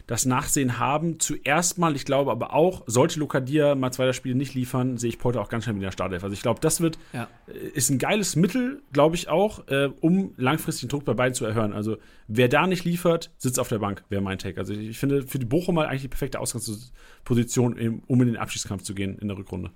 das 0.08 0.24
Nachsehen 0.24 0.78
haben. 0.78 1.20
Zuerst 1.20 1.78
mal, 1.78 1.94
ich 1.94 2.06
glaube 2.06 2.32
aber 2.32 2.54
auch, 2.54 2.82
sollte 2.86 3.20
Lokadia 3.20 3.74
mal 3.74 3.92
zwei 3.92 4.06
der 4.06 4.14
Spiele 4.14 4.34
nicht 4.34 4.54
liefern, 4.54 4.96
sehe 4.96 5.10
ich 5.10 5.18
Porter 5.18 5.40
auch 5.40 5.50
ganz 5.50 5.64
schnell 5.64 5.76
wieder 5.76 5.84
in 5.84 5.88
der 5.88 5.92
Startelf. 5.92 6.24
Also 6.24 6.32
ich 6.32 6.40
glaube, 6.40 6.60
das 6.60 6.80
wird, 6.80 6.98
ja. 7.12 7.28
Äh, 7.46 7.68
ist 7.74 7.90
ein 7.90 7.98
geiles 7.98 8.34
Mittel, 8.34 8.82
glaube 8.92 9.16
ich 9.16 9.28
auch, 9.28 9.68
äh, 9.68 9.90
um 10.00 10.32
langfristig 10.38 10.88
den 10.88 10.88
Druck 10.88 11.04
bei 11.04 11.12
beiden 11.12 11.34
zu 11.34 11.44
erhöhen. 11.44 11.74
Also 11.74 11.98
wer 12.26 12.48
da 12.48 12.66
nicht 12.66 12.84
liefert, 12.84 13.30
sitzt 13.36 13.60
auf 13.60 13.68
der 13.68 13.80
Bank, 13.80 14.02
wäre 14.08 14.22
mein 14.22 14.38
Take. 14.38 14.58
Also 14.58 14.72
ich 14.72 14.98
finde 14.98 15.26
für 15.26 15.38
die 15.38 15.46
Bochumer 15.46 15.88
eigentlich 15.88 16.02
die 16.02 16.08
perfekte 16.08 16.40
Ausgangsposition, 16.40 18.02
um 18.06 18.20
in 18.22 18.28
den 18.28 18.36
Abschiedskampf 18.38 18.84
zu 18.84 18.94
gehen 18.94 19.18
in 19.18 19.28
der 19.28 19.36
Rückrunde. 19.36 19.70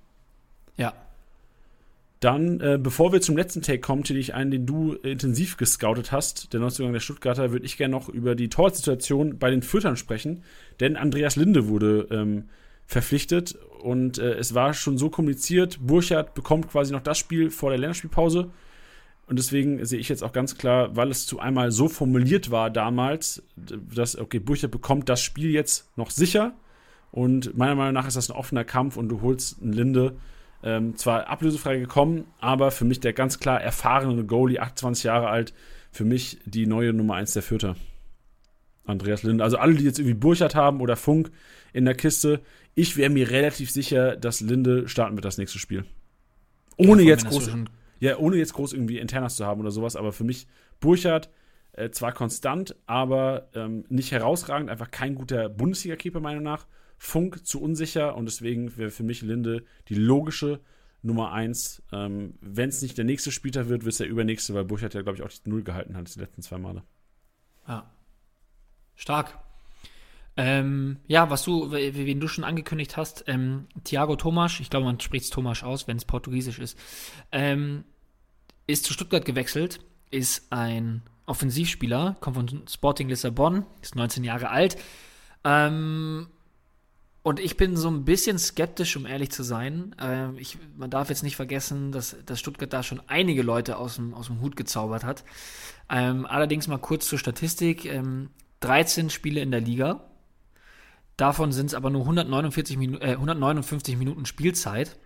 Ja, 0.77 0.93
dann, 2.23 2.61
äh, 2.61 2.79
bevor 2.81 3.11
wir 3.11 3.21
zum 3.21 3.35
letzten 3.35 3.61
Take 3.61 3.79
kommen, 3.79 4.03
ich 4.07 4.33
einen, 4.33 4.51
den 4.51 4.65
du 4.65 4.93
intensiv 4.93 5.57
gescoutet 5.57 6.11
hast, 6.11 6.53
der 6.53 6.59
Neuzugang 6.59 6.93
der 6.93 6.99
Stuttgarter, 6.99 7.51
würde 7.51 7.65
ich 7.65 7.77
gerne 7.77 7.91
noch 7.91 8.07
über 8.07 8.35
die 8.35 8.49
Torwartsituation 8.49 9.39
bei 9.39 9.49
den 9.49 9.61
Fürtern 9.61 9.97
sprechen. 9.97 10.43
Denn 10.79 10.95
Andreas 10.95 11.35
Linde 11.35 11.67
wurde 11.67 12.07
ähm, 12.11 12.45
verpflichtet 12.85 13.55
und 13.81 14.17
äh, 14.19 14.35
es 14.35 14.53
war 14.53 14.73
schon 14.73 14.97
so 14.97 15.09
kommuniziert, 15.09 15.79
Burchardt 15.81 16.33
bekommt 16.33 16.69
quasi 16.69 16.93
noch 16.93 17.01
das 17.01 17.17
Spiel 17.17 17.49
vor 17.49 17.71
der 17.71 17.79
Länderspielpause. 17.79 18.51
Und 19.25 19.39
deswegen 19.39 19.83
sehe 19.85 19.99
ich 19.99 20.09
jetzt 20.09 20.23
auch 20.23 20.33
ganz 20.33 20.57
klar, 20.57 20.95
weil 20.95 21.09
es 21.09 21.25
zu 21.25 21.39
einmal 21.39 21.71
so 21.71 21.87
formuliert 21.87 22.51
war 22.51 22.69
damals, 22.69 23.43
dass, 23.55 24.17
okay, 24.17 24.39
Burchardt 24.39 24.71
bekommt 24.71 25.09
das 25.09 25.21
Spiel 25.21 25.49
jetzt 25.49 25.89
noch 25.97 26.09
sicher. 26.09 26.53
Und 27.11 27.57
meiner 27.57 27.75
Meinung 27.75 27.93
nach 27.93 28.07
ist 28.07 28.17
das 28.17 28.29
ein 28.29 28.35
offener 28.35 28.63
Kampf 28.63 28.97
und 28.97 29.09
du 29.09 29.21
holst 29.21 29.61
einen 29.61 29.73
Linde 29.73 30.15
ähm, 30.63 30.95
zwar 30.95 31.27
ablösefrei 31.27 31.77
gekommen, 31.77 32.25
aber 32.39 32.71
für 32.71 32.85
mich 32.85 32.99
der 32.99 33.13
ganz 33.13 33.39
klar 33.39 33.61
erfahrene 33.61 34.25
Goalie, 34.25 34.59
28 34.59 35.03
Jahre 35.03 35.27
alt, 35.27 35.53
für 35.91 36.05
mich 36.05 36.39
die 36.45 36.65
neue 36.65 36.93
Nummer 36.93 37.15
1 37.15 37.33
der 37.33 37.43
Vierter. 37.43 37.75
Andreas 38.85 39.23
Linde. 39.23 39.43
Also 39.43 39.57
alle, 39.57 39.75
die 39.75 39.83
jetzt 39.83 39.99
irgendwie 39.99 40.15
Burchardt 40.15 40.55
haben 40.55 40.81
oder 40.81 40.95
Funk 40.95 41.31
in 41.71 41.85
der 41.85 41.95
Kiste, 41.95 42.41
ich 42.75 42.97
wäre 42.97 43.09
mir 43.09 43.29
relativ 43.29 43.71
sicher, 43.71 44.15
dass 44.15 44.41
Linde 44.41 44.87
starten 44.87 45.15
wird 45.15 45.25
das 45.25 45.37
nächste 45.37 45.59
Spiel. 45.59 45.85
Ohne 46.77 47.03
ja, 47.03 47.09
jetzt 47.09 47.27
groß, 47.27 47.49
ja, 47.99 48.17
ohne 48.17 48.37
jetzt 48.37 48.53
groß 48.53 48.73
irgendwie 48.73 48.97
Internas 48.97 49.35
zu 49.35 49.45
haben 49.45 49.61
oder 49.61 49.71
sowas, 49.71 49.95
aber 49.95 50.11
für 50.11 50.23
mich 50.23 50.47
Burchardt 50.79 51.29
äh, 51.73 51.91
zwar 51.91 52.13
konstant, 52.13 52.75
aber 52.85 53.49
ähm, 53.53 53.85
nicht 53.89 54.11
herausragend, 54.11 54.69
einfach 54.69 54.91
kein 54.91 55.15
guter 55.15 55.49
Bundesliga-Keeper 55.49 56.19
meiner 56.19 56.41
Meinung 56.41 56.51
nach. 56.51 56.67
Funk 57.05 57.45
zu 57.45 57.61
unsicher 57.61 58.15
und 58.15 58.25
deswegen 58.25 58.77
wäre 58.77 58.89
für 58.89 59.03
mich 59.03 59.21
Linde 59.21 59.65
die 59.89 59.95
logische 59.95 60.61
Nummer 61.01 61.33
1. 61.33 61.83
Ähm, 61.91 62.35
Wenn 62.39 62.69
es 62.69 62.81
nicht 62.81 62.97
der 62.97 63.03
nächste 63.03 63.29
Spieltag 63.29 63.67
wird, 63.67 63.83
wird 63.83 63.91
es 63.91 63.97
der 63.97 64.07
übernächste, 64.07 64.53
weil 64.53 64.63
Burch 64.63 64.83
hat 64.83 64.93
ja, 64.93 65.01
glaube 65.01 65.17
ich, 65.17 65.21
auch 65.21 65.29
die 65.29 65.49
Null 65.49 65.63
gehalten 65.63 65.97
hat, 65.97 66.15
die 66.15 66.19
letzten 66.19 66.41
zwei 66.41 66.57
Male. 66.57 66.81
Ja. 67.67 67.91
Stark. 68.95 69.37
Ähm, 70.37 70.97
ja, 71.05 71.29
was 71.29 71.43
du, 71.43 71.71
wen 71.71 72.21
du 72.21 72.29
schon 72.29 72.45
angekündigt 72.45 72.95
hast, 72.95 73.25
ähm, 73.27 73.67
Thiago 73.83 74.15
Tomasch, 74.15 74.61
ich 74.61 74.69
glaube, 74.69 74.85
man 74.85 74.99
spricht 75.01 75.25
es 75.25 75.29
Tomasch 75.29 75.63
aus, 75.63 75.89
wenn 75.89 75.97
es 75.97 76.05
portugiesisch 76.05 76.57
ist, 76.57 76.79
ähm, 77.33 77.83
ist 78.65 78.85
zu 78.85 78.93
Stuttgart 78.93 79.25
gewechselt, 79.25 79.81
ist 80.09 80.53
ein 80.53 81.03
Offensivspieler, 81.25 82.15
kommt 82.21 82.37
von 82.37 82.67
Sporting 82.69 83.09
Lissabon, 83.09 83.65
ist 83.81 83.97
19 83.97 84.23
Jahre 84.23 84.49
alt. 84.49 84.77
Ähm, 85.43 86.27
und 87.23 87.39
ich 87.39 87.55
bin 87.55 87.77
so 87.77 87.89
ein 87.89 88.03
bisschen 88.03 88.37
skeptisch, 88.37 88.97
um 88.97 89.05
ehrlich 89.05 89.31
zu 89.31 89.43
sein. 89.43 89.95
Ähm, 89.99 90.37
ich, 90.37 90.57
man 90.75 90.89
darf 90.89 91.07
jetzt 91.07 91.23
nicht 91.23 91.37
vergessen, 91.37 91.93
dass, 91.93 92.17
dass 92.25 92.37
Stuttgart 92.37 92.71
da 92.71 92.83
schon 92.83 93.01
einige 93.07 93.43
Leute 93.43 93.77
aus 93.77 93.95
dem, 93.95 94.13
aus 94.13 94.27
dem 94.27 94.41
Hut 94.41 94.57
gezaubert 94.57 95.05
hat. 95.05 95.23
Ähm, 95.89 96.25
allerdings 96.25 96.67
mal 96.67 96.79
kurz 96.79 97.07
zur 97.07 97.17
Statistik. 97.17 97.85
Ähm, 97.85 98.29
13 98.59 99.09
Spiele 99.09 99.39
in 99.39 99.51
der 99.51 99.61
Liga. 99.61 100.01
Davon 101.15 101.53
sind 101.53 101.67
es 101.67 101.73
aber 101.73 101.89
nur 101.89 102.01
149 102.01 102.77
Minu 102.77 102.97
äh, 102.97 103.11
159 103.11 103.97
Minuten 103.97 104.25
Spielzeit. 104.25 104.97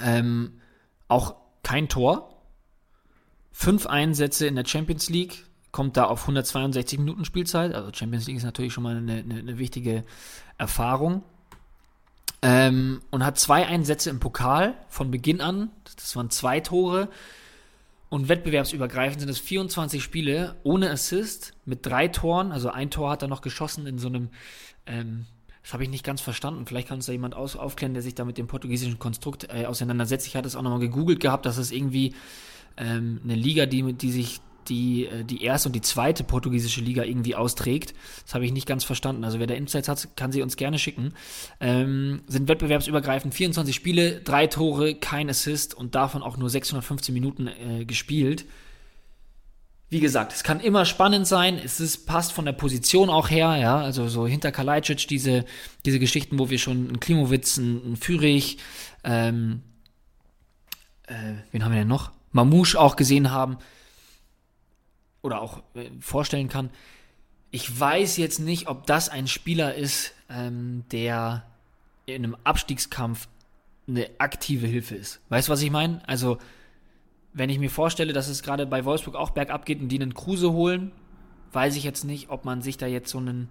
Ähm, 0.00 0.60
auch 1.08 1.34
kein 1.64 1.88
Tor. 1.88 2.40
Fünf 3.50 3.86
Einsätze 3.86 4.46
in 4.46 4.54
der 4.54 4.64
Champions 4.64 5.10
League. 5.10 5.44
Kommt 5.72 5.96
da 5.96 6.04
auf 6.04 6.22
162 6.22 7.00
Minuten 7.00 7.24
Spielzeit. 7.24 7.74
Also 7.74 7.90
Champions 7.92 8.26
League 8.26 8.36
ist 8.36 8.44
natürlich 8.44 8.72
schon 8.72 8.84
mal 8.84 8.96
eine, 8.96 9.14
eine, 9.14 9.38
eine 9.38 9.58
wichtige 9.58 10.04
Erfahrung. 10.58 11.24
Ähm, 12.42 13.00
und 13.10 13.24
hat 13.24 13.38
zwei 13.38 13.66
Einsätze 13.66 14.10
im 14.10 14.18
Pokal 14.18 14.74
von 14.88 15.10
Beginn 15.10 15.40
an. 15.40 15.70
Das 15.96 16.16
waren 16.16 16.30
zwei 16.30 16.60
Tore. 16.60 17.08
Und 18.08 18.28
wettbewerbsübergreifend 18.28 19.20
sind 19.20 19.30
es 19.30 19.38
24 19.38 20.02
Spiele 20.02 20.56
ohne 20.64 20.90
Assist 20.90 21.54
mit 21.64 21.86
drei 21.86 22.08
Toren. 22.08 22.52
Also 22.52 22.68
ein 22.68 22.90
Tor 22.90 23.10
hat 23.10 23.22
er 23.22 23.28
noch 23.28 23.40
geschossen 23.40 23.86
in 23.86 23.98
so 23.98 24.08
einem, 24.08 24.28
ähm, 24.86 25.24
das 25.62 25.72
habe 25.72 25.84
ich 25.84 25.88
nicht 25.88 26.04
ganz 26.04 26.20
verstanden. 26.20 26.66
Vielleicht 26.66 26.88
kann 26.88 26.96
uns 26.96 27.06
da 27.06 27.12
jemand 27.12 27.34
aus, 27.34 27.56
aufklären, 27.56 27.94
der 27.94 28.02
sich 28.02 28.14
da 28.14 28.26
mit 28.26 28.36
dem 28.36 28.48
portugiesischen 28.48 28.98
Konstrukt 28.98 29.48
äh, 29.50 29.64
auseinandersetzt. 29.64 30.26
Ich 30.26 30.36
hatte 30.36 30.48
es 30.48 30.56
auch 30.56 30.62
nochmal 30.62 30.80
gegoogelt 30.80 31.20
gehabt, 31.20 31.46
dass 31.46 31.56
es 31.56 31.70
irgendwie 31.70 32.14
ähm, 32.76 33.20
eine 33.24 33.34
Liga, 33.34 33.64
die, 33.64 33.94
die 33.94 34.12
sich 34.12 34.40
die 34.68 35.06
äh, 35.06 35.24
die 35.24 35.42
erste 35.42 35.68
und 35.68 35.74
die 35.74 35.80
zweite 35.80 36.24
portugiesische 36.24 36.80
Liga 36.80 37.04
irgendwie 37.04 37.34
austrägt. 37.34 37.94
Das 38.24 38.34
habe 38.34 38.44
ich 38.44 38.52
nicht 38.52 38.66
ganz 38.66 38.84
verstanden. 38.84 39.24
Also 39.24 39.38
wer 39.38 39.46
da 39.46 39.54
Insights 39.54 39.88
hat, 39.88 40.08
kann 40.16 40.32
sie 40.32 40.42
uns 40.42 40.56
gerne 40.56 40.78
schicken. 40.78 41.14
Ähm, 41.60 42.22
sind 42.26 42.48
wettbewerbsübergreifend 42.48 43.34
24 43.34 43.74
Spiele, 43.74 44.20
drei 44.20 44.46
Tore, 44.46 44.94
kein 44.94 45.28
Assist 45.28 45.74
und 45.74 45.94
davon 45.94 46.22
auch 46.22 46.36
nur 46.36 46.50
615 46.50 47.12
Minuten 47.12 47.48
äh, 47.48 47.84
gespielt. 47.84 48.44
Wie 49.92 50.00
gesagt, 50.00 50.32
es 50.32 50.42
kann 50.42 50.60
immer 50.60 50.86
spannend 50.86 51.26
sein. 51.26 51.60
Es 51.62 51.78
ist, 51.78 52.06
passt 52.06 52.32
von 52.32 52.46
der 52.46 52.52
Position 52.52 53.10
auch 53.10 53.28
her, 53.28 53.56
ja. 53.56 53.76
Also 53.76 54.08
so 54.08 54.26
hinter 54.26 54.50
Kalajdzic 54.50 55.06
diese, 55.06 55.44
diese 55.84 55.98
Geschichten, 55.98 56.38
wo 56.38 56.48
wir 56.48 56.58
schon 56.58 56.88
einen 56.88 57.00
Klimowitz, 57.00 57.58
einen, 57.58 57.84
einen 57.84 57.96
Fürich, 57.96 58.56
ähm, 59.04 59.60
äh, 61.06 61.34
wen 61.50 61.62
haben 61.62 61.72
wir 61.72 61.80
denn 61.80 61.88
noch? 61.88 62.10
Mamouche 62.30 62.80
auch 62.80 62.96
gesehen 62.96 63.30
haben 63.30 63.58
oder 65.22 65.40
auch 65.40 65.62
äh, 65.74 65.90
vorstellen 66.00 66.48
kann. 66.48 66.70
Ich 67.50 67.78
weiß 67.78 68.16
jetzt 68.16 68.40
nicht, 68.40 68.68
ob 68.68 68.86
das 68.86 69.08
ein 69.08 69.26
Spieler 69.26 69.74
ist, 69.74 70.12
ähm, 70.28 70.84
der 70.90 71.44
in 72.06 72.24
einem 72.24 72.36
Abstiegskampf 72.44 73.28
eine 73.86 74.08
aktive 74.18 74.66
Hilfe 74.66 74.94
ist. 74.94 75.20
Weißt 75.28 75.48
du, 75.48 75.52
was 75.52 75.62
ich 75.62 75.70
meine? 75.70 76.06
Also 76.08 76.38
wenn 77.32 77.50
ich 77.50 77.58
mir 77.58 77.70
vorstelle, 77.70 78.12
dass 78.12 78.28
es 78.28 78.42
gerade 78.42 78.66
bei 78.66 78.84
Wolfsburg 78.84 79.16
auch 79.16 79.30
bergab 79.30 79.64
geht 79.64 79.80
und 79.80 79.88
die 79.88 80.00
einen 80.00 80.14
Kruse 80.14 80.52
holen, 80.52 80.92
weiß 81.52 81.76
ich 81.76 81.84
jetzt 81.84 82.04
nicht, 82.04 82.30
ob 82.30 82.44
man 82.44 82.62
sich 82.62 82.76
da 82.76 82.86
jetzt 82.86 83.10
so 83.10 83.18
einen 83.18 83.48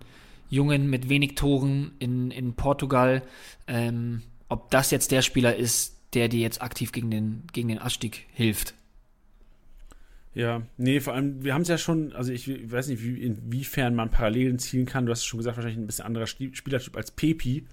Jungen 0.50 0.90
mit 0.90 1.10
wenig 1.10 1.36
Toren 1.36 1.94
in, 2.00 2.32
in 2.32 2.54
Portugal, 2.54 3.24
ähm, 3.68 4.22
ob 4.50 4.70
das 4.70 4.92
jetzt 4.92 5.12
der 5.12 5.22
Spieler 5.22 5.56
ist, 5.56 5.98
der 6.14 6.28
dir 6.28 6.42
jetzt 6.42 6.62
aktiv 6.62 6.92
gegen 6.92 7.10
den, 7.10 7.44
gegen 7.54 7.70
den 7.70 7.80
Abstieg 7.80 8.28
hilft. 8.34 8.74
Ja, 10.34 10.62
nee, 10.78 11.02
vor 11.02 11.14
allem, 11.14 11.44
wir 11.44 11.54
haben 11.54 11.64
es 11.64 11.68
ja 11.68 11.78
schon, 11.78 12.14
also 12.14 12.32
ich, 12.32 12.48
ich 12.48 12.72
weiß 12.72 12.88
nicht, 12.88 13.04
wie, 13.04 13.22
inwiefern 13.22 13.96
man 13.96 14.10
Parallelen 14.10 14.60
ziehen 14.60 14.86
kann. 14.86 15.06
Du 15.06 15.12
hast 15.12 15.20
es 15.20 15.26
schon 15.26 15.40
gesagt, 15.40 15.58
wahrscheinlich 15.58 15.80
ein 15.80 15.88
bisschen 15.88 16.06
anderer 16.06 16.28
Spielertyp 16.28 16.96
als 16.96 17.12
Pepi. 17.12 17.66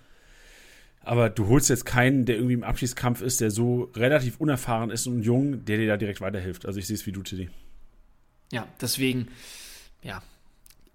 Aber 1.02 1.30
du 1.30 1.46
holst 1.46 1.70
jetzt 1.70 1.86
keinen, 1.86 2.26
der 2.26 2.36
irgendwie 2.36 2.54
im 2.54 2.64
Abschießkampf 2.64 3.22
ist, 3.22 3.40
der 3.40 3.50
so 3.50 3.90
relativ 3.94 4.40
unerfahren 4.40 4.90
ist 4.90 5.06
und 5.06 5.22
jung, 5.22 5.64
der 5.64 5.78
dir 5.78 5.86
da 5.86 5.96
direkt 5.96 6.20
weiterhilft. 6.20 6.66
Also 6.66 6.80
ich 6.80 6.86
sehe 6.86 6.96
es 6.96 7.06
wie 7.06 7.12
du, 7.12 7.22
Tiddy. 7.22 7.48
Ja, 8.50 8.66
deswegen, 8.80 9.28
ja, 10.02 10.22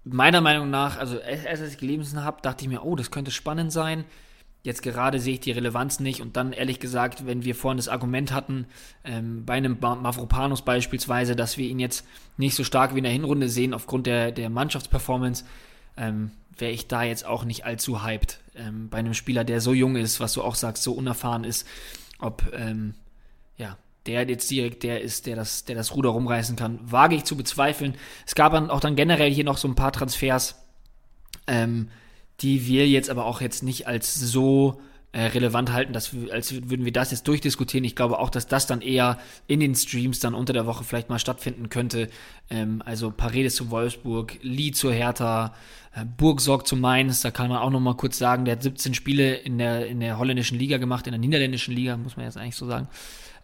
meiner 0.04 0.42
Meinung 0.42 0.70
nach, 0.70 0.98
also 0.98 1.18
als 1.20 1.60
ich 1.62 1.78
gelesen 1.78 2.22
habe, 2.22 2.42
dachte 2.42 2.64
ich 2.64 2.68
mir, 2.68 2.84
oh, 2.84 2.94
das 2.94 3.10
könnte 3.10 3.30
spannend 3.30 3.72
sein. 3.72 4.04
Jetzt 4.64 4.82
gerade 4.82 5.20
sehe 5.20 5.34
ich 5.34 5.40
die 5.40 5.50
Relevanz 5.52 6.00
nicht 6.00 6.22
und 6.22 6.38
dann 6.38 6.54
ehrlich 6.54 6.80
gesagt, 6.80 7.26
wenn 7.26 7.44
wir 7.44 7.54
vorhin 7.54 7.76
das 7.76 7.88
Argument 7.88 8.32
hatten, 8.32 8.64
ähm, 9.04 9.44
bei 9.44 9.52
einem 9.52 9.76
Mavropanos 9.78 10.62
beispielsweise, 10.62 11.36
dass 11.36 11.58
wir 11.58 11.68
ihn 11.68 11.78
jetzt 11.78 12.06
nicht 12.38 12.54
so 12.54 12.64
stark 12.64 12.94
wie 12.94 12.98
in 12.98 13.04
der 13.04 13.12
Hinrunde 13.12 13.50
sehen 13.50 13.74
aufgrund 13.74 14.06
der, 14.06 14.32
der 14.32 14.48
Mannschaftsperformance, 14.48 15.44
ähm, 15.98 16.30
wäre 16.56 16.72
ich 16.72 16.88
da 16.88 17.02
jetzt 17.02 17.26
auch 17.26 17.44
nicht 17.44 17.66
allzu 17.66 18.04
hyped. 18.04 18.40
Ähm, 18.56 18.88
bei 18.88 18.96
einem 18.96 19.12
Spieler, 19.12 19.44
der 19.44 19.60
so 19.60 19.74
jung 19.74 19.96
ist, 19.96 20.18
was 20.18 20.32
du 20.32 20.42
auch 20.42 20.54
sagst, 20.54 20.82
so 20.82 20.92
unerfahren 20.92 21.44
ist, 21.44 21.68
ob 22.18 22.50
ähm, 22.54 22.94
ja, 23.58 23.76
der 24.06 24.26
jetzt 24.26 24.50
direkt 24.50 24.82
der 24.82 25.02
ist, 25.02 25.26
der 25.26 25.36
das, 25.36 25.66
der 25.66 25.76
das 25.76 25.94
Ruder 25.94 26.08
rumreißen 26.08 26.56
kann, 26.56 26.78
wage 26.82 27.16
ich 27.16 27.24
zu 27.24 27.36
bezweifeln. 27.36 27.96
Es 28.26 28.34
gab 28.34 28.52
dann 28.52 28.70
auch 28.70 28.80
dann 28.80 28.96
generell 28.96 29.30
hier 29.30 29.44
noch 29.44 29.58
so 29.58 29.68
ein 29.68 29.74
paar 29.74 29.92
Transfers, 29.92 30.64
ähm, 31.46 31.90
die 32.40 32.66
wir 32.66 32.88
jetzt 32.88 33.10
aber 33.10 33.24
auch 33.24 33.40
jetzt 33.40 33.62
nicht 33.62 33.86
als 33.86 34.14
so 34.14 34.80
äh, 35.14 35.26
relevant 35.26 35.72
halten, 35.72 35.92
dass 35.92 36.12
wir, 36.12 36.32
als 36.32 36.52
würden 36.52 36.84
wir 36.84 36.92
das 36.92 37.12
jetzt 37.12 37.28
durchdiskutieren. 37.28 37.84
Ich 37.84 37.94
glaube 37.94 38.18
auch, 38.18 38.30
dass 38.30 38.48
das 38.48 38.66
dann 38.66 38.80
eher 38.80 39.18
in 39.46 39.60
den 39.60 39.76
Streams 39.76 40.18
dann 40.18 40.34
unter 40.34 40.52
der 40.52 40.66
Woche 40.66 40.82
vielleicht 40.82 41.08
mal 41.08 41.20
stattfinden 41.20 41.68
könnte. 41.68 42.08
Ähm, 42.50 42.82
also 42.84 43.12
Paredes 43.12 43.54
zu 43.54 43.70
Wolfsburg, 43.70 44.36
Lee 44.42 44.72
zu 44.72 44.90
Hertha, 44.90 45.54
äh, 45.94 46.04
Burgsorg 46.04 46.66
zu 46.66 46.74
Mainz. 46.74 47.20
Da 47.20 47.30
kann 47.30 47.48
man 47.48 47.58
auch 47.58 47.70
noch 47.70 47.78
mal 47.78 47.96
kurz 47.96 48.18
sagen, 48.18 48.44
der 48.44 48.56
hat 48.56 48.64
17 48.64 48.92
Spiele 48.92 49.36
in 49.36 49.58
der, 49.58 49.86
in 49.86 50.00
der 50.00 50.18
holländischen 50.18 50.58
Liga 50.58 50.78
gemacht, 50.78 51.06
in 51.06 51.12
der 51.12 51.20
niederländischen 51.20 51.76
Liga, 51.76 51.96
muss 51.96 52.16
man 52.16 52.26
jetzt 52.26 52.36
eigentlich 52.36 52.56
so 52.56 52.66
sagen. 52.66 52.88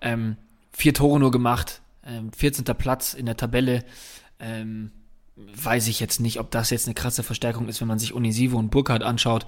Ähm, 0.01 0.37
vier 0.73 0.93
Tore 0.93 1.21
nur 1.21 1.31
gemacht, 1.31 1.83
ähm, 2.05 2.33
14. 2.33 2.65
Platz 2.77 3.15
in 3.15 3.27
der 3.27 3.37
Tabelle. 3.37 3.85
Ähm, 4.41 4.91
weiß 5.63 5.89
ich 5.89 6.01
jetzt 6.01 6.21
nicht, 6.21 6.41
ob 6.41 6.51
das 6.51 6.71
jetzt 6.71 6.87
eine 6.87 6.95
krasse 6.95 7.23
Verstärkung 7.23 7.69
ist, 7.69 7.81
wenn 7.81 7.89
man 7.89 7.99
sich 7.99 8.13
Unisivo 8.13 8.59
und 8.59 8.71
Burkhardt 8.71 9.03
anschaut 9.03 9.47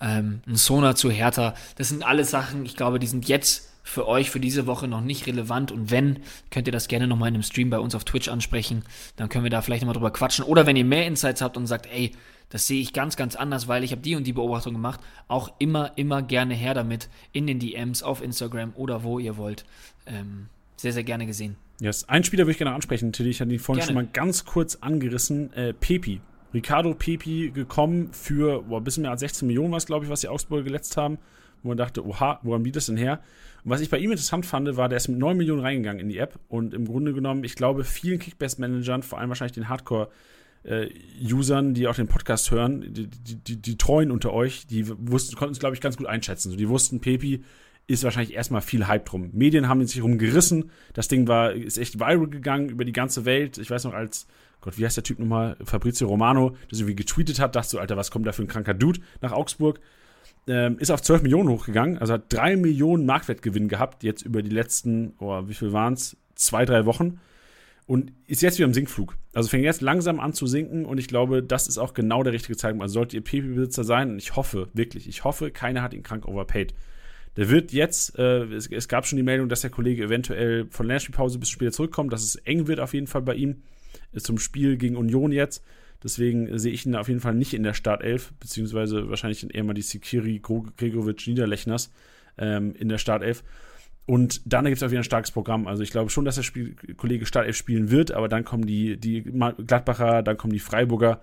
ähm, 0.00 0.40
ein 0.46 0.56
Sona 0.56 0.94
zu 0.94 1.10
Hertha. 1.10 1.54
Das 1.76 1.88
sind 1.88 2.04
alles 2.04 2.30
Sachen, 2.30 2.64
ich 2.64 2.76
glaube, 2.76 2.98
die 2.98 3.06
sind 3.06 3.28
jetzt 3.28 3.70
für 3.82 4.08
euch 4.08 4.30
für 4.30 4.40
diese 4.40 4.66
Woche 4.66 4.88
noch 4.88 5.00
nicht 5.00 5.26
relevant. 5.26 5.70
Und 5.70 5.90
wenn, 5.90 6.18
könnt 6.50 6.66
ihr 6.66 6.72
das 6.72 6.88
gerne 6.88 7.06
nochmal 7.06 7.28
in 7.28 7.34
einem 7.34 7.42
Stream 7.44 7.70
bei 7.70 7.78
uns 7.78 7.94
auf 7.94 8.04
Twitch 8.04 8.28
ansprechen. 8.28 8.82
Dann 9.14 9.28
können 9.28 9.44
wir 9.44 9.50
da 9.50 9.62
vielleicht 9.62 9.82
nochmal 9.82 9.94
drüber 9.94 10.12
quatschen. 10.12 10.44
Oder 10.44 10.66
wenn 10.66 10.76
ihr 10.76 10.84
mehr 10.84 11.06
Insights 11.06 11.40
habt 11.40 11.56
und 11.56 11.66
sagt, 11.66 11.86
ey, 11.86 12.12
das 12.48 12.66
sehe 12.66 12.80
ich 12.80 12.92
ganz, 12.92 13.16
ganz 13.16 13.36
anders, 13.36 13.68
weil 13.68 13.84
ich 13.84 13.92
habe 13.92 14.02
die 14.02 14.16
und 14.16 14.24
die 14.24 14.32
Beobachtung 14.32 14.72
gemacht. 14.72 15.00
Auch 15.28 15.52
immer, 15.58 15.92
immer 15.96 16.22
gerne 16.22 16.54
her 16.54 16.74
damit 16.74 17.08
in 17.32 17.46
den 17.46 17.60
DMs 17.60 18.02
auf 18.02 18.22
Instagram 18.22 18.72
oder 18.74 19.04
wo 19.04 19.18
ihr 19.20 19.36
wollt. 19.36 19.64
Ähm, 20.06 20.48
sehr, 20.76 20.92
sehr 20.92 21.04
gerne 21.04 21.26
gesehen. 21.26 21.56
Yes. 21.80 22.08
Ein 22.08 22.24
Spieler 22.24 22.44
würde 22.44 22.52
ich 22.52 22.58
gerne 22.58 22.74
ansprechen, 22.74 23.12
Tilly. 23.12 23.30
Ich 23.30 23.40
hatte 23.40 23.52
ihn 23.52 23.58
vorhin 23.58 23.80
gerne. 23.80 23.88
schon 23.88 24.06
mal 24.06 24.08
ganz 24.12 24.44
kurz 24.44 24.76
angerissen. 24.76 25.52
Äh, 25.52 25.74
Pepi. 25.74 26.20
Ricardo 26.54 26.94
Pepi 26.94 27.50
gekommen 27.52 28.12
für 28.12 28.62
boah, 28.62 28.80
ein 28.80 28.84
bisschen 28.84 29.02
mehr 29.02 29.10
als 29.10 29.20
16 29.20 29.46
Millionen, 29.46 29.72
was 29.72 29.84
glaube 29.84 30.04
ich, 30.04 30.10
was 30.10 30.22
die 30.22 30.28
Augsburger 30.28 30.64
geletzt 30.64 30.96
haben. 30.96 31.18
Wo 31.62 31.68
man 31.68 31.76
dachte, 31.76 32.06
oha, 32.06 32.40
woran 32.42 32.62
bietet 32.62 32.76
das 32.76 32.86
denn 32.86 32.96
her? 32.96 33.20
Und 33.64 33.70
was 33.70 33.80
ich 33.80 33.90
bei 33.90 33.98
ihm 33.98 34.10
interessant 34.10 34.46
fand, 34.46 34.76
war, 34.76 34.88
der 34.88 34.96
ist 34.96 35.08
mit 35.08 35.18
9 35.18 35.36
Millionen 35.36 35.60
reingegangen 35.60 36.00
in 36.00 36.08
die 36.08 36.18
App. 36.18 36.38
Und 36.48 36.72
im 36.72 36.86
Grunde 36.86 37.12
genommen, 37.12 37.44
ich 37.44 37.56
glaube, 37.56 37.84
vielen 37.84 38.20
Kickbase-Managern, 38.20 39.02
vor 39.02 39.18
allem 39.18 39.28
wahrscheinlich 39.28 39.54
den 39.54 39.68
Hardcore-Usern, 39.68 41.74
die 41.74 41.88
auch 41.88 41.96
den 41.96 42.08
Podcast 42.08 42.50
hören, 42.50 42.92
die, 42.92 43.08
die, 43.08 43.36
die, 43.36 43.56
die 43.56 43.76
treuen 43.76 44.10
unter 44.10 44.32
euch, 44.32 44.66
die 44.66 44.86
wussten, 44.88 45.36
konnten 45.36 45.52
es, 45.52 45.58
glaube 45.58 45.74
ich, 45.74 45.80
ganz 45.80 45.96
gut 45.96 46.06
einschätzen. 46.06 46.50
So, 46.50 46.56
die 46.56 46.68
wussten, 46.68 47.00
Pepi 47.00 47.42
ist 47.86 48.04
wahrscheinlich 48.04 48.34
erstmal 48.34 48.62
viel 48.62 48.86
Hype 48.86 49.06
drum. 49.06 49.30
Medien 49.32 49.68
haben 49.68 49.86
sich 49.86 50.02
rumgerissen. 50.02 50.70
Das 50.92 51.08
Ding 51.08 51.28
war, 51.28 51.52
ist 51.52 51.78
echt 51.78 52.00
viral 52.00 52.26
gegangen 52.26 52.68
über 52.68 52.84
die 52.84 52.92
ganze 52.92 53.24
Welt. 53.24 53.58
Ich 53.58 53.70
weiß 53.70 53.84
noch, 53.84 53.94
als 53.94 54.26
Gott, 54.60 54.78
wie 54.78 54.84
heißt 54.84 54.96
der 54.96 55.04
Typ 55.04 55.18
nochmal? 55.20 55.56
Fabrizio 55.64 56.08
Romano, 56.08 56.56
das 56.68 56.80
irgendwie 56.80 56.96
getweetet 56.96 57.38
hat, 57.38 57.54
dachte 57.54 57.68
so, 57.68 57.78
Alter, 57.78 57.96
was 57.96 58.10
kommt 58.10 58.26
da 58.26 58.32
für 58.32 58.42
ein 58.42 58.48
kranker 58.48 58.74
Dude 58.74 59.00
nach 59.20 59.32
Augsburg? 59.32 59.80
Ähm, 60.48 60.78
ist 60.78 60.90
auf 60.90 61.02
12 61.02 61.22
Millionen 61.22 61.48
hochgegangen, 61.48 61.98
also 61.98 62.14
hat 62.14 62.32
3 62.32 62.56
Millionen 62.56 63.06
Marktwertgewinn 63.06 63.68
gehabt, 63.68 64.02
jetzt 64.02 64.22
über 64.22 64.42
die 64.42 64.50
letzten, 64.50 65.14
oh, 65.18 65.42
wie 65.46 65.54
viel 65.54 65.72
waren 65.72 65.94
es? 65.94 66.16
Zwei, 66.34 66.64
drei 66.64 66.84
Wochen. 66.84 67.20
Und 67.86 68.12
ist 68.26 68.42
jetzt 68.42 68.58
wieder 68.58 68.66
im 68.66 68.74
Sinkflug. 68.74 69.16
Also 69.32 69.48
fängt 69.48 69.64
jetzt 69.64 69.80
langsam 69.80 70.18
an 70.18 70.32
zu 70.32 70.48
sinken 70.48 70.84
und 70.84 70.98
ich 70.98 71.06
glaube, 71.06 71.42
das 71.42 71.68
ist 71.68 71.78
auch 71.78 71.94
genau 71.94 72.24
der 72.24 72.32
richtige 72.32 72.56
Zeitpunkt. 72.56 72.82
Also 72.82 72.94
sollte 72.94 73.16
ihr 73.16 73.22
PP-Besitzer 73.22 73.84
sein, 73.84 74.10
und 74.10 74.18
ich 74.18 74.34
hoffe, 74.34 74.68
wirklich, 74.72 75.08
ich 75.08 75.22
hoffe, 75.22 75.52
keiner 75.52 75.82
hat 75.82 75.94
ihn 75.94 76.02
krank 76.02 76.26
overpaid. 76.26 76.74
Der 77.36 77.50
wird 77.50 77.72
jetzt, 77.72 78.18
äh, 78.18 78.44
es, 78.44 78.66
es, 78.66 78.88
gab 78.88 79.06
schon 79.06 79.16
die 79.16 79.22
Meldung, 79.22 79.48
dass 79.48 79.60
der 79.60 79.70
Kollege 79.70 80.04
eventuell 80.04 80.66
von 80.70 80.86
Länderspielpause 80.86 81.38
bis 81.38 81.50
später 81.50 81.72
zurückkommt, 81.72 82.12
dass 82.12 82.22
es 82.22 82.36
eng 82.36 82.66
wird 82.66 82.80
auf 82.80 82.94
jeden 82.94 83.06
Fall 83.06 83.22
bei 83.22 83.34
ihm 83.34 83.62
zum 84.16 84.38
Spiel 84.38 84.76
gegen 84.76 84.96
Union 84.96 85.32
jetzt. 85.32 85.62
Deswegen 86.02 86.58
sehe 86.58 86.72
ich 86.72 86.86
ihn 86.86 86.94
auf 86.94 87.08
jeden 87.08 87.20
Fall 87.20 87.34
nicht 87.34 87.54
in 87.54 87.62
der 87.62 87.74
Startelf, 87.74 88.32
beziehungsweise 88.38 89.08
wahrscheinlich 89.08 89.54
eher 89.54 89.64
mal 89.64 89.74
die 89.74 89.82
Sikiri, 89.82 90.40
Gregovic, 90.40 91.26
Niederlechners 91.26 91.90
ähm, 92.38 92.74
in 92.74 92.88
der 92.88 92.98
Startelf. 92.98 93.42
Und 94.06 94.40
dann 94.44 94.64
gibt 94.66 94.76
es 94.76 94.82
auch 94.82 94.90
wieder 94.90 95.00
ein 95.00 95.04
starkes 95.04 95.32
Programm. 95.32 95.66
Also 95.66 95.82
ich 95.82 95.90
glaube 95.90 96.10
schon, 96.10 96.24
dass 96.24 96.36
der 96.36 96.44
Spiel, 96.44 96.76
Kollege 96.96 97.26
Startelf 97.26 97.56
spielen 97.56 97.90
wird, 97.90 98.12
aber 98.12 98.28
dann 98.28 98.44
kommen 98.44 98.66
die, 98.66 98.96
die 98.98 99.22
Gladbacher, 99.22 100.22
dann 100.22 100.36
kommen 100.36 100.52
die 100.52 100.60
Freiburger. 100.60 101.20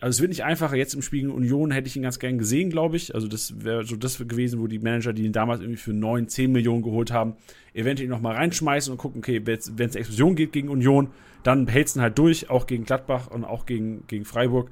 Also 0.00 0.16
es 0.16 0.20
wird 0.20 0.30
nicht 0.30 0.44
einfacher. 0.44 0.76
Jetzt 0.76 0.94
im 0.94 1.02
Spiel 1.02 1.20
gegen 1.20 1.32
Union 1.32 1.70
hätte 1.70 1.86
ich 1.86 1.96
ihn 1.96 2.02
ganz 2.02 2.18
gern 2.18 2.38
gesehen, 2.38 2.70
glaube 2.70 2.96
ich. 2.96 3.14
Also 3.14 3.28
das 3.28 3.62
wäre 3.62 3.84
so 3.84 3.96
das 3.96 4.16
gewesen, 4.18 4.58
wo 4.58 4.66
die 4.66 4.78
Manager, 4.78 5.12
die 5.12 5.24
ihn 5.24 5.32
damals 5.32 5.60
irgendwie 5.60 5.78
für 5.78 5.92
9, 5.92 6.26
10 6.28 6.50
Millionen 6.50 6.82
geholt 6.82 7.10
haben, 7.10 7.34
eventuell 7.74 8.08
noch 8.08 8.20
mal 8.20 8.34
reinschmeißen 8.34 8.90
und 8.90 8.96
gucken, 8.96 9.18
okay, 9.18 9.42
wenn 9.44 9.88
es 9.88 9.94
Explosion 9.94 10.34
geht 10.34 10.52
gegen 10.52 10.70
Union, 10.70 11.08
dann 11.42 11.66
hältst 11.68 11.96
du 11.96 12.00
halt 12.00 12.18
durch, 12.18 12.48
auch 12.48 12.66
gegen 12.66 12.84
Gladbach 12.84 13.28
und 13.28 13.44
auch 13.44 13.66
gegen, 13.66 14.06
gegen 14.06 14.24
Freiburg. 14.24 14.70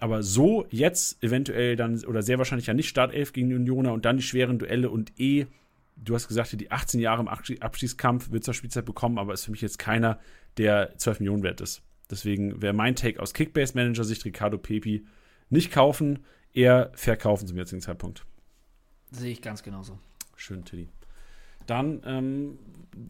Aber 0.00 0.22
so 0.22 0.66
jetzt 0.70 1.22
eventuell 1.22 1.76
dann, 1.76 2.04
oder 2.04 2.22
sehr 2.22 2.38
wahrscheinlich 2.38 2.66
ja 2.66 2.74
nicht 2.74 2.88
Startelf 2.88 3.32
gegen 3.32 3.52
Unioner 3.54 3.92
und 3.92 4.04
dann 4.04 4.16
die 4.16 4.22
schweren 4.22 4.58
Duelle 4.58 4.90
und 4.90 5.12
eh, 5.20 5.46
du 5.96 6.14
hast 6.14 6.28
gesagt, 6.28 6.60
die 6.60 6.70
18 6.70 7.00
Jahre 7.00 7.20
im 7.20 7.28
Abschießkampf 7.28 8.30
wird 8.30 8.44
zur 8.44 8.54
Spielzeit 8.54 8.84
bekommen, 8.84 9.18
aber 9.18 9.34
ist 9.34 9.44
für 9.44 9.50
mich 9.50 9.60
jetzt 9.60 9.78
keiner, 9.78 10.18
der 10.56 10.96
12 10.96 11.20
Millionen 11.20 11.42
wert 11.42 11.60
ist. 11.60 11.82
Deswegen 12.10 12.62
wäre 12.62 12.72
mein 12.72 12.96
Take 12.96 13.20
aus 13.20 13.34
Kickbase-Manager-Sicht 13.34 14.24
Ricardo 14.24 14.58
Pepi 14.58 15.04
nicht 15.50 15.70
kaufen, 15.72 16.20
eher 16.52 16.90
verkaufen 16.94 17.46
zum 17.46 17.56
jetzigen 17.56 17.82
Zeitpunkt. 17.82 18.24
Sehe 19.10 19.32
ich 19.32 19.42
ganz 19.42 19.62
genauso. 19.62 19.98
Schön, 20.36 20.64
Tilly. 20.64 20.88
Dann, 21.66 22.02
ähm, 22.06 22.58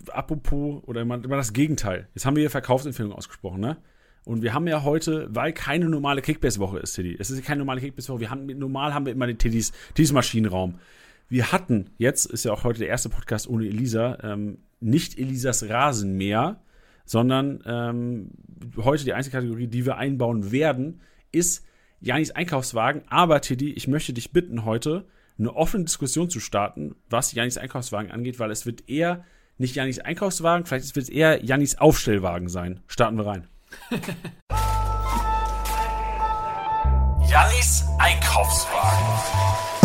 apropos, 0.09 0.83
oder 0.85 1.03
immer, 1.03 1.23
immer 1.23 1.37
das 1.37 1.53
Gegenteil. 1.53 2.09
Jetzt 2.15 2.27
haben 2.27 2.37
wir 2.37 2.43
hier 2.43 2.51
Verkaufsempfehlungen 2.51 3.17
ausgesprochen, 3.17 3.61
ne? 3.61 3.77
Und 4.25 4.43
wir 4.43 4.53
haben 4.53 4.67
ja 4.67 4.83
heute, 4.83 5.27
weil 5.31 5.55
keine 5.55 5.89
normale 5.89 6.21
Kickbase-Woche 6.21 6.81
ist, 6.81 6.93
Tiddy. 6.93 7.17
Es 7.19 7.31
ist 7.31 7.43
keine 7.45 7.61
normale 7.61 7.81
Kickbase-Woche. 7.81 8.21
Wir 8.21 8.31
haben, 8.31 8.47
normal 8.47 8.93
haben 8.93 9.07
wir 9.07 9.13
immer 9.13 9.27
den 9.27 9.39
Tiddys, 9.39 9.73
Tiddys 9.95 10.13
Maschinenraum. 10.13 10.79
Wir 11.31 11.51
hatten, 11.51 11.91
jetzt 11.97 12.27
ist 12.27 12.45
ja 12.45 12.53
auch 12.53 12.65
heute 12.65 12.81
der 12.81 12.89
erste 12.89 13.09
Podcast 13.09 13.49
ohne 13.49 13.67
Elisa, 13.67 14.19
ähm, 14.23 14.59
nicht 14.81 15.19
Elisas 15.19 15.69
Rasenmäher, 15.69 16.61
sondern 17.09 17.63
ähm, 17.65 18.31
heute 18.77 19.05
die 19.05 19.15
einzige 19.15 19.39
Kategorie, 19.39 19.67
die 19.67 19.87
wir 19.87 19.97
einbauen 19.97 20.53
werden, 20.53 21.01
ist 21.33 21.65
Janis 22.01 22.33
Einkaufswagen. 22.33 23.03
Aber 23.09 23.41
Teddy, 23.41 23.73
ich 23.73 23.89
möchte 23.89 24.13
dich 24.13 24.31
bitten, 24.31 24.67
heute 24.67 25.07
eine 25.39 25.57
offene 25.57 25.85
Diskussion 25.85 26.29
zu 26.29 26.39
starten, 26.39 26.97
was 27.09 27.33
Janis 27.33 27.57
Einkaufswagen 27.57 28.11
angeht, 28.11 28.39
weil 28.39 28.51
es 28.51 28.67
wird 28.67 28.91
eher 28.91 29.25
nicht 29.57 29.75
Janis 29.75 30.01
Einkaufswagen, 30.01 30.67
vielleicht 30.67 30.95
wird 30.95 31.05
es 31.05 31.09
eher 31.09 31.43
Janis 31.43 31.79
Aufstellwagen 31.79 32.49
sein. 32.49 32.81
Starten 32.87 33.17
wir 33.17 33.27
rein. 33.27 33.49
Janis 37.31 37.87
Einkaufswagen. 37.99 39.78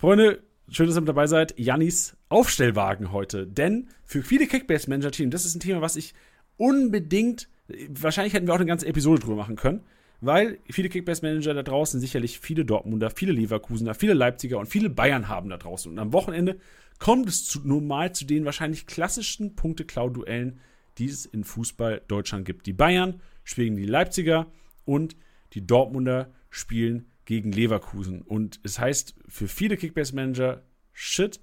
Freunde, 0.00 0.42
schön, 0.70 0.86
dass 0.86 0.96
ihr 0.96 1.02
mit 1.02 1.10
dabei 1.10 1.26
seid. 1.26 1.52
Jannis 1.58 2.16
Aufstellwagen 2.30 3.12
heute. 3.12 3.46
Denn 3.46 3.90
für 4.02 4.22
viele 4.22 4.46
Kickbase-Manager-Teams, 4.46 5.30
das 5.30 5.44
ist 5.44 5.54
ein 5.54 5.60
Thema, 5.60 5.82
was 5.82 5.96
ich 5.96 6.14
unbedingt, 6.56 7.50
wahrscheinlich 7.90 8.32
hätten 8.32 8.46
wir 8.46 8.54
auch 8.54 8.58
eine 8.58 8.64
ganze 8.64 8.86
Episode 8.86 9.20
drüber 9.20 9.36
machen 9.36 9.56
können, 9.56 9.84
weil 10.22 10.58
viele 10.70 10.88
Kickbase-Manager 10.88 11.52
da 11.52 11.62
draußen 11.62 12.00
sicherlich 12.00 12.40
viele 12.40 12.64
Dortmunder, 12.64 13.10
viele 13.10 13.32
Leverkusener, 13.32 13.92
viele 13.92 14.14
Leipziger 14.14 14.58
und 14.58 14.68
viele 14.70 14.88
Bayern 14.88 15.28
haben 15.28 15.50
da 15.50 15.58
draußen. 15.58 15.92
Und 15.92 15.98
am 15.98 16.14
Wochenende 16.14 16.58
kommt 16.98 17.28
es 17.28 17.44
zu, 17.44 17.60
normal 17.62 18.14
zu 18.14 18.24
den 18.24 18.46
wahrscheinlich 18.46 18.86
klassischsten 18.86 19.54
Punkte-Klau-Duellen, 19.54 20.60
die 20.96 21.10
es 21.10 21.26
in 21.26 21.44
Fußball 21.44 22.00
Deutschland 22.08 22.46
gibt. 22.46 22.64
Die 22.64 22.72
Bayern 22.72 23.20
spielen 23.44 23.76
die 23.76 23.84
Leipziger 23.84 24.46
und 24.86 25.14
die 25.52 25.66
Dortmunder 25.66 26.32
spielen 26.48 27.04
gegen 27.30 27.52
Leverkusen. 27.52 28.22
Und 28.22 28.58
es 28.64 28.80
heißt 28.80 29.14
für 29.28 29.46
viele 29.46 29.76
Kickbase-Manager, 29.76 30.64
shit, 30.92 31.38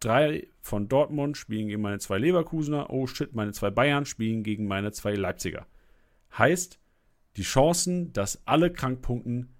drei 0.00 0.48
von 0.62 0.88
Dortmund 0.88 1.36
spielen 1.36 1.68
gegen 1.68 1.82
meine 1.82 1.98
zwei 1.98 2.16
Leverkusener, 2.16 2.88
oh 2.88 3.06
shit, 3.06 3.34
meine 3.34 3.52
zwei 3.52 3.68
Bayern 3.68 4.06
spielen 4.06 4.42
gegen 4.42 4.66
meine 4.66 4.90
zwei 4.90 5.12
Leipziger. 5.12 5.66
Heißt, 6.38 6.78
die 7.36 7.42
Chancen, 7.42 8.10
dass 8.14 8.40
alle 8.46 8.72
krank 8.72 9.02
punkten, 9.02 9.50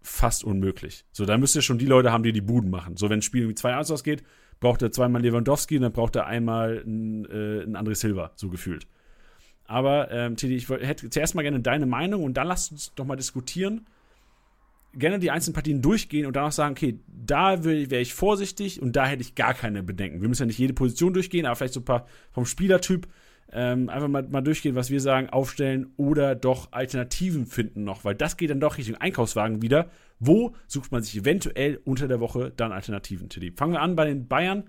fast 0.00 0.42
unmöglich. 0.42 1.04
So, 1.12 1.24
da 1.24 1.38
müsst 1.38 1.54
ihr 1.54 1.62
schon 1.62 1.78
die 1.78 1.86
Leute 1.86 2.10
haben, 2.10 2.24
die 2.24 2.32
die 2.32 2.40
Buden 2.40 2.68
machen. 2.68 2.96
So, 2.96 3.08
wenn 3.08 3.20
ein 3.20 3.22
Spiel 3.22 3.42
irgendwie 3.42 3.62
2-1 3.62 3.92
ausgeht, 3.92 4.24
braucht 4.58 4.82
er 4.82 4.90
zweimal 4.90 5.22
Lewandowski 5.22 5.76
und 5.76 5.82
dann 5.82 5.92
braucht 5.92 6.16
er 6.16 6.26
einmal 6.26 6.82
einen, 6.84 7.26
äh, 7.26 7.78
André 7.78 7.94
Silva, 7.94 8.32
so 8.34 8.48
gefühlt. 8.48 8.88
Aber, 9.66 10.10
ähm, 10.10 10.34
Teddy, 10.34 10.56
ich 10.56 10.68
hätte 10.68 11.10
zuerst 11.10 11.36
mal 11.36 11.42
gerne 11.42 11.60
deine 11.60 11.86
Meinung 11.86 12.24
und 12.24 12.34
dann 12.34 12.48
lasst 12.48 12.72
uns 12.72 12.92
doch 12.96 13.04
mal 13.04 13.14
diskutieren. 13.14 13.86
Gerne 14.94 15.18
die 15.18 15.30
einzelnen 15.30 15.54
Partien 15.54 15.80
durchgehen 15.80 16.26
und 16.26 16.36
danach 16.36 16.52
sagen, 16.52 16.72
okay, 16.72 17.00
da 17.06 17.64
wäre 17.64 18.00
ich 18.00 18.14
vorsichtig 18.14 18.82
und 18.82 18.94
da 18.94 19.06
hätte 19.06 19.22
ich 19.22 19.34
gar 19.34 19.54
keine 19.54 19.82
Bedenken. 19.82 20.20
Wir 20.20 20.28
müssen 20.28 20.42
ja 20.42 20.46
nicht 20.46 20.58
jede 20.58 20.74
Position 20.74 21.14
durchgehen, 21.14 21.46
aber 21.46 21.56
vielleicht 21.56 21.74
so 21.74 21.80
ein 21.80 21.84
paar 21.84 22.06
vom 22.30 22.44
Spielertyp 22.44 23.08
ähm, 23.52 23.88
einfach 23.90 24.08
mal, 24.08 24.22
mal 24.22 24.40
durchgehen, 24.40 24.74
was 24.74 24.90
wir 24.90 25.00
sagen, 25.00 25.28
aufstellen 25.28 25.92
oder 25.96 26.34
doch 26.34 26.72
Alternativen 26.72 27.46
finden 27.46 27.84
noch, 27.84 28.04
weil 28.04 28.14
das 28.14 28.36
geht 28.36 28.50
dann 28.50 28.60
doch 28.60 28.78
Richtung 28.78 28.96
Einkaufswagen 28.96 29.60
wieder. 29.60 29.90
Wo 30.18 30.54
sucht 30.66 30.90
man 30.90 31.02
sich 31.02 31.16
eventuell 31.16 31.80
unter 31.84 32.08
der 32.08 32.20
Woche 32.20 32.52
dann 32.56 32.72
Alternativen, 32.72 33.28
Tilly? 33.28 33.52
Fangen 33.52 33.74
wir 33.74 33.80
an 33.80 33.94
bei 33.94 34.06
den 34.06 34.26
Bayern 34.26 34.64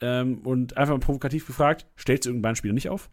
ähm, 0.00 0.38
und 0.38 0.76
einfach 0.76 0.94
mal 0.94 1.00
provokativ 1.00 1.46
gefragt, 1.46 1.86
stellst 1.98 2.26
du 2.26 2.30
irgendeinen 2.30 2.56
Spieler 2.56 2.74
nicht 2.74 2.88
auf? 2.88 3.10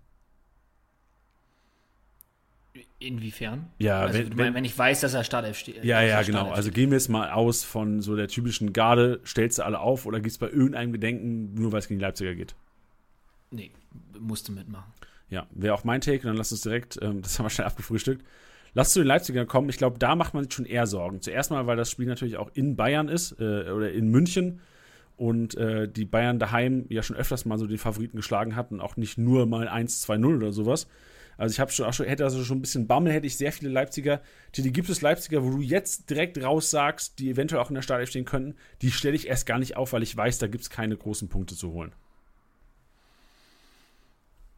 Inwiefern? 2.99 3.67
Ja, 3.79 4.01
also, 4.01 4.19
wenn, 4.19 4.37
wenn, 4.37 4.53
wenn, 4.53 4.65
ich 4.65 4.77
weiß, 4.77 5.01
dass 5.01 5.13
er 5.13 5.23
Startelf 5.23 5.57
steht. 5.57 5.83
Ja, 5.83 6.01
ja, 6.01 6.21
genau. 6.21 6.51
Also 6.51 6.71
gehen 6.71 6.89
wir 6.89 6.97
jetzt 6.97 7.09
mal 7.09 7.31
aus 7.31 7.63
von 7.63 8.01
so 8.01 8.15
der 8.15 8.27
typischen 8.27 8.71
Garde, 8.71 9.19
stellst 9.25 9.59
du 9.59 9.65
alle 9.65 9.79
auf 9.79 10.05
oder 10.05 10.21
gehst 10.21 10.39
bei 10.39 10.49
irgendeinem 10.49 10.93
Gedenken, 10.93 11.53
nur 11.53 11.71
weil 11.71 11.79
es 11.79 11.87
gegen 11.87 11.99
die 11.99 12.05
Leipziger 12.05 12.33
geht? 12.33 12.55
Nee, 13.49 13.71
musste 14.17 14.53
mitmachen. 14.53 14.93
Ja, 15.29 15.47
wäre 15.51 15.73
auch 15.73 15.83
mein 15.83 16.01
Take 16.01 16.19
und 16.19 16.27
dann 16.27 16.37
lass 16.37 16.51
uns 16.51 16.61
direkt, 16.61 16.97
ähm, 17.01 17.21
das 17.21 17.37
haben 17.37 17.45
wir 17.45 17.49
schnell 17.49 17.67
abgefrühstückt. 17.67 18.23
Lass 18.73 18.93
zu 18.93 18.99
den 18.99 19.07
Leipzigern 19.07 19.47
kommen. 19.47 19.67
Ich 19.67 19.77
glaube, 19.77 19.99
da 19.99 20.15
macht 20.15 20.33
man 20.33 20.43
sich 20.43 20.53
schon 20.53 20.65
eher 20.65 20.87
Sorgen. 20.87 21.21
Zuerst 21.21 21.51
mal, 21.51 21.67
weil 21.67 21.75
das 21.75 21.91
Spiel 21.91 22.05
natürlich 22.05 22.37
auch 22.37 22.51
in 22.53 22.77
Bayern 22.77 23.09
ist 23.09 23.33
äh, 23.39 23.69
oder 23.69 23.91
in 23.91 24.09
München 24.09 24.61
und 25.17 25.55
äh, 25.55 25.89
die 25.89 26.05
Bayern 26.05 26.39
daheim 26.39 26.85
ja 26.89 27.03
schon 27.03 27.17
öfters 27.17 27.45
mal 27.45 27.57
so 27.57 27.67
den 27.67 27.77
Favoriten 27.77 28.15
geschlagen 28.15 28.55
hatten, 28.55 28.79
auch 28.79 28.95
nicht 28.95 29.17
nur 29.17 29.45
mal 29.45 29.67
1-2-0 29.67 30.37
oder 30.37 30.51
sowas. 30.51 30.87
Also 31.41 31.53
ich 31.53 31.59
habe 31.59 31.71
schon 31.71 31.87
auch 31.87 31.93
schon, 31.93 32.05
hätte 32.05 32.23
also 32.23 32.43
schon 32.43 32.59
ein 32.59 32.61
bisschen 32.61 32.85
Bammel, 32.85 33.11
hätte 33.11 33.25
ich 33.25 33.35
sehr 33.35 33.51
viele 33.51 33.71
Leipziger. 33.71 34.21
Die, 34.55 34.71
gibt 34.71 34.89
es 34.89 35.01
Leipziger, 35.01 35.43
wo 35.43 35.49
du 35.49 35.61
jetzt 35.61 36.07
direkt 36.07 36.37
raussagst, 36.37 37.17
die 37.17 37.31
eventuell 37.31 37.59
auch 37.59 37.69
in 37.69 37.73
der 37.73 37.81
Startelf 37.81 38.09
stehen 38.09 38.25
könnten, 38.25 38.53
die 38.83 38.91
stelle 38.91 39.15
ich 39.15 39.25
erst 39.25 39.47
gar 39.47 39.57
nicht 39.57 39.75
auf, 39.75 39.91
weil 39.91 40.03
ich 40.03 40.15
weiß, 40.15 40.37
da 40.37 40.45
gibt 40.45 40.61
es 40.61 40.69
keine 40.69 40.95
großen 40.95 41.29
Punkte 41.29 41.55
zu 41.55 41.71
holen. 41.71 41.93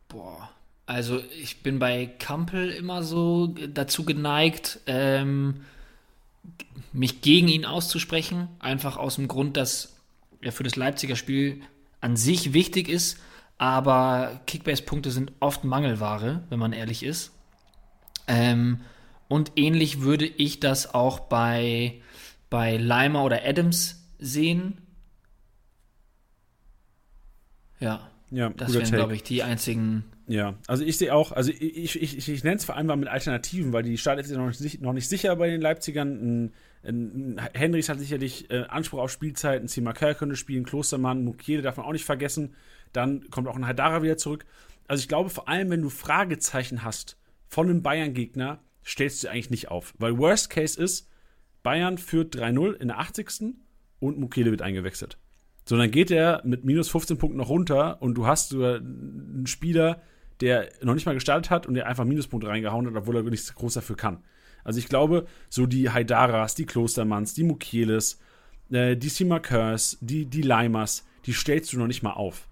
Boah. 0.09 0.49
Also 0.85 1.21
ich 1.41 1.63
bin 1.63 1.79
bei 1.79 2.07
Kampel 2.19 2.71
immer 2.71 3.01
so 3.01 3.55
dazu 3.73 4.03
geneigt, 4.03 4.81
ähm, 4.85 5.61
mich 6.91 7.21
gegen 7.21 7.47
ihn 7.47 7.63
auszusprechen. 7.63 8.49
Einfach 8.59 8.97
aus 8.97 9.15
dem 9.15 9.29
Grund, 9.29 9.55
dass 9.55 9.95
er 10.41 10.51
für 10.51 10.63
das 10.63 10.75
Leipziger 10.75 11.15
Spiel 11.15 11.61
an 12.01 12.17
sich 12.17 12.51
wichtig 12.51 12.89
ist, 12.89 13.19
aber 13.57 14.41
Kickbase-Punkte 14.47 15.11
sind 15.11 15.31
oft 15.39 15.63
Mangelware, 15.63 16.43
wenn 16.49 16.59
man 16.59 16.73
ehrlich 16.73 17.03
ist. 17.03 17.31
Ähm, 18.27 18.81
und 19.27 19.53
ähnlich 19.55 20.01
würde 20.01 20.25
ich 20.25 20.59
das 20.59 20.93
auch 20.93 21.21
bei, 21.21 22.01
bei 22.49 22.77
Leimer 22.77 23.23
oder 23.23 23.45
Adams 23.45 24.03
sehen. 24.19 24.77
Ja. 27.79 28.09
Ja, 28.31 28.49
das 28.49 28.73
wären, 28.73 28.89
glaube 28.89 29.13
ich, 29.13 29.21
die 29.21 29.43
einzigen. 29.43 30.05
Ja, 30.27 30.55
also 30.65 30.83
ich 30.83 30.97
sehe 30.97 31.13
auch, 31.13 31.31
also 31.33 31.51
ich, 31.51 32.01
ich, 32.01 32.17
ich, 32.17 32.29
ich 32.29 32.43
nenne 32.43 32.55
es 32.55 32.65
vor 32.65 32.75
allem 32.75 32.87
mal 32.87 32.95
mit 32.95 33.07
Alternativen, 33.07 33.73
weil 33.73 33.83
die 33.83 33.97
Startelf 33.97 34.25
ist 34.25 34.35
noch 34.35 34.59
nicht, 34.59 34.81
noch 34.81 34.93
nicht 34.93 35.07
sicher 35.07 35.35
bei 35.35 35.49
den 35.49 35.61
Leipzigern. 35.61 36.09
Ein, 36.09 36.53
ein, 36.83 37.37
ein 37.37 37.49
Henrys 37.53 37.89
hat 37.89 37.99
sicherlich 37.99 38.49
äh, 38.49 38.63
Anspruch 38.69 38.99
auf 38.99 39.11
Spielzeit, 39.11 39.61
ein 39.61 39.67
Simakar 39.67 40.15
könnte 40.15 40.35
spielen, 40.35 40.63
Klostermann, 40.63 41.23
Mukiele 41.23 41.61
darf 41.61 41.77
man 41.77 41.85
auch 41.85 41.91
nicht 41.91 42.05
vergessen. 42.05 42.55
Dann 42.93 43.29
kommt 43.29 43.47
auch 43.47 43.55
ein 43.55 43.67
Haidara 43.67 44.01
wieder 44.03 44.17
zurück. 44.17 44.45
Also 44.87 45.01
ich 45.01 45.07
glaube, 45.07 45.29
vor 45.29 45.47
allem, 45.47 45.69
wenn 45.69 45.81
du 45.81 45.89
Fragezeichen 45.89 46.83
hast 46.83 47.17
von 47.47 47.69
einem 47.69 47.81
Bayern-Gegner, 47.81 48.59
stellst 48.85 49.23
du 49.23 49.29
eigentlich 49.29 49.49
nicht 49.49 49.69
auf. 49.69 49.93
Weil 49.97 50.17
Worst 50.17 50.49
Case 50.49 50.81
ist, 50.81 51.09
Bayern 51.63 51.97
führt 51.97 52.35
3-0 52.35 52.73
in 52.73 52.89
der 52.89 52.99
80. 52.99 53.55
und 53.99 54.19
Mukiele 54.19 54.51
wird 54.51 54.61
eingewechselt. 54.61 55.17
So, 55.65 55.77
dann 55.77 55.91
geht 55.91 56.11
er 56.11 56.41
mit 56.43 56.65
minus 56.65 56.89
15 56.89 57.17
Punkten 57.17 57.37
noch 57.37 57.49
runter 57.49 58.01
und 58.01 58.15
du 58.15 58.27
hast 58.27 58.49
sogar 58.49 58.75
einen 58.75 59.47
Spieler, 59.47 60.01
der 60.41 60.69
noch 60.81 60.93
nicht 60.93 61.05
mal 61.05 61.13
gestartet 61.13 61.49
hat 61.49 61.65
und 61.65 61.75
der 61.75 61.87
einfach 61.87 62.03
Minuspunkte 62.03 62.49
reingehauen 62.49 62.85
hat, 62.85 62.95
obwohl 62.95 63.15
er 63.15 63.23
nichts 63.23 63.53
groß 63.55 63.75
dafür 63.75 63.95
kann. 63.95 64.23
Also 64.65 64.79
ich 64.79 64.89
glaube, 64.89 65.25
so 65.49 65.65
die 65.65 65.89
Haidaras, 65.89 66.55
die 66.55 66.65
Klostermanns, 66.65 67.33
die 67.33 67.43
Mukieles, 67.43 68.19
äh, 68.71 68.97
die 68.97 69.09
Simakers, 69.09 69.97
die, 70.01 70.25
die 70.25 70.41
Leimers, 70.41 71.05
die 71.25 71.33
stellst 71.33 71.71
du 71.71 71.79
noch 71.79 71.87
nicht 71.87 72.03
mal 72.03 72.13
auf. 72.13 72.49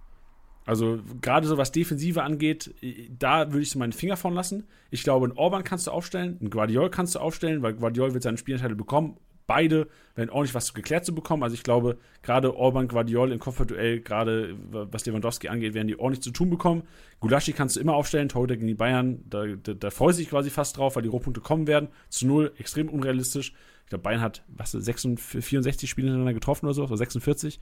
Also 0.65 0.99
gerade 1.21 1.47
so 1.47 1.57
was 1.57 1.71
Defensive 1.71 2.21
angeht, 2.21 2.73
da 3.17 3.51
würde 3.51 3.63
ich 3.63 3.71
so 3.71 3.79
meinen 3.79 3.93
Finger 3.93 4.17
von 4.17 4.33
lassen. 4.33 4.67
Ich 4.91 5.03
glaube, 5.03 5.25
einen 5.25 5.37
Orban 5.37 5.63
kannst 5.63 5.87
du 5.87 5.91
aufstellen, 5.91 6.37
einen 6.39 6.49
Guardiol 6.49 6.89
kannst 6.91 7.15
du 7.15 7.19
aufstellen, 7.19 7.61
weil 7.61 7.73
Guardiol 7.73 8.13
wird 8.13 8.23
seinen 8.23 8.37
Spielanteil 8.37 8.75
bekommen, 8.75 9.17
beide 9.47 9.87
werden 10.15 10.29
ordentlich 10.29 10.53
was 10.53 10.73
geklärt 10.73 11.03
zu 11.03 11.13
bekommen. 11.13 11.43
Also 11.43 11.55
ich 11.55 11.63
glaube, 11.63 11.97
gerade 12.21 12.55
Orban, 12.55 12.87
Guardiol 12.87 13.31
im 13.31 13.39
Kopfballduell, 13.39 13.99
gerade 13.99 14.55
was 14.69 15.05
Lewandowski 15.05 15.49
angeht, 15.49 15.73
werden 15.73 15.87
die 15.87 15.99
ordentlich 15.99 16.21
zu 16.21 16.31
tun 16.31 16.49
bekommen. 16.49 16.83
Gulaschi 17.19 17.51
kannst 17.53 17.75
du 17.75 17.79
immer 17.79 17.95
aufstellen, 17.95 18.29
Torhüter 18.29 18.55
gegen 18.55 18.67
die 18.67 18.75
Bayern, 18.75 19.23
da, 19.29 19.45
da, 19.47 19.73
da 19.73 19.89
freue 19.89 20.13
ich 20.13 20.29
quasi 20.29 20.49
fast 20.49 20.77
drauf, 20.77 20.95
weil 20.95 21.03
die 21.03 21.09
Rohpunkte 21.09 21.41
kommen 21.41 21.67
werden. 21.67 21.89
Zu 22.09 22.27
null, 22.27 22.53
extrem 22.57 22.87
unrealistisch. 22.87 23.53
Ich 23.83 23.89
glaube, 23.89 24.03
Bayern 24.03 24.21
hat, 24.21 24.43
was, 24.47 24.71
66, 24.71 25.43
64 25.43 25.89
Spiele 25.89 26.07
hintereinander 26.07 26.33
getroffen 26.33 26.67
oder 26.67 26.73
so, 26.73 26.83
oder 26.83 26.95
46. 26.95 27.59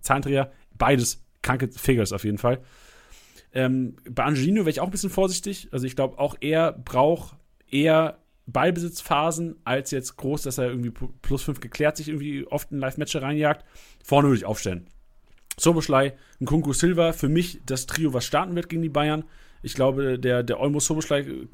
Zahnträger, 0.00 0.52
beides 0.76 1.24
kranke 1.42 1.68
Figures 1.68 2.12
auf 2.12 2.24
jeden 2.24 2.38
Fall. 2.38 2.60
Ähm, 3.52 3.96
bei 4.08 4.24
Angelino 4.24 4.60
wäre 4.60 4.70
ich 4.70 4.80
auch 4.80 4.86
ein 4.86 4.90
bisschen 4.90 5.10
vorsichtig. 5.10 5.68
Also 5.72 5.86
ich 5.86 5.96
glaube, 5.96 6.18
auch 6.18 6.36
er 6.40 6.72
braucht 6.72 7.36
eher 7.70 8.18
Ballbesitzphasen 8.46 9.56
als 9.64 9.90
jetzt 9.90 10.16
groß, 10.16 10.42
dass 10.42 10.58
er 10.58 10.68
irgendwie 10.68 10.92
plus 11.22 11.42
fünf 11.42 11.60
geklärt 11.60 11.96
sich 11.96 12.08
irgendwie 12.08 12.46
oft 12.46 12.72
in 12.72 12.78
Live-Matches 12.78 13.22
reinjagt. 13.22 13.64
Vorne 14.02 14.28
würde 14.28 14.38
ich 14.38 14.46
aufstellen. 14.46 14.88
Soboschlei, 15.58 16.14
Nkunku 16.40 16.72
Silva, 16.72 17.12
für 17.12 17.28
mich 17.28 17.60
das 17.66 17.86
Trio, 17.86 18.14
was 18.14 18.24
starten 18.24 18.54
wird 18.54 18.68
gegen 18.68 18.82
die 18.82 18.88
Bayern. 18.88 19.24
Ich 19.62 19.74
glaube, 19.74 20.18
der, 20.18 20.42
der 20.42 20.60
Olmo 20.60 20.80
Soboschlei 20.80 21.20
äh, 21.20 21.46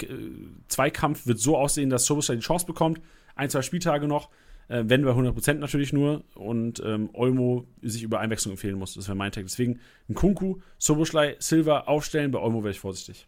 Zweikampf 0.68 1.26
wird 1.26 1.38
so 1.38 1.56
aussehen, 1.56 1.90
dass 1.90 2.04
Soboschlei 2.04 2.36
die 2.36 2.42
Chance 2.42 2.66
bekommt. 2.66 3.00
Ein, 3.34 3.50
zwei 3.50 3.62
Spieltage 3.62 4.06
noch, 4.06 4.28
äh, 4.68 4.84
wenn 4.86 5.04
bei 5.04 5.10
100% 5.10 5.54
natürlich 5.54 5.92
nur. 5.92 6.24
Und 6.34 6.82
ähm, 6.84 7.10
Olmo 7.12 7.66
sich 7.82 8.02
über 8.02 8.20
Einwechslung 8.20 8.52
empfehlen 8.52 8.78
muss. 8.78 8.94
Das 8.94 9.06
wäre 9.08 9.16
mein 9.16 9.32
Tag. 9.32 9.44
Deswegen 9.44 9.80
Nkunku, 10.08 10.60
Soboschlei, 10.78 11.36
Silva 11.38 11.80
aufstellen. 11.80 12.30
Bei 12.30 12.40
Olmo 12.40 12.62
wäre 12.62 12.72
ich 12.72 12.80
vorsichtig. 12.80 13.26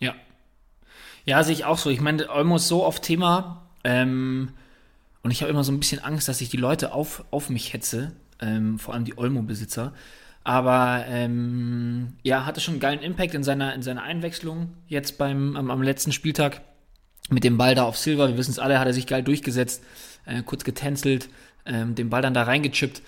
Ja, 0.00 0.14
ja, 1.24 1.42
sehe 1.42 1.54
ich 1.54 1.64
auch 1.64 1.78
so. 1.78 1.90
Ich 1.90 2.00
meine, 2.00 2.30
Olmo 2.30 2.56
ist 2.56 2.68
so 2.68 2.84
oft 2.84 3.02
Thema. 3.02 3.66
Ähm, 3.84 4.50
Und 5.22 5.32
ich 5.32 5.42
habe 5.42 5.50
immer 5.50 5.64
so 5.64 5.72
ein 5.72 5.80
bisschen 5.80 6.02
Angst, 6.02 6.28
dass 6.28 6.40
ich 6.40 6.50
die 6.50 6.56
Leute 6.56 6.92
auf, 6.92 7.24
auf 7.32 7.50
mich 7.50 7.72
hetze, 7.72 8.12
ähm, 8.40 8.78
vor 8.78 8.94
allem 8.94 9.04
die 9.04 9.18
Olmo-Besitzer. 9.18 9.92
Aber 10.44 11.04
ähm, 11.08 12.12
ja, 12.22 12.46
hatte 12.46 12.60
schon 12.60 12.74
einen 12.74 12.80
geilen 12.80 13.00
Impact 13.00 13.34
in 13.34 13.42
seiner, 13.42 13.74
in 13.74 13.82
seiner 13.82 14.04
Einwechslung 14.04 14.74
jetzt 14.86 15.18
beim, 15.18 15.56
am, 15.56 15.72
am 15.72 15.82
letzten 15.82 16.12
Spieltag 16.12 16.60
mit 17.30 17.44
dem 17.44 17.56
Ball 17.56 17.74
da 17.74 17.84
auf 17.84 17.96
Silver. 17.96 18.28
Wir 18.28 18.36
wissen 18.36 18.52
es 18.52 18.58
alle, 18.58 18.78
hat 18.78 18.86
er 18.86 18.94
sich 18.94 19.06
geil 19.06 19.22
durchgesetzt, 19.22 19.82
äh, 20.26 20.42
kurz 20.42 20.64
getänzelt, 20.64 21.28
ähm, 21.64 21.94
den 21.94 22.10
Ball 22.10 22.22
dann 22.22 22.34
da 22.34 22.44
reingechippt. 22.44 23.02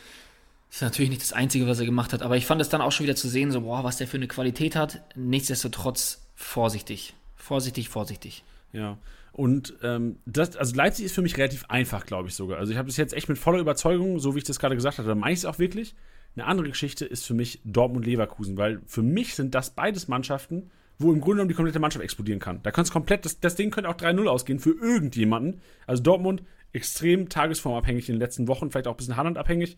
Ist 0.70 0.82
natürlich 0.82 1.10
nicht 1.10 1.22
das 1.22 1.32
Einzige, 1.32 1.66
was 1.66 1.80
er 1.80 1.86
gemacht 1.86 2.12
hat, 2.12 2.22
aber 2.22 2.36
ich 2.36 2.44
fand 2.44 2.60
es 2.60 2.68
dann 2.68 2.80
auch 2.80 2.92
schon 2.92 3.04
wieder 3.04 3.16
zu 3.16 3.28
sehen, 3.28 3.50
so, 3.50 3.62
boah, 3.62 3.84
was 3.84 3.96
der 3.96 4.06
für 4.06 4.18
eine 4.18 4.28
Qualität 4.28 4.76
hat. 4.76 5.00
Nichtsdestotrotz 5.14 6.26
vorsichtig. 6.34 7.14
Vorsichtig, 7.36 7.88
vorsichtig. 7.88 8.42
Ja. 8.72 8.98
Und 9.32 9.74
ähm, 9.82 10.16
das, 10.26 10.56
also 10.56 10.74
Leipzig 10.74 11.06
ist 11.06 11.14
für 11.14 11.22
mich 11.22 11.38
relativ 11.38 11.64
einfach, 11.68 12.04
glaube 12.04 12.28
ich 12.28 12.34
sogar. 12.34 12.58
Also 12.58 12.72
ich 12.72 12.78
habe 12.78 12.88
das 12.88 12.96
jetzt 12.96 13.14
echt 13.14 13.28
mit 13.28 13.38
voller 13.38 13.60
Überzeugung, 13.60 14.18
so 14.18 14.34
wie 14.34 14.38
ich 14.38 14.44
das 14.44 14.58
gerade 14.58 14.74
gesagt 14.74 14.98
habe, 14.98 15.08
da 15.08 15.14
meine 15.14 15.32
ich 15.32 15.38
es 15.38 15.44
auch 15.44 15.58
wirklich. 15.58 15.94
Eine 16.36 16.46
andere 16.46 16.68
Geschichte 16.68 17.04
ist 17.04 17.24
für 17.24 17.34
mich 17.34 17.60
Dortmund-Leverkusen, 17.64 18.56
weil 18.56 18.80
für 18.86 19.02
mich 19.02 19.34
sind 19.34 19.54
das 19.54 19.70
beides 19.70 20.08
Mannschaften, 20.08 20.70
wo 20.98 21.12
im 21.12 21.20
Grunde 21.20 21.36
genommen 21.36 21.48
die 21.48 21.54
komplette 21.54 21.78
Mannschaft 21.78 22.04
explodieren 22.04 22.40
kann. 22.40 22.62
Da 22.62 22.70
kann 22.70 22.84
es 22.84 22.90
komplett, 22.90 23.24
das, 23.24 23.40
das 23.40 23.54
Ding 23.54 23.70
könnte 23.70 23.88
auch 23.88 23.96
3-0 23.96 24.26
ausgehen 24.26 24.58
für 24.58 24.70
irgendjemanden. 24.70 25.60
Also 25.86 26.02
Dortmund 26.02 26.42
extrem 26.72 27.28
tagesformabhängig 27.28 28.08
in 28.08 28.16
den 28.16 28.20
letzten 28.20 28.48
Wochen, 28.48 28.70
vielleicht 28.70 28.88
auch 28.88 28.94
ein 28.94 28.96
bisschen 28.96 29.16
Haaland-abhängig. 29.16 29.76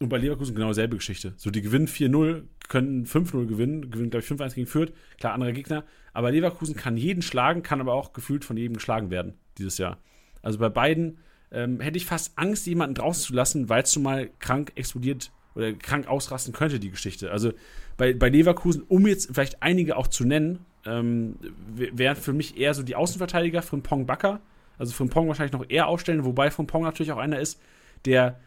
Und 0.00 0.08
bei 0.08 0.18
Leverkusen 0.18 0.54
genau 0.54 0.68
dieselbe 0.68 0.96
Geschichte. 0.96 1.34
So, 1.36 1.50
die 1.50 1.62
gewinnen 1.62 1.86
4-0, 1.86 2.42
können 2.68 3.06
5-0 3.06 3.46
gewinnen, 3.46 3.90
gewinnen, 3.90 4.10
glaube 4.10 4.24
ich, 4.24 4.30
5-1 4.30 4.54
gegen 4.54 4.66
Fürth. 4.66 4.92
Klar, 5.18 5.34
andere 5.34 5.52
Gegner. 5.52 5.84
Aber 6.12 6.30
Leverkusen 6.30 6.74
kann 6.74 6.96
jeden 6.96 7.22
schlagen, 7.22 7.62
kann 7.62 7.80
aber 7.80 7.94
auch 7.94 8.12
gefühlt 8.12 8.44
von 8.44 8.56
jedem 8.56 8.74
geschlagen 8.74 9.10
werden 9.10 9.34
dieses 9.58 9.78
Jahr. 9.78 9.98
Also 10.42 10.58
bei 10.58 10.68
beiden 10.68 11.18
ähm, 11.52 11.80
hätte 11.80 11.96
ich 11.96 12.06
fast 12.06 12.36
Angst, 12.36 12.66
jemanden 12.66 12.94
draußen 12.94 13.24
zu 13.24 13.34
lassen, 13.34 13.68
weil 13.68 13.82
es 13.82 13.92
schon 13.92 14.02
mal 14.02 14.28
krank 14.40 14.72
explodiert 14.74 15.30
oder 15.54 15.72
krank 15.72 16.08
ausrasten 16.08 16.52
könnte, 16.52 16.80
die 16.80 16.90
Geschichte. 16.90 17.30
Also 17.30 17.52
bei, 17.96 18.14
bei 18.14 18.28
Leverkusen, 18.28 18.82
um 18.88 19.06
jetzt 19.06 19.30
vielleicht 19.32 19.62
einige 19.62 19.96
auch 19.96 20.08
zu 20.08 20.24
nennen, 20.24 20.60
ähm, 20.86 21.36
wären 21.66 22.16
für 22.16 22.32
mich 22.32 22.58
eher 22.58 22.74
so 22.74 22.82
die 22.82 22.96
Außenverteidiger 22.96 23.62
von 23.62 23.82
Pong 23.82 24.06
Bakker. 24.06 24.40
Also 24.78 24.92
von 24.92 25.08
Pong 25.08 25.28
wahrscheinlich 25.28 25.52
noch 25.52 25.64
eher 25.68 25.86
aufstellen, 25.86 26.24
wobei 26.24 26.50
von 26.50 26.66
Pong 26.66 26.82
natürlich 26.82 27.12
auch 27.12 27.18
einer 27.18 27.38
ist, 27.38 27.60
der 28.04 28.40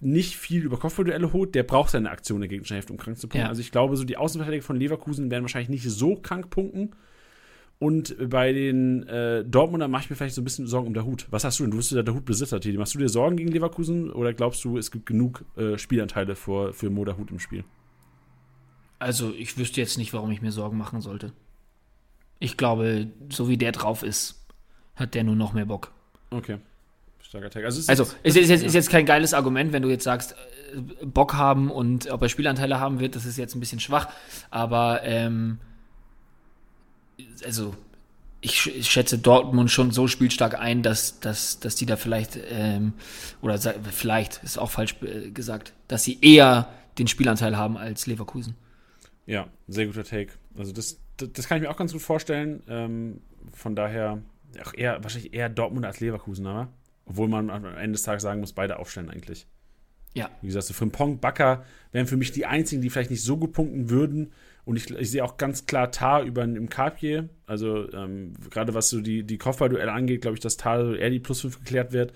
nicht 0.00 0.36
viel 0.36 0.64
über 0.64 0.78
Kopfballduelle 0.78 1.32
holt, 1.32 1.54
der 1.54 1.62
braucht 1.62 1.90
seine 1.90 2.10
Aktion 2.10 2.40
der 2.40 2.48
gegnerischen 2.48 2.74
Hälfte, 2.74 2.92
um 2.92 2.98
krank 2.98 3.16
zu 3.16 3.28
punkten. 3.28 3.44
Ja. 3.44 3.48
Also 3.48 3.60
ich 3.60 3.70
glaube, 3.70 3.96
so 3.96 4.04
die 4.04 4.16
Außenverteidiger 4.16 4.64
von 4.64 4.76
Leverkusen 4.76 5.30
werden 5.30 5.44
wahrscheinlich 5.44 5.68
nicht 5.68 5.88
so 5.88 6.16
krank 6.16 6.50
punkten. 6.50 6.90
Und 7.78 8.16
bei 8.30 8.52
den 8.52 9.08
äh, 9.08 9.44
Dortmunder 9.44 9.88
mache 9.88 10.04
ich 10.04 10.10
mir 10.10 10.16
vielleicht 10.16 10.34
so 10.34 10.40
ein 10.40 10.44
bisschen 10.44 10.66
Sorgen 10.66 10.88
um 10.88 10.94
der 10.94 11.04
Hut. 11.04 11.26
Was 11.30 11.44
hast 11.44 11.58
du 11.58 11.64
denn? 11.64 11.72
Du 11.72 11.78
bist 11.78 11.90
ja 11.90 12.02
der 12.02 12.14
Hutbesitzer, 12.14 12.60
Teddy. 12.60 12.78
Machst 12.78 12.94
du 12.94 12.98
dir 12.98 13.08
Sorgen 13.08 13.36
gegen 13.36 13.50
Leverkusen 13.50 14.10
oder 14.10 14.32
glaubst 14.32 14.64
du, 14.64 14.76
es 14.76 14.90
gibt 14.90 15.06
genug 15.06 15.44
äh, 15.56 15.78
Spielanteile 15.78 16.36
für, 16.36 16.72
für 16.72 16.90
Moda 16.90 17.16
Hut 17.16 17.30
im 17.30 17.38
Spiel? 17.38 17.64
Also, 19.02 19.32
ich 19.34 19.58
wüsste 19.58 19.80
jetzt 19.80 19.98
nicht, 19.98 20.12
warum 20.12 20.30
ich 20.30 20.42
mir 20.42 20.52
Sorgen 20.52 20.78
machen 20.78 21.00
sollte. 21.00 21.32
Ich 22.38 22.56
glaube, 22.56 23.08
so 23.28 23.48
wie 23.48 23.56
der 23.56 23.72
drauf 23.72 24.02
ist, 24.02 24.46
hat 24.94 25.14
der 25.14 25.24
nur 25.24 25.36
noch 25.36 25.52
mehr 25.52 25.66
Bock. 25.66 25.92
Okay. 26.30 26.58
Starker 27.20 27.50
Tag. 27.50 27.64
Also, 27.64 27.78
es 27.78 27.84
ist, 27.84 27.88
also, 27.88 28.04
ist, 28.22 28.36
ist, 28.36 28.48
jetzt, 28.48 28.64
ist 28.64 28.74
jetzt 28.74 28.90
kein 28.90 29.06
geiles 29.06 29.34
Argument, 29.34 29.72
wenn 29.72 29.82
du 29.82 29.88
jetzt 29.88 30.04
sagst, 30.04 30.34
äh, 30.74 31.04
Bock 31.04 31.34
haben 31.34 31.70
und 31.70 32.10
ob 32.10 32.22
er 32.22 32.28
Spielanteile 32.28 32.78
haben 32.78 33.00
wird, 33.00 33.16
das 33.16 33.24
ist 33.24 33.38
jetzt 33.38 33.54
ein 33.54 33.60
bisschen 33.60 33.80
schwach. 33.80 34.08
Aber 34.50 35.02
ähm, 35.02 35.58
also 37.44 37.74
ich, 38.40 38.66
ich, 38.66 38.90
schätze 38.90 39.18
Dortmund 39.18 39.70
schon 39.70 39.92
so 39.92 40.08
spielstark 40.08 40.58
ein, 40.58 40.82
dass, 40.82 41.20
dass, 41.20 41.60
dass 41.60 41.76
die 41.76 41.86
da 41.86 41.96
vielleicht, 41.96 42.38
ähm, 42.50 42.92
oder 43.40 43.58
vielleicht, 43.58 44.42
ist 44.42 44.58
auch 44.58 44.70
falsch 44.70 44.96
äh, 45.02 45.30
gesagt, 45.30 45.72
dass 45.88 46.04
sie 46.04 46.18
eher 46.20 46.68
den 46.98 47.06
Spielanteil 47.06 47.56
haben 47.56 47.76
als 47.76 48.06
Leverkusen. 48.06 48.56
Ja, 49.26 49.48
sehr 49.68 49.86
guter 49.86 50.04
Take. 50.04 50.32
Also 50.56 50.72
das, 50.72 51.00
das, 51.16 51.32
das 51.32 51.48
kann 51.48 51.58
ich 51.58 51.62
mir 51.62 51.70
auch 51.70 51.76
ganz 51.76 51.92
gut 51.92 52.02
vorstellen. 52.02 52.62
Ähm, 52.68 53.20
von 53.52 53.76
daher 53.76 54.22
auch 54.64 54.74
eher, 54.74 55.02
wahrscheinlich 55.02 55.32
eher 55.32 55.48
Dortmund 55.48 55.86
als 55.86 56.00
Leverkusen, 56.00 56.46
aber 56.46 56.68
obwohl 57.06 57.28
man 57.28 57.50
am 57.50 57.64
Ende 57.64 57.92
des 57.92 58.02
Tages 58.02 58.22
sagen 58.22 58.40
muss, 58.40 58.52
beide 58.52 58.78
aufstellen 58.78 59.10
eigentlich. 59.10 59.46
Ja. 60.14 60.30
Wie 60.40 60.48
gesagt, 60.48 60.66
so 60.66 60.74
Frimpong, 60.74 61.20
Bakker 61.20 61.64
wären 61.90 62.06
für 62.06 62.16
mich 62.16 62.32
die 62.32 62.46
einzigen, 62.46 62.82
die 62.82 62.90
vielleicht 62.90 63.10
nicht 63.10 63.22
so 63.22 63.36
gut 63.36 63.52
punkten 63.52 63.88
würden. 63.90 64.32
Und 64.64 64.76
ich, 64.76 64.90
ich 64.90 65.10
sehe 65.10 65.24
auch 65.24 65.38
ganz 65.38 65.66
klar 65.66 65.90
Tar 65.90 66.22
über 66.22 66.44
im 66.44 66.68
Carpier. 66.68 67.28
Also 67.46 67.90
ähm, 67.92 68.34
gerade 68.50 68.74
was 68.74 68.90
so 68.90 69.00
die, 69.00 69.24
die 69.24 69.38
Kopfballduelle 69.38 69.90
angeht, 69.90 70.22
glaube 70.22 70.34
ich, 70.34 70.40
dass 70.40 70.56
Tar 70.56 70.94
eher 70.94 71.10
die 71.10 71.18
Plus 71.18 71.40
5 71.40 71.60
geklärt 71.60 71.92
wird. 71.92 72.12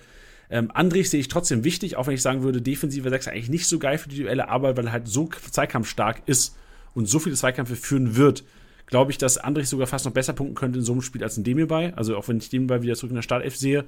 Ähm, 0.49 0.71
Andrich 0.73 1.11
sehe 1.11 1.19
ich 1.19 1.29
trotzdem 1.29 1.65
wichtig, 1.65 1.97
auch 1.97 2.07
wenn 2.07 2.15
ich 2.15 2.23
sagen 2.23 2.43
würde, 2.43 2.63
defensiver 2.63 3.11
6 3.11 3.29
eigentlich 3.29 3.49
nicht 3.49 3.67
so 3.67 3.79
geil 3.79 3.99
für 3.99 4.09
die 4.09 4.23
Duelle, 4.23 4.49
aber 4.49 4.77
weil 4.77 4.87
er 4.87 4.93
halt 4.93 5.09
so 5.09 5.29
zweikampfstark 5.29 6.23
ist 6.27 6.57
und 6.97 7.07
so 7.07 7.19
viele 7.19 7.37
Zweikämpfe 7.37 7.77
führen 7.77 8.17
wird, 8.17 8.43
glaube 8.87 9.11
ich, 9.11 9.19
dass 9.19 9.39
Andrich 9.39 9.69
sogar 9.69 9.87
fast 9.87 10.07
noch 10.07 10.13
besser 10.13 10.33
punkten 10.33 10.55
könnte 10.55 10.79
in 10.79 10.85
so 10.85 10.93
einem 10.93 11.03
Spiel 11.03 11.23
als 11.23 11.37
ein 11.37 11.45
Demirbay. 11.45 11.93
Also 11.95 12.17
auch 12.17 12.27
wenn 12.29 12.39
ich 12.39 12.49
Demirbay 12.49 12.83
wieder 12.83 12.95
zurück 12.95 13.11
in 13.11 13.17
der 13.17 13.23
Startelf 13.23 13.57
sehe. 13.57 13.85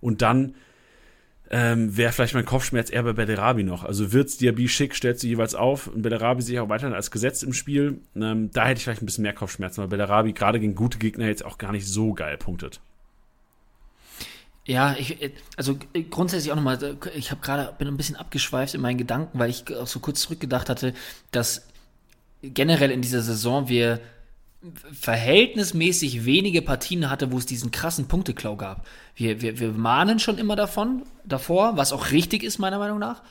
Und 0.00 0.22
dann 0.22 0.54
ähm, 1.50 1.96
wäre 1.96 2.12
vielleicht 2.12 2.34
mein 2.34 2.46
Kopfschmerz 2.46 2.90
eher 2.90 3.02
bei 3.02 3.12
Bellerabi 3.12 3.62
noch. 3.62 3.84
Also 3.84 4.12
Wirtz, 4.12 4.38
Diaby, 4.38 4.68
Schick 4.68 4.94
stellt 4.94 5.20
sie 5.20 5.28
jeweils 5.28 5.54
auf 5.54 5.88
und 5.88 6.02
Bellerabi 6.02 6.42
sehe 6.42 6.54
ich 6.54 6.60
auch 6.60 6.68
weiterhin 6.68 6.94
als 6.94 7.10
gesetzt 7.10 7.44
im 7.44 7.52
Spiel. 7.52 8.00
Ähm, 8.16 8.50
da 8.52 8.66
hätte 8.66 8.78
ich 8.78 8.84
vielleicht 8.84 9.02
ein 9.02 9.06
bisschen 9.06 9.22
mehr 9.22 9.34
Kopfschmerzen, 9.34 9.82
weil 9.82 9.88
Bellerabi 9.88 10.32
gerade 10.32 10.58
gegen 10.58 10.74
gute 10.74 10.98
Gegner 10.98 11.26
jetzt 11.26 11.44
auch 11.44 11.58
gar 11.58 11.72
nicht 11.72 11.86
so 11.86 12.14
geil 12.14 12.38
punktet. 12.38 12.80
Ja, 14.64 14.96
ich, 14.98 15.30
also 15.56 15.78
grundsätzlich 16.10 16.50
auch 16.50 16.56
nochmal, 16.56 16.96
ich 17.14 17.30
habe 17.30 17.40
gerade, 17.40 17.72
bin 17.78 17.86
ein 17.86 17.96
bisschen 17.96 18.16
abgeschweift 18.16 18.74
in 18.74 18.80
meinen 18.80 18.98
Gedanken, 18.98 19.38
weil 19.38 19.50
ich 19.50 19.62
auch 19.76 19.86
so 19.86 20.00
kurz 20.00 20.22
zurückgedacht 20.22 20.68
hatte, 20.68 20.94
dass 21.30 21.68
generell 22.52 22.90
in 22.90 23.02
dieser 23.02 23.22
Saison 23.22 23.68
wir 23.68 24.00
verhältnismäßig 24.92 26.24
wenige 26.24 26.62
Partien 26.62 27.08
hatte, 27.10 27.30
wo 27.30 27.38
es 27.38 27.46
diesen 27.46 27.70
krassen 27.70 28.08
Punkteklau 28.08 28.56
gab. 28.56 28.86
Wir, 29.14 29.40
wir, 29.40 29.60
wir 29.60 29.72
mahnen 29.72 30.18
schon 30.18 30.38
immer 30.38 30.56
davon, 30.56 31.04
davor, 31.24 31.76
was 31.76 31.92
auch 31.92 32.10
richtig 32.10 32.42
ist, 32.42 32.58
meiner 32.58 32.78
Meinung 32.78 32.98
nach. 32.98 33.22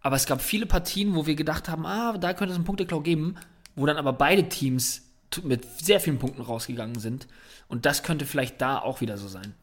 Aber 0.00 0.16
es 0.16 0.26
gab 0.26 0.40
viele 0.40 0.66
Partien, 0.66 1.14
wo 1.16 1.26
wir 1.26 1.34
gedacht 1.34 1.68
haben, 1.68 1.86
ah, 1.86 2.16
da 2.18 2.32
könnte 2.34 2.52
es 2.52 2.56
einen 2.56 2.64
Punkteklau 2.64 3.00
geben, 3.00 3.36
wo 3.74 3.86
dann 3.86 3.96
aber 3.96 4.12
beide 4.12 4.48
Teams 4.48 5.02
mit 5.42 5.66
sehr 5.82 6.00
vielen 6.00 6.18
Punkten 6.18 6.42
rausgegangen 6.42 7.00
sind. 7.00 7.26
Und 7.68 7.86
das 7.86 8.02
könnte 8.02 8.24
vielleicht 8.24 8.60
da 8.60 8.78
auch 8.78 9.00
wieder 9.00 9.18
so 9.18 9.26
sein. 9.26 9.54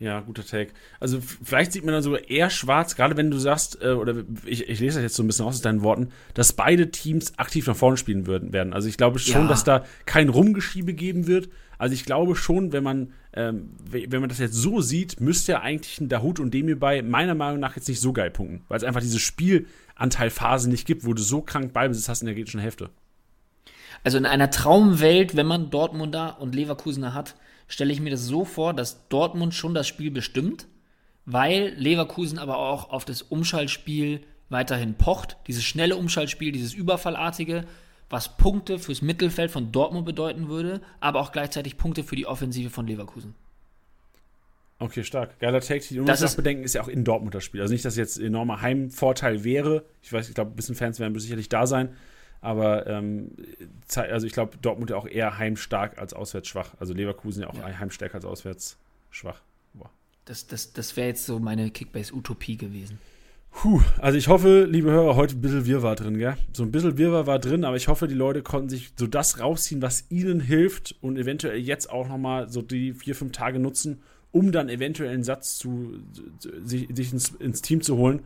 Ja, 0.00 0.20
guter 0.20 0.46
Take. 0.46 0.72
Also 0.98 1.20
vielleicht 1.20 1.72
sieht 1.72 1.84
man 1.84 1.92
dann 1.92 2.02
sogar 2.02 2.26
eher 2.26 2.48
schwarz, 2.48 2.96
gerade 2.96 3.18
wenn 3.18 3.30
du 3.30 3.38
sagst, 3.38 3.82
äh, 3.82 3.90
oder 3.90 4.24
ich, 4.46 4.66
ich 4.66 4.80
lese 4.80 4.96
das 4.96 5.02
jetzt 5.02 5.14
so 5.14 5.22
ein 5.22 5.26
bisschen 5.26 5.44
aus 5.44 5.60
deinen 5.60 5.82
Worten, 5.82 6.08
dass 6.32 6.54
beide 6.54 6.90
Teams 6.90 7.38
aktiv 7.38 7.66
nach 7.66 7.76
vorne 7.76 7.98
spielen 7.98 8.26
würden, 8.26 8.54
werden. 8.54 8.72
Also 8.72 8.88
ich 8.88 8.96
glaube 8.96 9.18
schon, 9.18 9.42
ja. 9.42 9.48
dass 9.48 9.62
da 9.62 9.84
kein 10.06 10.30
Rumgeschiebe 10.30 10.94
geben 10.94 11.26
wird. 11.26 11.50
Also 11.76 11.92
ich 11.92 12.06
glaube 12.06 12.34
schon, 12.34 12.72
wenn 12.72 12.82
man, 12.82 13.12
ähm, 13.34 13.74
wenn 13.90 14.20
man 14.20 14.30
das 14.30 14.38
jetzt 14.38 14.54
so 14.54 14.80
sieht, 14.80 15.20
müsste 15.20 15.52
ja 15.52 15.60
eigentlich 15.60 16.00
ein 16.00 16.08
Dahut 16.08 16.40
und 16.40 16.54
Demir 16.54 16.80
bei 16.80 17.02
meiner 17.02 17.34
Meinung 17.34 17.60
nach 17.60 17.76
jetzt 17.76 17.88
nicht 17.88 18.00
so 18.00 18.14
geil 18.14 18.30
punkten, 18.30 18.64
weil 18.68 18.78
es 18.78 18.84
einfach 18.84 19.02
diese 19.02 19.18
Spielanteilphase 19.18 20.70
nicht 20.70 20.86
gibt, 20.86 21.04
wo 21.04 21.12
du 21.12 21.20
so 21.20 21.42
krank 21.42 21.74
Ballbesitz 21.74 22.08
hast 22.08 22.22
in 22.22 22.26
der 22.26 22.34
gegnerischen 22.34 22.60
Hälfte. 22.60 22.88
Also 24.02 24.16
in 24.16 24.24
einer 24.24 24.50
Traumwelt, 24.50 25.36
wenn 25.36 25.46
man 25.46 25.68
Dortmunder 25.68 26.40
und 26.40 26.54
Leverkusener 26.54 27.12
hat, 27.12 27.36
stelle 27.70 27.92
ich 27.92 28.00
mir 28.00 28.10
das 28.10 28.26
so 28.26 28.44
vor, 28.44 28.74
dass 28.74 29.08
Dortmund 29.08 29.54
schon 29.54 29.74
das 29.74 29.88
Spiel 29.88 30.10
bestimmt, 30.10 30.66
weil 31.24 31.72
Leverkusen 31.76 32.38
aber 32.38 32.58
auch 32.58 32.90
auf 32.90 33.04
das 33.04 33.22
Umschaltspiel 33.22 34.20
weiterhin 34.48 34.94
pocht. 34.94 35.36
Dieses 35.46 35.64
schnelle 35.64 35.96
Umschaltspiel, 35.96 36.52
dieses 36.52 36.74
Überfallartige, 36.74 37.64
was 38.10 38.36
Punkte 38.36 38.80
fürs 38.80 39.02
Mittelfeld 39.02 39.52
von 39.52 39.70
Dortmund 39.70 40.04
bedeuten 40.04 40.48
würde, 40.48 40.80
aber 40.98 41.20
auch 41.20 41.30
gleichzeitig 41.30 41.76
Punkte 41.76 42.02
für 42.02 42.16
die 42.16 42.26
Offensive 42.26 42.70
von 42.70 42.86
Leverkusen. 42.86 43.34
Okay, 44.80 45.04
stark. 45.04 45.38
Geiler 45.38 45.60
Take. 45.60 45.84
Die 45.88 46.04
das 46.04 46.22
ist, 46.22 46.36
bedenken 46.36 46.64
ist 46.64 46.74
ja 46.74 46.82
auch 46.82 46.88
in 46.88 47.04
Dortmund 47.04 47.34
das 47.34 47.44
Spiel. 47.44 47.60
Also 47.60 47.72
nicht, 47.72 47.84
dass 47.84 47.96
jetzt 47.96 48.18
enormer 48.18 48.62
Heimvorteil 48.62 49.44
wäre. 49.44 49.84
Ich 50.02 50.12
weiß, 50.12 50.28
ich 50.28 50.34
glaube, 50.34 50.50
ein 50.52 50.56
bisschen 50.56 50.74
Fans 50.74 50.98
werden 50.98 51.16
sicherlich 51.18 51.48
da 51.50 51.66
sein. 51.66 51.90
Aber 52.40 52.86
ähm, 52.86 53.32
also 53.94 54.26
ich 54.26 54.32
glaube, 54.32 54.56
Dortmund 54.60 54.90
ja 54.90 54.96
auch 54.96 55.06
eher 55.06 55.38
heimstark 55.38 55.98
als 55.98 56.14
auswärts 56.14 56.48
schwach. 56.48 56.72
Also 56.78 56.94
Leverkusen 56.94 57.42
ja 57.42 57.50
auch 57.50 57.54
ja. 57.54 57.78
heimstärker 57.78 58.14
als 58.16 58.24
auswärts 58.24 58.78
schwach. 59.10 59.42
Boah. 59.74 59.90
Das, 60.24 60.46
das, 60.46 60.72
das 60.72 60.96
wäre 60.96 61.08
jetzt 61.08 61.26
so 61.26 61.38
meine 61.38 61.70
Kickbase-Utopie 61.70 62.56
gewesen. 62.56 62.98
Puh, 63.52 63.82
also 63.98 64.16
ich 64.16 64.28
hoffe, 64.28 64.64
liebe 64.70 64.90
Hörer, 64.90 65.16
heute 65.16 65.36
ein 65.36 65.40
bisschen 65.40 65.66
Wirrwarr 65.66 65.96
drin, 65.96 66.18
gell? 66.18 66.36
So 66.52 66.62
ein 66.62 66.70
bisschen 66.70 66.96
Wirrwarr 66.96 67.26
war 67.26 67.40
drin, 67.40 67.64
aber 67.64 67.76
ich 67.76 67.88
hoffe, 67.88 68.06
die 68.06 68.14
Leute 68.14 68.42
konnten 68.42 68.68
sich 68.68 68.92
so 68.96 69.08
das 69.08 69.40
rausziehen, 69.40 69.82
was 69.82 70.04
ihnen 70.08 70.40
hilft 70.40 70.94
und 71.00 71.18
eventuell 71.18 71.58
jetzt 71.58 71.90
auch 71.90 72.08
nochmal 72.08 72.48
so 72.48 72.62
die 72.62 72.94
vier, 72.94 73.16
fünf 73.16 73.32
Tage 73.32 73.58
nutzen, 73.58 74.02
um 74.30 74.52
dann 74.52 74.68
eventuell 74.68 75.12
einen 75.12 75.24
Satz 75.24 75.58
zu, 75.58 75.98
sich, 76.62 76.88
sich 76.94 77.12
ins, 77.12 77.30
ins 77.30 77.60
Team 77.60 77.82
zu 77.82 77.96
holen 77.96 78.22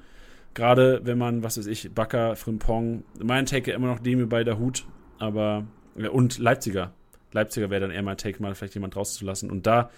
Gerade 0.55 1.01
wenn 1.05 1.19
man, 1.19 1.43
was 1.43 1.59
weiß 1.59 1.67
ich, 1.67 1.93
Bakker, 1.93 2.37
Frimpong, 2.37 3.05
mein 3.23 3.47
Take 3.47 3.73
immer 3.73 3.89
noch 3.89 3.99
Demi 3.99 4.25
bei 4.27 4.45
der 4.45 4.59
Hut, 4.59 4.87
aber 5.19 5.67
und 6.11 6.39
Leipziger. 6.39 6.93
Leipziger 7.33 7.71
wäre 7.71 7.81
dann 7.81 7.91
eher 7.91 8.03
mein 8.03 8.17
Take, 8.17 8.41
mal 8.41 8.55
vielleicht 8.55 8.75
jemand 8.75 8.97
rauszulassen. 8.97 9.51
Und 9.51 9.67
da 9.67 9.91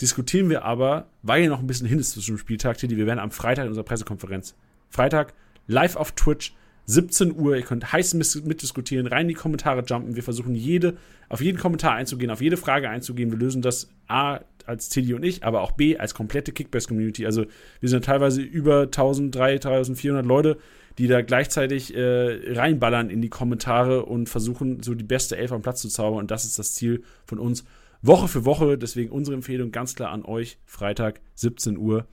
diskutieren 0.00 0.50
wir 0.50 0.64
aber, 0.64 1.06
weil 1.22 1.48
noch 1.48 1.60
ein 1.60 1.66
bisschen 1.66 1.86
hin 1.86 1.98
ist 1.98 2.12
zwischen 2.12 2.34
dem 2.34 2.38
Spieltag, 2.38 2.78
Tilly, 2.78 2.96
wir 2.96 3.06
werden 3.06 3.20
am 3.20 3.30
Freitag 3.30 3.64
in 3.64 3.68
unserer 3.68 3.84
Pressekonferenz. 3.84 4.56
Freitag, 4.88 5.34
live 5.66 5.96
auf 5.96 6.12
Twitch, 6.12 6.54
17 6.90 7.38
Uhr. 7.38 7.56
Ihr 7.56 7.62
könnt 7.62 7.92
heiß 7.92 8.14
mitdiskutieren, 8.14 9.06
rein 9.06 9.22
in 9.22 9.28
die 9.28 9.34
Kommentare 9.34 9.84
jumpen. 9.86 10.16
Wir 10.16 10.22
versuchen 10.22 10.54
jede, 10.54 10.96
auf 11.28 11.40
jeden 11.40 11.58
Kommentar 11.58 11.94
einzugehen, 11.94 12.30
auf 12.30 12.40
jede 12.40 12.56
Frage 12.56 12.90
einzugehen. 12.90 13.30
Wir 13.30 13.38
lösen 13.38 13.62
das 13.62 13.88
A 14.08 14.40
als 14.66 14.88
Tilly 14.88 15.14
und 15.14 15.24
ich, 15.24 15.44
aber 15.44 15.62
auch 15.62 15.72
B 15.72 15.96
als 15.96 16.14
komplette 16.14 16.52
Kickbase-Community. 16.52 17.26
Also 17.26 17.44
wir 17.80 17.88
sind 17.88 18.04
teilweise 18.04 18.42
über 18.42 18.82
1000, 18.82 19.34
3400 19.34 20.26
Leute, 20.26 20.58
die 20.98 21.06
da 21.06 21.22
gleichzeitig 21.22 21.94
äh, 21.94 22.52
reinballern 22.52 23.08
in 23.08 23.22
die 23.22 23.28
Kommentare 23.30 24.04
und 24.04 24.28
versuchen, 24.28 24.82
so 24.82 24.94
die 24.94 25.04
beste 25.04 25.36
Elf 25.36 25.52
am 25.52 25.62
Platz 25.62 25.80
zu 25.80 25.88
zaubern. 25.88 26.20
Und 26.20 26.30
das 26.30 26.44
ist 26.44 26.58
das 26.58 26.74
Ziel 26.74 27.04
von 27.24 27.38
uns. 27.38 27.64
Woche 28.02 28.28
für 28.28 28.44
Woche. 28.44 28.76
Deswegen 28.78 29.10
unsere 29.10 29.36
Empfehlung 29.36 29.70
ganz 29.70 29.94
klar 29.94 30.10
an 30.10 30.24
euch. 30.24 30.58
Freitag, 30.66 31.20
17 31.34 31.76
Uhr. 31.76 32.06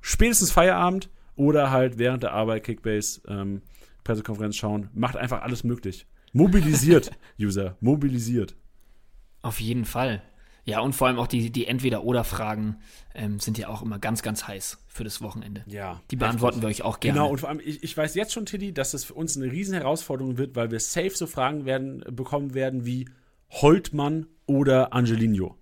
Spätestens 0.00 0.52
Feierabend 0.52 1.10
oder 1.34 1.70
halt 1.70 1.98
während 1.98 2.22
der 2.22 2.32
Arbeit 2.32 2.64
Kickbase 2.64 3.20
ähm, 3.28 3.62
Pressekonferenz 4.04 4.56
schauen. 4.56 4.88
Macht 4.94 5.16
einfach 5.16 5.42
alles 5.42 5.64
möglich. 5.64 6.06
Mobilisiert, 6.32 7.10
User. 7.38 7.76
Mobilisiert. 7.80 8.56
Auf 9.42 9.60
jeden 9.60 9.84
Fall. 9.84 10.22
Ja, 10.64 10.80
und 10.80 10.92
vor 10.92 11.08
allem 11.08 11.18
auch 11.18 11.26
die, 11.26 11.50
die 11.50 11.66
Entweder-Oder-Fragen 11.66 12.76
ähm, 13.14 13.40
sind 13.40 13.58
ja 13.58 13.68
auch 13.68 13.82
immer 13.82 13.98
ganz, 13.98 14.22
ganz 14.22 14.46
heiß 14.46 14.78
für 14.86 15.02
das 15.02 15.20
Wochenende. 15.20 15.64
Ja. 15.66 16.00
Die 16.12 16.16
beantworten 16.16 16.60
heftig. 16.60 16.78
wir 16.78 16.84
euch 16.84 16.88
auch 16.88 17.00
gerne. 17.00 17.18
Genau, 17.18 17.30
und 17.30 17.38
vor 17.38 17.48
allem, 17.48 17.60
ich, 17.64 17.82
ich 17.82 17.96
weiß 17.96 18.14
jetzt 18.14 18.32
schon, 18.32 18.46
Tiddy, 18.46 18.72
dass 18.72 18.94
es 18.94 19.04
für 19.04 19.14
uns 19.14 19.36
eine 19.36 19.50
riesen 19.50 19.74
Herausforderung 19.74 20.38
wird, 20.38 20.54
weil 20.54 20.70
wir 20.70 20.78
safe 20.78 21.10
so 21.10 21.26
Fragen 21.26 21.64
werden, 21.64 22.04
bekommen 22.08 22.54
werden 22.54 22.86
wie 22.86 23.08
Holtmann 23.50 24.26
oder 24.46 24.92
Angelino. 24.92 25.56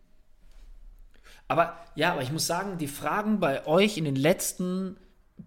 Aber 1.48 1.78
ja, 1.94 2.12
aber 2.12 2.22
ich 2.22 2.30
muss 2.30 2.46
sagen, 2.46 2.76
die 2.78 2.86
Fragen 2.86 3.40
bei 3.40 3.66
euch 3.66 3.96
in 3.96 4.04
den 4.04 4.16
letzten 4.16 4.96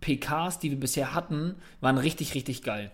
PKs, 0.02 0.60
die 0.60 0.72
wir 0.72 0.80
bisher 0.80 1.14
hatten, 1.14 1.56
waren 1.82 1.98
richtig, 1.98 2.36
richtig 2.36 2.64
geil. 2.64 2.92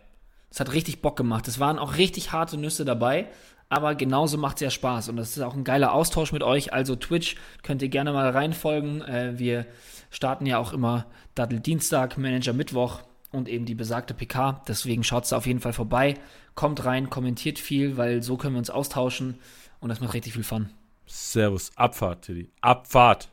Es 0.49 0.59
hat 0.59 0.73
richtig 0.73 1.01
Bock 1.01 1.15
gemacht. 1.15 1.47
Es 1.47 1.59
waren 1.59 1.80
auch 1.80 1.97
richtig 1.97 2.31
harte 2.31 2.57
Nüsse 2.57 2.85
dabei, 2.85 3.27
aber 3.69 3.95
genauso 3.95 4.38
macht 4.38 4.57
es 4.57 4.61
ja 4.61 4.69
Spaß. 4.69 5.09
Und 5.09 5.17
das 5.17 5.38
ist 5.38 5.43
auch 5.43 5.53
ein 5.53 5.63
geiler 5.63 5.93
Austausch 5.93 6.31
mit 6.31 6.43
euch. 6.43 6.73
Also 6.73 6.95
Twitch 6.95 7.35
könnt 7.61 7.81
ihr 7.81 7.89
gerne 7.89 8.11
mal 8.11 8.30
reinfolgen. 8.30 9.01
Äh, 9.01 9.38
wir 9.38 9.67
starten 10.09 10.45
ja 10.45 10.57
auch 10.57 10.73
immer 10.73 11.05
Daddel 11.35 11.59
Dienstag, 11.59 12.17
Manager 12.17 12.53
Mittwoch 12.53 13.01
und 13.31 13.47
eben 13.47 13.65
die 13.65 13.76
besagte 13.76 14.13
PK. 14.13 14.63
Deswegen 14.67 15.03
schaut 15.03 15.31
da 15.31 15.38
auf 15.38 15.45
jeden 15.45 15.59
Fall 15.59 15.73
vorbei. 15.73 16.15
Kommt 16.55 16.84
rein, 16.84 17.09
kommentiert 17.09 17.59
viel, 17.59 17.95
weil 17.97 18.23
so 18.23 18.38
können 18.38 18.55
wir 18.55 18.59
uns 18.59 18.71
austauschen 18.71 19.39
und 19.80 19.89
das 19.89 20.01
macht 20.01 20.13
richtig 20.13 20.34
viel 20.34 20.43
Fun. 20.43 20.71
Servus, 21.05 21.71
Abfahrt, 21.76 22.23
Tilly. 22.23 22.51
Abfahrt. 22.61 23.30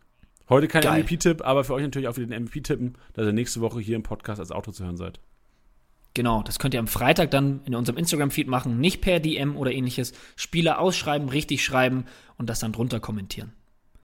Heute 0.49 0.69
kein 0.69 0.85
MVP-Tipp, 0.85 1.43
aber 1.45 1.65
für 1.65 1.75
euch 1.75 1.83
natürlich 1.83 2.09
auch 2.09 2.17
wieder 2.17 2.29
den 2.29 2.45
MVP 2.45 2.61
tippen, 2.61 2.95
dass 3.15 3.27
ihr 3.27 3.33
nächste 3.33 3.61
Woche 3.61 3.81
hier 3.81 3.97
im 3.97 4.03
Podcast 4.03 4.39
als 4.41 4.53
Auto 4.53 4.71
zu 4.71 4.85
hören 4.85 4.97
seid. 4.97 5.19
Genau, 6.15 6.43
das 6.43 6.59
könnt 6.59 6.73
ihr 6.73 6.81
am 6.81 6.87
Freitag 6.87 7.31
dann 7.31 7.61
in 7.67 7.75
unserem 7.75 7.99
Instagram-Feed 7.99 8.47
machen, 8.47 8.81
nicht 8.81 9.03
per 9.03 9.21
DM 9.21 9.57
oder 9.57 9.73
ähnliches. 9.73 10.13
Spieler 10.37 10.79
ausschreiben, 10.79 11.29
richtig 11.29 11.65
schreiben 11.65 12.07
und 12.39 12.49
das 12.49 12.61
dann 12.61 12.73
drunter 12.73 13.01
kommentieren. 13.01 13.53